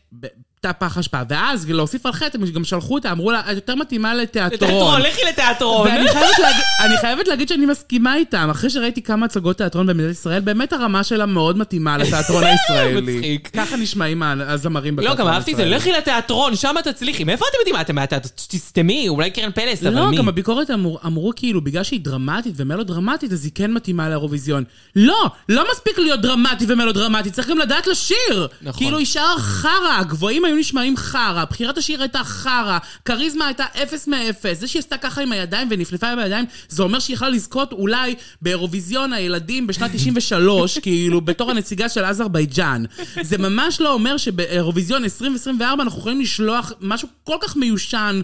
ב- 0.64 0.72
תא 0.72 0.86
פח 0.86 0.98
אשפה. 0.98 1.20
ואז, 1.28 1.70
להוסיף 1.70 2.06
על 2.06 2.12
חטא, 2.12 2.38
הם 2.38 2.46
גם 2.46 2.64
שלחו 2.64 2.94
אותה, 2.94 3.12
אמרו 3.12 3.30
לה, 3.30 3.40
את 3.40 3.54
יותר 3.54 3.74
מתאימה 3.74 4.14
לתיאטרון. 4.14 4.54
לתיאטרון, 4.70 5.00
לכי 5.02 5.20
לתיאטרון. 5.28 5.88
ואני 5.88 6.08
חייבת, 6.08 6.38
להגיד, 6.38 6.62
אני 6.80 6.96
חייבת 7.00 7.28
להגיד 7.28 7.48
שאני 7.48 7.66
מסכימה 7.66 8.16
איתם. 8.16 8.48
אחרי 8.50 8.70
שראיתי 8.70 9.02
כמה 9.02 9.26
הצגות 9.26 9.56
תיאטרון 9.58 9.86
במדינת 9.86 10.10
ישראל, 10.10 10.40
באמת 10.40 10.72
הרמה 10.72 11.04
שלה 11.04 11.26
מאוד 11.26 11.58
מתאימה 11.58 11.98
לתיאטרון 11.98 12.44
הישראלי. 12.68 13.00
מצחיק. 13.16 13.50
ככה 13.56 13.76
נשמעים 13.76 14.22
הזמרים 14.22 14.96
לא, 14.98 15.02
בתיאטרון 15.04 15.28
גם 15.28 15.34
אהבתי 15.34 15.50
את 15.52 15.56
זה, 15.56 15.62
הישראלי. 15.62 15.80
לכי 15.80 15.92
לתיאטרון, 15.92 16.56
שם 16.56 16.74
תצליחי. 16.84 17.24
מאיפה 17.24 17.44
אתם 17.50 17.56
יודעים? 17.60 17.74
מה, 17.76 17.80
אתם 17.80 17.94
מהתיאטרון? 17.94 18.32
תסתמי, 18.48 19.08
אולי 19.08 19.30
קרן 19.30 19.50
פלס, 19.52 19.82
אבל 19.82 19.94
לא, 19.94 20.10
מי? 20.10 20.16
גם 20.16 20.26
בביקורת 20.26 20.70
אמרו, 20.70 20.98
אמרו 21.06 21.32
כאילו, 21.36 21.60
בגלל 21.60 21.82
שהיא 21.82 22.00
דרמטית 22.00 22.54
ומלודרמטית, 22.56 23.32
אז 23.32 23.44
היא 23.44 23.52
כן 23.54 23.72
מתאימה 23.72 24.08
לאירוויזיון. 24.08 24.64
לא, 24.96 25.24
לא 25.48 25.64
מספיק 25.72 25.98
להיות 25.98 26.20
דרמטי 26.20 26.64
ומלודרמטי, 26.68 27.30
צריך 27.30 27.48
גם 27.48 27.58
לדעת 27.58 27.86
לשיר. 27.86 28.48
נכון. 28.62 28.78
כאילו, 28.82 28.98
היא 28.98 29.06
שרה 29.06 29.34
חרא, 29.38 29.70
הגבוהים 29.98 30.44
היו 30.44 30.53
נשמעים 30.56 30.96
חרא, 30.96 31.44
בחירת 31.44 31.78
השיר 31.78 32.00
הייתה 32.02 32.24
חרא, 32.24 32.78
כריזמה 33.04 33.46
הייתה 33.46 33.64
אפס 33.82 34.08
מאפס. 34.08 34.60
זה 34.60 34.68
שהיא 34.68 34.80
עשתה 34.80 34.96
ככה 34.96 35.22
עם 35.22 35.32
הידיים 35.32 35.68
ונפלפה 35.70 36.08
עם 36.08 36.18
הידיים, 36.18 36.44
זה 36.68 36.82
אומר 36.82 36.98
שהיא 36.98 37.14
יכלה 37.14 37.28
לזכות 37.28 37.72
אולי 37.72 38.14
באירוויזיון 38.42 39.12
הילדים 39.12 39.66
בשנת 39.66 39.90
93, 39.94 40.78
כאילו, 40.84 41.20
בתור 41.20 41.50
הנציגה 41.50 41.88
של 41.88 42.04
אזרבייג'אן. 42.04 42.84
זה 43.22 43.38
ממש 43.38 43.80
לא 43.80 43.92
אומר 43.92 44.16
שבאירוויזיון 44.16 45.04
2024 45.04 45.82
אנחנו 45.82 45.98
יכולים 45.98 46.20
לשלוח 46.20 46.72
משהו 46.80 47.08
כל 47.24 47.36
כך 47.40 47.56
מיושן, 47.56 48.20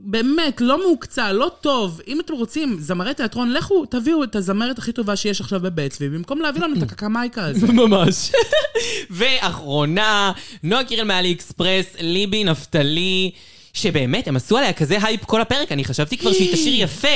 באמת, 0.00 0.60
לא 0.60 0.78
מהוקצע, 0.78 1.32
לא 1.32 1.50
טוב. 1.60 2.00
אם 2.08 2.20
אתם 2.20 2.34
רוצים 2.34 2.76
זמרי 2.80 3.14
תיאטרון, 3.14 3.52
לכו, 3.52 3.86
תביאו 3.86 4.24
את 4.24 4.36
הזמרת 4.36 4.78
הכי 4.78 4.92
טובה 4.92 5.16
שיש 5.16 5.40
עכשיו 5.40 5.60
בבית 5.60 5.92
צבי, 5.92 6.08
במקום 6.08 6.40
להביא 6.40 6.60
לנו 6.60 6.76
את 6.76 6.82
הקקמייקה 6.92 7.46
הזה. 7.46 7.72
ממש. 7.72 8.32
ואחרונה, 9.10 10.32
נועה 10.62 10.84
קירל 10.84 11.04
מ 11.04 11.32
AliExpress, 11.32 11.86
ליבי 12.00 12.44
נפתלי, 12.44 13.30
שבאמת, 13.72 14.28
הם 14.28 14.36
עשו 14.36 14.58
עליה 14.58 14.72
כזה 14.72 14.98
הייפ 15.02 15.24
כל 15.24 15.40
הפרק, 15.40 15.72
אני 15.72 15.84
חשבתי 15.84 16.16
כבר 16.16 16.32
שהיא 16.32 16.52
תשיר 16.52 16.74
יפה. 16.84 17.08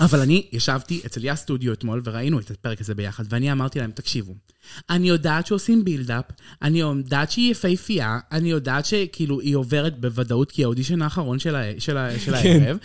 אבל 0.00 0.20
אני 0.20 0.46
ישבתי 0.52 1.00
אצל 1.06 1.24
יא 1.24 1.34
סטודיו 1.34 1.72
אתמול 1.72 2.02
וראינו 2.04 2.38
את 2.38 2.50
הפרק 2.50 2.80
הזה 2.80 2.94
ביחד, 2.94 3.24
ואני 3.28 3.52
אמרתי 3.52 3.78
להם, 3.78 3.90
תקשיבו, 3.90 4.34
אני 4.90 5.08
יודעת 5.08 5.46
שעושים 5.46 5.84
build-up, 5.84 6.24
אני 6.62 6.80
יודעת 6.80 7.30
שהיא 7.30 7.50
יפהפייה, 7.50 8.18
אני 8.32 8.50
יודעת 8.50 8.84
שכאילו 8.86 9.40
היא 9.40 9.56
עוברת 9.56 10.00
בוודאות 10.00 10.52
כי 10.52 10.64
האודישן 10.64 11.02
האחרון 11.02 11.38
של, 11.38 11.56
ה, 11.56 11.62
של, 11.78 11.96
ה, 11.96 12.18
של 12.18 12.34
הערב, 12.34 12.76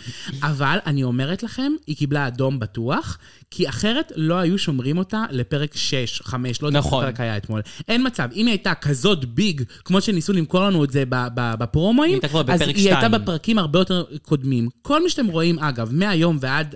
אבל 0.42 0.78
אני 0.86 1.02
אומרת 1.02 1.42
לכם, 1.42 1.72
היא 1.86 1.96
קיבלה 1.96 2.26
אדום 2.26 2.58
בטוח, 2.58 3.18
כי 3.50 3.68
אחרת 3.68 4.12
לא 4.16 4.34
היו 4.34 4.58
שומרים 4.58 4.98
אותה 4.98 5.24
לפרק 5.30 5.76
6, 5.76 6.22
5, 6.22 6.62
לא 6.62 6.66
יודע 6.66 6.78
נכון. 6.78 7.04
איך 7.04 7.08
הפרק 7.08 7.20
היה 7.20 7.36
אתמול. 7.36 7.60
אין 7.88 8.06
מצב, 8.06 8.28
אם 8.34 8.46
היא 8.46 8.52
הייתה 8.52 8.74
כזאת 8.74 9.24
ביג, 9.24 9.62
כמו 9.84 10.00
שניסו 10.00 10.32
למכור 10.32 10.60
לנו 10.60 10.84
את 10.84 10.90
זה 10.90 11.04
בפרומואים, 11.34 12.18
הייתה 12.22 12.52
אז 12.52 12.60
היא 12.60 12.68
הייתה 12.76 12.96
שתיים. 12.96 13.12
בפרקים 13.12 13.58
הרבה 13.58 13.78
יותר 13.78 14.04
קודמים. 14.22 14.68
כל 14.82 15.02
מי 15.02 15.10
שאתם 15.10 15.26
רואים, 15.26 15.58
אגב, 15.58 15.92
מהיום 15.92 16.38
ועד 16.40 16.74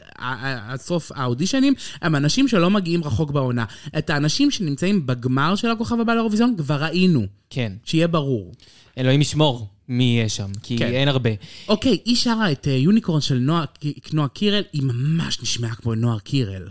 סוף 0.76 1.12
האודישנים, 1.14 1.74
הם 2.02 2.16
אנשים 2.16 2.48
שלא 2.48 2.70
מגיעים 2.70 3.04
רחוק 3.04 3.30
בעונה. 3.30 3.64
את 3.98 4.10
האנשים 4.10 4.50
שנמצאים 4.50 4.99
בגמר 5.06 5.54
של 5.56 5.70
הכוכב 5.70 6.00
הבא 6.00 6.14
לאירוויזיון 6.14 6.54
כבר 6.56 6.82
ראינו, 6.84 7.26
כן, 7.50 7.72
שיהיה 7.84 8.08
ברור. 8.08 8.52
אלוהים 8.98 9.20
ישמור 9.20 9.68
מי 9.88 10.04
יהיה 10.04 10.28
שם, 10.28 10.50
כי 10.62 10.78
כן. 10.78 10.92
אין 10.92 11.08
הרבה. 11.08 11.30
אוקיי, 11.68 11.98
היא 12.04 12.16
שרה 12.16 12.52
את 12.52 12.68
אה, 12.68 12.72
יוניקורן 12.72 13.20
של 13.20 13.38
נועה 13.38 13.64
נועה 14.12 14.28
קירל, 14.28 14.62
היא 14.72 14.82
ממש 14.82 15.42
נשמעה 15.42 15.74
כמו 15.74 15.94
נועה 15.94 16.18
קירל. 16.18 16.68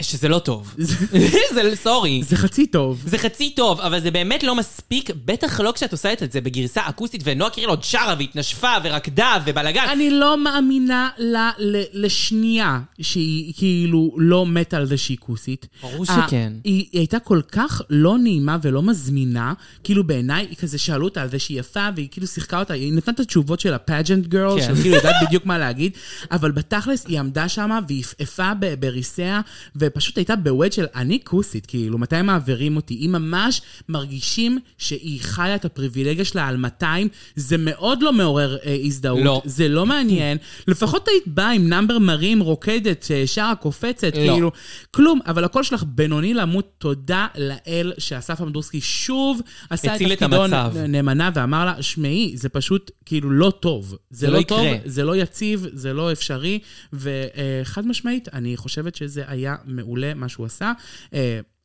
שזה 0.00 0.28
לא 0.28 0.38
טוב. 0.38 0.74
זה 1.54 1.76
סורי. 1.76 2.22
זה 2.22 2.36
חצי 2.36 2.66
טוב. 2.66 3.02
זה 3.06 3.18
חצי 3.18 3.50
טוב, 3.50 3.80
אבל 3.80 4.00
זה 4.00 4.10
באמת 4.10 4.42
לא 4.42 4.54
מספיק, 4.54 5.10
בטח 5.24 5.60
לא 5.60 5.72
כשאת 5.72 5.92
עושה 5.92 6.12
את 6.12 6.32
זה 6.32 6.40
בגרסה 6.40 6.88
אקוסטית, 6.88 7.20
ונועה 7.24 7.50
קירל 7.50 7.68
עוד 7.68 7.82
שרה 7.82 8.14
והתנשפה 8.18 8.72
ורקדה 8.84 9.38
ובלאגן. 9.46 9.84
אני 9.92 10.10
לא 10.10 10.38
מאמינה 10.38 11.08
לה 11.18 11.50
לשנייה 11.92 12.80
שהיא 13.00 13.52
כאילו 13.56 14.14
לא 14.18 14.46
מתה 14.46 14.76
על 14.76 14.86
זה 14.86 14.96
שהיא 14.96 15.18
כוסית. 15.20 15.68
ברור 15.82 16.04
שכן. 16.04 16.52
היא, 16.64 16.86
הייתה 16.92 17.18
כל 17.18 17.40
כך 17.52 17.82
לא 17.90 18.18
נעימה 18.18 18.56
ולא 18.62 18.82
מזמינה, 18.82 19.52
כאילו 19.84 20.04
בעיניי, 20.04 20.46
היא 20.50 20.56
כזה 20.56 20.78
שאלו 20.78 21.04
אותה 21.04 21.22
על 21.22 21.30
זה 21.30 21.38
שהיא 21.38 21.60
יפה, 21.60 21.88
והיא 21.96 22.08
כאילו 22.10 22.26
שיחקה 22.26 22.58
אותה, 22.58 22.74
היא 22.74 22.92
נתנה 22.92 23.14
את 23.14 23.20
התשובות 23.20 23.60
של 23.60 23.74
הפאג'נט 23.74 24.26
גרל. 24.26 24.60
שכאילו 24.60 24.96
יודעת 24.96 25.14
בדיוק 25.26 25.46
מה 25.46 25.58
להגיד, 25.58 25.92
אבל 26.30 26.50
בתכלס 26.50 27.06
היא 27.06 27.20
עמדה 27.20 27.48
שם 27.48 27.70
והיא 27.88 28.04
עפעפה 28.18 28.74
בריסיה, 28.78 29.40
ופשוט 29.82 30.18
הייתה 30.18 30.36
בווד 30.36 30.72
של 30.72 30.86
אני 30.94 31.18
כוסית, 31.24 31.66
כאילו, 31.66 31.98
מתי 31.98 32.22
מעבירים 32.22 32.76
אותי? 32.76 32.94
היא 32.94 33.08
ממש 33.08 33.62
מרגישים 33.88 34.58
שהיא 34.78 35.20
חיה 35.22 35.54
את 35.54 35.64
הפריבילגיה 35.64 36.24
שלה 36.24 36.48
על 36.48 36.56
200, 36.56 37.08
זה 37.36 37.56
מאוד 37.58 38.02
לא 38.02 38.12
מעורר 38.12 38.56
אה, 38.56 38.76
הזדהות. 38.84 39.24
לא. 39.24 39.42
זה 39.44 39.68
לא 39.68 39.86
מעניין. 39.86 40.38
לפחות 40.68 41.08
היית 41.08 41.24
באה 41.26 41.50
עם 41.50 41.68
נאמבר 41.68 41.98
מרים, 41.98 42.40
רוקדת, 42.40 43.06
אה, 43.10 43.26
שרה, 43.26 43.54
קופצת, 43.54 44.12
לא. 44.16 44.32
כאילו, 44.32 44.52
כלום. 44.90 45.20
אבל 45.26 45.44
הקול 45.44 45.62
שלך 45.62 45.84
בינוני 45.86 46.34
למות, 46.34 46.70
תודה 46.78 47.26
לאל 47.38 47.92
שאסף 47.98 48.40
עמדורסקי 48.40 48.80
שוב 48.80 49.40
עשה 49.70 49.96
את 49.96 50.02
תפקידו 50.02 50.46
נאמנה 50.88 51.30
ואמר 51.34 51.64
לה, 51.64 51.82
שמעי, 51.82 52.32
זה 52.36 52.48
פשוט 52.48 52.90
כאילו 53.06 53.30
לא 53.30 53.52
טוב. 53.60 53.96
זה 54.10 54.26
לא 54.26 54.32
לא 54.32 54.38
יקרה. 54.38 54.58
טוב, 54.58 54.66
זה 54.84 55.04
לא 55.04 55.16
יציב, 55.16 55.66
זה 55.72 55.92
לא 55.92 56.12
אפשרי, 56.12 56.58
וחד 56.92 57.86
משמעית, 57.86 58.28
אני 58.32 58.56
חושבת 58.56 58.94
שזה 58.94 59.22
היה 59.26 59.56
מעולה 59.72 60.14
מה 60.14 60.28
שהוא 60.28 60.46
עשה. 60.46 60.72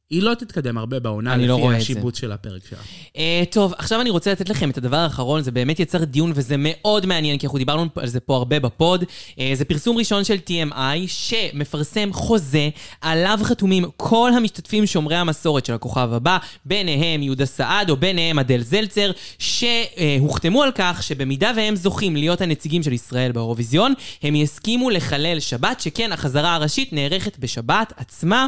היא 0.09 0.23
לא 0.23 0.33
תתקדם 0.33 0.77
הרבה 0.77 0.99
בעונה, 0.99 1.37
לא 1.37 1.57
לפי 1.57 1.67
את 1.67 1.81
השיבוץ 1.81 2.19
של 2.19 2.31
הפרק 2.31 2.61
שלה. 2.69 2.79
אה, 3.17 3.43
טוב, 3.49 3.73
עכשיו 3.77 4.01
אני 4.01 4.09
רוצה 4.09 4.31
לתת 4.31 4.49
לכם 4.49 4.69
את 4.69 4.77
הדבר 4.77 4.97
האחרון, 4.97 5.41
זה 5.41 5.51
באמת 5.51 5.79
יצר 5.79 6.03
דיון 6.03 6.31
וזה 6.35 6.55
מאוד 6.57 7.05
מעניין, 7.05 7.37
כי 7.37 7.45
אנחנו 7.45 7.57
דיברנו 7.57 7.85
על 7.95 8.07
זה 8.07 8.19
פה 8.19 8.35
הרבה 8.35 8.59
בפוד. 8.59 9.03
אה, 9.39 9.51
זה 9.53 9.65
פרסום 9.65 9.97
ראשון 9.97 10.23
של 10.23 10.37
TMI, 10.47 11.07
שמפרסם 11.07 12.13
חוזה, 12.13 12.69
עליו 13.01 13.39
חתומים 13.43 13.85
כל 13.97 14.31
המשתתפים 14.33 14.85
שומרי 14.85 15.15
המסורת 15.15 15.65
של 15.65 15.73
הכוכב 15.73 16.13
הבא, 16.13 16.37
ביניהם 16.65 17.23
יהודה 17.23 17.45
סעד 17.45 17.89
או 17.89 17.97
ביניהם 17.97 18.39
אדל 18.39 18.61
זלצר, 18.61 19.11
שהוחתמו 19.39 20.63
על 20.63 20.71
כך 20.75 21.03
שבמידה 21.03 21.51
והם 21.55 21.75
זוכים 21.75 22.15
להיות 22.15 22.41
הנציגים 22.41 22.83
של 22.83 22.93
ישראל 22.93 23.31
באירוויזיון, 23.31 23.93
הם 24.23 24.35
יסכימו 24.35 24.89
לחלל 24.89 25.39
שבת, 25.39 25.79
שכן 25.79 26.11
החזרה 26.11 26.55
הראשית 26.55 26.93
נערכת 26.93 27.39
בשבת 27.39 27.93
עצמה. 27.97 28.47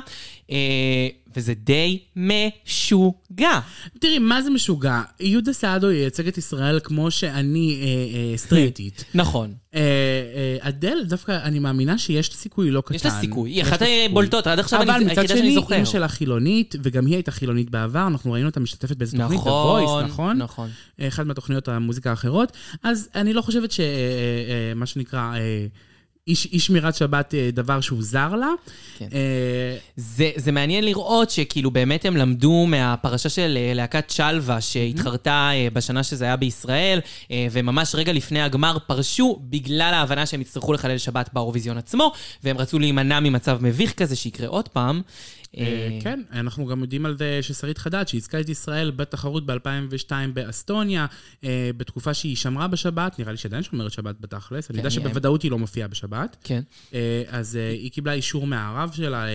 אה, 0.51 1.07
וזה 1.35 1.53
די 1.53 1.99
משוגע. 2.15 3.59
תראי, 3.99 4.19
מה 4.19 4.41
זה 4.41 4.49
משוגע? 4.49 5.01
יהודה 5.19 5.53
סעדו 5.53 5.91
ייצג 5.91 6.27
את 6.27 6.37
ישראל 6.37 6.79
כמו 6.83 7.11
שאני 7.11 7.79
אה, 7.81 7.85
אה, 8.31 8.37
סטרייטית. 8.37 9.03
נכון. 9.13 9.53
אה, 9.75 9.79
אה, 9.81 10.57
אדל, 10.69 10.97
דווקא 11.03 11.39
אני 11.43 11.59
מאמינה 11.59 11.97
שיש 11.97 12.29
סיכוי 12.35 12.71
לא 12.71 12.81
קטן. 12.81 12.95
יש 12.95 13.05
לה 13.05 13.11
סיכוי, 13.11 13.51
היא 13.51 13.61
אחת. 13.61 13.79
הבולטות, 14.09 14.47
עד 14.47 14.59
עכשיו 14.59 14.81
אני- 14.81 14.91
אבל 14.91 14.99
מצד 14.99 15.09
היחידה 15.09 15.27
שאני 15.27 15.39
שני, 15.39 15.53
זוכר. 15.55 15.75
אימא 15.75 15.85
שלה 15.85 16.07
חילונית, 16.07 16.75
וגם 16.83 17.05
היא 17.05 17.15
הייתה 17.15 17.31
חילונית 17.31 17.69
בעבר, 17.69 18.07
אנחנו 18.07 18.31
ראינו 18.31 18.47
אותה 18.49 18.59
משתתפת 18.59 18.97
באיזה 18.97 19.17
תוכנית, 19.17 19.39
The 19.39 19.43
נכון, 19.43 20.05
נכון? 20.05 20.37
נכון. 20.37 20.69
אחת 21.01 21.25
מהתוכניות 21.25 21.67
המוזיקה 21.67 22.09
האחרות. 22.09 22.51
אז 22.83 23.09
אני 23.15 23.33
לא 23.33 23.41
חושבת 23.41 23.71
שמה 23.71 24.85
שנקרא... 24.85 25.33
אה, 25.35 25.65
אי 26.27 26.33
אי 26.53 26.59
שמירת 26.59 26.95
שבת 26.95 27.33
אה, 27.35 27.49
דבר 27.53 27.81
שהוא 27.81 28.03
זר 28.03 28.35
לה. 28.35 28.49
כן. 28.97 29.07
אה, 29.13 29.77
זה, 29.95 30.31
זה 30.35 30.51
מעניין 30.51 30.85
לראות 30.85 31.29
שכאילו 31.29 31.71
באמת 31.71 32.05
הם 32.05 32.17
למדו 32.17 32.65
מהפרשה 32.67 33.29
של 33.29 33.57
אה, 33.57 33.73
להקת 33.73 34.09
שלווה 34.09 34.61
שהתחרתה 34.61 35.49
אה, 35.53 35.67
בשנה 35.73 36.03
שזה 36.03 36.25
היה 36.25 36.35
בישראל, 36.35 36.99
אה, 37.31 37.47
וממש 37.51 37.95
רגע 37.95 38.13
לפני 38.13 38.41
הגמר 38.41 38.77
פרשו 38.87 39.39
בגלל 39.41 39.93
ההבנה 39.93 40.25
שהם 40.25 40.41
יצטרכו 40.41 40.73
לחלל 40.73 40.97
שבת 40.97 41.29
באירוויזיון 41.33 41.77
עצמו, 41.77 42.11
והם 42.43 42.57
רצו 42.57 42.79
להימנע 42.79 43.19
ממצב 43.19 43.57
מביך 43.61 43.93
כזה 43.93 44.15
שיקרה 44.15 44.47
עוד 44.47 44.67
פעם. 44.67 45.01
אה, 45.57 45.63
כן, 46.03 46.21
אנחנו 46.33 46.65
גם 46.65 46.81
יודעים 46.81 47.05
על 47.05 47.17
זה 47.17 47.39
ששרית 47.41 47.77
חדד, 47.77 48.07
שייצגה 48.07 48.39
את 48.39 48.49
ישראל 48.49 48.91
בתחרות 48.91 49.45
ב-2002 49.45 50.11
באסטוניה, 50.33 51.05
אה, 51.43 51.69
בתקופה 51.77 52.13
שהיא 52.13 52.35
שמרה 52.35 52.67
בשבת, 52.67 53.19
נראה 53.19 53.31
לי 53.31 53.37
שעדיין 53.37 53.63
שומרת 53.63 53.91
שבת 53.91 54.15
בתכלס, 54.19 54.69
אני 54.71 54.77
יודע 54.79 54.87
אני- 54.87 54.95
שבוודאות 54.95 55.41
היא 55.43 55.51
לא 55.51 55.57
מופיעה 55.59 55.87
בשבת. 55.87 56.35
כן. 56.43 56.61
אה, 56.93 56.99
אז 57.27 57.55
אה, 57.55 57.69
היא 57.69 57.91
קיבלה 57.91 58.13
אישור 58.13 58.47
מהרב 58.47 58.91
שלה, 58.95 59.23
אה, 59.23 59.27
אה, 59.27 59.31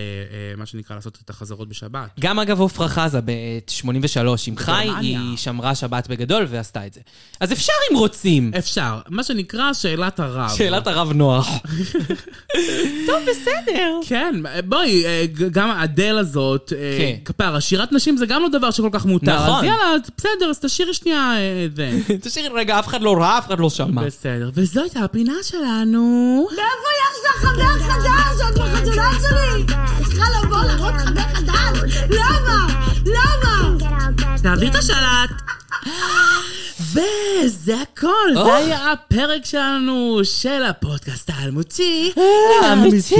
מה 0.57 0.65
שנקרא, 0.65 0.95
לעשות 0.95 1.19
את 1.25 1.29
החזרות 1.29 1.69
בשבת. 1.69 2.09
גם 2.19 2.39
אגב 2.39 2.59
עופרה 2.59 2.87
חזה 2.87 3.19
ב-83 3.21 4.19
עם 4.47 4.57
חי. 4.57 4.87
היא 5.01 5.37
שמרה 5.37 5.75
שבת 5.75 6.07
בגדול 6.07 6.45
ועשתה 6.49 6.87
את 6.87 6.93
זה. 6.93 7.01
אז 7.39 7.51
אפשר 7.53 7.73
אם 7.91 7.97
רוצים. 7.97 8.51
אפשר, 8.57 8.99
מה 9.09 9.23
שנקרא 9.23 9.73
שאלת 9.73 10.19
הרב. 10.19 10.49
שאלת 10.57 10.87
הרב 10.87 11.11
נוח. 11.13 11.47
טוב, 13.07 13.23
בסדר. 13.29 13.99
כן, 14.07 14.35
בואי, 14.65 15.05
אה, 15.05 15.25
גם 15.51 15.69
אדל 15.69 16.04
אדל 16.05 16.17
הזאת, 16.17 16.73
אה, 16.75 16.97
כן. 16.97 17.15
כפרה, 17.25 17.61
שירת 17.61 17.91
נשים 17.91 18.17
זה 18.17 18.25
גם 18.25 18.41
לא 18.41 18.49
דבר 18.49 18.71
שכל 18.71 18.89
כך 18.91 19.05
מותר. 19.05 19.35
נכון. 19.35 19.55
אז 19.55 19.63
יאללה, 19.63 19.95
בסדר, 20.17 20.49
אז 20.49 20.59
תשאירי 20.59 20.93
שנייה 20.93 21.33
אה, 21.37 21.65
את 21.65 21.75
זה. 21.75 21.91
תשאיר 22.23 22.53
רגע, 22.55 22.79
אף 22.79 22.87
אחד 22.87 23.01
לא 23.01 23.13
ראה, 23.17 23.37
אף 23.37 23.47
אחד 23.47 23.59
לא 23.59 23.69
שמע. 23.69 24.01
בסדר, 24.01 24.49
וזו 24.53 24.81
הייתה 24.81 24.99
הפינה 24.99 25.33
שלנו. 25.43 26.47
מאיפה 26.49 26.89
יש 27.01 27.19
לך 27.25 27.45
חבר 27.45 27.79
חדש? 27.79 28.41
את 28.49 28.59
בחתונה 28.59 29.09
שלי! 29.19 29.65
צריכה 30.05 30.25
לבוא 30.43 30.63
לראות 30.63 30.93
חבר 30.95 31.21
חדש! 31.33 31.95
למה? 32.09 32.67
למה? 33.05 33.77
תעביר 34.43 34.69
את 34.69 34.75
השלט. 34.75 35.29
וזה 36.93 37.81
הכל. 37.81 38.33
זה 38.33 38.55
היה 38.55 38.91
הפרק 38.91 39.45
שלנו 39.45 40.19
של 40.23 40.63
הפודקאסט 40.63 41.29
האלמותי. 41.33 42.11
אמיתי. 42.73 43.15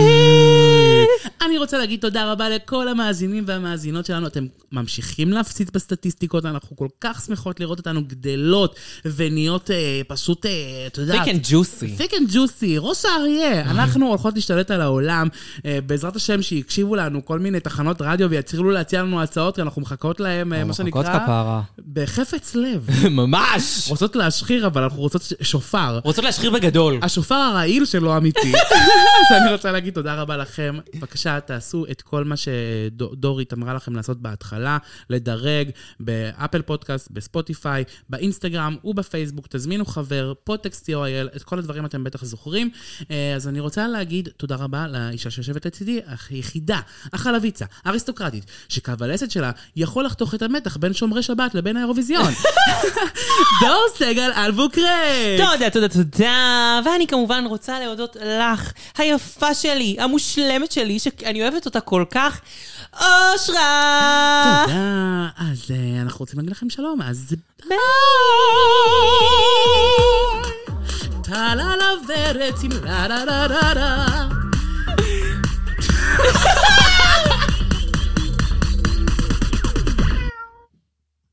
אני 1.46 1.58
רוצה 1.58 1.78
להגיד 1.78 2.00
תודה 2.00 2.32
רבה 2.32 2.50
לכל 2.50 2.88
המאזינים 2.88 3.44
והמאזינות 3.48 4.06
שלנו. 4.06 4.28
אתם 4.28 4.46
ממשיכים 4.72 5.32
להפציץ 5.32 5.70
בסטטיסטיקות, 5.74 6.46
אנחנו 6.46 6.76
כל 6.76 6.88
כך 7.02 7.24
שמחות 7.26 7.60
לראות 7.60 7.78
אותנו 7.78 8.02
גדלות 8.08 8.76
ונהיות 9.06 9.72
אה, 9.72 10.02
פשוט, 10.08 10.46
אה, 10.46 10.52
את 10.88 10.98
יודעת... 10.98 11.24
Thick 11.24 11.36
and 11.36 11.42
juicy. 11.50 11.96
Thick 11.98 12.14
and 12.14 12.30
juicy, 12.34 12.76
ראש 12.80 13.06
האריה. 13.06 13.62
אנחנו 13.62 14.08
הולכות 14.08 14.36
להשתלט 14.36 14.72
על 14.72 14.82
העולם. 14.82 15.28
אה, 15.66 15.80
בעזרת 15.86 16.16
השם 16.16 16.42
שיקשיבו 16.42 16.96
לנו 16.96 17.26
כל 17.26 17.40
מיני 17.40 17.60
תחנות 17.60 18.02
רדיו 18.02 18.30
ויתחילו 18.30 18.72
להציע 18.72 19.02
לנו 19.02 19.22
הצעות, 19.22 19.56
כי 19.56 19.62
אנחנו 19.62 19.82
מחכות 19.82 20.20
להם, 20.20 20.54
אה, 20.54 20.64
מה 20.64 20.74
שנקרא... 20.74 21.02
מחכות 21.02 21.22
כפרה. 21.24 21.62
בחפץ 21.94 22.55
לב. 22.56 22.90
ממש. 23.22 23.90
רוצות 23.90 24.15
להשחיר, 24.15 24.68
אבל 24.68 24.84
אנחנו 24.84 24.99
רוצות 24.99 25.22
שופר. 25.41 25.99
רוצות 26.03 26.26
להשחיר 26.26 26.52
בגדול. 26.52 26.99
השופר 27.02 27.36
הרעיל 27.36 27.86
של 27.86 28.05
לא 28.05 28.18
אמיתי. 28.18 28.53
אז 29.22 29.41
אני 29.41 29.52
רוצה 29.52 29.72
להגיד 29.72 29.94
תודה 29.94 30.15
רבה 30.15 30.38
לכם. 30.38 30.77
בבקשה, 30.95 31.40
תעשו 31.40 31.86
את 31.91 32.02
כל 32.02 32.23
מה 32.23 32.36
שדורית 32.38 33.53
אמרה 33.53 33.73
לכם 33.73 33.95
לעשות 33.95 34.22
בהתחלה, 34.22 34.77
לדרג 35.10 35.69
ב 36.00 36.10
Apple 36.10 36.62
Podcast, 36.62 37.08
ב 37.12 37.20
Spotify, 37.20 37.84
באינסטגרם 38.10 38.76
ובפייסבוק. 38.84 39.48
תזמינו 39.49 39.86
חבר, 39.86 40.34
פודטקסט 40.44 40.90
co.il, 40.90 41.36
את 41.36 41.44
כל 41.44 41.60
הדברים 41.60 41.86
אתם 41.86 42.03
בטח 42.03 42.26
זוכרים. 42.26 42.69
אה, 43.11 43.36
אז 43.36 43.48
אני 43.48 43.60
רוצה 43.60 43.88
להגיד 43.88 44.30
תודה 44.38 44.56
רבה 44.56 44.88
לאישה 44.88 45.30
שיושבת 45.30 45.65
לצידי, 45.65 45.99
היחידה, 46.30 46.80
החלביצה, 47.14 47.65
האריסטוקרטית, 47.86 48.45
שקו 48.69 48.94
הלסת 48.99 49.32
שלה 49.32 49.52
יכול 49.76 50.06
לחתוך 50.06 50.36
את 50.36 50.41
המתח 50.41 50.77
בין 50.77 50.94
שומרי 50.94 51.23
שבת 51.23 51.56
לבין 51.56 51.77
האירוויזיון. 51.77 52.34
דור 53.62 53.86
סגל 53.98 54.32
אלבוקרק! 54.36 55.38
תודה, 55.38 55.70
תודה, 55.70 55.88
תודה. 55.90 56.80
ואני 56.86 57.08
כמובן 57.08 57.44
רוצה 57.48 57.80
להודות 57.80 58.18
לך, 58.26 58.72
היפה 58.98 59.54
שלי, 59.54 59.96
המושלמת 60.00 60.72
שלי, 60.72 61.00
שאני 61.00 61.42
אוהבת 61.42 61.66
אותה 61.66 61.80
כל 61.80 62.06
כך, 62.12 62.42
אושרה! 62.94 64.66
תודה. 64.66 65.28
אז 65.38 65.72
אה, 65.72 66.02
אנחנו 66.02 66.20
רוצים 66.20 66.40
להגיד 66.40 66.52
לכם 66.52 66.70
שלום, 66.70 67.02
אז 67.02 67.36
ביי! 67.70 67.78
טלה 71.24 71.74
לוורת 71.76 72.64
עם 72.64 72.72
לה 72.86 73.08
לה 73.08 73.26
לה 73.26 73.48
לה 73.48 73.74
לה 73.74 74.06